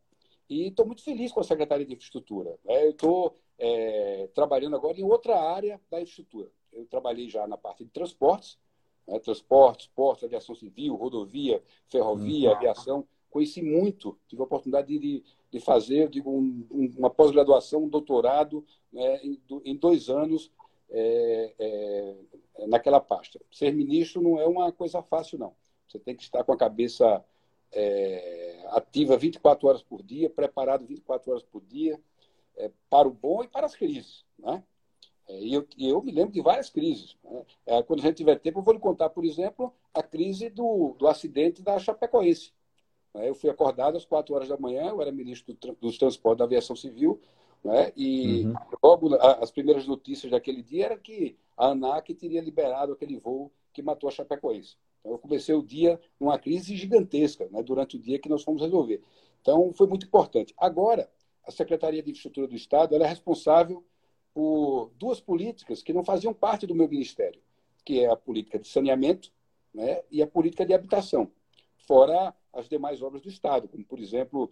E 0.50 0.68
estou 0.68 0.86
muito 0.86 1.04
feliz 1.04 1.32
com 1.32 1.40
a 1.40 1.44
Secretaria 1.44 1.86
de 1.86 1.94
Infraestrutura. 1.94 2.58
Né? 2.64 2.86
Eu 2.86 2.92
estou 2.92 3.36
é, 3.58 4.30
trabalhando 4.34 4.76
agora 4.76 5.00
em 5.00 5.04
outra 5.04 5.40
área 5.40 5.80
da 5.90 6.02
infraestrutura. 6.02 6.50
Eu 6.72 6.86
trabalhei 6.86 7.30
já 7.30 7.48
na 7.48 7.58
parte 7.58 7.84
de 7.84 7.90
transportes, 7.90 8.58
né? 9.08 9.20
transportes, 9.20 9.88
portos, 9.88 10.24
aviação 10.24 10.56
civil, 10.56 10.96
rodovia, 10.96 11.64
ferrovia, 11.88 12.50
uhum. 12.50 12.56
aviação. 12.56 13.08
Conheci 13.30 13.62
muito, 13.62 14.18
tive 14.28 14.42
a 14.42 14.46
oportunidade 14.46 14.98
de, 14.98 15.24
de 15.52 15.60
fazer 15.60 16.10
digo, 16.10 16.30
um, 16.30 16.94
uma 16.98 17.10
pós-graduação, 17.10 17.84
um 17.84 17.90
doutorado 17.90 18.66
né, 18.94 19.20
em, 19.24 19.42
em, 19.66 19.76
dois 19.76 20.10
anos 20.10 20.52
é, 20.90 21.54
é, 21.60 22.68
naquela 22.68 23.02
pasta. 23.02 23.42
Ser 23.52 23.74
ministro 23.74 24.22
não 24.22 24.40
é 24.40 24.46
uma 24.46 24.72
coisa 24.72 25.02
fácil, 25.02 25.38
não. 25.38 25.54
Você 25.88 26.00
tem 26.00 26.16
que 26.16 26.24
estar 26.24 26.44
com 26.44 26.54
a 26.54 26.58
cabeça 26.58 27.24
é, 27.76 28.66
ativa 28.72 29.18
24 29.18 29.68
horas 29.68 29.84
por 29.84 30.02
dia, 30.02 30.30
preparado 30.30 30.86
24 30.86 31.32
horas 31.32 31.44
por 31.44 31.62
dia, 31.66 32.00
é, 32.58 32.72
para 32.90 33.08
o 33.08 33.14
bom 33.14 33.44
e 33.44 33.48
para 33.48 33.66
as 33.66 33.76
crises. 33.76 34.24
Né? 34.40 34.64
É, 35.28 35.40
e 35.40 35.54
eu, 35.54 35.68
eu, 35.78 36.02
me 36.02 36.12
lembro 36.12 36.32
de 36.32 36.42
várias 36.42 36.70
crises. 36.70 37.18
Né? 37.24 37.46
É, 37.66 37.84
quando 37.84 38.00
a 38.00 38.04
gente 38.04 38.18
tiver 38.18 38.40
tempo, 38.40 38.60
eu 38.60 38.64
vou 38.64 38.74
lhe 38.74 38.80
contar, 38.80 39.10
por 39.10 39.26
exemplo, 39.26 39.74
a 39.94 40.02
crise 40.02 40.50
do, 40.50 40.96
do 40.98 41.08
acidente 41.08 41.62
da 41.62 41.78
Chapecoense. 41.78 42.54
É, 43.14 43.30
eu 43.30 43.36
fui 43.36 43.50
acordado 43.50 43.98
às 43.98 44.06
quatro 44.06 44.34
horas 44.34 44.48
da 44.48 44.58
manhã, 44.58 44.90
eu 44.90 45.02
era 45.02 45.12
ministro 45.12 45.54
do, 45.54 45.76
dos 45.76 45.98
transportes 45.98 46.40
da 46.40 46.46
aviação 46.46 46.76
civil, 46.76 47.20
né? 47.64 47.92
e 47.96 48.46
uhum. 48.46 48.54
logo 48.82 49.16
as 49.16 49.52
primeiras 49.52 49.88
notícias 49.88 50.32
daquele 50.32 50.62
dia 50.62 50.86
era 50.86 50.98
que 50.98 51.38
a 51.58 51.68
ANAC 51.68 52.14
teria 52.14 52.42
liberado 52.42 52.94
aquele 52.94 53.18
voo 53.18 53.52
que 53.74 53.82
matou 53.82 54.08
a 54.08 54.12
Chapecoense. 54.12 54.78
Então, 55.06 55.14
eu 55.14 55.20
comecei 55.20 55.54
o 55.54 55.62
dia 55.62 56.02
numa 56.20 56.40
crise 56.40 56.76
gigantesca, 56.76 57.48
né? 57.52 57.62
durante 57.62 57.96
o 57.96 58.00
dia 58.00 58.18
que 58.18 58.28
nós 58.28 58.42
fomos 58.42 58.64
resolver. 58.64 59.04
Então, 59.40 59.72
foi 59.74 59.86
muito 59.86 60.08
importante. 60.08 60.52
Agora, 60.58 61.08
a 61.46 61.52
Secretaria 61.52 62.02
de 62.02 62.10
Infraestrutura 62.10 62.48
do 62.48 62.56
Estado 62.56 62.96
é 62.96 63.08
responsável 63.08 63.86
por 64.34 64.90
duas 64.98 65.20
políticas 65.22 65.84
que 65.84 65.94
não 65.94 66.04
faziam 66.04 66.34
parte 66.34 66.66
do 66.66 66.74
meu 66.74 66.90
ministério, 66.90 67.40
que 67.86 68.00
é 68.00 68.10
a 68.10 68.16
política 68.16 68.58
de 68.58 68.68
saneamento 68.68 69.32
né, 69.72 70.02
e 70.10 70.24
a 70.24 70.28
política 70.28 70.66
de 70.66 70.74
habitação, 70.74 71.32
fora 71.78 72.34
as 72.52 72.68
demais 72.68 73.04
obras 73.04 73.22
do 73.22 73.30
Estado, 73.30 73.68
como, 73.68 73.86
por 73.86 74.00
exemplo, 74.00 74.50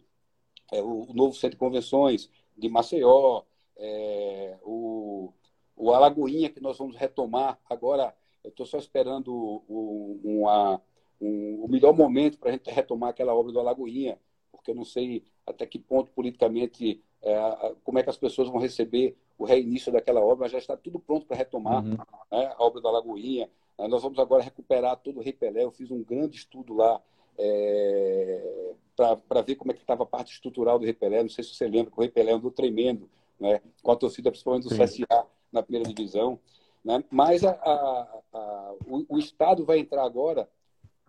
é, 0.71 0.83
o, 0.83 1.11
novo 1.13 1.33
centro 1.33 1.51
de 1.51 1.57
convenções 1.57 2.29
de 2.55 2.69
Maceió, 2.69 3.41
é, 3.75 4.59
o, 4.61 5.33
o 5.75 5.91
Alagoinha, 5.91 6.49
que 6.49 6.61
nós 6.61 6.77
vamos 6.77 6.95
retomar 6.95 7.59
agora. 7.67 8.15
Eu 8.43 8.49
estou 8.49 8.65
só 8.65 8.77
esperando 8.77 9.33
o, 9.33 10.19
uma, 10.23 10.81
um, 11.21 11.63
o 11.63 11.67
melhor 11.67 11.93
momento 11.93 12.37
para 12.37 12.49
a 12.49 12.53
gente 12.53 12.69
retomar 12.71 13.09
aquela 13.09 13.33
obra 13.33 13.51
do 13.51 13.59
Alagoinha, 13.59 14.19
porque 14.51 14.71
eu 14.71 14.75
não 14.75 14.85
sei 14.85 15.23
até 15.45 15.65
que 15.65 15.79
ponto 15.79 16.11
politicamente 16.11 17.01
é, 17.21 17.75
como 17.83 17.99
é 17.99 18.03
que 18.03 18.09
as 18.09 18.17
pessoas 18.17 18.49
vão 18.49 18.59
receber 18.59 19.15
o 19.37 19.45
reinício 19.45 19.91
daquela 19.91 20.21
obra, 20.21 20.41
mas 20.41 20.51
já 20.51 20.57
está 20.57 20.77
tudo 20.77 20.99
pronto 20.99 21.25
para 21.25 21.37
retomar 21.37 21.83
uhum. 21.83 21.97
né, 22.31 22.53
a 22.57 22.63
obra 22.63 22.81
da 22.81 22.91
Lagoinha. 22.91 23.49
Nós 23.77 24.03
vamos 24.03 24.19
agora 24.19 24.43
recuperar 24.43 24.95
todo 24.97 25.19
o 25.19 25.23
Rei 25.23 25.33
Pelé. 25.33 25.63
Eu 25.63 25.71
fiz 25.71 25.89
um 25.89 26.03
grande 26.03 26.37
estudo 26.37 26.73
lá 26.73 27.01
é, 27.37 28.73
para 28.95 29.41
ver 29.41 29.55
como 29.55 29.71
é 29.71 29.73
que 29.73 29.81
estava 29.81 30.03
a 30.03 30.05
parte 30.05 30.33
estrutural 30.33 30.77
do 30.77 30.85
Rei 30.85 30.93
Pelé. 30.93 31.21
Não 31.23 31.29
sei 31.29 31.43
se 31.43 31.55
você 31.55 31.67
lembra 31.67 31.91
que 31.91 31.97
o 31.97 32.01
Rei 32.01 32.09
Pelé 32.09 32.33
andou 32.33 32.51
tremendo, 32.51 33.09
né, 33.39 33.61
com 33.81 33.91
a 33.91 33.95
torcida 33.95 34.29
principalmente 34.29 34.63
do 34.63 34.75
Sim. 34.75 34.83
CSA 34.83 35.25
na 35.51 35.63
primeira 35.63 35.91
divisão. 35.91 36.39
Né, 36.83 37.03
mas 37.09 37.43
a, 37.43 37.51
a, 37.51 38.21
a, 38.33 38.75
o, 38.85 39.05
o, 39.15 39.19
Estado 39.19 39.63
vai 39.65 39.79
entrar 39.79 40.03
agora 40.03 40.49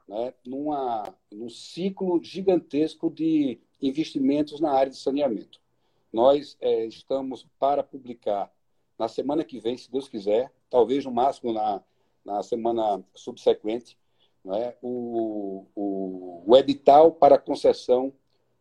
né, 0.06 0.34
numa, 0.44 1.14
num 1.32 1.48
ciclo 1.48 2.22
gigantesco 2.22 3.10
de 3.10 3.58
investimentos 3.80 4.60
na 4.60 4.70
área 4.72 4.90
de 4.90 4.98
saneamento. 4.98 5.60
Nós 6.12 6.56
é, 6.60 6.86
estamos 6.86 7.46
para 7.58 7.82
publicar 7.82 8.52
na 8.98 9.08
semana 9.08 9.44
que 9.44 9.58
vem, 9.58 9.76
se 9.76 9.90
Deus 9.90 10.08
quiser, 10.08 10.52
talvez 10.70 11.04
no 11.04 11.10
máximo 11.10 11.52
na, 11.52 11.82
na 12.24 12.42
semana 12.42 13.02
subsequente, 13.14 13.98
né, 14.44 14.74
o, 14.82 15.66
o, 15.74 16.42
o, 16.46 16.56
edital 16.56 17.12
para 17.12 17.38
concessão 17.38 18.12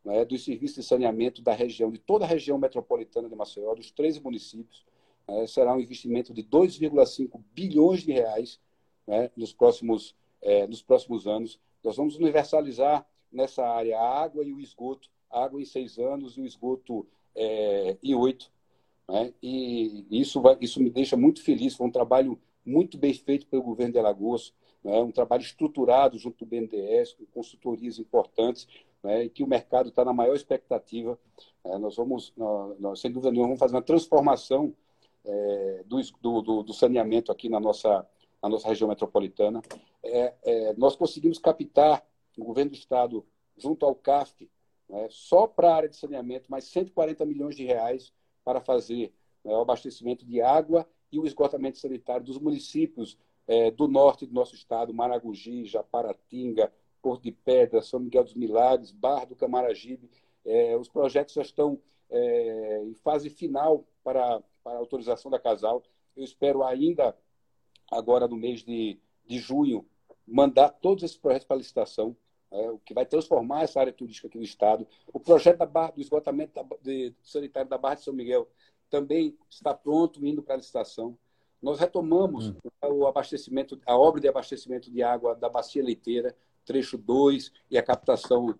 né, 0.03 0.23
dos 0.25 0.43
serviços 0.43 0.77
de 0.77 0.83
saneamento 0.83 1.41
da 1.41 1.53
região, 1.53 1.91
de 1.91 1.99
toda 1.99 2.25
a 2.25 2.27
região 2.27 2.57
metropolitana 2.57 3.29
de 3.29 3.35
Maceió, 3.35 3.75
dos 3.75 3.91
três 3.91 4.19
municípios. 4.19 4.85
Né, 5.27 5.47
será 5.47 5.73
um 5.73 5.79
investimento 5.79 6.33
de 6.33 6.43
2,5 6.43 7.41
bilhões 7.53 8.03
de 8.03 8.11
reais 8.11 8.59
né, 9.07 9.29
nos, 9.35 9.53
próximos, 9.53 10.15
é, 10.41 10.67
nos 10.67 10.81
próximos 10.81 11.27
anos. 11.27 11.59
Nós 11.83 11.95
vamos 11.95 12.15
universalizar 12.15 13.05
nessa 13.31 13.65
área 13.65 13.97
a 13.97 14.23
água 14.23 14.43
e 14.43 14.53
o 14.53 14.59
esgoto, 14.59 15.09
água 15.29 15.61
em 15.61 15.65
seis 15.65 15.97
anos 15.97 16.37
e 16.37 16.41
o 16.41 16.45
esgoto 16.45 17.07
é, 17.35 17.97
em 18.03 18.13
oito. 18.15 18.51
Né? 19.09 19.33
E 19.41 20.05
isso, 20.11 20.41
vai, 20.41 20.57
isso 20.61 20.81
me 20.81 20.89
deixa 20.89 21.17
muito 21.17 21.41
feliz. 21.41 21.75
Foi 21.75 21.87
um 21.87 21.91
trabalho 21.91 22.39
muito 22.65 22.97
bem 22.97 23.13
feito 23.13 23.47
pelo 23.47 23.63
governo 23.63 23.93
de 23.93 23.99
Alagoas, 23.99 24.53
né? 24.83 25.01
um 25.01 25.11
trabalho 25.11 25.41
estruturado 25.41 26.17
junto 26.17 26.45
do 26.45 26.49
BNDES, 26.49 27.13
com 27.13 27.25
consultorias 27.25 27.99
importantes. 27.99 28.67
né, 29.03 29.25
e 29.25 29.29
que 29.29 29.43
o 29.43 29.47
mercado 29.47 29.89
está 29.89 30.05
na 30.05 30.13
maior 30.13 30.35
expectativa. 30.35 31.19
É, 31.65 31.77
nós 31.77 31.97
vamos, 31.97 32.33
nós, 32.79 33.01
sem 33.01 33.11
dúvida 33.11 33.31
nenhuma, 33.31 33.47
vamos 33.47 33.59
fazer 33.59 33.75
uma 33.75 33.81
transformação 33.81 34.73
é, 35.25 35.83
do, 35.85 36.41
do, 36.41 36.63
do, 36.63 36.73
saneamento 36.73 37.31
aqui 37.31 37.49
na 37.49 37.59
nossa, 37.59 38.07
na 38.41 38.49
nossa 38.49 38.67
região 38.67 38.87
metropolitana. 38.87 39.61
É, 40.03 40.33
é 40.43 40.73
nós 40.75 40.95
conseguimos 40.95 41.39
captar, 41.39 42.05
o 42.37 42.43
governo 42.43 42.71
do 42.71 42.77
Estado, 42.77 43.25
junto 43.57 43.85
ao 43.85 43.95
CAF, 43.95 44.49
né, 44.89 45.07
só 45.09 45.47
para 45.47 45.71
a 45.71 45.75
área 45.75 45.89
de 45.89 45.95
saneamento, 45.95 46.51
mais 46.51 46.65
140 46.65 47.25
milhões 47.25 47.55
de 47.55 47.63
reais 47.63 48.11
para 48.43 48.59
fazer 48.59 49.13
né, 49.43 49.55
o 49.55 49.61
abastecimento 49.61 50.25
de 50.25 50.41
água 50.41 50.87
e 51.11 51.19
o 51.19 51.25
esgotamento 51.25 51.77
sanitário 51.77 52.25
dos 52.25 52.39
municípios 52.39 53.17
é, 53.47 53.71
do 53.71 53.87
norte 53.87 54.25
do 54.25 54.33
nosso 54.33 54.55
estado, 54.55 54.93
Maragogi, 54.93 55.65
Japaratinga, 55.65 56.71
Porto 57.01 57.23
de 57.23 57.31
Pedra, 57.31 57.81
São 57.81 57.99
Miguel 57.99 58.23
dos 58.23 58.33
Milagres, 58.33 58.91
Barra 58.91 59.25
do 59.25 59.35
Camaragibe. 59.35 60.09
É, 60.45 60.75
os 60.77 60.89
projetos 60.89 61.33
já 61.33 61.41
estão 61.41 61.79
é, 62.09 62.83
em 62.85 62.93
fase 62.95 63.29
final 63.29 63.85
para, 64.03 64.41
para 64.63 64.73
a 64.73 64.79
autorização 64.79 65.29
da 65.29 65.39
Casal. 65.39 65.83
Eu 66.15 66.23
espero 66.23 66.63
ainda, 66.63 67.17
agora 67.91 68.27
no 68.27 68.35
mês 68.35 68.63
de, 68.63 68.99
de 69.25 69.37
junho, 69.39 69.85
mandar 70.25 70.69
todos 70.69 71.03
esses 71.03 71.17
projetos 71.17 71.47
para 71.47 71.57
licitação, 71.57 72.15
é, 72.51 72.69
o 72.69 72.77
que 72.79 72.93
vai 72.93 73.05
transformar 73.05 73.63
essa 73.63 73.79
área 73.79 73.91
turística 73.91 74.27
aqui 74.27 74.37
no 74.37 74.43
Estado. 74.43 74.87
O 75.11 75.19
projeto 75.19 75.57
da 75.57 75.65
barra, 75.65 75.91
do 75.91 76.01
esgotamento 76.01 76.53
da, 76.53 76.63
de, 76.81 77.13
sanitário 77.23 77.69
da 77.69 77.77
Barra 77.77 77.95
de 77.95 78.03
São 78.03 78.13
Miguel 78.13 78.47
também 78.89 79.35
está 79.49 79.73
pronto, 79.73 80.23
indo 80.25 80.43
para 80.43 80.53
a 80.53 80.57
licitação. 80.57 81.17
Nós 81.59 81.79
retomamos 81.79 82.49
hum. 82.49 82.55
o 82.83 83.07
abastecimento, 83.07 83.79
a 83.87 83.97
obra 83.97 84.21
de 84.21 84.27
abastecimento 84.27 84.91
de 84.91 85.01
água 85.01 85.33
da 85.33 85.49
Bacia 85.49 85.83
Leiteira, 85.83 86.35
trecho 86.63 86.97
2, 86.97 87.51
e 87.71 87.77
a 87.77 87.81
captação 87.81 88.53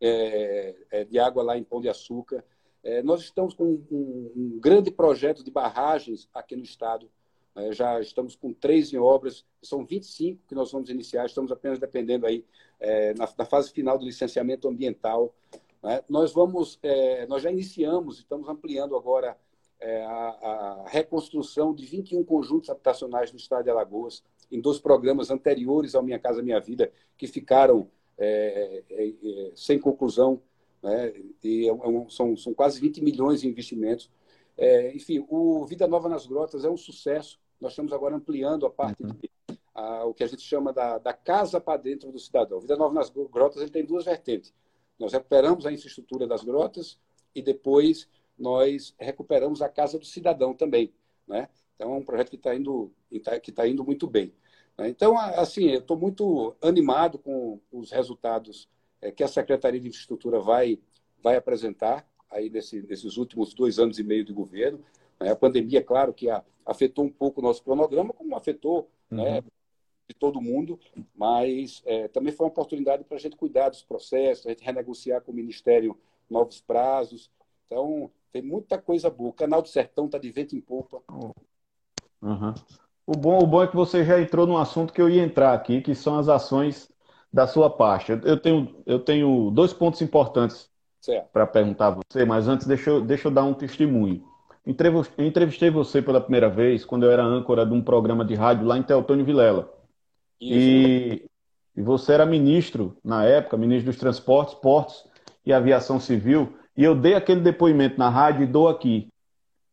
é, 0.00 0.76
é, 0.90 1.04
de 1.04 1.18
água 1.18 1.42
lá 1.42 1.58
em 1.58 1.64
Pão 1.64 1.80
de 1.80 1.88
Açúcar. 1.88 2.44
É, 2.82 3.02
nós 3.02 3.20
estamos 3.20 3.54
com 3.54 3.64
um, 3.64 4.32
um, 4.36 4.58
grande 4.58 4.90
projeto 4.90 5.44
de 5.44 5.50
barragens 5.50 6.28
aqui 6.32 6.56
no 6.56 6.62
estado. 6.62 7.10
É, 7.54 7.72
já 7.72 8.00
estamos 8.00 8.34
com 8.34 8.52
três 8.52 8.92
em 8.92 8.96
obras, 8.96 9.44
são 9.62 9.84
25 9.84 10.40
que 10.48 10.54
nós 10.54 10.72
vamos 10.72 10.88
iniciar, 10.88 11.26
estamos 11.26 11.52
apenas 11.52 11.78
dependendo 11.78 12.26
aí 12.26 12.44
é, 12.78 13.12
na, 13.14 13.28
na, 13.36 13.44
fase 13.44 13.72
final 13.72 13.98
do 13.98 14.04
licenciamento 14.04 14.68
ambiental. 14.68 15.34
Né? 15.82 16.02
Nós 16.08 16.32
vamos, 16.32 16.78
é, 16.82 17.26
nós 17.26 17.42
já 17.42 17.50
iniciamos, 17.50 18.18
estamos 18.18 18.48
ampliando 18.48 18.96
agora 18.96 19.36
é, 19.78 20.04
a, 20.04 20.10
a, 20.10 20.88
reconstrução 20.88 21.74
de 21.74 21.84
21 21.84 22.24
conjuntos 22.24 22.70
habitacionais 22.70 23.32
no 23.32 23.38
estado 23.38 23.64
de 23.64 23.70
Alagoas, 23.70 24.22
em 24.50 24.60
dois 24.60 24.78
programas 24.78 25.30
anteriores 25.30 25.94
ao 25.94 26.02
Minha 26.02 26.18
Casa 26.18 26.42
Minha 26.42 26.60
Vida, 26.60 26.92
que 27.16 27.26
ficaram 27.26 27.90
é, 28.16 28.82
sem 29.54 29.78
conclusão, 29.78 30.40
né? 30.82 31.12
e 31.42 31.66
é 31.66 31.72
um, 31.72 32.08
são, 32.08 32.36
são 32.36 32.54
quase 32.54 32.80
20 32.80 33.02
milhões 33.02 33.40
de 33.40 33.48
investimentos. 33.48 34.10
É, 34.56 34.94
enfim, 34.94 35.24
o 35.28 35.64
Vida 35.66 35.86
Nova 35.86 36.08
nas 36.08 36.26
Grotas 36.26 36.64
é 36.64 36.70
um 36.70 36.76
sucesso. 36.76 37.38
Nós 37.60 37.72
estamos 37.72 37.92
agora 37.92 38.16
ampliando 38.16 38.66
a 38.66 38.70
parte 38.70 39.02
uhum. 39.02 39.10
de 39.10 39.30
a, 39.74 40.04
o 40.04 40.14
que 40.14 40.24
a 40.24 40.26
gente 40.26 40.42
chama 40.42 40.72
da, 40.72 40.98
da 40.98 41.12
casa 41.12 41.60
para 41.60 41.80
dentro 41.80 42.10
do 42.10 42.18
cidadão. 42.18 42.60
Vida 42.60 42.76
Nova 42.76 42.94
nas 42.94 43.10
Grotas 43.10 43.62
ele 43.62 43.70
tem 43.70 43.84
duas 43.84 44.04
vertentes. 44.04 44.52
Nós 44.98 45.12
recuperamos 45.12 45.64
a 45.64 45.72
infraestrutura 45.72 46.26
das 46.26 46.44
grotas 46.44 46.98
e 47.34 47.40
depois 47.40 48.08
nós 48.38 48.94
recuperamos 48.98 49.62
a 49.62 49.68
Casa 49.68 49.98
do 49.98 50.04
Cidadão 50.04 50.54
também. 50.54 50.92
Né? 51.26 51.48
Então, 51.74 51.94
é 51.94 51.96
um 51.96 52.04
projeto 52.04 52.30
que 52.30 52.36
está 52.36 52.54
indo, 52.54 52.92
que 53.42 53.52
tá 53.52 53.66
indo 53.66 53.84
muito 53.84 54.06
bem. 54.06 54.32
Né? 54.76 54.88
Então, 54.88 55.18
assim, 55.18 55.68
eu 55.70 55.80
estou 55.80 55.96
muito 55.96 56.54
animado 56.60 57.18
com 57.18 57.60
os 57.70 57.90
resultados 57.90 58.68
é, 59.00 59.10
que 59.10 59.22
a 59.22 59.28
Secretaria 59.28 59.80
de 59.80 59.88
Infraestrutura 59.88 60.40
vai, 60.40 60.78
vai 61.22 61.36
apresentar 61.36 62.06
aí 62.30 62.48
nesse, 62.48 62.82
nesses 62.82 63.16
últimos 63.16 63.54
dois 63.54 63.78
anos 63.78 63.98
e 63.98 64.04
meio 64.04 64.24
de 64.24 64.32
governo. 64.32 64.80
Né? 65.18 65.30
A 65.30 65.36
pandemia, 65.36 65.82
claro, 65.82 66.12
que 66.12 66.30
a, 66.30 66.44
afetou 66.64 67.04
um 67.04 67.10
pouco 67.10 67.40
o 67.40 67.44
nosso 67.44 67.62
cronograma, 67.62 68.12
como 68.12 68.36
afetou 68.36 68.90
uhum. 69.10 69.18
né, 69.18 69.42
de 70.08 70.14
todo 70.14 70.40
mundo, 70.40 70.78
mas 71.14 71.82
é, 71.84 72.08
também 72.08 72.32
foi 72.32 72.46
uma 72.46 72.52
oportunidade 72.52 73.04
para 73.04 73.16
a 73.16 73.20
gente 73.20 73.36
cuidar 73.36 73.68
dos 73.68 73.82
processos, 73.82 74.46
a 74.46 74.50
gente 74.50 74.64
renegociar 74.64 75.20
com 75.22 75.32
o 75.32 75.34
Ministério 75.34 75.96
novos 76.28 76.60
prazos. 76.60 77.30
Então, 77.66 78.10
tem 78.32 78.42
muita 78.42 78.78
coisa 78.78 79.10
boa. 79.10 79.30
O 79.30 79.34
Canal 79.34 79.62
do 79.62 79.68
Sertão 79.68 80.06
está 80.06 80.18
de 80.18 80.30
vento 80.30 80.56
em 80.56 80.60
polpa. 80.60 81.02
Uhum. 82.22 82.54
O, 83.06 83.12
bom, 83.12 83.42
o 83.42 83.46
bom 83.46 83.62
é 83.62 83.66
que 83.66 83.76
você 83.76 84.04
já 84.04 84.20
entrou 84.20 84.46
num 84.46 84.56
assunto 84.56 84.92
que 84.92 85.02
eu 85.02 85.08
ia 85.08 85.22
entrar 85.22 85.52
aqui, 85.52 85.80
que 85.80 85.94
são 85.94 86.18
as 86.18 86.28
ações 86.28 86.90
da 87.32 87.46
sua 87.46 87.70
parte. 87.70 88.12
Eu 88.24 88.36
tenho, 88.36 88.74
eu 88.86 88.98
tenho 88.98 89.50
dois 89.50 89.72
pontos 89.72 90.02
importantes 90.02 90.68
para 91.32 91.46
perguntar 91.46 91.86
a 91.88 91.90
você, 91.90 92.24
mas 92.24 92.48
antes 92.48 92.66
deixa 92.66 92.90
eu, 92.90 93.00
deixa 93.00 93.28
eu 93.28 93.32
dar 93.32 93.44
um 93.44 93.54
testemunho. 93.54 94.22
Entrevistei 95.18 95.70
você 95.70 96.02
pela 96.02 96.20
primeira 96.20 96.48
vez 96.48 96.84
quando 96.84 97.04
eu 97.04 97.10
era 97.10 97.24
âncora 97.24 97.64
de 97.64 97.72
um 97.72 97.82
programa 97.82 98.24
de 98.24 98.34
rádio 98.34 98.66
lá 98.66 98.76
em 98.76 98.82
Teotônio 98.82 99.24
Vilela. 99.24 99.72
E, 100.40 101.24
e 101.76 101.82
você 101.82 102.12
era 102.12 102.26
ministro, 102.26 102.96
na 103.02 103.24
época, 103.24 103.56
ministro 103.56 103.90
dos 103.90 104.00
Transportes, 104.00 104.54
Portos 104.54 105.04
e 105.44 105.52
Aviação 105.52 105.98
Civil. 105.98 106.54
E 106.76 106.84
eu 106.84 106.94
dei 106.94 107.14
aquele 107.14 107.40
depoimento 107.40 107.98
na 107.98 108.08
rádio 108.08 108.42
e 108.42 108.46
dou 108.46 108.68
aqui. 108.68 109.08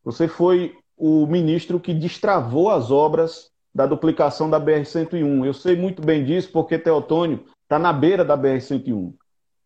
Você 0.04 0.28
foi 0.28 0.76
o 0.96 1.28
ministro 1.28 1.80
que 1.80 1.94
destravou 1.94 2.70
as 2.70 2.90
obras 2.90 3.52
da 3.78 3.86
duplicação 3.86 4.50
da 4.50 4.60
BR-101. 4.60 5.46
Eu 5.46 5.54
sei 5.54 5.76
muito 5.76 6.02
bem 6.02 6.26
disso 6.26 6.50
porque 6.52 6.80
Teotônio 6.80 7.46
está 7.62 7.78
na 7.78 7.94
beira 7.94 8.26
da 8.26 8.36
BR-101. 8.36 9.14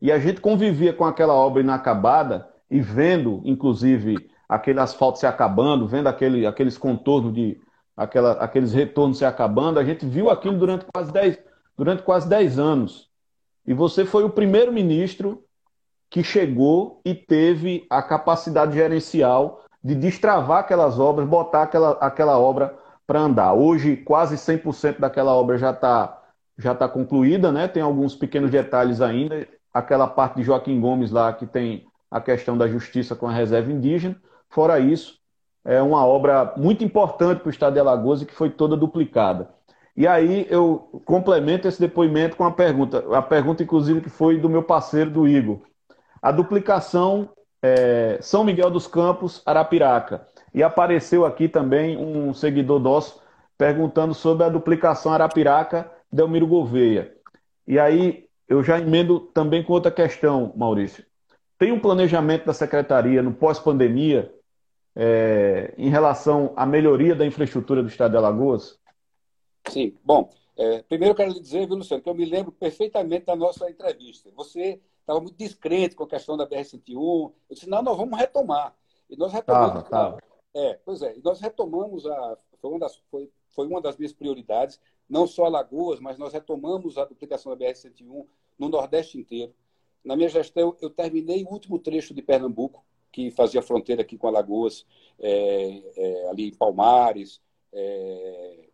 E 0.01 0.11
a 0.11 0.19
gente 0.19 0.41
convivia 0.41 0.91
com 0.91 1.05
aquela 1.05 1.33
obra 1.33 1.61
inacabada 1.61 2.45
e 2.69 2.81
vendo, 2.81 3.41
inclusive, 3.45 4.29
aquele 4.49 4.81
asfalto 4.81 5.17
se 5.17 5.25
acabando, 5.25 5.87
vendo 5.87 6.07
aquele, 6.07 6.45
aqueles 6.45 6.77
contornos 6.77 7.33
de. 7.33 7.57
Aquela, 7.95 8.33
aqueles 8.33 8.73
retornos 8.73 9.17
se 9.17 9.23
acabando, 9.23 9.79
a 9.79 9.83
gente 9.83 10.05
viu 10.05 10.29
aquilo 10.29 10.57
durante 10.57 10.85
quase 10.93 11.11
10, 11.13 11.39
durante 11.77 12.03
quase 12.03 12.27
10 12.27 12.59
anos. 12.59 13.09
E 13.65 13.73
você 13.73 14.03
foi 14.03 14.23
o 14.25 14.29
primeiro 14.29 14.73
ministro 14.73 15.43
que 16.09 16.23
chegou 16.23 16.99
e 17.05 17.13
teve 17.13 17.85
a 17.89 18.01
capacidade 18.01 18.73
gerencial 18.73 19.63
de 19.83 19.95
destravar 19.95 20.59
aquelas 20.59 20.99
obras, 20.99 21.27
botar 21.27 21.63
aquela, 21.63 21.91
aquela 21.91 22.37
obra 22.39 22.80
para 23.11 23.19
andar. 23.19 23.53
Hoje, 23.53 23.97
quase 23.97 24.37
100% 24.37 24.97
daquela 24.99 25.33
obra 25.35 25.57
já 25.57 25.71
está 25.71 26.17
já 26.57 26.73
tá 26.73 26.87
concluída, 26.87 27.51
né? 27.51 27.67
tem 27.67 27.83
alguns 27.83 28.15
pequenos 28.15 28.49
detalhes 28.49 29.01
ainda. 29.01 29.45
Aquela 29.73 30.07
parte 30.07 30.35
de 30.37 30.43
Joaquim 30.43 30.79
Gomes 30.79 31.11
lá, 31.11 31.33
que 31.33 31.45
tem 31.45 31.85
a 32.09 32.21
questão 32.21 32.57
da 32.57 32.69
justiça 32.69 33.13
com 33.13 33.27
a 33.27 33.33
reserva 33.33 33.69
indígena. 33.69 34.15
Fora 34.49 34.79
isso, 34.79 35.17
é 35.65 35.81
uma 35.81 36.05
obra 36.05 36.53
muito 36.55 36.85
importante 36.85 37.39
para 37.39 37.47
o 37.47 37.51
estado 37.51 37.73
de 37.73 37.79
Alagoas 37.79 38.21
e 38.21 38.25
que 38.25 38.33
foi 38.33 38.49
toda 38.49 38.77
duplicada. 38.77 39.49
E 39.97 40.07
aí 40.07 40.47
eu 40.49 41.01
complemento 41.03 41.67
esse 41.67 41.81
depoimento 41.81 42.37
com 42.37 42.45
a 42.45 42.51
pergunta, 42.51 43.03
a 43.13 43.21
pergunta 43.21 43.61
inclusive 43.61 43.99
que 43.99 44.09
foi 44.09 44.39
do 44.39 44.49
meu 44.49 44.63
parceiro, 44.63 45.09
do 45.09 45.27
Igor 45.27 45.59
a 46.21 46.31
duplicação 46.31 47.29
é, 47.61 48.19
São 48.21 48.43
Miguel 48.43 48.69
dos 48.69 48.87
Campos, 48.87 49.41
Arapiraca. 49.45 50.27
E 50.53 50.61
apareceu 50.61 51.25
aqui 51.25 51.47
também 51.47 51.97
um 51.97 52.33
seguidor 52.33 52.79
nosso 52.79 53.21
perguntando 53.57 54.13
sobre 54.13 54.43
a 54.43 54.49
duplicação 54.49 55.13
Arapiraca, 55.13 55.91
Delmiro 56.11 56.47
Gouveia. 56.47 57.15
E 57.67 57.77
aí 57.79 58.27
eu 58.47 58.63
já 58.63 58.79
emendo 58.79 59.19
também 59.19 59.63
com 59.63 59.71
outra 59.71 59.91
questão, 59.91 60.51
Maurício. 60.55 61.05
Tem 61.57 61.71
um 61.71 61.79
planejamento 61.79 62.45
da 62.45 62.53
secretaria 62.53 63.21
no 63.21 63.33
pós-pandemia 63.33 64.33
é, 64.95 65.73
em 65.77 65.89
relação 65.89 66.53
à 66.55 66.65
melhoria 66.65 67.15
da 67.15 67.25
infraestrutura 67.25 67.81
do 67.81 67.87
estado 67.87 68.11
de 68.11 68.17
Alagoas? 68.17 68.79
Sim. 69.69 69.95
Bom, 70.03 70.29
é, 70.57 70.81
primeiro 70.83 71.11
eu 71.11 71.15
quero 71.15 71.31
lhe 71.31 71.39
dizer, 71.39 71.67
viu, 71.67 71.77
Luciano, 71.77 72.01
que 72.01 72.09
eu 72.09 72.15
me 72.15 72.25
lembro 72.25 72.51
perfeitamente 72.51 73.25
da 73.25 73.35
nossa 73.35 73.69
entrevista. 73.69 74.29
Você 74.35 74.81
estava 74.99 75.19
muito 75.19 75.37
descrente 75.37 75.95
com 75.95 76.03
a 76.03 76.09
questão 76.09 76.35
da 76.35 76.47
BR-101. 76.47 76.89
Eu 76.95 77.33
disse, 77.51 77.69
não, 77.69 77.81
nós 77.81 77.95
vamos 77.95 78.17
retomar. 78.17 78.73
E 79.09 79.15
nós 79.15 79.31
retomamos. 79.31 79.83
Tá. 79.83 80.17
É, 80.53 80.73
pois 80.85 81.01
é, 81.01 81.17
e 81.17 81.21
nós 81.21 81.39
retomamos 81.39 82.05
a. 82.05 82.37
Foi 82.59 82.69
uma, 82.71 82.79
das, 82.79 82.97
foi, 83.09 83.29
foi 83.49 83.67
uma 83.67 83.81
das 83.81 83.97
minhas 83.97 84.13
prioridades, 84.13 84.79
não 85.09 85.25
só 85.25 85.45
Alagoas, 85.45 85.99
mas 85.99 86.17
nós 86.17 86.33
retomamos 86.33 86.97
a 86.97 87.05
duplicação 87.05 87.55
da 87.55 87.65
BR-101 87.65 88.25
no 88.59 88.69
Nordeste 88.69 89.17
inteiro. 89.17 89.53
Na 90.03 90.15
minha 90.15 90.29
gestão, 90.29 90.75
eu 90.81 90.89
terminei 90.89 91.43
o 91.43 91.49
último 91.49 91.79
trecho 91.79 92.13
de 92.13 92.21
Pernambuco, 92.21 92.83
que 93.11 93.31
fazia 93.31 93.61
fronteira 93.61 94.01
aqui 94.01 94.17
com 94.17 94.27
Alagoas, 94.27 94.85
é, 95.19 95.83
é, 95.95 96.29
ali 96.29 96.49
em 96.49 96.53
Palmares, 96.53 97.41
é, 97.73 98.69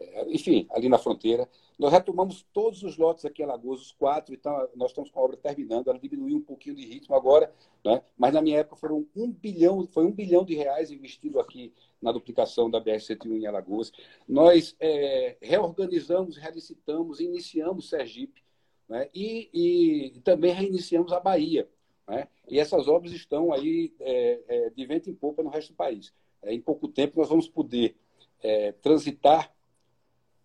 é 0.00 0.24
enfim, 0.28 0.66
ali 0.70 0.88
na 0.88 0.98
fronteira. 0.98 1.48
Nós 1.78 1.92
retomamos 1.92 2.44
todos 2.52 2.82
os 2.82 2.96
lotes 2.96 3.24
aqui 3.24 3.42
em 3.42 3.44
Alagoas, 3.44 3.80
os 3.80 3.92
quatro, 3.92 4.34
então 4.34 4.68
nós 4.74 4.90
estamos 4.90 5.10
com 5.10 5.18
a 5.18 5.22
obra 5.22 5.36
terminando, 5.36 5.88
ela 5.88 5.98
diminuiu 5.98 6.36
um 6.36 6.42
pouquinho 6.42 6.76
de 6.76 6.84
ritmo 6.84 7.14
agora, 7.14 7.52
né? 7.84 8.02
mas 8.16 8.32
na 8.32 8.42
minha 8.42 8.58
época 8.58 8.76
foram 8.76 9.06
um 9.16 9.30
bilhão, 9.30 9.86
foi 9.86 10.04
um 10.04 10.12
bilhão 10.12 10.44
de 10.44 10.54
reais 10.54 10.90
investido 10.90 11.40
aqui 11.40 11.72
na 12.00 12.12
duplicação 12.12 12.70
da 12.70 12.80
BR-101 12.80 13.40
em 13.40 13.46
Alagoas. 13.46 13.92
Nós 14.28 14.76
é, 14.80 15.36
reorganizamos, 15.40 16.36
relicitamos, 16.36 17.20
iniciamos 17.20 17.88
Sergipe, 17.88 18.42
né? 18.88 19.08
e, 19.14 19.48
e, 19.52 20.20
também 20.20 20.52
reiniciamos 20.52 21.12
a 21.12 21.20
Bahia. 21.20 21.68
Né? 22.06 22.28
E 22.48 22.58
essas 22.58 22.88
obras 22.88 23.12
estão 23.12 23.52
aí 23.52 23.94
é, 24.00 24.40
é, 24.48 24.70
de 24.70 24.86
vento 24.86 25.08
em 25.08 25.14
popa 25.14 25.42
no 25.42 25.50
resto 25.50 25.72
do 25.72 25.76
país. 25.76 26.12
É, 26.42 26.52
em 26.52 26.60
pouco 26.60 26.88
tempo 26.88 27.18
nós 27.18 27.28
vamos 27.28 27.48
poder 27.48 27.96
é, 28.42 28.72
transitar 28.72 29.51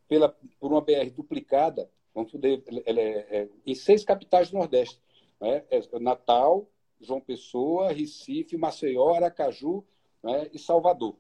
pela, 0.08 0.36
por 0.60 0.72
uma 0.72 0.82
BR 0.82 1.10
duplicada, 1.16 1.90
vamos 2.14 2.32
poder 2.32 2.64
é, 2.86 3.48
em 3.66 3.76
seis 3.76 4.04
capitais 4.04 4.50
do 4.50 4.58
Nordeste. 4.58 5.02
Né? 5.40 5.64
Natal, 6.00 6.68
João 7.00 7.22
Pessoa, 7.22 7.92
Recife, 7.92 8.58
Maceió, 8.58 9.14
Aracaju 9.14 9.84
né? 10.24 10.50
e 10.54 10.60
Salvador. 10.60 11.16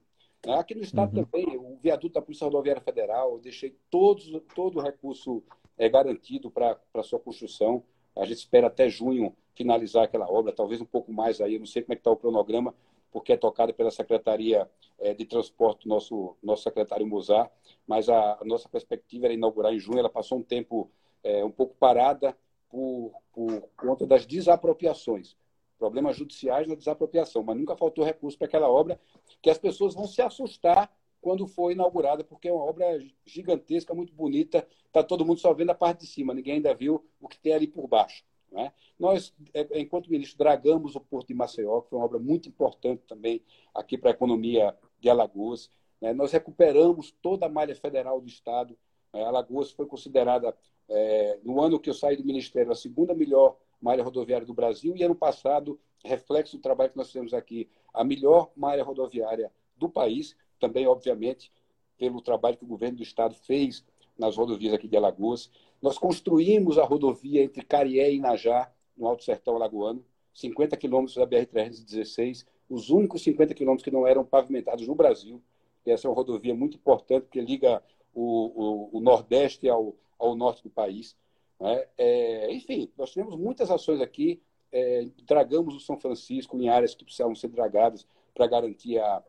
Né? 0.45 0.55
Aqui 0.55 0.75
no 0.75 0.81
estado 0.81 1.15
uhum. 1.17 1.25
também, 1.25 1.57
o 1.57 1.77
viaduto 1.77 2.15
da 2.15 2.21
Polícia 2.21 2.45
Rodoviária 2.45 2.81
Federal, 2.81 3.33
eu 3.33 3.39
deixei 3.39 3.75
todos, 3.89 4.31
todo 4.55 4.79
o 4.79 4.81
recurso 4.81 5.43
é, 5.77 5.87
garantido 5.87 6.49
para 6.49 6.79
a 6.93 7.03
sua 7.03 7.19
construção. 7.19 7.83
A 8.15 8.25
gente 8.25 8.37
espera 8.37 8.67
até 8.67 8.89
junho 8.89 9.35
finalizar 9.53 10.03
aquela 10.03 10.29
obra, 10.29 10.51
talvez 10.51 10.81
um 10.81 10.85
pouco 10.85 11.11
mais 11.11 11.41
aí, 11.41 11.55
eu 11.55 11.59
não 11.59 11.65
sei 11.65 11.81
como 11.81 11.93
é 11.93 11.95
que 11.95 12.01
está 12.01 12.11
o 12.11 12.17
cronograma, 12.17 12.75
porque 13.11 13.33
é 13.33 13.37
tocada 13.37 13.73
pela 13.73 13.91
Secretaria 13.91 14.69
é, 14.99 15.13
de 15.13 15.25
Transporte, 15.25 15.87
nosso, 15.87 16.35
nosso 16.41 16.63
secretário 16.63 17.05
Mozart, 17.05 17.51
mas 17.85 18.09
a, 18.09 18.37
a, 18.41 18.45
nossa 18.45 18.67
perspectiva 18.69 19.25
era 19.25 19.33
inaugurar 19.33 19.73
em 19.73 19.79
junho, 19.79 19.99
ela 19.99 20.09
passou 20.09 20.39
um 20.39 20.43
tempo 20.43 20.89
é, 21.23 21.43
um 21.43 21.51
pouco 21.51 21.75
parada 21.75 22.37
por, 22.69 23.11
por 23.31 23.61
conta 23.75 24.05
das 24.05 24.25
desapropriações 24.25 25.35
problemas 25.77 26.17
judiciais 26.17 26.67
na 26.67 26.75
desapropriação, 26.75 27.43
mas 27.43 27.55
nunca 27.55 27.75
faltou 27.75 28.03
recurso 28.03 28.37
para 28.37 28.47
aquela 28.47 28.69
obra 28.69 28.99
que 29.41 29.49
as 29.49 29.57
pessoas 29.57 29.93
vão 29.93 30.07
se 30.07 30.21
assustar 30.21 30.91
quando 31.21 31.47
for 31.47 31.71
inaugurada, 31.71 32.23
porque 32.23 32.47
é 32.47 32.53
uma 32.53 32.63
obra 32.63 32.99
gigantesca, 33.25 33.93
muito 33.93 34.13
bonita, 34.13 34.67
está 34.85 35.03
todo 35.03 35.25
mundo 35.25 35.39
só 35.39 35.53
vendo 35.53 35.71
a 35.71 35.75
parte 35.75 36.01
de 36.01 36.07
cima, 36.07 36.33
ninguém 36.33 36.55
ainda 36.55 36.73
viu 36.73 37.05
o 37.19 37.27
que 37.27 37.39
tem 37.39 37.53
ali 37.53 37.67
por 37.67 37.87
baixo. 37.87 38.23
Né? 38.51 38.71
Nós, 38.99 39.33
é, 39.53 39.79
enquanto 39.79 40.09
ministro, 40.09 40.37
dragamos 40.37 40.95
o 40.95 40.99
Porto 40.99 41.27
de 41.27 41.33
Maceió, 41.33 41.81
que 41.81 41.89
foi 41.89 41.99
uma 41.99 42.05
obra 42.05 42.19
muito 42.19 42.47
importante 42.49 43.03
também 43.07 43.41
aqui 43.73 43.97
para 43.97 44.11
a 44.11 44.13
economia 44.13 44.75
de 44.99 45.09
Alagoas. 45.09 45.69
Né? 46.01 46.13
Nós 46.13 46.31
recuperamos 46.31 47.11
toda 47.21 47.45
a 47.45 47.49
malha 47.49 47.75
federal 47.75 48.21
do 48.21 48.27
Estado. 48.27 48.77
Né? 49.13 49.23
Alagoas 49.23 49.71
foi 49.71 49.85
considerada, 49.85 50.55
é, 50.89 51.39
no 51.43 51.61
ano 51.61 51.79
que 51.79 51.89
eu 51.89 51.93
saí 51.93 52.15
do 52.15 52.25
Ministério, 52.25 52.71
a 52.71 52.75
segunda 52.75 53.13
melhor 53.13 53.57
malha 53.81 54.03
rodoviária 54.03 54.45
do 54.45 54.53
Brasil 54.53 54.95
e 54.95 55.03
ano 55.03 55.15
passado, 55.15 55.79
reflexo 56.03 56.57
do 56.57 56.61
trabalho 56.61 56.91
que 56.91 56.97
nós 56.97 57.07
fizemos 57.07 57.33
aqui, 57.33 57.69
a 57.93 58.03
melhor 58.03 58.51
malha 58.55 58.83
rodoviária 58.83 59.51
do 59.75 59.87
país, 59.87 60.35
também, 60.59 60.87
obviamente, 60.87 61.51
pelo 61.97 62.21
trabalho 62.21 62.57
que 62.57 62.63
o 62.63 62.67
governo 62.67 62.97
do 62.97 63.03
estado 63.03 63.35
fez 63.35 63.85
nas 64.17 64.35
rodovias 64.35 64.73
aqui 64.73 64.87
de 64.87 64.97
Alagoas. 64.97 65.51
Nós 65.81 65.97
construímos 65.97 66.77
a 66.77 66.83
rodovia 66.83 67.43
entre 67.43 67.63
Carié 67.63 68.11
e 68.11 68.17
Inajá, 68.17 68.71
no 68.97 69.07
Alto 69.07 69.23
Sertão 69.23 69.55
Alagoano, 69.55 70.03
50 70.33 70.75
quilômetros 70.77 71.15
da 71.15 71.25
BR-316, 71.25 72.45
os 72.69 72.89
únicos 72.89 73.21
50 73.23 73.53
quilômetros 73.53 73.83
que 73.83 73.91
não 73.91 74.05
eram 74.05 74.25
pavimentados 74.25 74.87
no 74.87 74.95
Brasil. 74.95 75.41
E 75.85 75.91
essa 75.91 76.07
é 76.07 76.09
uma 76.09 76.15
rodovia 76.15 76.53
muito 76.53 76.77
importante, 76.77 77.23
porque 77.23 77.39
liga 77.39 77.81
o, 78.13 78.89
o, 78.93 78.97
o 78.97 78.99
Nordeste 78.99 79.69
ao, 79.69 79.95
ao 80.19 80.35
norte 80.35 80.63
do 80.63 80.69
país. 80.69 81.15
Né? 81.59 81.85
É, 81.97 82.53
enfim, 82.53 82.91
nós 82.97 83.11
tivemos 83.11 83.35
muitas 83.35 83.71
ações 83.71 84.01
aqui, 84.01 84.41
é, 84.71 85.07
dragamos 85.25 85.75
o 85.75 85.79
São 85.79 85.97
Francisco 85.97 86.59
em 86.59 86.69
áreas 86.69 86.93
que 86.93 87.05
precisavam 87.05 87.35
ser 87.35 87.47
dragadas 87.47 88.05
para 88.33 88.47
garantir 88.47 88.99
a, 88.99 89.23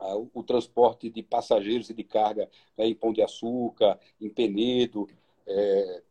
a, 0.00 0.16
o, 0.16 0.30
o, 0.32 0.42
transporte 0.42 1.10
de 1.10 1.22
passageiros 1.22 1.90
e 1.90 1.94
de 1.94 2.04
carga 2.04 2.48
né, 2.76 2.86
em 2.86 2.94
Pão 2.94 3.12
de 3.12 3.22
Açúcar, 3.22 3.98
em 4.20 4.30
Penedo, 4.30 5.08
é, 5.46 6.02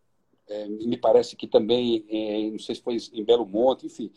é 0.50 0.68
me 0.68 0.98
parece 0.98 1.36
que 1.36 1.48
também, 1.48 2.06
não 2.52 2.60
sei 2.60 2.76
se 2.76 2.82
foi 2.82 2.98
em 3.14 3.24
Belo 3.24 3.46
Monte, 3.46 3.86
enfim. 3.86 4.12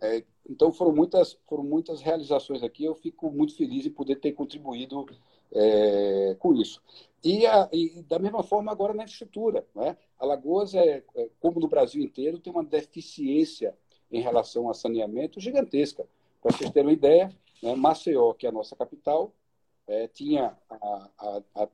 É, 0.00 0.22
então 0.48 0.72
foram 0.72 0.94
muitas, 0.94 1.38
foram 1.46 1.64
muitas 1.64 2.00
realizações 2.00 2.62
aqui. 2.62 2.84
Eu 2.84 2.94
fico 2.94 3.30
muito 3.30 3.56
feliz 3.56 3.86
em 3.86 3.90
poder 3.90 4.16
ter 4.16 4.32
contribuído 4.32 5.06
é, 5.52 6.36
com 6.38 6.54
isso. 6.54 6.82
E, 7.22 7.46
a, 7.46 7.68
e, 7.72 8.02
da 8.02 8.18
mesma 8.18 8.42
forma 8.42 8.70
agora 8.70 8.92
na 8.92 9.04
infraestrutura. 9.04 9.66
Né? 9.74 9.96
Alagoas, 10.18 10.74
é, 10.74 11.02
é, 11.16 11.30
como 11.40 11.60
no 11.60 11.68
Brasil 11.68 12.02
inteiro, 12.02 12.38
tem 12.38 12.52
uma 12.52 12.64
deficiência 12.64 13.74
em 14.12 14.20
relação 14.20 14.68
a 14.68 14.74
saneamento 14.74 15.40
gigantesca. 15.40 16.06
Para 16.42 16.56
vocês 16.56 16.70
terem 16.70 16.88
uma 16.88 16.92
ideia, 16.92 17.34
né, 17.62 17.74
Maceió, 17.74 18.34
que 18.34 18.46
é 18.46 18.50
a 18.50 18.52
nossa 18.52 18.76
capital, 18.76 19.32
é, 19.86 20.06
tinha, 20.08 20.56
a, 20.70 21.68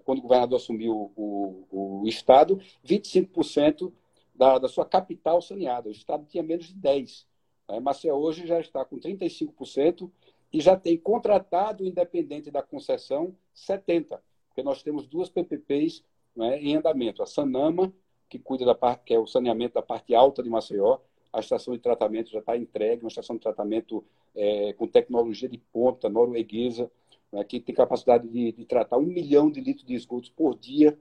quando 0.00 0.18
o 0.18 0.22
governador 0.22 0.56
assumiu 0.56 1.12
o, 1.16 1.66
o, 1.70 2.02
o 2.02 2.08
Estado, 2.08 2.60
25% 2.84 3.92
da, 4.34 4.58
da 4.58 4.68
sua 4.68 4.84
capital 4.84 5.40
saneada. 5.40 5.88
O 5.88 5.92
Estado 5.92 6.26
tinha 6.26 6.42
menos 6.42 6.66
de 6.66 6.74
10%. 6.74 7.24
Né? 7.68 7.80
Maceió 7.80 8.16
hoje 8.16 8.46
já 8.46 8.60
está 8.60 8.84
com 8.84 8.98
35% 8.98 10.10
e 10.52 10.60
já 10.60 10.76
tem 10.76 10.96
contratado, 10.98 11.84
independente 11.84 12.50
da 12.50 12.62
concessão, 12.62 13.34
70% 13.54 14.20
porque 14.52 14.62
nós 14.62 14.82
temos 14.82 15.06
duas 15.06 15.30
PPPs 15.30 16.04
né, 16.36 16.58
em 16.60 16.76
andamento. 16.76 17.22
A 17.22 17.26
Sanama, 17.26 17.92
que 18.28 18.38
cuida 18.38 18.64
da 18.64 18.74
parte, 18.74 19.04
que 19.04 19.14
é 19.14 19.18
o 19.18 19.26
saneamento 19.26 19.74
da 19.74 19.82
parte 19.82 20.14
alta 20.14 20.42
de 20.42 20.48
Maceió, 20.48 20.98
a 21.32 21.40
estação 21.40 21.74
de 21.74 21.80
tratamento 21.80 22.30
já 22.30 22.38
está 22.38 22.56
entregue, 22.56 23.02
uma 23.02 23.08
estação 23.08 23.36
de 23.36 23.42
tratamento 23.42 24.04
é, 24.34 24.74
com 24.74 24.86
tecnologia 24.86 25.48
de 25.48 25.56
ponta, 25.56 26.08
norueguesa, 26.10 26.90
né, 27.32 27.42
que 27.44 27.58
tem 27.58 27.74
capacidade 27.74 28.28
de, 28.28 28.52
de, 28.52 28.64
tratar 28.64 28.98
um 28.98 29.06
milhão 29.06 29.50
de 29.50 29.60
litros 29.60 29.86
de 29.86 29.94
esgotos 29.94 30.28
por 30.28 30.56
dia, 30.56 30.98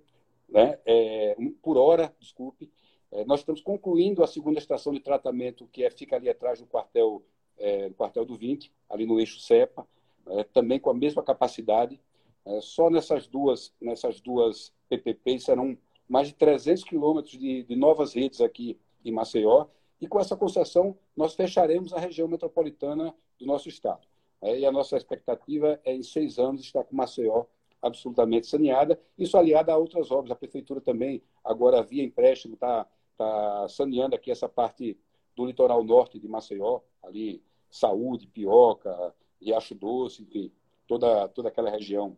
né, 0.47 0.79
é, 0.85 1.35
por 1.61 1.77
hora, 1.77 2.15
desculpe. 2.19 2.71
É, 3.11 3.25
nós 3.25 3.41
estamos 3.41 3.61
concluindo 3.61 4.23
a 4.23 4.27
segunda 4.27 4.57
estação 4.57 4.93
de 4.93 5.01
tratamento, 5.01 5.67
que 5.67 5.83
é, 5.83 5.91
fica 5.91 6.15
ali 6.15 6.29
atrás 6.29 6.59
do 6.59 6.65
quartel, 6.65 7.21
é, 7.57 7.89
do 7.89 7.95
quartel 7.95 8.23
do 8.25 8.37
20, 8.37 8.71
ali 8.89 9.05
no 9.05 9.19
eixo 9.19 9.39
CEPA, 9.39 9.85
é, 10.27 10.43
também 10.45 10.79
com 10.79 10.89
a 10.89 10.93
mesma 10.93 11.21
capacidade. 11.21 11.99
É, 12.45 12.61
só 12.61 12.89
nessas 12.89 13.27
duas, 13.27 13.73
nessas 13.81 14.21
duas 14.21 14.73
PPPs 14.89 15.43
serão 15.43 15.77
mais 16.07 16.29
de 16.29 16.35
300 16.35 16.83
quilômetros 16.83 17.37
de, 17.37 17.63
de 17.63 17.75
novas 17.75 18.13
redes 18.13 18.39
aqui 18.39 18.79
em 19.03 19.11
Maceió. 19.11 19.67
E 19.99 20.07
com 20.07 20.19
essa 20.19 20.35
concessão, 20.35 20.97
nós 21.15 21.35
fecharemos 21.35 21.93
a 21.93 21.99
região 21.99 22.27
metropolitana 22.27 23.13
do 23.37 23.45
nosso 23.45 23.69
estado. 23.69 24.07
É, 24.41 24.59
e 24.59 24.65
a 24.65 24.71
nossa 24.71 24.97
expectativa 24.97 25.79
é, 25.83 25.93
em 25.93 26.03
seis 26.03 26.39
anos, 26.39 26.61
estar 26.61 26.83
com 26.83 26.95
Maceió 26.95 27.45
absolutamente 27.81 28.47
saneada. 28.47 28.99
Isso 29.17 29.37
aliado 29.37 29.71
a 29.71 29.77
outras 29.77 30.11
obras. 30.11 30.31
A 30.31 30.35
prefeitura 30.35 30.81
também, 30.81 31.21
agora 31.43 31.83
via 31.83 32.03
empréstimo, 32.03 32.55
está 32.55 32.87
tá 33.17 33.67
saneando 33.69 34.15
aqui 34.15 34.31
essa 34.31 34.49
parte 34.49 34.97
do 35.35 35.45
litoral 35.45 35.83
norte 35.83 36.19
de 36.19 36.27
Maceió, 36.27 36.81
ali 37.03 37.41
Saúde, 37.69 38.27
Pioca, 38.27 39.13
Riacho 39.41 39.75
Doce, 39.75 40.23
enfim, 40.23 40.51
toda, 40.87 41.27
toda 41.29 41.49
aquela 41.49 41.69
região 41.69 42.17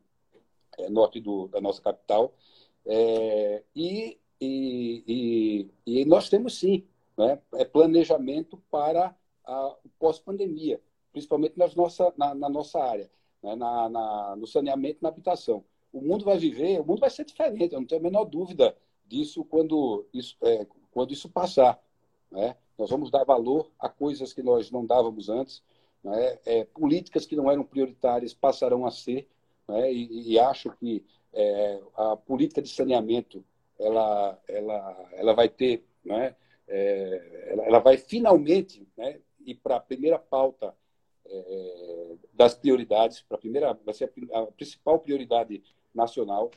é, 0.77 0.89
norte 0.89 1.19
do, 1.19 1.47
da 1.47 1.61
nossa 1.61 1.81
capital. 1.81 2.33
É, 2.85 3.63
e, 3.75 4.19
e, 4.41 5.69
e, 5.85 6.01
e, 6.01 6.05
nós 6.05 6.29
temos 6.29 6.59
sim 6.59 6.85
né, 7.17 7.39
é 7.53 7.63
planejamento 7.63 8.61
para 8.69 9.15
a, 9.45 9.75
pós-pandemia, 9.99 10.81
principalmente 11.13 11.57
nas 11.57 11.75
nossa, 11.75 12.11
na, 12.17 12.35
na 12.35 12.49
nossa 12.49 12.83
área, 12.83 13.09
né, 13.41 13.55
na, 13.55 13.87
na, 13.87 14.35
no 14.35 14.47
saneamento 14.47 14.97
e 14.99 15.03
na 15.03 15.09
habitação. 15.09 15.63
O 15.93 16.01
mundo 16.01 16.25
vai 16.25 16.37
viver, 16.37 16.81
o 16.81 16.85
mundo 16.85 16.99
vai 16.99 17.09
ser 17.09 17.23
diferente, 17.23 17.73
eu 17.73 17.79
não 17.79 17.87
tenho 17.87 18.01
a 18.01 18.03
menor 18.03 18.25
dúvida 18.25 18.75
disso 19.05 19.45
quando 19.45 20.05
isso, 20.11 20.35
é, 20.41 20.65
quando 20.91 21.13
isso 21.13 21.29
passar. 21.29 21.79
Né? 22.31 22.57
Nós 22.77 22.89
vamos 22.89 23.11
dar 23.11 23.23
valor 23.23 23.69
a 23.79 23.87
coisas 23.87 24.33
que 24.33 24.41
nós 24.41 24.71
não 24.71 24.85
dávamos 24.85 25.29
antes, 25.29 25.61
né? 26.03 26.39
é, 26.45 26.65
políticas 26.65 27.27
que 27.27 27.35
não 27.35 27.49
eram 27.49 27.63
prioritárias 27.63 28.33
passarão 28.33 28.85
a 28.85 28.91
ser, 28.91 29.29
né? 29.67 29.93
e, 29.93 30.31
e, 30.31 30.39
acho 30.39 30.71
que 30.71 31.05
é, 31.31 31.79
a 31.95 32.17
política 32.17 32.61
de 32.61 32.69
saneamento 32.69 33.45
ela, 33.79 34.39
ela, 34.47 35.09
ela 35.13 35.33
vai 35.33 35.49
ter, 35.49 35.85
né? 36.03 36.35
É, 36.67 37.47
ela, 37.51 37.63
ela, 37.65 37.79
vai 37.79 37.97
finalmente 37.97 38.87
né, 38.95 39.19
ir 39.45 39.55
para 39.55 39.75
a 39.75 39.79
primeira 39.79 40.17
pauta 40.17 40.73
é, 41.35 42.15
das 42.33 42.53
prioridades, 42.53 43.21
para 43.21 43.37
a 43.37 43.39
primeira, 43.39 43.73
vai 43.85 43.93
ser 43.93 44.11
a, 44.31 44.39
a 44.39 44.45
principal 44.47 44.99
prioridade 44.99 45.63
nacional. 45.93 46.51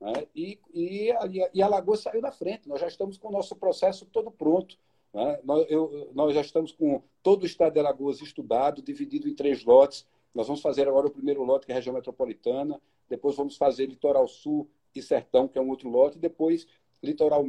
Né? 0.00 0.26
E, 0.34 0.58
e, 0.74 1.12
e 1.54 1.62
a 1.62 1.68
Lagoa 1.68 1.96
saiu 1.96 2.20
da 2.20 2.32
frente, 2.32 2.68
nós 2.68 2.80
já 2.80 2.88
estamos 2.88 3.16
com 3.18 3.28
o 3.28 3.32
nosso 3.32 3.54
processo 3.56 4.06
todo 4.06 4.30
pronto. 4.30 4.76
Né? 5.12 5.40
Nós, 5.44 5.66
eu, 5.70 6.10
nós 6.14 6.34
já 6.34 6.40
estamos 6.40 6.72
com 6.72 7.02
todo 7.22 7.42
o 7.42 7.46
estado 7.46 7.74
de 7.74 7.80
Alagoas 7.80 8.20
estudado, 8.20 8.82
dividido 8.82 9.28
em 9.28 9.34
três 9.34 9.64
lotes. 9.64 10.06
Nós 10.34 10.46
vamos 10.46 10.62
fazer 10.62 10.88
agora 10.88 11.06
o 11.06 11.10
primeiro 11.10 11.42
lote, 11.44 11.66
que 11.66 11.72
é 11.72 11.74
a 11.74 11.78
região 11.78 11.94
metropolitana, 11.94 12.80
depois 13.08 13.36
vamos 13.36 13.56
fazer 13.56 13.86
Litoral 13.86 14.26
Sul 14.26 14.68
e 14.94 15.02
Sertão, 15.02 15.46
que 15.46 15.58
é 15.58 15.60
um 15.60 15.68
outro 15.68 15.88
lote, 15.88 16.16
e 16.16 16.20
depois 16.20 16.66
Litoral, 17.02 17.44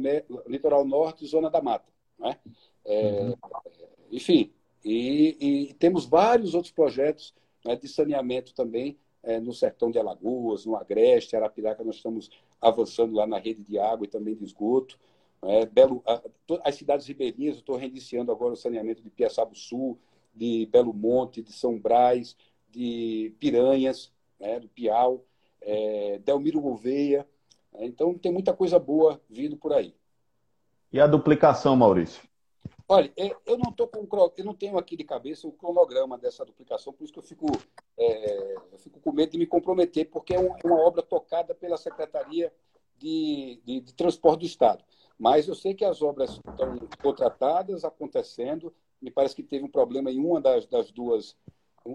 Litoral 0.46 0.84
Norte 0.84 1.24
e 1.24 1.28
Zona 1.28 1.50
da 1.50 1.62
Mata. 1.62 1.90
Né? 2.18 2.38
É, 2.84 3.22
uhum. 3.22 3.34
Enfim, 4.10 4.52
e, 4.84 5.36
e, 5.70 5.74
temos 5.74 6.04
vários 6.04 6.54
outros 6.54 6.72
projetos 6.72 7.34
né, 7.64 7.74
de 7.74 7.88
saneamento 7.88 8.54
também 8.54 8.98
é, 9.22 9.40
no 9.40 9.52
Sertão 9.52 9.90
de 9.90 9.98
Alagoas, 9.98 10.66
no 10.66 10.76
Agreste, 10.76 11.34
Arapiraca, 11.34 11.82
nós 11.82 11.96
estamos 11.96 12.30
avançando 12.60 13.14
lá 13.14 13.26
na 13.26 13.38
rede 13.38 13.62
de 13.62 13.78
água 13.78 14.04
e 14.04 14.10
também 14.10 14.34
de 14.34 14.44
esgoto. 14.44 14.98
É, 15.42 15.66
Belo, 15.66 16.02
as 16.62 16.74
cidades 16.74 17.06
ribeirinhas, 17.06 17.56
estou 17.56 17.76
reiniciando 17.76 18.30
agora 18.30 18.52
o 18.52 18.56
saneamento 18.56 19.02
de 19.02 19.10
Piaçaba 19.10 19.54
Sul, 19.54 19.98
de 20.34 20.66
Belo 20.70 20.92
Monte, 20.92 21.42
de 21.42 21.52
São 21.52 21.78
Brás, 21.78 22.36
de 22.70 23.34
Piranhas, 23.38 24.12
né, 24.38 24.60
do 24.60 24.68
Piau, 24.68 25.24
é, 25.60 26.18
Delmiro 26.24 26.60
Gouveia. 26.60 27.26
Então, 27.78 28.16
tem 28.16 28.32
muita 28.32 28.52
coisa 28.52 28.78
boa 28.78 29.20
vindo 29.28 29.56
por 29.56 29.72
aí. 29.72 29.94
E 30.92 31.00
a 31.00 31.06
duplicação, 31.06 31.74
Maurício? 31.74 32.22
Olha, 32.86 33.10
é, 33.16 33.34
eu 33.46 33.56
não, 33.56 33.72
tô 33.72 33.88
com, 33.88 34.06
eu 34.36 34.44
não 34.44 34.54
tenho 34.54 34.76
aqui 34.76 34.94
de 34.94 35.04
cabeça 35.04 35.48
o 35.48 35.52
cronograma 35.52 36.18
dessa 36.18 36.44
duplicação, 36.44 36.92
por 36.92 37.04
isso 37.04 37.12
que 37.12 37.18
eu 37.18 37.22
fico, 37.22 37.46
é, 37.96 38.56
eu 38.72 38.78
fico 38.78 39.00
com 39.00 39.10
medo 39.10 39.32
de 39.32 39.38
me 39.38 39.46
comprometer, 39.46 40.10
porque 40.10 40.34
é, 40.34 40.36
é 40.36 40.66
uma 40.66 40.80
obra 40.80 41.02
tocada 41.02 41.54
pela 41.54 41.78
Secretaria 41.78 42.52
de, 42.98 43.60
de, 43.64 43.80
de, 43.80 43.94
Transporte 43.94 44.40
do 44.40 44.46
Estado. 44.46 44.84
Mas 45.18 45.48
eu 45.48 45.54
sei 45.54 45.72
que 45.74 45.84
as 45.84 46.02
obras 46.02 46.32
estão 46.32 46.78
contratadas, 47.02 47.84
acontecendo. 47.84 48.74
Me 49.00 49.10
parece 49.10 49.34
que 49.34 49.42
teve 49.42 49.64
um 49.64 49.70
problema 49.70 50.10
em 50.10 50.18
uma 50.18 50.40
das, 50.40 50.66
das 50.66 50.90
duas, 50.90 51.36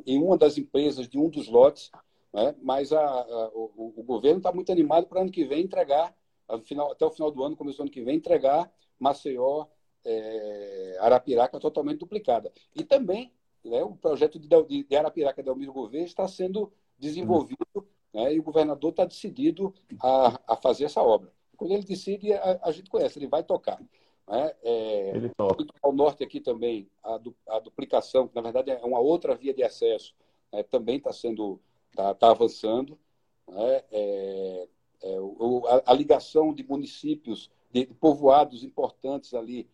em 0.06 0.22
uma 0.22 0.38
das 0.38 0.58
empresas 0.58 1.08
de 1.08 1.20
um 1.20 1.30
dos 1.30 1.48
lotes, 1.48 1.92
né? 2.34 2.56
mas 2.62 2.92
a, 2.94 3.04
a, 3.04 3.50
o, 3.54 3.94
o, 3.98 4.04
governo 4.04 4.38
está 4.38 4.52
muito 4.52 4.72
animado 4.72 5.06
para 5.08 5.22
ano 5.22 5.32
que 5.32 5.46
vem 5.46 5.64
entregar, 5.64 6.16
final, 6.64 6.92
até 6.92 7.06
o 7.06 7.12
final 7.12 7.32
do 7.32 7.44
ano, 7.44 7.56
começo 7.56 7.78
do 7.78 7.84
ano 7.84 7.92
que 7.92 8.04
vem, 8.04 8.16
entregar 8.16 8.72
Maceió, 9.00 9.68
é, 10.06 10.98
Arapiraca 11.00 11.60
totalmente 11.60 12.00
duplicada. 12.00 12.52
E 12.76 12.84
também 12.84 13.32
né, 13.64 13.84
o 13.84 13.96
projeto 13.96 14.40
de, 14.40 14.48
de 14.84 14.96
Arapiraca 14.96 15.44
de 15.44 15.50
Almiro 15.50 15.74
Gouveia 15.74 16.04
está 16.04 16.28
sendo 16.28 16.72
desenvolvido 16.98 17.66
uhum. 17.76 17.84
né, 18.14 18.34
e 18.34 18.40
o 18.40 18.44
governador 18.44 18.92
está 18.92 19.06
decidido 19.06 19.74
a, 20.02 20.40
a 20.48 20.56
fazer 20.56 20.86
essa 20.86 21.02
obra. 21.02 21.32
Quando 21.58 21.74
ele 21.74 21.84
decide, 21.84 22.34
a, 22.34 22.60
a 22.64 22.72
gente 22.72 22.90
conhece, 22.90 23.20
ele 23.20 23.28
vai 23.28 23.44
tocar. 23.44 23.80
Né? 24.28 24.54
É, 24.64 25.16
ele 25.16 25.30
toca. 25.30 25.66
Ao 25.82 25.92
norte 25.92 26.24
aqui 26.24 26.40
também, 26.40 26.90
a, 27.04 27.18
du, 27.18 27.36
a 27.48 27.60
duplicação, 27.60 28.28
que 28.28 28.36
na 28.36 28.42
verdade 28.42 28.72
é 28.72 28.86
uma 28.86 29.00
outra 29.00 29.36
via 29.36 29.54
de 29.54 29.64
acesso, 29.64 30.16
né, 30.52 30.64
também 30.64 30.98
está 30.98 31.12
sendo 31.12 31.60
está 31.90 32.14
tá 32.14 32.32
avançando. 32.32 32.98
Né? 33.48 33.84
É, 33.92 34.68
é, 35.02 35.20
o, 35.20 35.66
a, 35.68 35.92
a, 35.92 35.94
ligação 35.94 36.54
de 36.54 36.64
municípios, 36.64 37.50
de 37.72 37.86
povoados 37.86 38.64
importantes 38.64 39.34
ali 39.34 39.70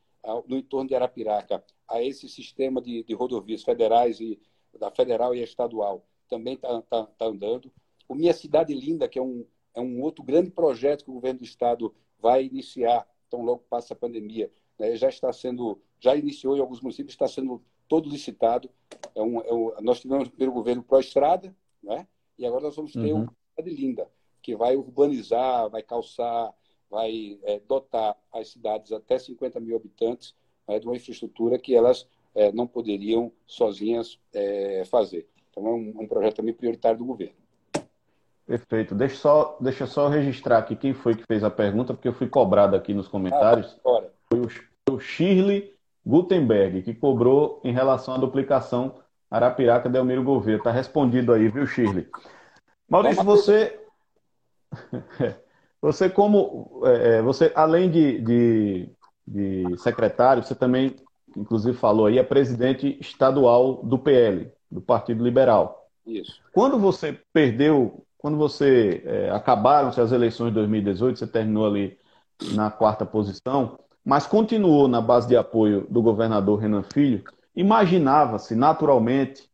no 0.47 0.57
entorno 0.57 0.87
de 0.87 0.95
Arapiraca 0.95 1.63
a 1.87 2.01
esse 2.01 2.27
sistema 2.27 2.81
de, 2.81 3.03
de 3.03 3.13
rodovias 3.13 3.63
federais 3.63 4.19
e 4.19 4.39
da 4.79 4.91
federal 4.91 5.33
e 5.33 5.41
estadual 5.41 6.05
também 6.27 6.55
está 6.55 6.81
tá, 6.83 7.05
tá 7.05 7.25
andando. 7.25 7.71
O 8.07 8.15
Minha 8.15 8.33
Cidade 8.33 8.73
Linda, 8.73 9.07
que 9.07 9.19
é 9.19 9.21
um, 9.21 9.45
é 9.73 9.81
um 9.81 10.01
outro 10.01 10.23
grande 10.23 10.51
projeto 10.51 11.03
que 11.03 11.11
o 11.11 11.13
governo 11.13 11.39
do 11.39 11.45
estado 11.45 11.93
vai 12.19 12.45
iniciar, 12.45 13.07
tão 13.29 13.43
logo 13.43 13.63
passa 13.69 13.93
a 13.93 13.97
pandemia, 13.97 14.51
né, 14.77 14.95
já 14.95 15.09
está 15.09 15.31
sendo, 15.31 15.79
já 15.99 16.15
iniciou 16.15 16.57
em 16.57 16.59
alguns 16.59 16.81
municípios, 16.81 17.13
está 17.13 17.27
sendo 17.27 17.61
todo 17.87 18.09
licitado. 18.09 18.69
É 19.13 19.21
um, 19.21 19.41
é 19.41 19.53
um, 19.53 19.73
nós 19.81 19.99
tivemos 19.99 20.27
o 20.27 20.31
primeiro 20.31 20.53
governo 20.53 20.83
pró-estrada, 20.83 21.55
né, 21.81 22.07
e 22.37 22.45
agora 22.45 22.63
nós 22.63 22.75
vamos 22.75 22.93
ter 22.93 23.13
uhum. 23.13 23.23
uma 23.23 23.35
cidade 23.55 23.75
linda, 23.75 24.09
que 24.41 24.55
vai 24.55 24.75
urbanizar, 24.75 25.69
vai 25.69 25.81
calçar, 25.81 26.53
vai 26.89 27.39
é, 27.43 27.59
dotar 27.67 28.15
as 28.33 28.49
cidades 28.49 28.91
até 28.91 29.17
50 29.17 29.59
mil 29.59 29.75
habitantes 29.75 30.35
é, 30.67 30.79
de 30.79 30.85
uma 30.85 30.95
infraestrutura 30.95 31.59
que 31.59 31.75
elas 31.75 32.07
é, 32.33 32.51
não 32.51 32.67
poderiam 32.67 33.31
sozinhas 33.45 34.19
é, 34.33 34.83
fazer. 34.85 35.27
Então, 35.49 35.65
é 35.67 35.71
um, 35.71 35.93
um, 36.01 36.07
projeto 36.07 36.37
também 36.37 36.53
prioritário 36.53 36.97
do 36.97 37.05
governo. 37.05 37.35
Perfeito. 38.45 38.93
Deixa 38.93 39.15
só, 39.15 39.57
deixa 39.59 39.87
só 39.87 40.07
registrar 40.07 40.59
aqui 40.59 40.75
quem 40.75 40.93
foi 40.93 41.15
que 41.15 41.25
fez 41.25 41.43
a 41.43 41.49
pergunta, 41.49 41.93
porque 41.93 42.07
eu 42.07 42.13
fui 42.13 42.27
cobrado 42.27 42.75
aqui 42.75 42.93
nos 42.93 43.07
comentários. 43.07 43.79
Ah, 43.85 44.03
foi 44.29 44.41
o, 44.41 44.93
o 44.93 44.99
Shirley 44.99 45.73
Gutenberg, 46.05 46.83
que 46.83 46.93
cobrou 46.93 47.59
em 47.63 47.71
relação 47.71 48.13
à 48.13 48.17
duplicação 48.17 48.95
Arapiraca 49.31 49.89
Delmiro 49.89 50.23
Gouveia. 50.23 50.57
Está 50.57 50.71
respondido 50.71 51.33
aí, 51.33 51.47
viu, 51.49 51.65
Shirley? 51.65 52.07
Maurício, 52.87 53.23
você. 53.23 53.79
Você, 55.85 56.09
como. 56.09 56.81
É, 56.83 57.17
é, 57.17 57.21
você, 57.21 57.51
além 57.53 57.91
de, 57.91 58.19
de, 58.19 58.89
de, 59.27 59.77
secretário, 59.77 60.41
você 60.41 60.55
também, 60.55 60.95
inclusive, 61.37 61.77
falou 61.77 62.07
aí, 62.07 62.17
é 62.17 62.23
presidente 62.23 62.97
estadual 62.99 63.83
do 63.83 63.99
PL, 63.99 64.51
do 64.71 64.81
Partido 64.81 65.23
Liberal. 65.23 65.87
Isso. 66.07 66.41
Quando 66.51 66.79
você 66.79 67.15
perdeu, 67.31 68.03
quando 68.17 68.35
você. 68.35 69.03
É, 69.05 69.29
acabaram-se 69.29 70.01
as 70.01 70.11
eleições 70.11 70.47
de 70.47 70.55
2018, 70.55 71.19
você 71.19 71.27
terminou 71.27 71.67
ali 71.67 71.95
na 72.53 72.71
quarta 72.71 73.05
posição, 73.05 73.77
mas 74.03 74.25
continuou 74.25 74.87
na 74.87 74.99
base 74.99 75.27
de 75.27 75.37
apoio 75.37 75.85
do 75.87 76.01
governador 76.01 76.57
Renan 76.57 76.81
Filho, 76.81 77.23
imaginava-se 77.55 78.55
naturalmente 78.55 79.47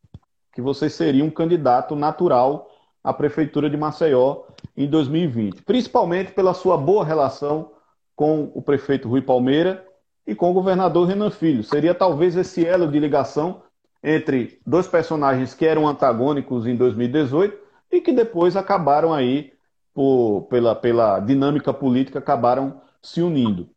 que 0.54 0.62
você 0.62 0.90
seria 0.90 1.26
um 1.26 1.30
candidato 1.30 1.94
natural 1.94 2.70
à 3.04 3.14
prefeitura 3.14 3.70
de 3.70 3.76
Maceió 3.76 4.44
em 4.76 4.88
2020, 4.88 5.62
principalmente 5.64 6.32
pela 6.32 6.54
sua 6.54 6.78
boa 6.78 7.04
relação 7.04 7.72
com 8.16 8.52
o 8.54 8.62
prefeito 8.62 9.08
Rui 9.08 9.22
Palmeira 9.22 9.86
e 10.26 10.36
com 10.36 10.52
o 10.52 10.54
governador 10.54 11.08
Renan 11.08 11.32
Filho. 11.32 11.64
Seria 11.64 11.94
talvez 11.94 12.36
esse 12.36 12.66
elo 12.66 12.88
de 12.88 13.00
ligação 13.00 13.64
entre 14.04 14.60
dois 14.66 14.88
personagens 14.88 15.54
que 15.54 15.66
eram 15.66 15.88
antagônicos 15.88 16.66
em 16.66 16.76
2018 16.76 17.58
e 17.92 18.02
que 18.02 18.12
depois 18.12 18.56
acabaram 18.56 19.14
aí, 19.14 19.54
por, 19.94 20.44
pela, 20.50 20.76
pela 20.76 21.20
dinâmica 21.20 21.74
política, 21.74 22.20
acabaram 22.20 22.82
se 23.02 23.22
unindo. 23.22 23.70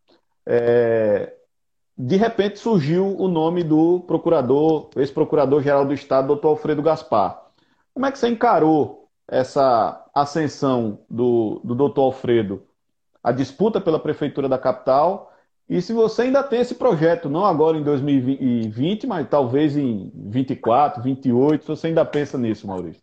É, 0.46 1.34
de 1.96 2.16
repente 2.16 2.58
surgiu 2.58 3.16
o 3.18 3.28
nome 3.28 3.62
do 3.62 4.00
procurador, 4.00 4.90
ex-procurador-geral 4.96 5.84
do 5.84 5.94
Estado, 5.94 6.28
doutor 6.28 6.48
Alfredo 6.48 6.82
Gaspar. 6.82 7.42
Como 7.92 8.06
é 8.06 8.12
que 8.12 8.18
você 8.18 8.28
encarou 8.28 9.08
essa 9.28 10.03
ascensão 10.14 11.00
do, 11.10 11.60
do 11.64 11.74
doutor 11.74 12.02
Alfredo, 12.02 12.62
a 13.22 13.32
disputa 13.32 13.80
pela 13.80 13.98
prefeitura 13.98 14.48
da 14.48 14.58
capital, 14.58 15.32
e 15.68 15.80
se 15.80 15.92
você 15.92 16.22
ainda 16.22 16.42
tem 16.42 16.60
esse 16.60 16.74
projeto, 16.74 17.28
não 17.28 17.44
agora 17.44 17.76
em 17.76 17.82
2020, 17.82 19.06
mas 19.06 19.28
talvez 19.28 19.76
em 19.76 20.12
24, 20.14 21.02
28, 21.02 21.62
se 21.62 21.68
você 21.68 21.86
ainda 21.86 22.04
pensa 22.04 22.36
nisso, 22.36 22.66
Maurício. 22.66 23.02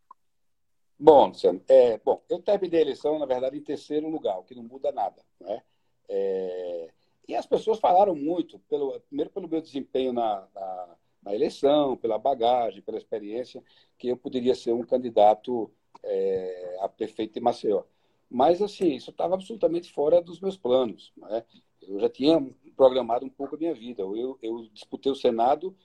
Bom, 0.97 1.29
Luciano, 1.29 1.59
é, 1.67 1.97
bom, 1.97 2.21
eu 2.29 2.39
terminei 2.39 2.79
a 2.79 2.83
eleição, 2.83 3.17
na 3.17 3.25
verdade, 3.25 3.57
em 3.57 3.63
terceiro 3.63 4.07
lugar, 4.07 4.37
o 4.37 4.43
que 4.43 4.53
não 4.53 4.61
muda 4.61 4.91
nada. 4.91 5.19
Né? 5.39 5.59
É, 6.07 6.89
e 7.27 7.35
as 7.35 7.47
pessoas 7.47 7.79
falaram 7.79 8.13
muito, 8.13 8.59
pelo, 8.69 8.99
primeiro 9.01 9.31
pelo 9.31 9.47
meu 9.47 9.59
desempenho 9.59 10.13
na, 10.13 10.47
na, 10.53 10.95
na 11.23 11.33
eleição, 11.33 11.97
pela 11.97 12.19
bagagem, 12.19 12.83
pela 12.83 12.99
experiência, 12.99 13.63
que 13.97 14.09
eu 14.09 14.17
poderia 14.17 14.53
ser 14.53 14.73
um 14.73 14.83
candidato 14.83 15.71
é, 16.03 16.77
a 16.81 16.89
prefeito 16.89 17.33
de 17.33 17.39
Maceió. 17.39 17.83
Mas, 18.29 18.61
assim, 18.61 18.95
isso 18.95 19.11
estava 19.11 19.35
absolutamente 19.35 19.91
fora 19.91 20.21
dos 20.21 20.39
meus 20.39 20.57
planos. 20.57 21.11
Né? 21.17 21.43
Eu 21.81 21.99
já 21.99 22.09
tinha 22.09 22.41
programado 22.75 23.25
um 23.25 23.29
pouco 23.29 23.55
a 23.55 23.57
minha 23.57 23.73
vida. 23.73 24.03
Eu, 24.03 24.37
eu 24.41 24.67
disputei 24.73 25.11
o 25.11 25.15
Senado 25.15 25.75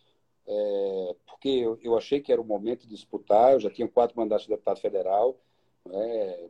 é, 0.47 1.17
porque 1.27 1.49
eu, 1.49 1.79
eu, 1.83 1.97
achei 1.97 2.21
que 2.21 2.33
era 2.33 2.41
o 2.41 2.45
momento 2.45 2.83
de 2.83 2.95
disputar. 2.95 3.53
Eu 3.53 3.61
já 3.61 3.71
tinha 3.71 3.89
quatro 3.89 4.17
mandatos 4.17 4.45
de 4.47 4.53
deputado 4.53 4.79
federal, 4.79 5.37
né? 5.85 6.49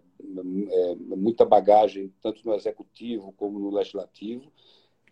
é, 0.70 0.94
muita 0.94 1.44
bagagem, 1.44 2.12
tanto 2.20 2.46
no 2.46 2.54
executivo 2.54 3.32
como 3.32 3.58
no 3.58 3.70
legislativo. 3.70 4.52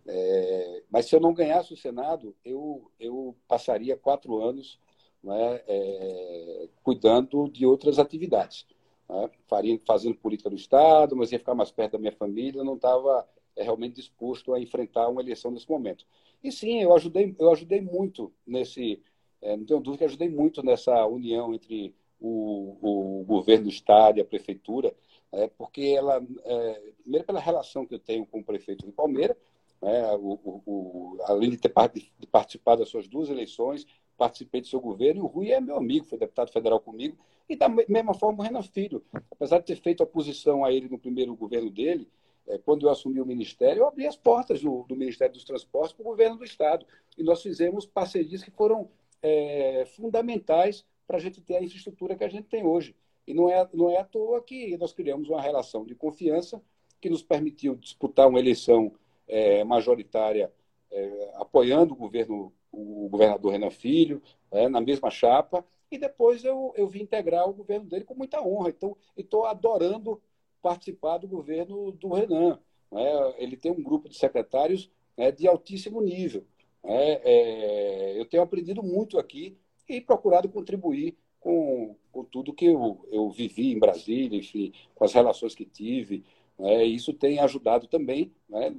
É, 0.07 0.83
mas 0.91 1.07
se 1.07 1.17
eu 1.17 1.21
não 1.21 1.33
ganhasse 1.33 1.73
o 1.73 1.77
Senado, 1.77 2.37
eu, 2.45 2.91
eu 3.01 3.35
passaria 3.49 3.97
quatro 3.97 4.39
anos 4.43 4.79
né, 5.25 5.63
é, 5.67 6.69
cuidando 6.83 7.49
de 7.49 7.65
outras 7.67 7.99
atividades. 7.99 8.67
Né? 9.09 9.31
Faria, 9.49 9.81
fazendo 9.87 10.17
política 10.17 10.51
no 10.51 10.57
Estado, 10.57 11.17
mas 11.17 11.33
ia 11.33 11.39
ficar 11.39 11.55
mais 11.55 11.71
perto 11.71 11.93
da 11.93 11.99
minha 11.99 12.13
família, 12.13 12.63
não 12.63 12.75
estava 12.75 13.27
é, 13.57 13.63
realmente 13.63 13.97
disposto 13.97 14.53
a 14.53 14.61
enfrentar 14.61 15.09
uma 15.09 15.23
eleição 15.23 15.51
nesse 15.51 15.69
momento. 15.69 16.05
E 16.43 16.53
sim, 16.53 16.83
eu 16.83 16.95
ajudei, 16.95 17.35
eu 17.39 17.51
ajudei 17.51 17.81
muito 17.81 18.31
nesse, 18.47 19.03
é, 19.41 19.57
não 19.57 19.65
tenho 19.65 19.81
dúvida 19.81 19.99
que 19.99 20.05
ajudei 20.05 20.29
muito 20.29 20.63
nessa 20.63 21.07
união 21.07 21.55
entre 21.55 21.95
o, 22.21 23.21
o 23.21 23.25
governo 23.25 23.65
do 23.65 23.71
Estado 23.71 24.19
e 24.19 24.21
a 24.21 24.25
Prefeitura, 24.25 24.95
é, 25.33 25.49
porque 25.49 25.95
ela, 25.97 26.25
é, 26.45 26.83
primeiro 27.01 27.27
pela 27.27 27.41
relação 27.41 27.87
que 27.87 27.95
eu 27.95 27.99
tenho 27.99 28.27
com 28.27 28.41
o 28.41 28.45
prefeito 28.45 28.87
de 28.87 28.93
Palmeira, 28.93 29.37
né, 29.83 30.15
o, 30.15 30.39
o, 30.45 31.19
além 31.25 31.51
de 31.51 31.59
ter 31.59 31.73
de 32.19 32.27
participar 32.27 32.77
das 32.77 32.89
suas 32.89 33.07
duas 33.07 33.29
eleições, 33.29 33.87
participei 34.17 34.61
do 34.61 34.67
seu 34.67 34.81
governo, 34.81 35.21
e 35.21 35.25
o 35.25 35.27
Rui 35.27 35.51
é 35.51 35.61
meu 35.61 35.77
amigo, 35.77 36.07
foi 36.07 36.19
deputado 36.19 36.53
federal 36.53 36.81
comigo, 36.81 37.17
e 37.49 37.57
da 37.57 37.69
mesma 37.69 38.15
forma 38.15 38.41
o 38.41 38.43
Renan 38.43 38.63
Filho. 38.63 39.05
Apesar 39.31 39.59
de 39.59 39.67
ter 39.67 39.77
feito 39.77 40.03
oposição 40.03 40.65
a 40.65 40.73
ele 40.73 40.89
no 40.89 40.99
primeiro 40.99 41.35
governo 41.35 41.71
dele, 41.71 42.09
é, 42.47 42.59
quando 42.59 42.87
eu 42.87 42.91
assumi 42.91 43.21
o 43.21 43.27
ministério, 43.27 43.81
eu 43.81 43.89
abri 43.89 44.07
as 44.07 44.17
portas 44.17 44.61
do, 44.61 44.85
do 44.85 44.97
Ministério 44.97 45.35
dos 45.35 45.45
Transportes 45.45 45.93
para 45.93 46.03
o 46.03 46.11
governo 46.11 46.37
do 46.37 46.45
Estado. 46.45 46.87
E 47.17 47.23
nós 47.23 47.43
fizemos 47.43 47.87
parcerias 47.87 48.43
que 48.43 48.51
foram 48.51 48.89
é, 49.23 49.85
fundamentais 49.97 50.85
para 51.07 51.17
a 51.17 51.21
gente 51.21 51.41
ter 51.41 51.57
a 51.57 51.63
infraestrutura 51.63 52.15
que 52.15 52.25
a 52.25 52.29
gente 52.29 52.49
tem 52.49 52.65
hoje. 52.65 52.95
E 53.27 53.33
não 53.33 53.49
é, 53.49 53.67
não 53.73 53.91
é 53.91 53.99
à 53.99 54.05
toa 54.05 54.43
que 54.43 54.77
nós 54.77 54.93
criamos 54.93 55.29
uma 55.29 55.41
relação 55.41 55.85
de 55.85 55.95
confiança 55.95 56.63
que 57.01 57.09
nos 57.09 57.23
permitiu 57.23 57.75
disputar 57.75 58.29
uma 58.29 58.39
eleição 58.39 58.93
é, 59.27 59.65
majoritária 59.65 60.53
é, 60.91 61.31
apoiando 61.35 61.95
o 61.95 61.97
governo, 61.97 62.53
o 62.77 63.09
governador 63.09 63.53
Renan 63.53 63.71
Filho, 63.71 64.23
é, 64.51 64.69
na 64.69 64.81
mesma 64.81 65.11
chapa, 65.11 65.65
e 65.91 65.99
depois 65.99 66.45
eu, 66.45 66.73
eu 66.77 66.89
vim 66.89 67.03
integrar 67.03 67.49
o 67.49 67.55
governo 67.55 67.87
dele 67.87 68.05
com 68.05 68.15
muita 68.15 68.43
honra. 68.43 68.71
Então, 68.71 68.97
estou 69.17 69.45
adorando 69.45 70.21
participar 70.61 71.19
do 71.19 71.29
governo 71.29 71.93
do 71.93 72.09
Renan. 72.13 72.59
Né? 72.91 73.35
Ele 73.39 73.57
tem 73.57 73.71
um 73.71 73.83
grupo 73.83 74.09
de 74.09 74.17
secretários 74.17 74.91
né, 75.17 75.31
de 75.31 75.47
altíssimo 75.47 76.01
nível. 76.01 76.45
Né? 76.83 77.21
É, 77.23 78.19
eu 78.19 78.25
tenho 78.27 78.43
aprendido 78.43 78.83
muito 78.83 79.19
aqui 79.19 79.57
e 79.89 80.01
procurado 80.01 80.49
contribuir 80.49 81.17
com, 81.39 81.95
com 82.11 82.25
tudo 82.25 82.55
que 82.55 82.65
eu, 82.65 83.07
eu 83.13 83.29
vivi 83.31 83.73
em 83.73 83.79
Brasília, 83.79 84.39
enfim, 84.39 84.73
com 84.95 85.05
as 85.05 85.13
relações 85.13 85.55
que 85.55 85.67
tive. 85.67 86.25
Né? 86.59 86.85
Isso 86.85 87.13
tem 87.13 87.39
ajudado 87.39 87.87
também, 87.87 88.33
né, 88.49 88.71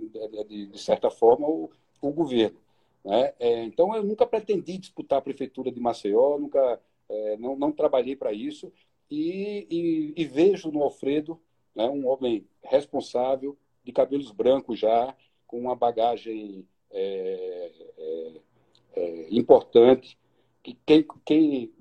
de, 0.47 0.67
de, 0.67 0.80
certa 0.80 1.09
forma, 1.09 1.47
o, 1.47 1.69
o 2.01 2.11
governo. 2.11 2.57
Né? 3.06 3.34
É, 3.40 3.64
então, 3.64 3.95
eu 3.95 4.03
nunca 4.03 4.26
pretendi 4.26 4.80
disputar 4.80 5.19
a 5.19 5.22
prefeitura 5.22 5.72
de 5.72 5.80
Maceió, 5.80 6.40
nunca, 6.40 6.82
é, 7.07 7.38
não, 7.38 7.56
não 7.56 7.72
trabalhei 7.72 8.15
para 8.15 8.34
isso, 8.34 8.73
e, 9.10 9.68
e, 9.69 10.22
e, 10.22 10.26
vejo 10.26 10.72
no 10.72 10.82
Alfredo 10.82 11.40
né, 11.76 11.88
um 11.88 12.07
homem 12.07 12.48
responsável, 12.64 13.56
de 13.84 13.91
cabelos 13.91 14.32
brancos 14.32 14.80
já, 14.80 15.15
com 15.45 15.60
uma 15.60 15.76
bagagem 15.76 16.68
é, 16.90 17.72
é, 17.98 18.32
é 18.95 19.27
importante, 19.30 20.18
que 20.64 20.76
quem, 20.84 21.06
quem 21.23 21.72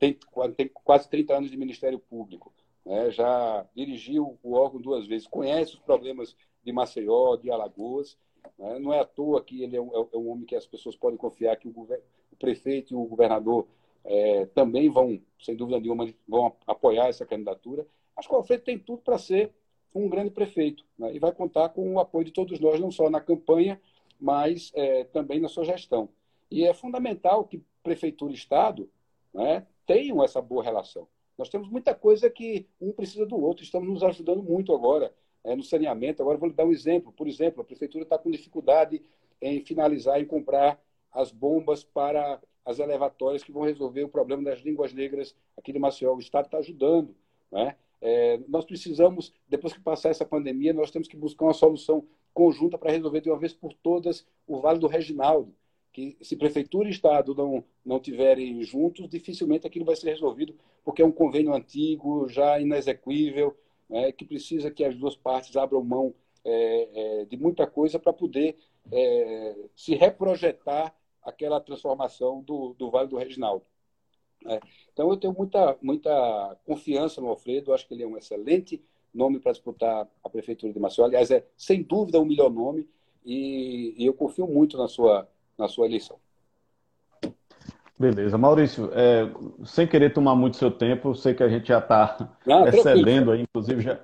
tem, 0.00 0.18
tem 0.56 0.68
quase 0.68 1.08
30 1.08 1.36
anos 1.36 1.50
de 1.52 1.56
Ministério 1.56 2.00
Público, 2.00 2.52
né, 2.84 3.12
já 3.12 3.64
dirigiu 3.76 4.36
o 4.42 4.54
órgão 4.54 4.80
duas 4.80 5.06
vezes, 5.06 5.28
conhece 5.28 5.74
os 5.74 5.78
problemas 5.78 6.34
de 6.64 6.72
Maceió, 6.72 7.36
de 7.36 7.48
Alagoas. 7.48 8.18
Né, 8.58 8.78
não 8.78 8.92
é 8.92 9.00
à 9.00 9.04
toa 9.04 9.42
que 9.42 9.62
ele 9.62 9.76
é 9.76 9.80
um, 9.80 9.94
é 9.94 10.16
um, 10.16 10.30
homem 10.30 10.44
que 10.44 10.54
as 10.54 10.66
pessoas 10.66 10.96
podem 10.96 11.16
confiar 11.16 11.56
que 11.56 11.68
o, 11.68 11.72
o 11.72 12.36
prefeito 12.36 12.94
e 12.94 12.96
o 12.96 13.04
governador 13.04 13.66
é, 14.04 14.46
também 14.46 14.88
vão, 14.90 15.20
sem 15.40 15.56
dúvida 15.56 15.80
nenhuma, 15.80 16.12
vão 16.26 16.54
apoiar 16.66 17.08
essa 17.08 17.24
candidatura. 17.26 17.86
Acho 18.16 18.28
que 18.28 18.34
o 18.34 18.38
Alfredo 18.38 18.64
tem 18.64 18.78
tudo 18.78 19.02
para 19.02 19.18
ser 19.18 19.52
um 19.94 20.08
grande 20.08 20.30
prefeito 20.30 20.84
né, 20.98 21.14
e 21.14 21.18
vai 21.18 21.32
contar 21.32 21.68
com 21.70 21.94
o 21.94 22.00
apoio 22.00 22.24
de 22.24 22.32
todos 22.32 22.58
nós, 22.58 22.80
não 22.80 22.90
só 22.90 23.10
na 23.10 23.20
campanha, 23.20 23.80
mas 24.18 24.72
é, 24.74 25.04
também 25.04 25.40
na 25.40 25.48
sua 25.48 25.64
gestão. 25.64 26.08
E 26.50 26.64
é 26.64 26.72
fundamental 26.72 27.44
que 27.44 27.62
prefeitura 27.82 28.32
e 28.32 28.36
Estado 28.36 28.88
né, 29.32 29.66
tenham 29.86 30.22
essa 30.22 30.40
boa 30.40 30.62
relação. 30.62 31.08
Nós 31.36 31.48
temos 31.48 31.68
muita 31.68 31.94
coisa 31.94 32.30
que 32.30 32.66
um 32.80 32.92
precisa 32.92 33.26
do 33.26 33.40
outro, 33.40 33.64
estamos 33.64 33.88
nos 33.88 34.02
ajudando 34.02 34.42
muito 34.42 34.74
agora 34.74 35.12
é, 35.44 35.56
no 35.56 35.62
saneamento. 35.62 36.22
Agora 36.22 36.38
vou 36.38 36.48
lhe 36.48 36.54
dar 36.54 36.64
um 36.64 36.72
exemplo. 36.72 37.12
Por 37.12 37.26
exemplo, 37.26 37.62
a 37.62 37.64
prefeitura 37.64 38.04
está 38.04 38.18
com 38.18 38.30
dificuldade 38.30 39.02
em 39.40 39.60
finalizar, 39.60 40.20
em 40.20 40.24
comprar 40.24 40.80
as 41.12 41.30
bombas 41.30 41.84
para 41.84 42.40
as 42.64 42.78
elevatórias 42.78 43.42
que 43.42 43.52
vão 43.52 43.62
resolver 43.62 44.04
o 44.04 44.08
problema 44.08 44.44
das 44.44 44.60
línguas 44.60 44.92
negras 44.92 45.34
aqui 45.56 45.72
de 45.72 45.78
Maceió. 45.78 46.14
O 46.14 46.20
Estado 46.20 46.46
está 46.46 46.58
ajudando. 46.58 47.14
Né? 47.50 47.76
É, 48.00 48.40
nós 48.48 48.64
precisamos, 48.64 49.32
depois 49.48 49.72
que 49.72 49.80
passar 49.80 50.10
essa 50.10 50.24
pandemia, 50.24 50.72
nós 50.72 50.90
temos 50.90 51.08
que 51.08 51.16
buscar 51.16 51.46
uma 51.46 51.54
solução 51.54 52.06
conjunta 52.32 52.78
para 52.78 52.92
resolver 52.92 53.20
de 53.20 53.30
uma 53.30 53.38
vez 53.38 53.52
por 53.52 53.74
todas 53.74 54.26
o 54.46 54.58
Vale 54.58 54.78
do 54.78 54.86
Reginaldo 54.86 55.54
que 55.92 56.16
se 56.22 56.36
prefeitura 56.36 56.88
e 56.88 56.90
Estado 56.90 57.34
não, 57.34 57.62
não 57.84 58.00
tiverem 58.00 58.62
juntos, 58.62 59.08
dificilmente 59.08 59.66
aquilo 59.66 59.84
vai 59.84 59.94
ser 59.94 60.10
resolvido, 60.10 60.54
porque 60.82 61.02
é 61.02 61.04
um 61.04 61.12
convênio 61.12 61.52
antigo, 61.52 62.26
já 62.28 62.58
inexequível, 62.58 63.54
né, 63.92 64.10
que 64.10 64.24
precisa 64.24 64.70
que 64.70 64.82
as 64.82 64.96
duas 64.96 65.14
partes 65.14 65.54
abram 65.54 65.84
mão 65.84 66.14
é, 66.42 67.20
é, 67.20 67.24
de 67.26 67.36
muita 67.36 67.66
coisa 67.66 67.98
para 67.98 68.12
poder 68.12 68.56
é, 68.90 69.54
se 69.76 69.94
reprojetar 69.94 70.94
aquela 71.22 71.60
transformação 71.60 72.40
do, 72.40 72.74
do 72.78 72.90
Vale 72.90 73.08
do 73.08 73.18
Reginaldo. 73.18 73.64
Né. 74.42 74.58
Então, 74.92 75.10
eu 75.10 75.16
tenho 75.18 75.34
muita, 75.34 75.76
muita 75.82 76.58
confiança 76.64 77.20
no 77.20 77.28
Alfredo, 77.28 77.74
acho 77.74 77.86
que 77.86 77.92
ele 77.92 78.02
é 78.02 78.06
um 78.06 78.16
excelente 78.16 78.82
nome 79.12 79.38
para 79.38 79.52
disputar 79.52 80.08
a 80.24 80.28
Prefeitura 80.30 80.72
de 80.72 80.80
Maceió. 80.80 81.04
Aliás, 81.04 81.30
é 81.30 81.46
sem 81.54 81.82
dúvida 81.82 82.18
o 82.18 82.24
melhor 82.24 82.50
nome 82.50 82.88
e, 83.24 83.94
e 83.98 84.06
eu 84.06 84.14
confio 84.14 84.48
muito 84.48 84.78
na 84.78 84.88
sua 84.88 85.28
na 85.56 85.68
sua 85.68 85.86
eleição. 85.86 86.18
Beleza. 88.02 88.36
Maurício, 88.36 88.90
é, 88.94 89.30
sem 89.64 89.86
querer 89.86 90.12
tomar 90.12 90.34
muito 90.34 90.56
seu 90.56 90.72
tempo, 90.72 91.14
sei 91.14 91.34
que 91.34 91.42
a 91.44 91.48
gente 91.48 91.68
já 91.68 91.78
está 91.78 92.36
excedendo 92.66 93.30
aí, 93.30 93.42
inclusive 93.42 93.80
já, 93.80 94.00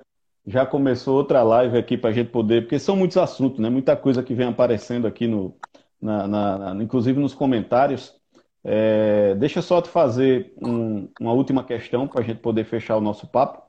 já 0.47 0.65
começou 0.65 1.17
outra 1.17 1.43
live 1.43 1.77
aqui 1.77 1.97
para 1.97 2.09
a 2.09 2.13
gente 2.13 2.29
poder, 2.29 2.61
porque 2.61 2.79
são 2.79 2.95
muitos 2.95 3.17
assuntos, 3.17 3.59
né? 3.59 3.69
Muita 3.69 3.97
coisa 3.97 4.23
que 4.23 4.33
vem 4.33 4.47
aparecendo 4.47 5.05
aqui 5.05 5.27
no, 5.27 5.53
na, 6.01 6.25
na, 6.25 6.73
na 6.73 6.81
inclusive 6.81 7.19
nos 7.19 7.33
comentários. 7.33 8.15
É, 8.63 9.35
deixa 9.35 9.61
só 9.61 9.81
te 9.81 9.89
fazer 9.89 10.53
um, 10.65 11.09
uma 11.19 11.33
última 11.33 11.61
questão 11.61 12.07
para 12.07 12.21
a 12.21 12.23
gente 12.23 12.39
poder 12.39 12.63
fechar 12.63 12.95
o 12.95 13.01
nosso 13.01 13.27
papo. 13.27 13.61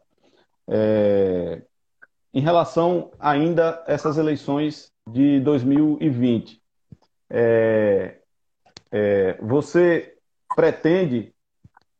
É, 0.68 1.60
em 2.32 2.40
relação 2.40 3.10
ainda 3.18 3.82
a 3.84 3.92
essas 3.92 4.16
eleições 4.16 4.92
de 5.10 5.40
2020, 5.40 6.62
é, 7.28 8.18
é, 8.92 9.36
você 9.40 10.16
pretende 10.54 11.32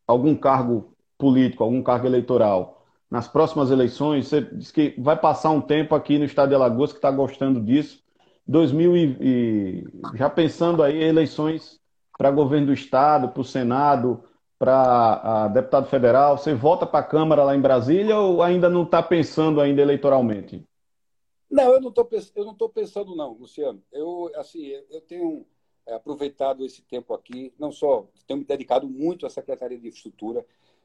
algum 0.07 0.35
cargo 0.35 0.95
político, 1.19 1.63
algum 1.63 1.83
cargo 1.83 2.07
eleitoral 2.07 2.85
nas 3.11 3.29
próximas 3.29 3.71
eleições? 3.71 4.29
Você 4.29 4.41
diz 4.41 4.71
que 4.71 4.95
vai 4.99 5.17
passar 5.17 5.51
um 5.51 5.61
tempo 5.61 5.95
aqui 5.95 6.19
no 6.19 6.25
estado 6.25 6.51
de 6.51 6.55
Alagoas 6.55 6.93
que 6.93 6.99
está 6.99 7.11
gostando 7.11 7.61
disso. 7.61 8.03
2000 8.47 8.97
e, 8.97 9.17
e, 9.21 9.85
já 10.17 10.29
pensando 10.29 10.83
aí 10.83 11.01
eleições 11.03 11.79
para 12.19 12.31
governo 12.31 12.67
do 12.67 12.73
estado, 12.73 13.29
para 13.29 13.41
o 13.41 13.45
senado, 13.45 14.25
para 14.59 15.49
deputado 15.49 15.87
federal, 15.87 16.37
você 16.37 16.53
volta 16.53 16.85
para 16.85 17.01
a 17.01 17.09
Câmara 17.09 17.45
lá 17.45 17.57
em 17.57 17.61
Brasília 17.61 18.19
ou 18.19 18.43
ainda 18.43 18.69
não 18.69 18.83
está 18.83 19.03
pensando 19.03 19.59
ainda 19.59 19.81
eleitoralmente? 19.81 20.63
Não, 21.51 21.73
eu 21.73 21.81
não 21.81 21.89
estou 21.89 22.09
eu 22.37 22.45
não 22.45 22.55
pensando 22.69 23.17
não, 23.17 23.33
Luciano. 23.33 23.83
Eu 23.91 24.31
assim, 24.37 24.67
eu 24.91 25.01
tenho 25.01 25.47
aproveitado 25.95 26.65
esse 26.65 26.83
tempo 26.83 27.15
aqui, 27.15 27.53
não 27.59 27.73
só 27.73 28.07
tenho 28.27 28.41
me 28.41 28.45
dedicado 28.45 28.89
muito 28.89 29.27
à 29.27 29.31
Secretaria 29.31 29.79
de 29.79 29.89
Infraestrutura. 29.89 30.45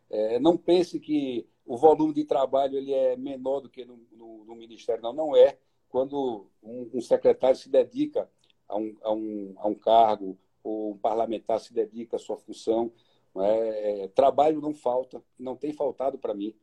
É, 0.09 0.39
não 0.39 0.57
pense 0.57 0.99
que 0.99 1.47
o 1.65 1.77
volume 1.77 2.13
de 2.13 2.25
trabalho 2.25 2.77
ele 2.77 2.93
é 2.93 3.15
menor 3.15 3.59
do 3.59 3.69
que 3.69 3.83
no, 3.85 3.99
no, 4.11 4.45
no 4.45 4.55
Ministério, 4.55 5.01
não, 5.01 5.13
não 5.13 5.35
é. 5.35 5.57
Quando 5.89 6.47
um, 6.61 6.89
um 6.93 7.01
secretário 7.01 7.57
se 7.57 7.69
dedica 7.69 8.29
a 8.67 8.77
um, 8.77 8.95
a, 9.01 9.11
um, 9.11 9.53
a 9.57 9.67
um 9.67 9.75
cargo 9.75 10.37
ou 10.63 10.91
um 10.91 10.97
parlamentar 10.97 11.59
se 11.59 11.73
dedica 11.73 12.17
à 12.17 12.19
sua 12.19 12.37
função, 12.37 12.91
é, 13.37 14.07
trabalho 14.15 14.61
não 14.61 14.73
falta, 14.73 15.21
não 15.37 15.55
tem 15.55 15.73
faltado 15.73 16.17
para 16.17 16.33
mim. 16.33 16.53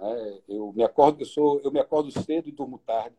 É, 0.00 0.42
eu 0.48 0.72
me 0.72 0.82
acordo, 0.82 1.22
eu 1.22 1.26
sou, 1.26 1.60
eu 1.60 1.70
me 1.70 1.80
acordo 1.80 2.10
cedo 2.10 2.48
e 2.48 2.52
durmo 2.52 2.78
tarde. 2.78 3.16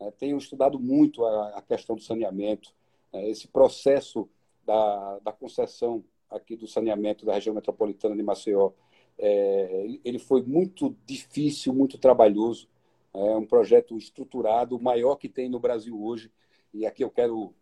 É, 0.00 0.10
tenho 0.12 0.38
estudado 0.38 0.78
muito 0.78 1.24
a, 1.24 1.58
a 1.58 1.62
questão 1.62 1.96
do 1.96 2.02
saneamento, 2.02 2.72
é, 2.72 2.77
esse 3.12 3.48
processo 3.48 4.28
da, 4.64 5.18
da 5.20 5.32
concessão 5.32 6.04
aqui 6.30 6.56
do 6.56 6.66
saneamento 6.66 7.24
da 7.24 7.34
região 7.34 7.54
metropolitana 7.54 8.14
de 8.14 8.22
Maceió. 8.22 8.72
É, 9.18 9.98
ele 10.04 10.18
foi 10.18 10.42
muito 10.42 10.94
difícil, 11.06 11.72
muito 11.72 11.98
trabalhoso. 11.98 12.68
É 13.14 13.36
um 13.36 13.46
projeto 13.46 13.96
estruturado, 13.96 14.76
o 14.76 14.82
maior 14.82 15.16
que 15.16 15.28
tem 15.28 15.48
no 15.48 15.58
Brasil 15.58 16.00
hoje. 16.00 16.30
E 16.72 16.84
aqui 16.84 17.02
eu 17.02 17.10
quero 17.10 17.54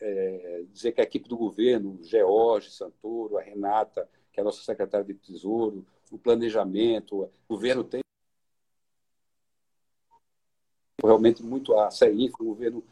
é, 0.00 0.64
dizer 0.72 0.92
que 0.92 1.00
a 1.00 1.04
equipe 1.04 1.28
do 1.28 1.36
governo, 1.36 1.98
George 2.02 2.70
Santoro, 2.70 3.36
a 3.36 3.42
Renata, 3.42 4.08
que 4.32 4.40
é 4.40 4.42
a 4.42 4.44
nossa 4.44 4.62
secretária 4.62 5.04
de 5.04 5.14
Tesouro, 5.14 5.86
o 6.10 6.18
planejamento, 6.18 7.24
o 7.24 7.30
governo 7.48 7.84
tem 7.84 8.00
realmente 11.04 11.42
muito 11.42 11.78
a 11.78 11.90
CEINF, 11.90 12.34
o 12.40 12.44
governo 12.44 12.82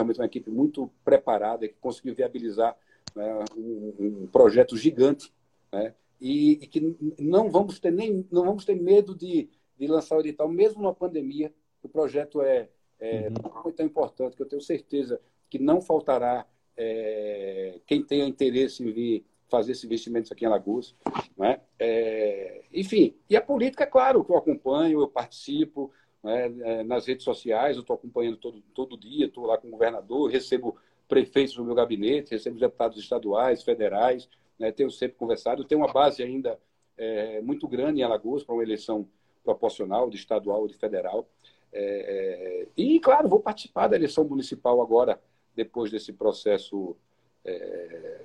realmente 0.00 0.18
uma 0.18 0.26
equipe 0.26 0.50
muito 0.50 0.90
preparada 1.04 1.68
que 1.68 1.74
conseguiu 1.80 2.14
viabilizar 2.14 2.76
né, 3.14 3.44
um, 3.56 3.94
um, 3.98 4.26
projeto 4.26 4.76
gigante, 4.76 5.32
né, 5.72 5.94
e, 6.20 6.52
e, 6.52 6.66
que 6.66 6.96
não 7.18 7.50
vamos 7.50 7.78
ter 7.78 7.90
nem 7.90 8.26
não 8.30 8.44
vamos 8.44 8.64
ter 8.64 8.74
medo 8.74 9.14
de, 9.14 9.48
de 9.78 9.86
lançar 9.86 10.16
o 10.16 10.20
edital, 10.20 10.48
mesmo 10.48 10.82
na 10.82 10.92
pandemia. 10.92 11.52
O 11.82 11.88
projeto 11.88 12.42
é, 12.42 12.68
é 12.98 13.28
uhum. 13.28 13.62
muito 13.64 13.82
importante, 13.82 14.36
que 14.36 14.42
eu 14.42 14.48
tenho 14.48 14.60
certeza 14.60 15.20
que 15.48 15.58
não 15.58 15.80
faltará 15.80 16.46
é, 16.76 17.80
quem 17.86 18.02
tenha 18.02 18.26
interesse 18.26 18.82
em 18.82 18.92
vir 18.92 19.24
fazer 19.48 19.72
esses 19.72 19.84
investimentos 19.84 20.30
aqui 20.30 20.44
em 20.44 20.48
Alagoas. 20.48 20.94
Né? 21.36 21.60
É, 21.78 22.62
enfim, 22.72 23.16
e 23.28 23.36
a 23.36 23.40
política, 23.40 23.84
é 23.84 23.86
claro, 23.86 24.22
que 24.24 24.30
eu 24.30 24.36
acompanho, 24.36 25.00
eu 25.00 25.08
participo, 25.08 25.90
né, 26.22 26.52
é, 26.62 26.82
nas 26.84 27.06
redes 27.06 27.24
sociais, 27.24 27.76
eu 27.76 27.82
estou 27.82 27.94
acompanhando 27.94 28.36
todo, 28.36 28.60
todo 28.74 28.98
dia, 28.98 29.26
estou 29.26 29.46
lá 29.46 29.56
com 29.58 29.68
o 29.68 29.70
governador, 29.70 30.30
recebo 30.30 30.76
prefeitos 31.08 31.56
no 31.56 31.64
meu 31.64 31.74
gabinete, 31.74 32.32
recebo 32.32 32.58
deputados 32.58 32.98
estaduais, 32.98 33.62
federais, 33.62 34.28
né, 34.58 34.70
tenho 34.70 34.90
sempre 34.90 35.16
conversado, 35.16 35.64
tenho 35.64 35.80
uma 35.80 35.92
base 35.92 36.22
ainda 36.22 36.58
é, 36.96 37.40
muito 37.40 37.66
grande 37.66 38.00
em 38.00 38.04
Alagoas 38.04 38.44
para 38.44 38.54
uma 38.54 38.62
eleição 38.62 39.08
proporcional, 39.42 40.10
de 40.10 40.16
estadual 40.16 40.60
ou 40.60 40.68
de 40.68 40.74
federal. 40.74 41.26
É, 41.72 42.66
e, 42.76 43.00
claro, 43.00 43.28
vou 43.28 43.40
participar 43.40 43.88
da 43.88 43.96
eleição 43.96 44.24
municipal 44.24 44.80
agora, 44.80 45.20
depois 45.54 45.90
desse 45.90 46.12
processo 46.12 46.96
é, 47.44 48.20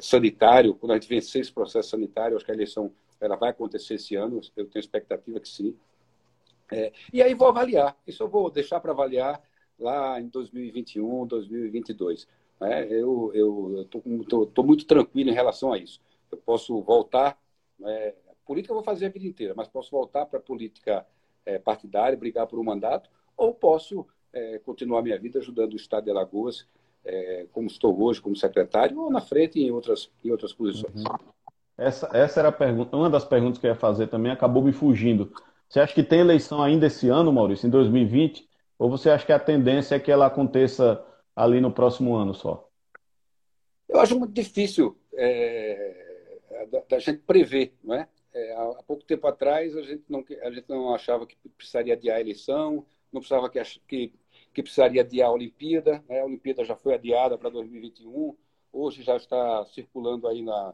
sanitário, 0.00 0.74
quando 0.74 0.92
a 0.92 0.94
gente 0.94 1.08
vencer 1.08 1.42
esse 1.42 1.52
processo 1.52 1.90
sanitário, 1.90 2.36
acho 2.36 2.44
que 2.44 2.50
a 2.50 2.54
eleição 2.54 2.90
ela 3.20 3.36
vai 3.36 3.50
acontecer 3.50 3.94
esse 3.94 4.16
ano, 4.16 4.40
eu 4.56 4.66
tenho 4.66 4.80
expectativa 4.80 5.40
que 5.40 5.48
sim. 5.48 5.76
É, 6.72 6.92
e 7.12 7.22
aí 7.22 7.34
vou 7.34 7.48
avaliar, 7.48 7.96
isso 8.06 8.22
eu 8.22 8.28
vou 8.28 8.50
deixar 8.50 8.80
para 8.80 8.92
avaliar 8.92 9.40
lá 9.78 10.20
em 10.20 10.28
2021, 10.28 11.26
2022. 11.26 12.26
Né? 12.60 12.86
Eu 12.90 13.32
estou 13.82 14.64
muito 14.64 14.86
tranquilo 14.86 15.30
em 15.30 15.34
relação 15.34 15.72
a 15.72 15.78
isso. 15.78 16.00
Eu 16.30 16.38
posso 16.38 16.80
voltar, 16.80 17.38
né? 17.78 18.14
política 18.46 18.72
eu 18.72 18.76
vou 18.76 18.84
fazer 18.84 19.06
a 19.06 19.10
vida 19.10 19.26
inteira, 19.26 19.54
mas 19.56 19.68
posso 19.68 19.90
voltar 19.90 20.26
para 20.26 20.38
a 20.38 20.42
política 20.42 21.06
é, 21.44 21.58
partidária, 21.58 22.16
brigar 22.16 22.46
por 22.46 22.58
um 22.58 22.64
mandato, 22.64 23.10
ou 23.36 23.54
posso 23.54 24.06
é, 24.32 24.58
continuar 24.58 25.02
minha 25.02 25.18
vida 25.18 25.38
ajudando 25.38 25.72
o 25.72 25.76
Estado 25.76 26.04
de 26.04 26.10
Alagoas, 26.10 26.66
é, 27.04 27.46
como 27.52 27.66
estou 27.66 28.00
hoje, 28.02 28.20
como 28.20 28.36
secretário, 28.36 28.98
ou 28.98 29.10
na 29.10 29.20
frente 29.20 29.60
em 29.60 29.70
outras, 29.70 30.10
em 30.24 30.30
outras 30.30 30.52
posições. 30.52 31.04
Uhum. 31.04 31.34
Essa, 31.76 32.08
essa 32.12 32.40
era 32.40 32.52
pergunta, 32.52 32.96
uma 32.96 33.10
das 33.10 33.24
perguntas 33.24 33.58
que 33.58 33.66
eu 33.66 33.70
ia 33.70 33.76
fazer 33.76 34.06
também, 34.06 34.30
acabou 34.30 34.62
me 34.62 34.72
fugindo. 34.72 35.32
Você 35.74 35.80
acha 35.80 35.92
que 35.92 36.04
tem 36.04 36.20
eleição 36.20 36.62
ainda 36.62 36.86
esse 36.86 37.08
ano, 37.08 37.32
Maurício, 37.32 37.66
em 37.66 37.70
2020? 37.70 38.48
Ou 38.78 38.88
você 38.88 39.10
acha 39.10 39.26
que 39.26 39.32
a 39.32 39.40
tendência 39.40 39.96
é 39.96 39.98
que 39.98 40.12
ela 40.12 40.26
aconteça 40.26 41.04
ali 41.34 41.60
no 41.60 41.72
próximo 41.72 42.14
ano 42.14 42.32
só? 42.32 42.70
Eu 43.88 43.98
acho 43.98 44.16
muito 44.16 44.32
difícil 44.32 44.96
é, 45.14 46.38
da, 46.70 46.80
da, 46.88 46.98
gente 47.00 47.22
prever, 47.22 47.74
não 47.82 47.96
é? 47.96 48.08
é? 48.32 48.54
Há 48.54 48.84
pouco 48.86 49.02
tempo 49.02 49.26
atrás 49.26 49.76
a 49.76 49.82
gente 49.82 50.04
não, 50.08 50.24
a 50.42 50.50
gente 50.52 50.68
não 50.68 50.94
achava 50.94 51.26
que 51.26 51.36
precisaria 51.56 51.94
adiar 51.94 52.18
a 52.18 52.20
eleição, 52.20 52.86
não 53.12 53.20
precisava 53.20 53.50
que, 53.50 53.60
que, 53.88 54.12
que 54.52 54.62
precisaria 54.62 55.02
adiar 55.02 55.28
a 55.28 55.32
Olimpíada, 55.32 56.04
né? 56.08 56.20
a 56.20 56.24
Olimpíada 56.24 56.64
já 56.64 56.76
foi 56.76 56.94
adiada 56.94 57.36
para 57.36 57.50
2021, 57.50 58.36
hoje 58.72 59.02
já 59.02 59.16
está 59.16 59.64
circulando 59.64 60.28
aí 60.28 60.40
na, 60.40 60.72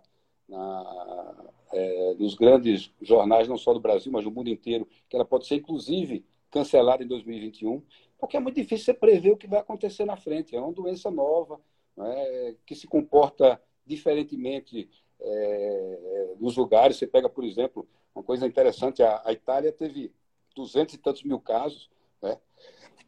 na, 0.51 1.53
é, 1.73 2.15
nos 2.15 2.35
grandes 2.35 2.93
jornais, 3.01 3.49
não 3.49 3.57
só 3.57 3.73
do 3.73 3.81
Brasil, 3.81 4.11
mas 4.13 4.25
do 4.25 4.31
mundo 4.31 4.51
inteiro, 4.51 4.87
que 5.09 5.17
ela 5.17 5.25
pode 5.25 5.47
ser, 5.47 5.57
inclusive, 5.57 6.25
cancelada 6.51 7.05
em 7.05 7.07
2021, 7.07 7.83
porque 8.19 8.37
é 8.37 8.41
muito 8.41 8.57
difícil 8.57 8.87
você 8.87 8.95
prever 8.95 9.31
o 9.31 9.37
que 9.37 9.47
vai 9.47 9.61
acontecer 9.61 10.05
na 10.05 10.17
frente. 10.17 10.55
É 10.55 10.61
uma 10.61 10.73
doença 10.73 11.11
nova, 11.11 11.61
é, 11.99 12.55
que 12.67 12.75
se 12.75 12.87
comporta 12.87 13.61
diferentemente 13.87 14.91
é, 15.21 16.35
nos 16.39 16.57
lugares. 16.57 16.97
Você 16.97 17.07
pega, 17.07 17.29
por 17.29 17.45
exemplo, 17.45 17.89
uma 18.15 18.23
coisa 18.23 18.47
interessante, 18.47 19.03
a, 19.03 19.23
a 19.25 19.33
Itália 19.33 19.73
teve 19.73 20.13
duzentos 20.55 20.95
e 20.95 20.99
tantos 20.99 21.23
mil 21.23 21.41
casos, 21.41 21.89
né? 22.21 22.39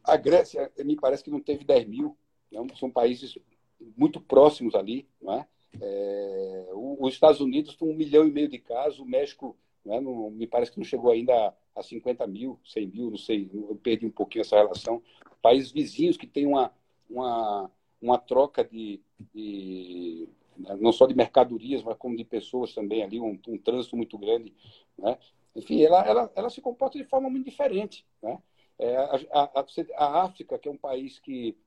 a 0.03 0.17
Grécia, 0.17 0.71
me 0.83 0.95
parece 0.95 1.23
que 1.23 1.29
não 1.29 1.39
teve 1.39 1.63
10 1.63 1.87
mil, 1.87 2.17
né? 2.51 2.59
são 2.79 2.89
países 2.89 3.37
muito 3.97 4.19
próximos 4.19 4.75
ali, 4.75 5.07
não 5.21 5.33
é? 5.33 5.47
É, 5.81 6.67
os 6.73 7.13
Estados 7.13 7.41
Unidos 7.41 7.75
tem 7.75 7.87
um 7.87 7.95
milhão 7.95 8.27
e 8.27 8.31
meio 8.31 8.47
de 8.47 8.59
casos, 8.59 8.99
o 8.99 9.05
México 9.05 9.57
né, 9.85 9.99
não, 9.99 10.29
me 10.29 10.47
parece 10.47 10.71
que 10.71 10.77
não 10.77 10.85
chegou 10.85 11.11
ainda 11.11 11.53
a, 11.75 11.83
50 11.83 12.25
mil, 12.27 12.59
100 12.63 12.87
mil, 12.87 13.09
não 13.09 13.17
sei, 13.17 13.49
eu 13.53 13.75
perdi 13.81 14.05
um 14.05 14.11
pouquinho 14.11 14.41
essa 14.41 14.55
relação. 14.55 15.01
Países 15.41 15.71
vizinhos 15.71 16.17
que 16.17 16.27
têm 16.27 16.45
uma, 16.45 16.71
uma, 17.09 17.71
uma 18.01 18.17
troca 18.17 18.63
de, 18.63 19.01
de 19.33 20.29
não 20.79 20.91
só 20.91 21.05
de 21.05 21.15
mercadorias, 21.15 21.83
mas 21.83 21.97
como 21.97 22.15
de 22.15 22.23
pessoas 22.23 22.73
também 22.73 23.03
ali, 23.03 23.19
um, 23.19 23.39
um 23.47 23.57
trânsito 23.57 23.97
muito 23.97 24.17
grande. 24.17 24.53
Né? 24.97 25.17
Enfim, 25.55 25.81
ela, 25.81 26.05
ela, 26.05 26.31
ela 26.35 26.49
se 26.49 26.61
comporta 26.61 26.97
de 26.97 27.05
forma 27.05 27.29
muito 27.29 27.45
diferente. 27.45 28.05
Né? 28.21 28.39
É, 28.79 28.95
a, 28.97 29.19
a, 29.31 29.65
a 29.97 30.23
África, 30.23 30.57
que 30.57 30.67
é 30.67 30.71
um 30.71 30.77
país 30.77 31.19
que 31.19 31.57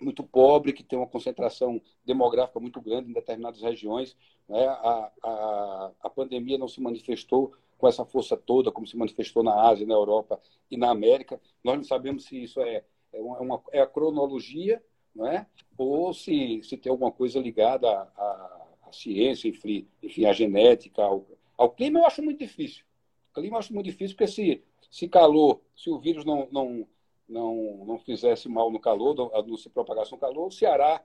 muito 0.00 0.22
pobre, 0.24 0.72
que 0.72 0.82
tem 0.82 0.98
uma 0.98 1.06
concentração 1.06 1.80
demográfica 2.04 2.60
muito 2.60 2.80
grande 2.80 3.10
em 3.10 3.14
determinadas 3.14 3.60
regiões. 3.60 4.16
Né? 4.48 4.66
A, 4.66 5.12
a, 5.22 5.90
a 6.02 6.10
pandemia 6.10 6.58
não 6.58 6.68
se 6.68 6.80
manifestou 6.80 7.52
com 7.78 7.88
essa 7.88 8.04
força 8.04 8.36
toda, 8.36 8.72
como 8.72 8.86
se 8.86 8.96
manifestou 8.96 9.42
na 9.42 9.68
Ásia, 9.68 9.86
na 9.86 9.94
Europa 9.94 10.40
e 10.70 10.76
na 10.76 10.90
América. 10.90 11.40
Nós 11.62 11.76
não 11.76 11.84
sabemos 11.84 12.24
se 12.24 12.42
isso 12.42 12.60
é, 12.60 12.84
é, 13.12 13.20
uma, 13.20 13.62
é 13.72 13.80
a 13.80 13.86
cronologia, 13.86 14.82
não 15.14 15.26
é? 15.26 15.46
ou 15.76 16.12
se, 16.12 16.60
se 16.62 16.76
tem 16.76 16.90
alguma 16.90 17.10
coisa 17.10 17.38
ligada 17.38 17.88
à, 17.90 18.66
à 18.88 18.92
ciência, 18.92 19.48
enfim, 19.48 19.86
enfim, 20.02 20.24
à 20.24 20.32
genética, 20.32 21.02
ao, 21.02 21.26
ao 21.56 21.70
clima, 21.70 22.00
eu 22.00 22.06
acho 22.06 22.22
muito 22.22 22.38
difícil. 22.38 22.84
O 23.30 23.34
clima 23.34 23.56
eu 23.56 23.58
acho 23.58 23.74
muito 23.74 23.86
difícil, 23.86 24.16
porque 24.16 24.32
se, 24.32 24.62
se 24.90 25.08
calor, 25.08 25.60
se 25.76 25.90
o 25.90 25.98
vírus 25.98 26.24
não, 26.24 26.48
não, 26.50 26.86
não, 27.28 27.84
não 27.86 27.98
fizesse 27.98 28.48
mal 28.48 28.70
no 28.70 28.80
calor, 28.80 29.14
não, 29.14 29.56
se 29.56 29.68
propagasse 29.68 30.12
no 30.12 30.18
calor, 30.18 30.46
o 30.46 30.52
Ceará, 30.52 31.02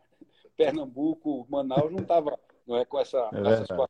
Pernambuco, 0.56 1.46
Manaus 1.50 1.92
não 1.92 2.00
estava 2.00 2.38
não 2.68 2.78
é, 2.78 2.86
com 2.86 3.00
essa, 3.00 3.30
é 3.34 3.40
essa 3.40 3.62
situação. 3.62 3.90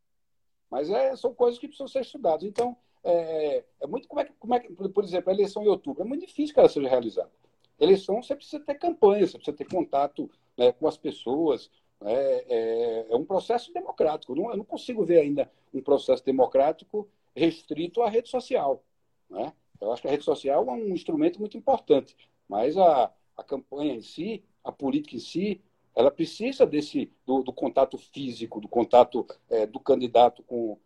Mas 0.70 0.90
é, 0.90 1.16
são 1.16 1.34
coisas 1.34 1.60
que 1.60 1.68
precisam 1.68 1.88
ser 1.88 2.02
estudadas. 2.02 2.44
Então, 2.44 2.78
é, 3.04 3.64
é 3.82 3.88
muito 3.88 4.08
como 4.08 4.22
é, 4.22 4.26
que, 4.26 4.34
como 4.34 4.54
é 4.54 4.60
que, 4.60 4.72
por 4.74 5.04
exemplo, 5.04 5.30
a 5.30 5.34
eleição 5.34 5.64
em 5.64 5.68
outubro, 5.68 6.04
é 6.04 6.06
muito 6.06 6.26
difícil 6.26 6.54
que 6.54 6.60
ela 6.60 6.70
seja 6.70 6.88
realizada. 6.88 7.32
Eleição 7.80 8.22
você 8.22 8.36
precisa 8.36 8.62
ter 8.64 8.76
campanha, 8.76 9.26
você 9.26 9.38
precisa 9.38 9.58
ter 9.58 9.66
contato 9.66 10.30
né, 10.58 10.72
com 10.72 10.88
as 10.88 10.98
pessoas. 10.98 11.72
Né, 12.00 12.14
é, 12.14 13.08
é, 13.10 13.16
um 13.16 13.26
processo 13.26 13.74
democrático. 13.74 14.36
Não, 14.36 14.52
eu 14.52 14.58
não 14.58 14.66
consigo 14.66 15.04
ver 15.04 15.20
ainda 15.20 15.50
um 15.74 15.82
processo 15.82 16.24
democrático 16.24 17.08
restrito 17.36 18.02
à 18.02 18.10
rede 18.10 18.30
social. 18.30 18.84
Né? 19.30 19.54
Eu 19.80 19.92
acho 19.92 20.02
que 20.02 20.08
a 20.08 20.12
rede 20.12 20.24
social 20.24 20.68
é 20.68 20.72
um 20.72 20.90
instrumento 20.90 21.40
muito 21.40 21.58
importante, 21.58 22.16
mas 22.48 22.78
a, 22.78 23.12
a 23.38 23.44
campanha 23.44 23.94
em 23.94 24.02
si, 24.02 24.44
a 24.64 24.72
política 24.72 25.16
em 25.16 25.20
si, 25.20 25.62
ela 25.96 26.12
precisa 26.12 26.66
desse 26.66 27.12
do, 27.26 27.44
do 27.44 27.54
contato 27.54 27.98
físico, 27.98 28.62
do 28.62 28.68
contato 28.68 29.26
é, 29.50 29.66
do 29.66 29.80
candidato 29.80 30.44
com, 30.44 30.78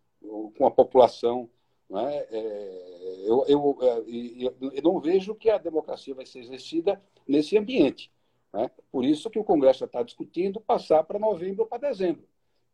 com 0.58 0.66
a 0.66 0.72
população. 0.72 1.50
Né? 1.90 2.18
É, 2.32 3.24
eu, 3.26 3.46
eu, 3.48 3.78
eu, 4.08 4.72
eu, 4.74 4.84
não 4.84 5.00
vejo 5.00 5.36
que 5.36 5.50
a 5.50 5.58
democracia 5.58 6.16
vai 6.16 6.26
ser 6.26 6.40
exercida 6.40 7.02
nesse 7.28 7.58
ambiente. 7.58 8.12
Né? 8.54 8.70
Por 8.92 9.04
isso 9.04 9.30
que 9.30 9.40
o 9.40 9.44
Congresso 9.44 9.86
está 9.86 10.04
discutindo 10.04 10.62
passar 10.62 11.04
para 11.04 11.20
novembro 11.20 11.64
ou 11.64 11.68
para 11.68 11.90
dezembro. 11.90 12.28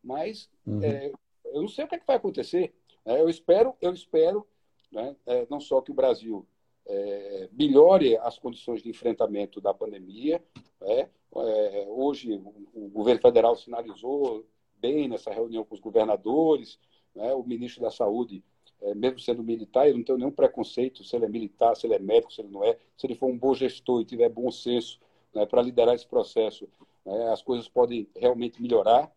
Mas 0.04 0.50
uhum. 0.66 0.84
é, 0.84 1.12
eu 1.46 1.62
não 1.62 1.68
sei 1.68 1.86
o 1.86 1.88
que, 1.88 1.96
é 1.96 2.00
que 2.00 2.08
vai 2.08 2.18
acontecer. 2.18 2.74
Né? 3.06 3.20
Eu 3.20 3.30
espero, 3.30 3.76
eu 3.82 3.94
espero 3.94 4.46
né? 4.92 5.16
é, 5.26 5.48
não 5.50 5.60
só 5.60 5.82
que 5.82 5.92
o 5.92 5.96
Brasil 5.96 6.46
é, 6.90 7.50
melhore 7.52 8.18
as 8.18 8.38
condições 8.40 8.82
de 8.82 8.90
enfrentamento 8.90 9.62
da 9.62 9.74
pandemia. 9.74 10.44
Né? 10.82 11.10
É, 11.36 11.86
hoje, 11.90 12.34
o, 12.34 12.86
o, 12.86 12.90
governo 12.90 13.22
federal 13.22 13.56
sinalizou 13.56 14.46
bem 14.80 15.08
nessa 15.08 15.32
reunião 15.32 15.64
com 15.64 15.76
os 15.76 15.82
governadores, 15.82 16.80
né? 17.14 17.34
o 17.34 17.44
ministro 17.44 17.82
da 17.82 17.92
Saúde, 17.92 18.44
é, 18.82 18.96
mesmo 18.96 19.20
sendo 19.20 19.44
militar, 19.44 19.88
eu 19.88 19.96
não 19.96 20.04
tenho 20.04 20.18
nenhum 20.18 20.32
preconceito 20.32 21.04
se 21.04 21.16
ele 21.16 21.26
é 21.26 21.30
militar, 21.30 21.76
se 21.76 21.86
ele 21.86 21.94
é 21.94 22.00
médico, 22.00 22.34
se 22.34 22.42
ele 22.42 22.50
não 22.50 22.64
é. 22.64 22.78
Se 22.98 23.06
ele 23.06 23.16
for 23.16 23.28
um 23.28 23.38
bom 23.38 23.54
gestor 23.54 24.02
e 24.02 24.06
tiver 24.06 24.30
bom 24.30 24.50
senso 24.50 25.00
né, 25.34 25.46
para 25.46 25.62
liderar 25.62 25.94
esse 25.94 26.08
processo, 26.08 26.68
né, 27.06 27.30
as 27.30 27.42
coisas 27.42 27.68
podem 27.68 28.08
realmente 28.16 28.62
melhorar. 28.62 29.12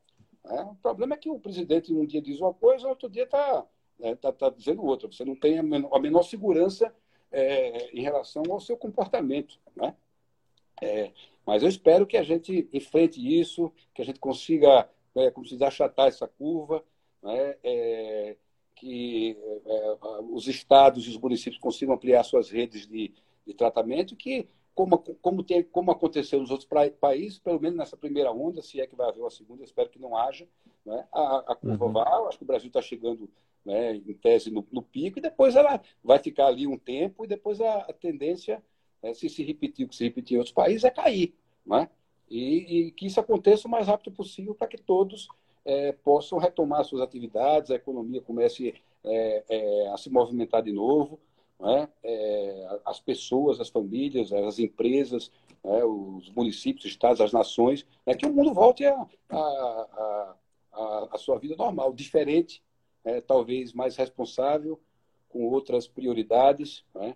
Né? 0.44 0.62
O 0.64 0.74
problema 0.74 1.14
é 1.14 1.16
que 1.16 1.30
o 1.30 1.38
presidente 1.38 1.92
um 1.94 2.04
dia 2.04 2.20
diz 2.20 2.40
uma 2.40 2.52
coisa, 2.52 2.88
outro 2.88 3.08
dia 3.08 3.22
está 3.22 3.64
está 4.10 4.28
né, 4.28 4.32
tá, 4.32 4.32
tá 4.32 4.50
dizendo 4.50 4.84
outra. 4.84 5.08
Você 5.08 5.24
não 5.24 5.36
tem 5.36 5.58
a 5.58 5.62
menor, 5.62 5.94
a 5.94 6.00
menor 6.00 6.22
segurança 6.22 6.94
é, 7.30 7.90
em 7.96 8.02
relação 8.02 8.42
ao 8.50 8.60
seu 8.60 8.76
comportamento. 8.76 9.58
Né? 9.76 9.94
É, 10.80 11.12
mas 11.46 11.62
eu 11.62 11.68
espero 11.68 12.06
que 12.06 12.16
a 12.16 12.22
gente 12.22 12.68
enfrente 12.72 13.20
isso, 13.20 13.72
que 13.94 14.02
a 14.02 14.04
gente 14.04 14.20
consiga, 14.20 14.88
é, 15.14 15.30
como 15.30 15.46
se 15.46 15.54
diz, 15.54 15.62
achatar 15.62 16.08
essa 16.08 16.26
curva, 16.26 16.84
né? 17.22 17.56
É, 17.62 18.36
que 18.74 19.36
é, 19.64 19.96
os 20.32 20.48
estados 20.48 21.06
e 21.06 21.10
os 21.10 21.18
municípios 21.18 21.60
consigam 21.60 21.94
ampliar 21.94 22.24
suas 22.24 22.50
redes 22.50 22.86
de, 22.86 23.12
de 23.46 23.54
tratamento, 23.54 24.16
que 24.16 24.48
como, 24.74 24.98
como, 24.98 25.44
tem, 25.44 25.62
como 25.62 25.90
aconteceu 25.90 26.40
nos 26.40 26.50
outros 26.50 26.68
países, 26.98 27.38
pelo 27.38 27.60
menos 27.60 27.78
nessa 27.78 27.96
primeira 27.96 28.32
onda, 28.32 28.62
se 28.62 28.80
é 28.80 28.86
que 28.86 28.96
vai 28.96 29.08
haver 29.08 29.20
uma 29.20 29.30
segunda, 29.30 29.62
espero 29.62 29.90
que 29.90 29.98
não 29.98 30.16
haja, 30.16 30.48
né? 30.84 31.06
a, 31.12 31.52
a 31.52 31.54
curva 31.54 31.86
uhum. 31.86 32.28
acho 32.28 32.38
que 32.38 32.44
o 32.44 32.46
Brasil 32.46 32.68
está 32.68 32.80
chegando 32.80 33.30
né, 33.64 33.94
em 33.94 34.14
tese 34.14 34.50
no, 34.50 34.66
no, 34.72 34.82
pico, 34.82 35.18
e 35.18 35.22
depois 35.22 35.56
ela 35.56 35.80
vai 36.02 36.18
ficar 36.18 36.46
ali 36.46 36.66
um 36.66 36.78
tempo, 36.78 37.24
e 37.24 37.28
depois 37.28 37.60
a, 37.60 37.78
a 37.78 37.92
tendência, 37.92 38.62
né, 39.02 39.14
se 39.14 39.28
se 39.28 39.42
repetir 39.42 39.86
o 39.86 39.88
que 39.88 39.96
se 39.96 40.04
repetir 40.04 40.34
em 40.34 40.38
outros 40.38 40.54
países, 40.54 40.84
é 40.84 40.90
cair. 40.90 41.34
Né? 41.64 41.88
E, 42.28 42.88
e 42.88 42.90
que 42.92 43.06
isso 43.06 43.20
aconteça 43.20 43.68
o 43.68 43.70
mais 43.70 43.86
rápido 43.86 44.12
possível 44.12 44.54
para 44.54 44.66
que 44.66 44.78
todos 44.78 45.28
é, 45.64 45.92
possam 45.92 46.38
retomar 46.38 46.84
suas 46.84 47.02
atividades, 47.02 47.70
a 47.70 47.76
economia 47.76 48.20
comece 48.20 48.74
é, 49.04 49.44
é, 49.48 49.88
a 49.88 49.96
se 49.96 50.10
movimentar 50.10 50.62
de 50.62 50.72
novo, 50.72 51.20
né? 51.60 51.88
É, 52.02 52.80
as 52.84 52.98
pessoas, 52.98 53.60
as 53.60 53.68
famílias, 53.68 54.32
as 54.32 54.58
empresas, 54.58 55.30
né? 55.62 55.84
os 55.84 56.28
municípios, 56.30 56.84
os 56.84 56.90
estados, 56.90 57.20
as 57.20 57.32
nações, 57.32 57.86
né? 58.04 58.14
que 58.14 58.26
o 58.26 58.32
mundo 58.32 58.52
volte 58.52 58.84
a, 58.84 59.06
a, 59.30 60.36
a, 60.72 61.08
a 61.12 61.18
sua 61.18 61.38
vida 61.38 61.54
normal, 61.56 61.92
diferente 61.92 62.60
é, 63.04 63.20
talvez 63.20 63.72
mais 63.72 63.96
responsável, 63.96 64.80
com 65.28 65.44
outras 65.44 65.86
prioridades, 65.86 66.84
né? 66.94 67.14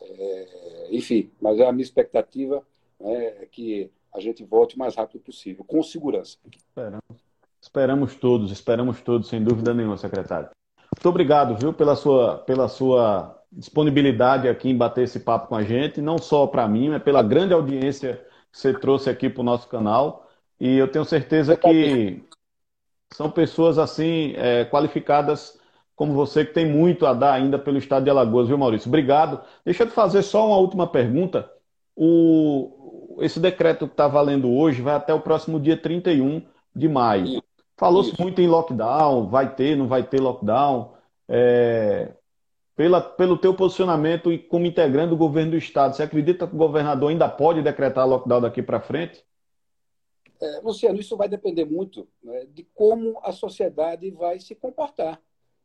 É, 0.00 0.88
enfim, 0.90 1.30
mas 1.40 1.60
a 1.60 1.72
minha 1.72 1.82
expectativa 1.82 2.64
né, 3.00 3.26
é 3.42 3.48
que 3.50 3.90
a 4.14 4.20
gente 4.20 4.44
volte 4.44 4.76
o 4.76 4.78
mais 4.78 4.94
rápido 4.94 5.20
possível, 5.20 5.64
com 5.64 5.82
segurança. 5.82 6.38
Esperamos, 6.56 7.24
esperamos 7.60 8.14
todos, 8.14 8.52
esperamos 8.52 9.00
todos, 9.00 9.28
sem 9.28 9.42
dúvida 9.42 9.74
nenhuma, 9.74 9.96
secretário. 9.96 10.50
Muito 10.96 11.08
obrigado, 11.08 11.56
viu, 11.56 11.72
pela 11.72 11.94
sua, 11.94 12.38
pela 12.38 12.68
sua 12.68 13.38
disponibilidade 13.50 14.48
aqui 14.48 14.70
em 14.70 14.76
bater 14.76 15.04
esse 15.04 15.20
papo 15.20 15.48
com 15.48 15.56
a 15.56 15.62
gente, 15.62 16.00
não 16.00 16.18
só 16.18 16.46
para 16.46 16.68
mim, 16.68 16.90
mas 16.90 17.02
pela 17.02 17.22
grande 17.22 17.52
audiência 17.52 18.24
que 18.50 18.58
você 18.58 18.72
trouxe 18.72 19.10
aqui 19.10 19.28
para 19.28 19.40
o 19.40 19.44
nosso 19.44 19.68
canal. 19.68 20.28
E 20.60 20.76
eu 20.76 20.88
tenho 20.88 21.04
certeza 21.04 21.56
que 21.56 22.22
são 23.12 23.30
pessoas 23.30 23.78
assim 23.78 24.34
é, 24.36 24.64
qualificadas 24.64 25.58
como 25.98 26.12
você, 26.12 26.44
que 26.44 26.54
tem 26.54 26.64
muito 26.64 27.04
a 27.06 27.12
dar 27.12 27.32
ainda 27.32 27.58
pelo 27.58 27.76
estado 27.76 28.04
de 28.04 28.10
Alagoas, 28.10 28.46
viu, 28.46 28.56
Maurício? 28.56 28.88
Obrigado. 28.88 29.40
Deixa 29.64 29.82
eu 29.82 29.88
te 29.88 29.92
fazer 29.92 30.22
só 30.22 30.46
uma 30.46 30.56
última 30.56 30.86
pergunta. 30.86 31.50
O, 31.96 33.18
esse 33.20 33.40
decreto 33.40 33.88
que 33.88 33.94
está 33.94 34.06
valendo 34.06 34.48
hoje 34.48 34.80
vai 34.80 34.94
até 34.94 35.12
o 35.12 35.20
próximo 35.20 35.58
dia 35.58 35.76
31 35.76 36.42
de 36.72 36.88
maio. 36.88 37.42
Falou-se 37.76 38.14
muito 38.20 38.40
em 38.40 38.46
lockdown, 38.46 39.26
vai 39.26 39.52
ter, 39.56 39.76
não 39.76 39.88
vai 39.88 40.04
ter 40.04 40.20
lockdown. 40.20 40.94
É, 41.28 42.12
pela, 42.76 43.00
pelo 43.00 43.36
teu 43.36 43.52
posicionamento 43.52 44.32
e 44.32 44.38
como 44.38 44.66
integrante 44.66 45.10
do 45.10 45.16
governo 45.16 45.50
do 45.50 45.56
estado, 45.56 45.96
você 45.96 46.04
acredita 46.04 46.46
que 46.46 46.54
o 46.54 46.58
governador 46.58 47.10
ainda 47.10 47.28
pode 47.28 47.60
decretar 47.60 48.06
lockdown 48.06 48.40
daqui 48.40 48.62
para 48.62 48.80
frente? 48.80 49.24
É, 50.40 50.60
Luciano, 50.60 51.00
isso 51.00 51.16
vai 51.16 51.28
depender 51.28 51.64
muito 51.64 52.08
né, 52.22 52.46
de 52.46 52.62
como 52.74 53.18
a 53.22 53.32
sociedade 53.32 54.10
vai 54.10 54.38
se 54.38 54.54
comportar. 54.54 55.20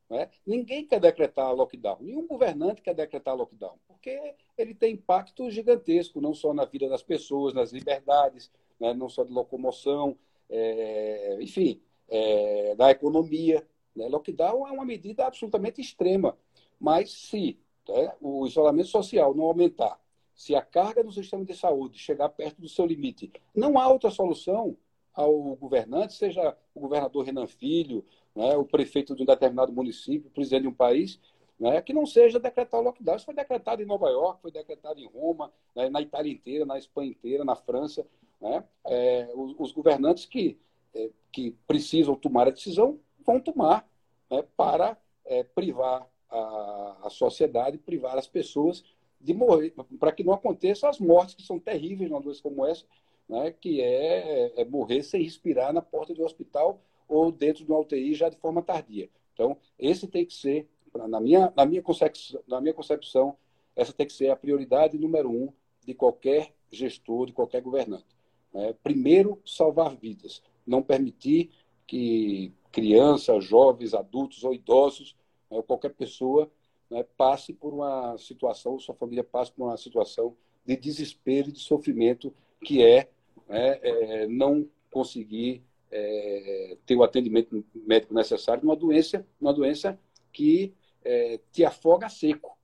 Né? 0.10 0.30
Ninguém 0.46 0.86
quer 0.86 1.00
decretar 1.00 1.54
lockdown, 1.54 1.98
nenhum 2.02 2.28
governante 2.28 2.82
quer 2.82 2.94
decretar 2.94 3.36
lockdown, 3.36 3.78
porque 3.88 4.36
ele 4.58 4.74
tem 4.74 4.94
impacto 4.94 5.50
gigantesco, 5.50 6.22
não 6.22 6.34
só 6.34 6.54
na 6.54 6.66
vida 6.66 6.90
das 6.90 7.04
pessoas, 7.04 7.54
nas 7.54 7.72
liberdades, 7.72 8.52
né, 8.80 8.94
não 8.94 9.10
só 9.10 9.24
de 9.24 9.32
locomoção, 9.32 10.18
é, 10.50 11.38
enfim, 11.42 11.82
é, 12.10 12.76
da 12.76 12.92
economia. 12.92 13.66
Né? 13.96 14.08
Lockdown 14.08 14.68
é 14.68 14.72
uma 14.72 14.86
medida 14.86 15.26
absolutamente 15.26 15.82
extrema, 15.82 16.38
mas 16.80 17.12
se 17.12 17.60
né, 17.88 18.14
o 18.22 18.46
isolamento 18.46 18.90
social 18.90 19.34
não 19.34 19.46
aumentar, 19.46 20.00
se 20.36 20.56
a 20.56 20.62
carga 20.62 21.04
do 21.04 21.12
sistema 21.12 21.46
de 21.46 21.56
saúde 21.56 21.98
chegar 21.98 22.30
perto 22.30 22.60
do 22.60 22.70
seu 22.70 22.86
limite, 22.86 23.32
não 23.56 23.78
há 23.78 23.88
outra 23.88 24.10
solução 24.10 24.76
ao 25.14 25.56
governante, 25.56 26.14
seja 26.14 26.58
o 26.74 26.80
governador 26.80 27.26
Renan 27.26 27.48
Filho, 27.48 28.04
né, 28.36 28.56
o 28.58 28.66
prefeito 28.66 29.16
de 29.16 29.22
um 29.22 29.26
determinado 29.26 29.72
município, 29.72 30.28
o 30.28 30.32
presidente 30.32 30.64
de 30.64 30.68
um 30.68 30.74
país, 30.74 31.20
né, 31.60 31.82
que 31.82 31.94
não 31.94 32.06
seja 32.06 32.40
decretar 32.40 32.80
o 32.80 32.84
lockdown. 32.84 33.16
Isso 33.16 33.26
foi 33.26 33.36
decretado 33.36 33.82
em 33.82 33.86
Nova 33.86 34.10
York, 34.10 34.42
foi 34.42 34.52
decretado 34.52 35.00
em 35.00 35.08
Roma, 35.08 35.52
né, 35.76 35.90
na 35.90 36.02
Itália 36.02 36.32
inteira, 36.32 36.66
na 36.66 36.78
Espanha 36.78 37.12
inteira, 37.12 37.46
na 37.46 37.56
França. 37.56 38.06
Né, 38.42 38.64
é, 38.86 39.30
os, 39.36 39.56
os, 39.58 39.72
governantes 39.72 40.26
que, 40.26 40.60
é, 40.94 41.10
que 41.32 41.52
precisam 41.68 42.16
tomar 42.16 42.48
a 42.48 42.52
decisão 42.52 43.00
vão 43.26 43.40
tomar 43.40 43.88
né, 44.30 44.44
para 44.58 44.98
é, 45.24 45.44
privar 45.44 46.10
a, 46.30 46.98
a 47.04 47.10
sociedade, 47.10 47.78
privar 47.78 48.18
as 48.18 48.28
pessoas 48.28 48.84
de 49.24 49.34
morrer, 49.34 49.74
para 50.00 50.12
que 50.12 50.24
não 50.24 50.34
aconteçam 50.34 50.90
as 50.90 51.00
mortes 51.00 51.34
que 51.34 51.44
são 51.44 51.58
terríveis 51.58 52.10
numa 52.10 52.22
doença 52.22 52.42
como 52.44 52.66
essa, 52.66 52.86
né, 53.28 53.52
que 53.52 53.82
é, 53.82 54.62
é, 54.62 54.66
morrer 54.66 55.02
sem 55.02 55.24
respirar 55.24 55.72
na 55.72 55.82
porta 55.82 56.14
do 56.14 56.24
hospital 56.24 56.82
ou 57.08 57.32
dentro 57.32 57.64
de 57.64 57.72
uma 57.72 57.80
UTI 57.80 58.14
já 58.14 58.28
de 58.28 58.36
forma 58.36 58.62
tardia. 58.62 59.10
Então, 59.34 59.58
esse 59.80 60.08
tem 60.08 60.26
que 60.26 60.34
ser, 60.34 60.68
na 60.94 61.20
minha, 61.20 61.52
na 61.56 61.66
minha, 61.66 61.82
concepção, 61.82 62.42
na 62.48 62.60
minha 62.60 62.74
concepção, 62.74 63.38
essa 63.76 63.94
tem 63.94 64.06
que 64.06 64.14
ser 64.14 64.30
a 64.30 64.36
prioridade 64.36 64.98
número 64.98 65.32
um 65.32 65.52
de 65.86 65.94
qualquer 65.94 66.54
gestor, 66.70 67.26
de 67.26 67.34
qualquer 67.34 67.62
governante. 67.62 68.16
Né? 68.54 68.76
Primeiro, 68.84 69.42
salvar 69.46 69.96
vidas, 69.96 70.42
não 70.68 70.84
permitir 70.84 71.50
que 71.88 72.54
crianças, 72.72 73.44
jovens, 73.44 73.94
adultos 73.94 74.44
ou 74.44 74.54
idosos, 74.54 75.16
né, 75.50 75.58
ou 75.58 75.64
qualquer 75.64 75.94
pessoa 75.94 76.52
né, 76.90 77.04
passe 77.18 77.54
por 77.54 77.74
uma 77.74 78.18
situação, 78.18 78.80
sua 78.80 78.96
família 78.96 79.24
passe 79.24 79.52
por 79.52 79.66
uma 79.66 79.78
situação 79.78 80.36
de 80.66 80.76
desespero 80.76 81.50
e 81.50 81.52
de 81.52 81.60
sofrimento 81.60 82.34
que 82.64 82.84
é, 82.84 83.10
né, 83.48 83.80
é 83.82 84.28
não 84.28 84.68
conseguir 84.92 85.64
é, 85.92 86.78
ter 86.86 86.96
o 86.96 87.04
atendimento 87.04 87.64
médico 87.74 88.14
necessário 88.14 88.64
numa 88.64 88.76
doença, 88.76 89.26
uma 89.40 89.54
doença 89.54 90.00
que 90.32 90.74
é, 91.04 91.40
te 91.52 91.64
afoga 91.64 92.10
seco. 92.10 92.58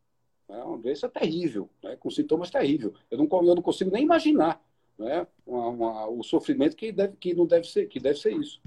É 0.48 0.64
uma 0.64 0.80
doença 0.80 1.08
terrível, 1.08 1.70
né, 1.84 1.96
com 1.96 2.10
sintomas 2.10 2.50
terríveis. 2.50 2.94
Eu 3.12 3.18
não, 3.20 3.28
eu 3.48 3.56
não 3.56 3.62
consigo 3.62 3.92
nem 3.92 4.04
imaginar 4.04 4.60
né, 4.98 5.28
uma, 5.46 5.68
uma, 5.68 6.08
o 6.10 6.24
sofrimento 6.24 6.76
que, 6.76 6.92
deve, 6.92 7.16
que 7.18 7.34
não 7.34 7.46
deve 7.46 7.68
ser, 7.68 7.88
que 7.88 8.00
deve 8.00 8.20
ser 8.20 8.34
isso. 8.34 8.60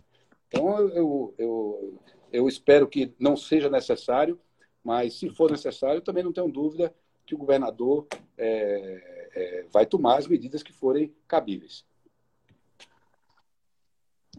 Então, 0.49 0.79
eu, 0.91 1.35
eu, 1.39 1.99
eu 2.33 2.49
espero 2.49 2.87
que 2.87 3.12
não 3.19 3.37
seja 3.37 3.69
necessário 3.69 4.39
mas, 4.84 5.14
se 5.14 5.30
for 5.30 5.50
necessário, 5.50 6.00
também 6.00 6.24
não 6.24 6.32
tenho 6.32 6.48
dúvida 6.48 6.92
que 7.24 7.34
o 7.34 7.38
governador 7.38 8.06
é, 8.36 9.30
é, 9.34 9.64
vai 9.72 9.86
tomar 9.86 10.18
as 10.18 10.26
medidas 10.26 10.62
que 10.62 10.72
forem 10.72 11.14
cabíveis. 11.26 11.84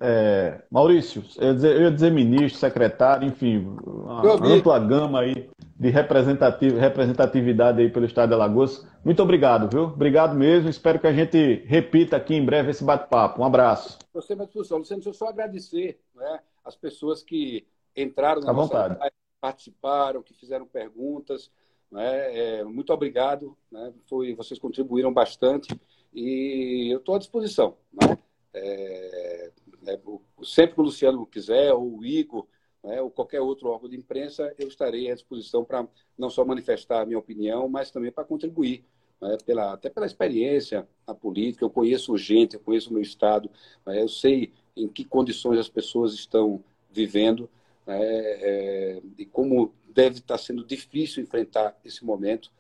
É, 0.02 0.62
Maurício, 0.70 1.24
eu 1.38 1.48
ia, 1.48 1.54
dizer, 1.54 1.76
eu 1.76 1.82
ia 1.84 1.92
dizer 1.92 2.12
ministro, 2.12 2.60
secretário, 2.60 3.28
enfim, 3.28 3.60
uma 3.86 4.22
ampla 4.46 4.80
gama 4.80 5.22
aí 5.22 5.50
de 5.80 5.90
representativ, 5.90 6.78
representatividade 6.78 7.80
aí 7.80 7.90
pelo 7.90 8.06
Estado 8.06 8.30
de 8.30 8.36
Alagoas. 8.36 8.86
Muito 9.06 9.22
obrigado, 9.22 9.70
viu? 9.70 9.84
Obrigado 9.84 10.36
mesmo. 10.36 10.70
Espero 10.70 11.00
que 11.00 11.08
a 11.08 11.14
gente 11.14 11.64
repita 11.68 12.18
aqui 12.18 12.36
em 12.36 12.44
breve 12.44 12.72
esse 12.72 12.84
bate-papo. 12.84 13.42
Um 13.42 13.46
abraço. 13.46 14.00
Você, 14.14 14.36
minha 14.36 14.46
disposição. 14.46 14.80
Luciano, 14.80 15.02
deixa 15.02 15.10
eu 15.10 15.14
só 15.14 15.28
agradecer 15.28 16.00
né, 16.16 16.40
as 16.66 16.76
pessoas 16.76 17.22
que 17.22 17.66
entraram 17.96 18.42
na 18.42 18.50
à 18.50 18.54
nossa 18.54 18.68
vontade 18.68 19.14
participaram, 19.44 20.24
que 20.24 20.34
fizeram 20.34 20.66
perguntas. 20.66 21.52
Né? 21.92 22.60
É, 22.60 22.64
muito 22.64 22.94
obrigado. 22.94 23.58
Né? 23.70 23.94
Foi, 24.08 24.34
vocês 24.34 24.58
contribuíram 24.58 25.14
bastante 25.14 25.78
e 26.14 26.88
eu 26.90 27.00
estou 27.00 27.16
à 27.16 27.20
disposição. 27.20 27.76
Né? 27.92 28.18
É, 28.54 29.52
é, 29.86 30.00
sempre 30.46 30.76
que 30.76 30.80
o 30.80 30.86
Luciano 30.86 31.26
quiser, 31.26 31.74
ou 31.74 31.98
o 31.98 32.06
Igor, 32.06 32.48
né? 32.82 33.02
ou 33.02 33.12
qualquer 33.12 33.42
outro 33.42 33.68
órgão 33.68 33.90
de 33.90 33.98
imprensa, 33.98 34.56
eu 34.58 34.70
estarei 34.70 35.12
à 35.12 35.14
disposição 35.14 35.66
para 35.66 35.86
não 36.18 36.30
só 36.30 36.46
manifestar 36.46 37.02
a 37.02 37.06
minha 37.06 37.20
opinião, 37.20 37.68
mas 37.68 37.92
também 37.92 38.14
para 38.14 38.24
contribuir. 38.24 38.86
Né? 39.20 39.38
Pela, 39.46 39.74
até 39.74 39.90
pela 39.90 40.06
experiência 40.06 40.88
na 41.06 41.14
política, 41.14 41.66
eu 41.66 41.70
conheço 41.70 42.18
gente, 42.18 42.54
eu 42.54 42.62
conheço 42.62 42.92
o 42.92 42.94
meu 42.94 43.02
Estado, 43.02 43.52
né? 43.86 44.02
eu 44.02 44.08
sei 44.08 44.54
em 44.74 44.88
que 44.88 45.04
condições 45.04 45.60
as 45.60 45.68
pessoas 45.68 46.14
estão 46.14 46.64
vivendo 46.90 47.50
né, 47.86 48.00
é, 48.02 49.02
e 49.18 49.26
como 49.26 49.74
deve 49.90 50.18
estar 50.18 50.38
sendo 50.38 50.66
difícil 50.66 51.24
enfrentar 51.24 51.78
esse 51.84 52.04
momento. 52.04 52.52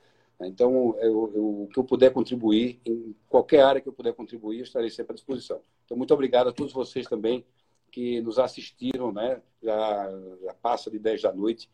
Então, 0.42 0.96
eu, 1.00 1.32
eu, 1.34 1.62
o 1.64 1.70
que 1.72 1.80
eu 1.80 1.84
puder 1.84 2.12
contribuir, 2.12 2.80
em 2.86 3.16
qualquer 3.30 3.64
área 3.64 3.82
que 3.82 3.88
eu 3.88 3.94
puder 3.94 4.14
contribuir, 4.14 4.58
eu 4.58 4.64
estarei 4.64 4.90
sempre 4.90 5.14
à 5.14 5.16
disposição. 5.16 5.62
Então, 5.86 5.96
muito 5.96 6.14
obrigado 6.14 6.50
a 6.50 6.54
todos 6.54 6.74
vocês 6.74 7.08
também 7.08 7.46
que 7.92 8.20
nos 8.22 8.40
assistiram, 8.40 9.12
né? 9.12 9.42
já, 9.62 10.10
já 10.42 10.54
passa 10.56 10.92
de 10.92 11.00
10 11.00 11.22
da 11.22 11.34
noite, 11.34 11.70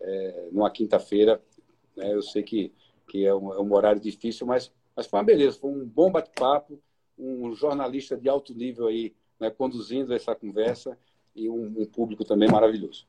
é, 0.00 0.48
numa 0.50 0.70
quinta-feira. 0.70 1.42
Né? 1.96 2.14
Eu 2.14 2.22
sei 2.22 2.42
que, 2.42 2.72
que 3.08 3.26
é, 3.26 3.34
um, 3.34 3.52
é 3.52 3.60
um 3.60 3.72
horário 3.74 4.00
difícil, 4.00 4.46
mas, 4.46 4.72
mas 4.96 5.06
foi 5.06 5.18
uma 5.18 5.24
beleza, 5.24 5.58
foi 5.58 5.70
um 5.70 5.84
bom 5.84 6.10
bate-papo, 6.10 6.80
um 7.18 7.54
jornalista 7.54 8.16
de 8.16 8.28
alto 8.28 8.54
nível 8.54 8.86
aí 8.86 9.14
né, 9.38 9.50
conduzindo 9.50 10.14
essa 10.14 10.34
conversa 10.34 10.98
e 11.34 11.48
um, 11.48 11.74
um 11.78 11.86
público 11.86 12.24
também 12.24 12.48
maravilhoso. 12.48 13.06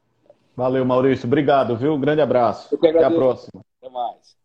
Valeu, 0.56 0.86
Maurício. 0.86 1.28
Obrigado, 1.28 1.76
viu? 1.76 1.94
Um 1.94 2.00
grande 2.00 2.22
abraço. 2.22 2.74
Até 2.74 3.04
a 3.04 3.12
próxima. 3.12 3.62
Até 3.82 3.92
mais. 3.92 4.38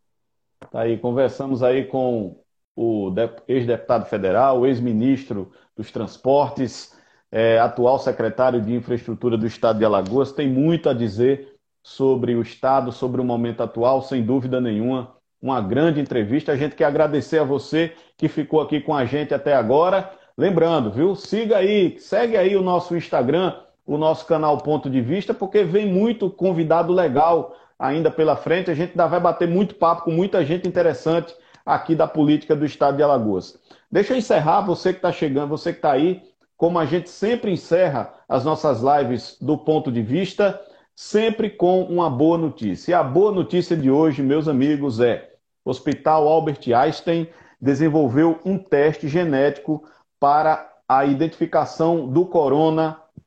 Tá 0.70 0.81
aí, 0.81 0.98
conversamos 0.98 1.62
aí 1.62 1.85
com 1.85 2.36
o 2.77 3.12
ex-deputado 3.47 4.07
federal, 4.07 4.66
ex-ministro 4.66 5.52
dos 5.77 5.90
Transportes, 5.90 6.97
é, 7.31 7.59
atual 7.59 7.98
secretário 7.98 8.61
de 8.61 8.74
Infraestrutura 8.74 9.36
do 9.36 9.47
Estado 9.47 9.78
de 9.78 9.85
Alagoas. 9.85 10.32
Tem 10.32 10.48
muito 10.48 10.89
a 10.89 10.94
dizer 10.94 11.55
sobre 11.82 12.35
o 12.35 12.43
Estado, 12.43 12.93
sobre 12.93 13.20
o 13.20 13.24
momento 13.24 13.62
atual, 13.62 14.02
sem 14.02 14.23
dúvida 14.23 14.61
nenhuma. 14.61 15.16
Uma 15.40 15.61
grande 15.61 16.01
entrevista. 16.01 16.52
A 16.52 16.57
gente 16.57 16.77
quer 16.77 16.85
agradecer 16.85 17.39
a 17.39 17.44
você 17.44 17.94
que 18.16 18.28
ficou 18.28 18.61
aqui 18.61 18.81
com 18.81 18.94
a 18.94 19.05
gente 19.05 19.32
até 19.32 19.55
agora. 19.55 20.12
Lembrando, 20.36 20.90
viu? 20.90 21.15
Siga 21.15 21.59
aí, 21.59 21.98
segue 21.98 22.36
aí 22.36 22.57
o 22.57 22.62
nosso 22.62 22.97
Instagram, 22.97 23.55
o 23.90 23.98
nosso 23.98 24.24
canal 24.24 24.56
Ponto 24.58 24.88
de 24.88 25.00
Vista, 25.00 25.34
porque 25.34 25.64
vem 25.64 25.84
muito 25.84 26.30
convidado 26.30 26.92
legal 26.92 27.56
ainda 27.76 28.08
pela 28.08 28.36
frente. 28.36 28.70
A 28.70 28.74
gente 28.74 28.90
ainda 28.90 29.08
vai 29.08 29.18
bater 29.18 29.48
muito 29.48 29.74
papo 29.74 30.04
com 30.04 30.12
muita 30.12 30.44
gente 30.44 30.68
interessante 30.68 31.34
aqui 31.66 31.96
da 31.96 32.06
política 32.06 32.54
do 32.54 32.64
estado 32.64 32.96
de 32.96 33.02
Alagoas. 33.02 33.58
Deixa 33.90 34.12
eu 34.12 34.16
encerrar, 34.16 34.60
você 34.60 34.92
que 34.92 35.00
está 35.00 35.10
chegando, 35.10 35.48
você 35.48 35.72
que 35.72 35.80
está 35.80 35.90
aí, 35.90 36.22
como 36.56 36.78
a 36.78 36.86
gente 36.86 37.10
sempre 37.10 37.50
encerra 37.50 38.14
as 38.28 38.44
nossas 38.44 38.80
lives 38.80 39.36
do 39.40 39.58
Ponto 39.58 39.90
de 39.90 40.02
Vista, 40.02 40.60
sempre 40.94 41.50
com 41.50 41.82
uma 41.82 42.08
boa 42.08 42.38
notícia. 42.38 42.92
E 42.92 42.94
a 42.94 43.02
boa 43.02 43.32
notícia 43.32 43.76
de 43.76 43.90
hoje, 43.90 44.22
meus 44.22 44.46
amigos, 44.46 45.00
é 45.00 45.32
O 45.64 45.70
Hospital 45.70 46.28
Albert 46.28 46.60
Einstein 46.72 47.26
desenvolveu 47.60 48.38
um 48.44 48.56
teste 48.56 49.08
genético 49.08 49.82
para 50.20 50.70
a 50.88 51.04
identificação 51.04 52.06
do 52.06 52.24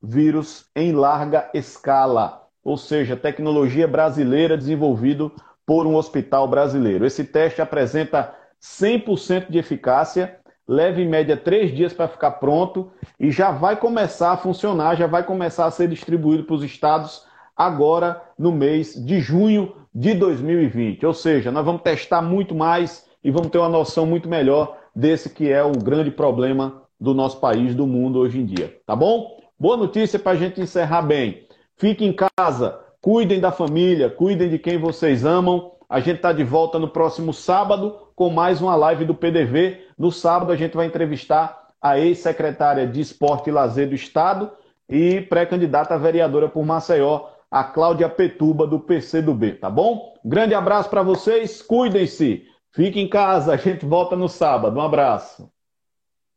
coronavírus 0.03 0.65
em 0.75 0.91
larga 0.91 1.49
escala, 1.53 2.43
ou 2.63 2.77
seja, 2.77 3.15
tecnologia 3.15 3.87
brasileira 3.87 4.57
desenvolvido 4.57 5.31
por 5.65 5.87
um 5.87 5.95
hospital 5.95 6.47
brasileiro. 6.47 7.05
Esse 7.05 7.23
teste 7.23 7.61
apresenta 7.61 8.35
100% 8.61 9.49
de 9.49 9.57
eficácia, 9.57 10.37
leva 10.67 11.01
em 11.01 11.07
média 11.07 11.37
três 11.37 11.73
dias 11.73 11.93
para 11.93 12.07
ficar 12.07 12.31
pronto 12.31 12.91
e 13.19 13.31
já 13.31 13.51
vai 13.51 13.77
começar 13.77 14.31
a 14.33 14.37
funcionar, 14.37 14.95
já 14.95 15.07
vai 15.07 15.23
começar 15.23 15.65
a 15.65 15.71
ser 15.71 15.87
distribuído 15.87 16.43
para 16.43 16.55
os 16.55 16.63
estados 16.63 17.25
agora 17.55 18.21
no 18.37 18.51
mês 18.51 18.93
de 18.93 19.19
junho 19.19 19.73
de 19.93 20.13
2020. 20.13 21.05
Ou 21.05 21.13
seja, 21.13 21.51
nós 21.51 21.65
vamos 21.65 21.81
testar 21.81 22.21
muito 22.21 22.53
mais 22.53 23.05
e 23.23 23.31
vamos 23.31 23.49
ter 23.49 23.57
uma 23.57 23.69
noção 23.69 24.05
muito 24.05 24.27
melhor 24.27 24.77
desse 24.95 25.29
que 25.29 25.49
é 25.49 25.63
o 25.63 25.71
grande 25.71 26.11
problema 26.11 26.81
do 26.99 27.13
nosso 27.13 27.39
país, 27.39 27.75
do 27.75 27.85
mundo 27.85 28.19
hoje 28.19 28.39
em 28.39 28.45
dia. 28.45 28.77
Tá 28.85 28.95
bom? 28.95 29.42
Boa 29.59 29.77
notícia 29.77 30.17
para 30.17 30.31
a 30.31 30.35
gente 30.35 30.59
encerrar 30.59 31.03
bem. 31.03 31.47
Fiquem 31.77 32.09
em 32.09 32.15
casa, 32.37 32.79
cuidem 32.99 33.39
da 33.39 33.51
família, 33.51 34.09
cuidem 34.09 34.49
de 34.49 34.57
quem 34.57 34.77
vocês 34.77 35.23
amam. 35.23 35.71
A 35.87 35.99
gente 35.99 36.17
está 36.17 36.33
de 36.33 36.43
volta 36.43 36.79
no 36.79 36.89
próximo 36.89 37.31
sábado 37.31 38.09
com 38.15 38.29
mais 38.31 38.61
uma 38.61 38.75
live 38.75 39.05
do 39.05 39.13
PDV. 39.13 39.85
No 39.97 40.11
sábado 40.11 40.51
a 40.51 40.55
gente 40.55 40.75
vai 40.75 40.87
entrevistar 40.87 41.67
a 41.79 41.99
ex-secretária 41.99 42.87
de 42.87 42.99
Esporte 42.99 43.49
e 43.49 43.53
Lazer 43.53 43.87
do 43.87 43.95
Estado 43.95 44.51
e 44.89 45.21
pré-candidata 45.21 45.93
a 45.93 45.99
vereadora 45.99 46.49
por 46.49 46.65
Maceió, 46.65 47.27
a 47.49 47.63
Cláudia 47.63 48.09
Petuba, 48.09 48.65
do 48.65 48.79
PCdoB, 48.79 49.53
tá 49.59 49.69
bom? 49.69 50.15
Grande 50.25 50.55
abraço 50.55 50.89
para 50.89 51.03
vocês, 51.03 51.61
cuidem-se, 51.61 52.43
fiquem 52.71 53.05
em 53.05 53.09
casa, 53.09 53.53
a 53.53 53.57
gente 53.57 53.85
volta 53.85 54.15
no 54.15 54.27
sábado. 54.27 54.79
Um 54.79 54.81
abraço. 54.81 55.52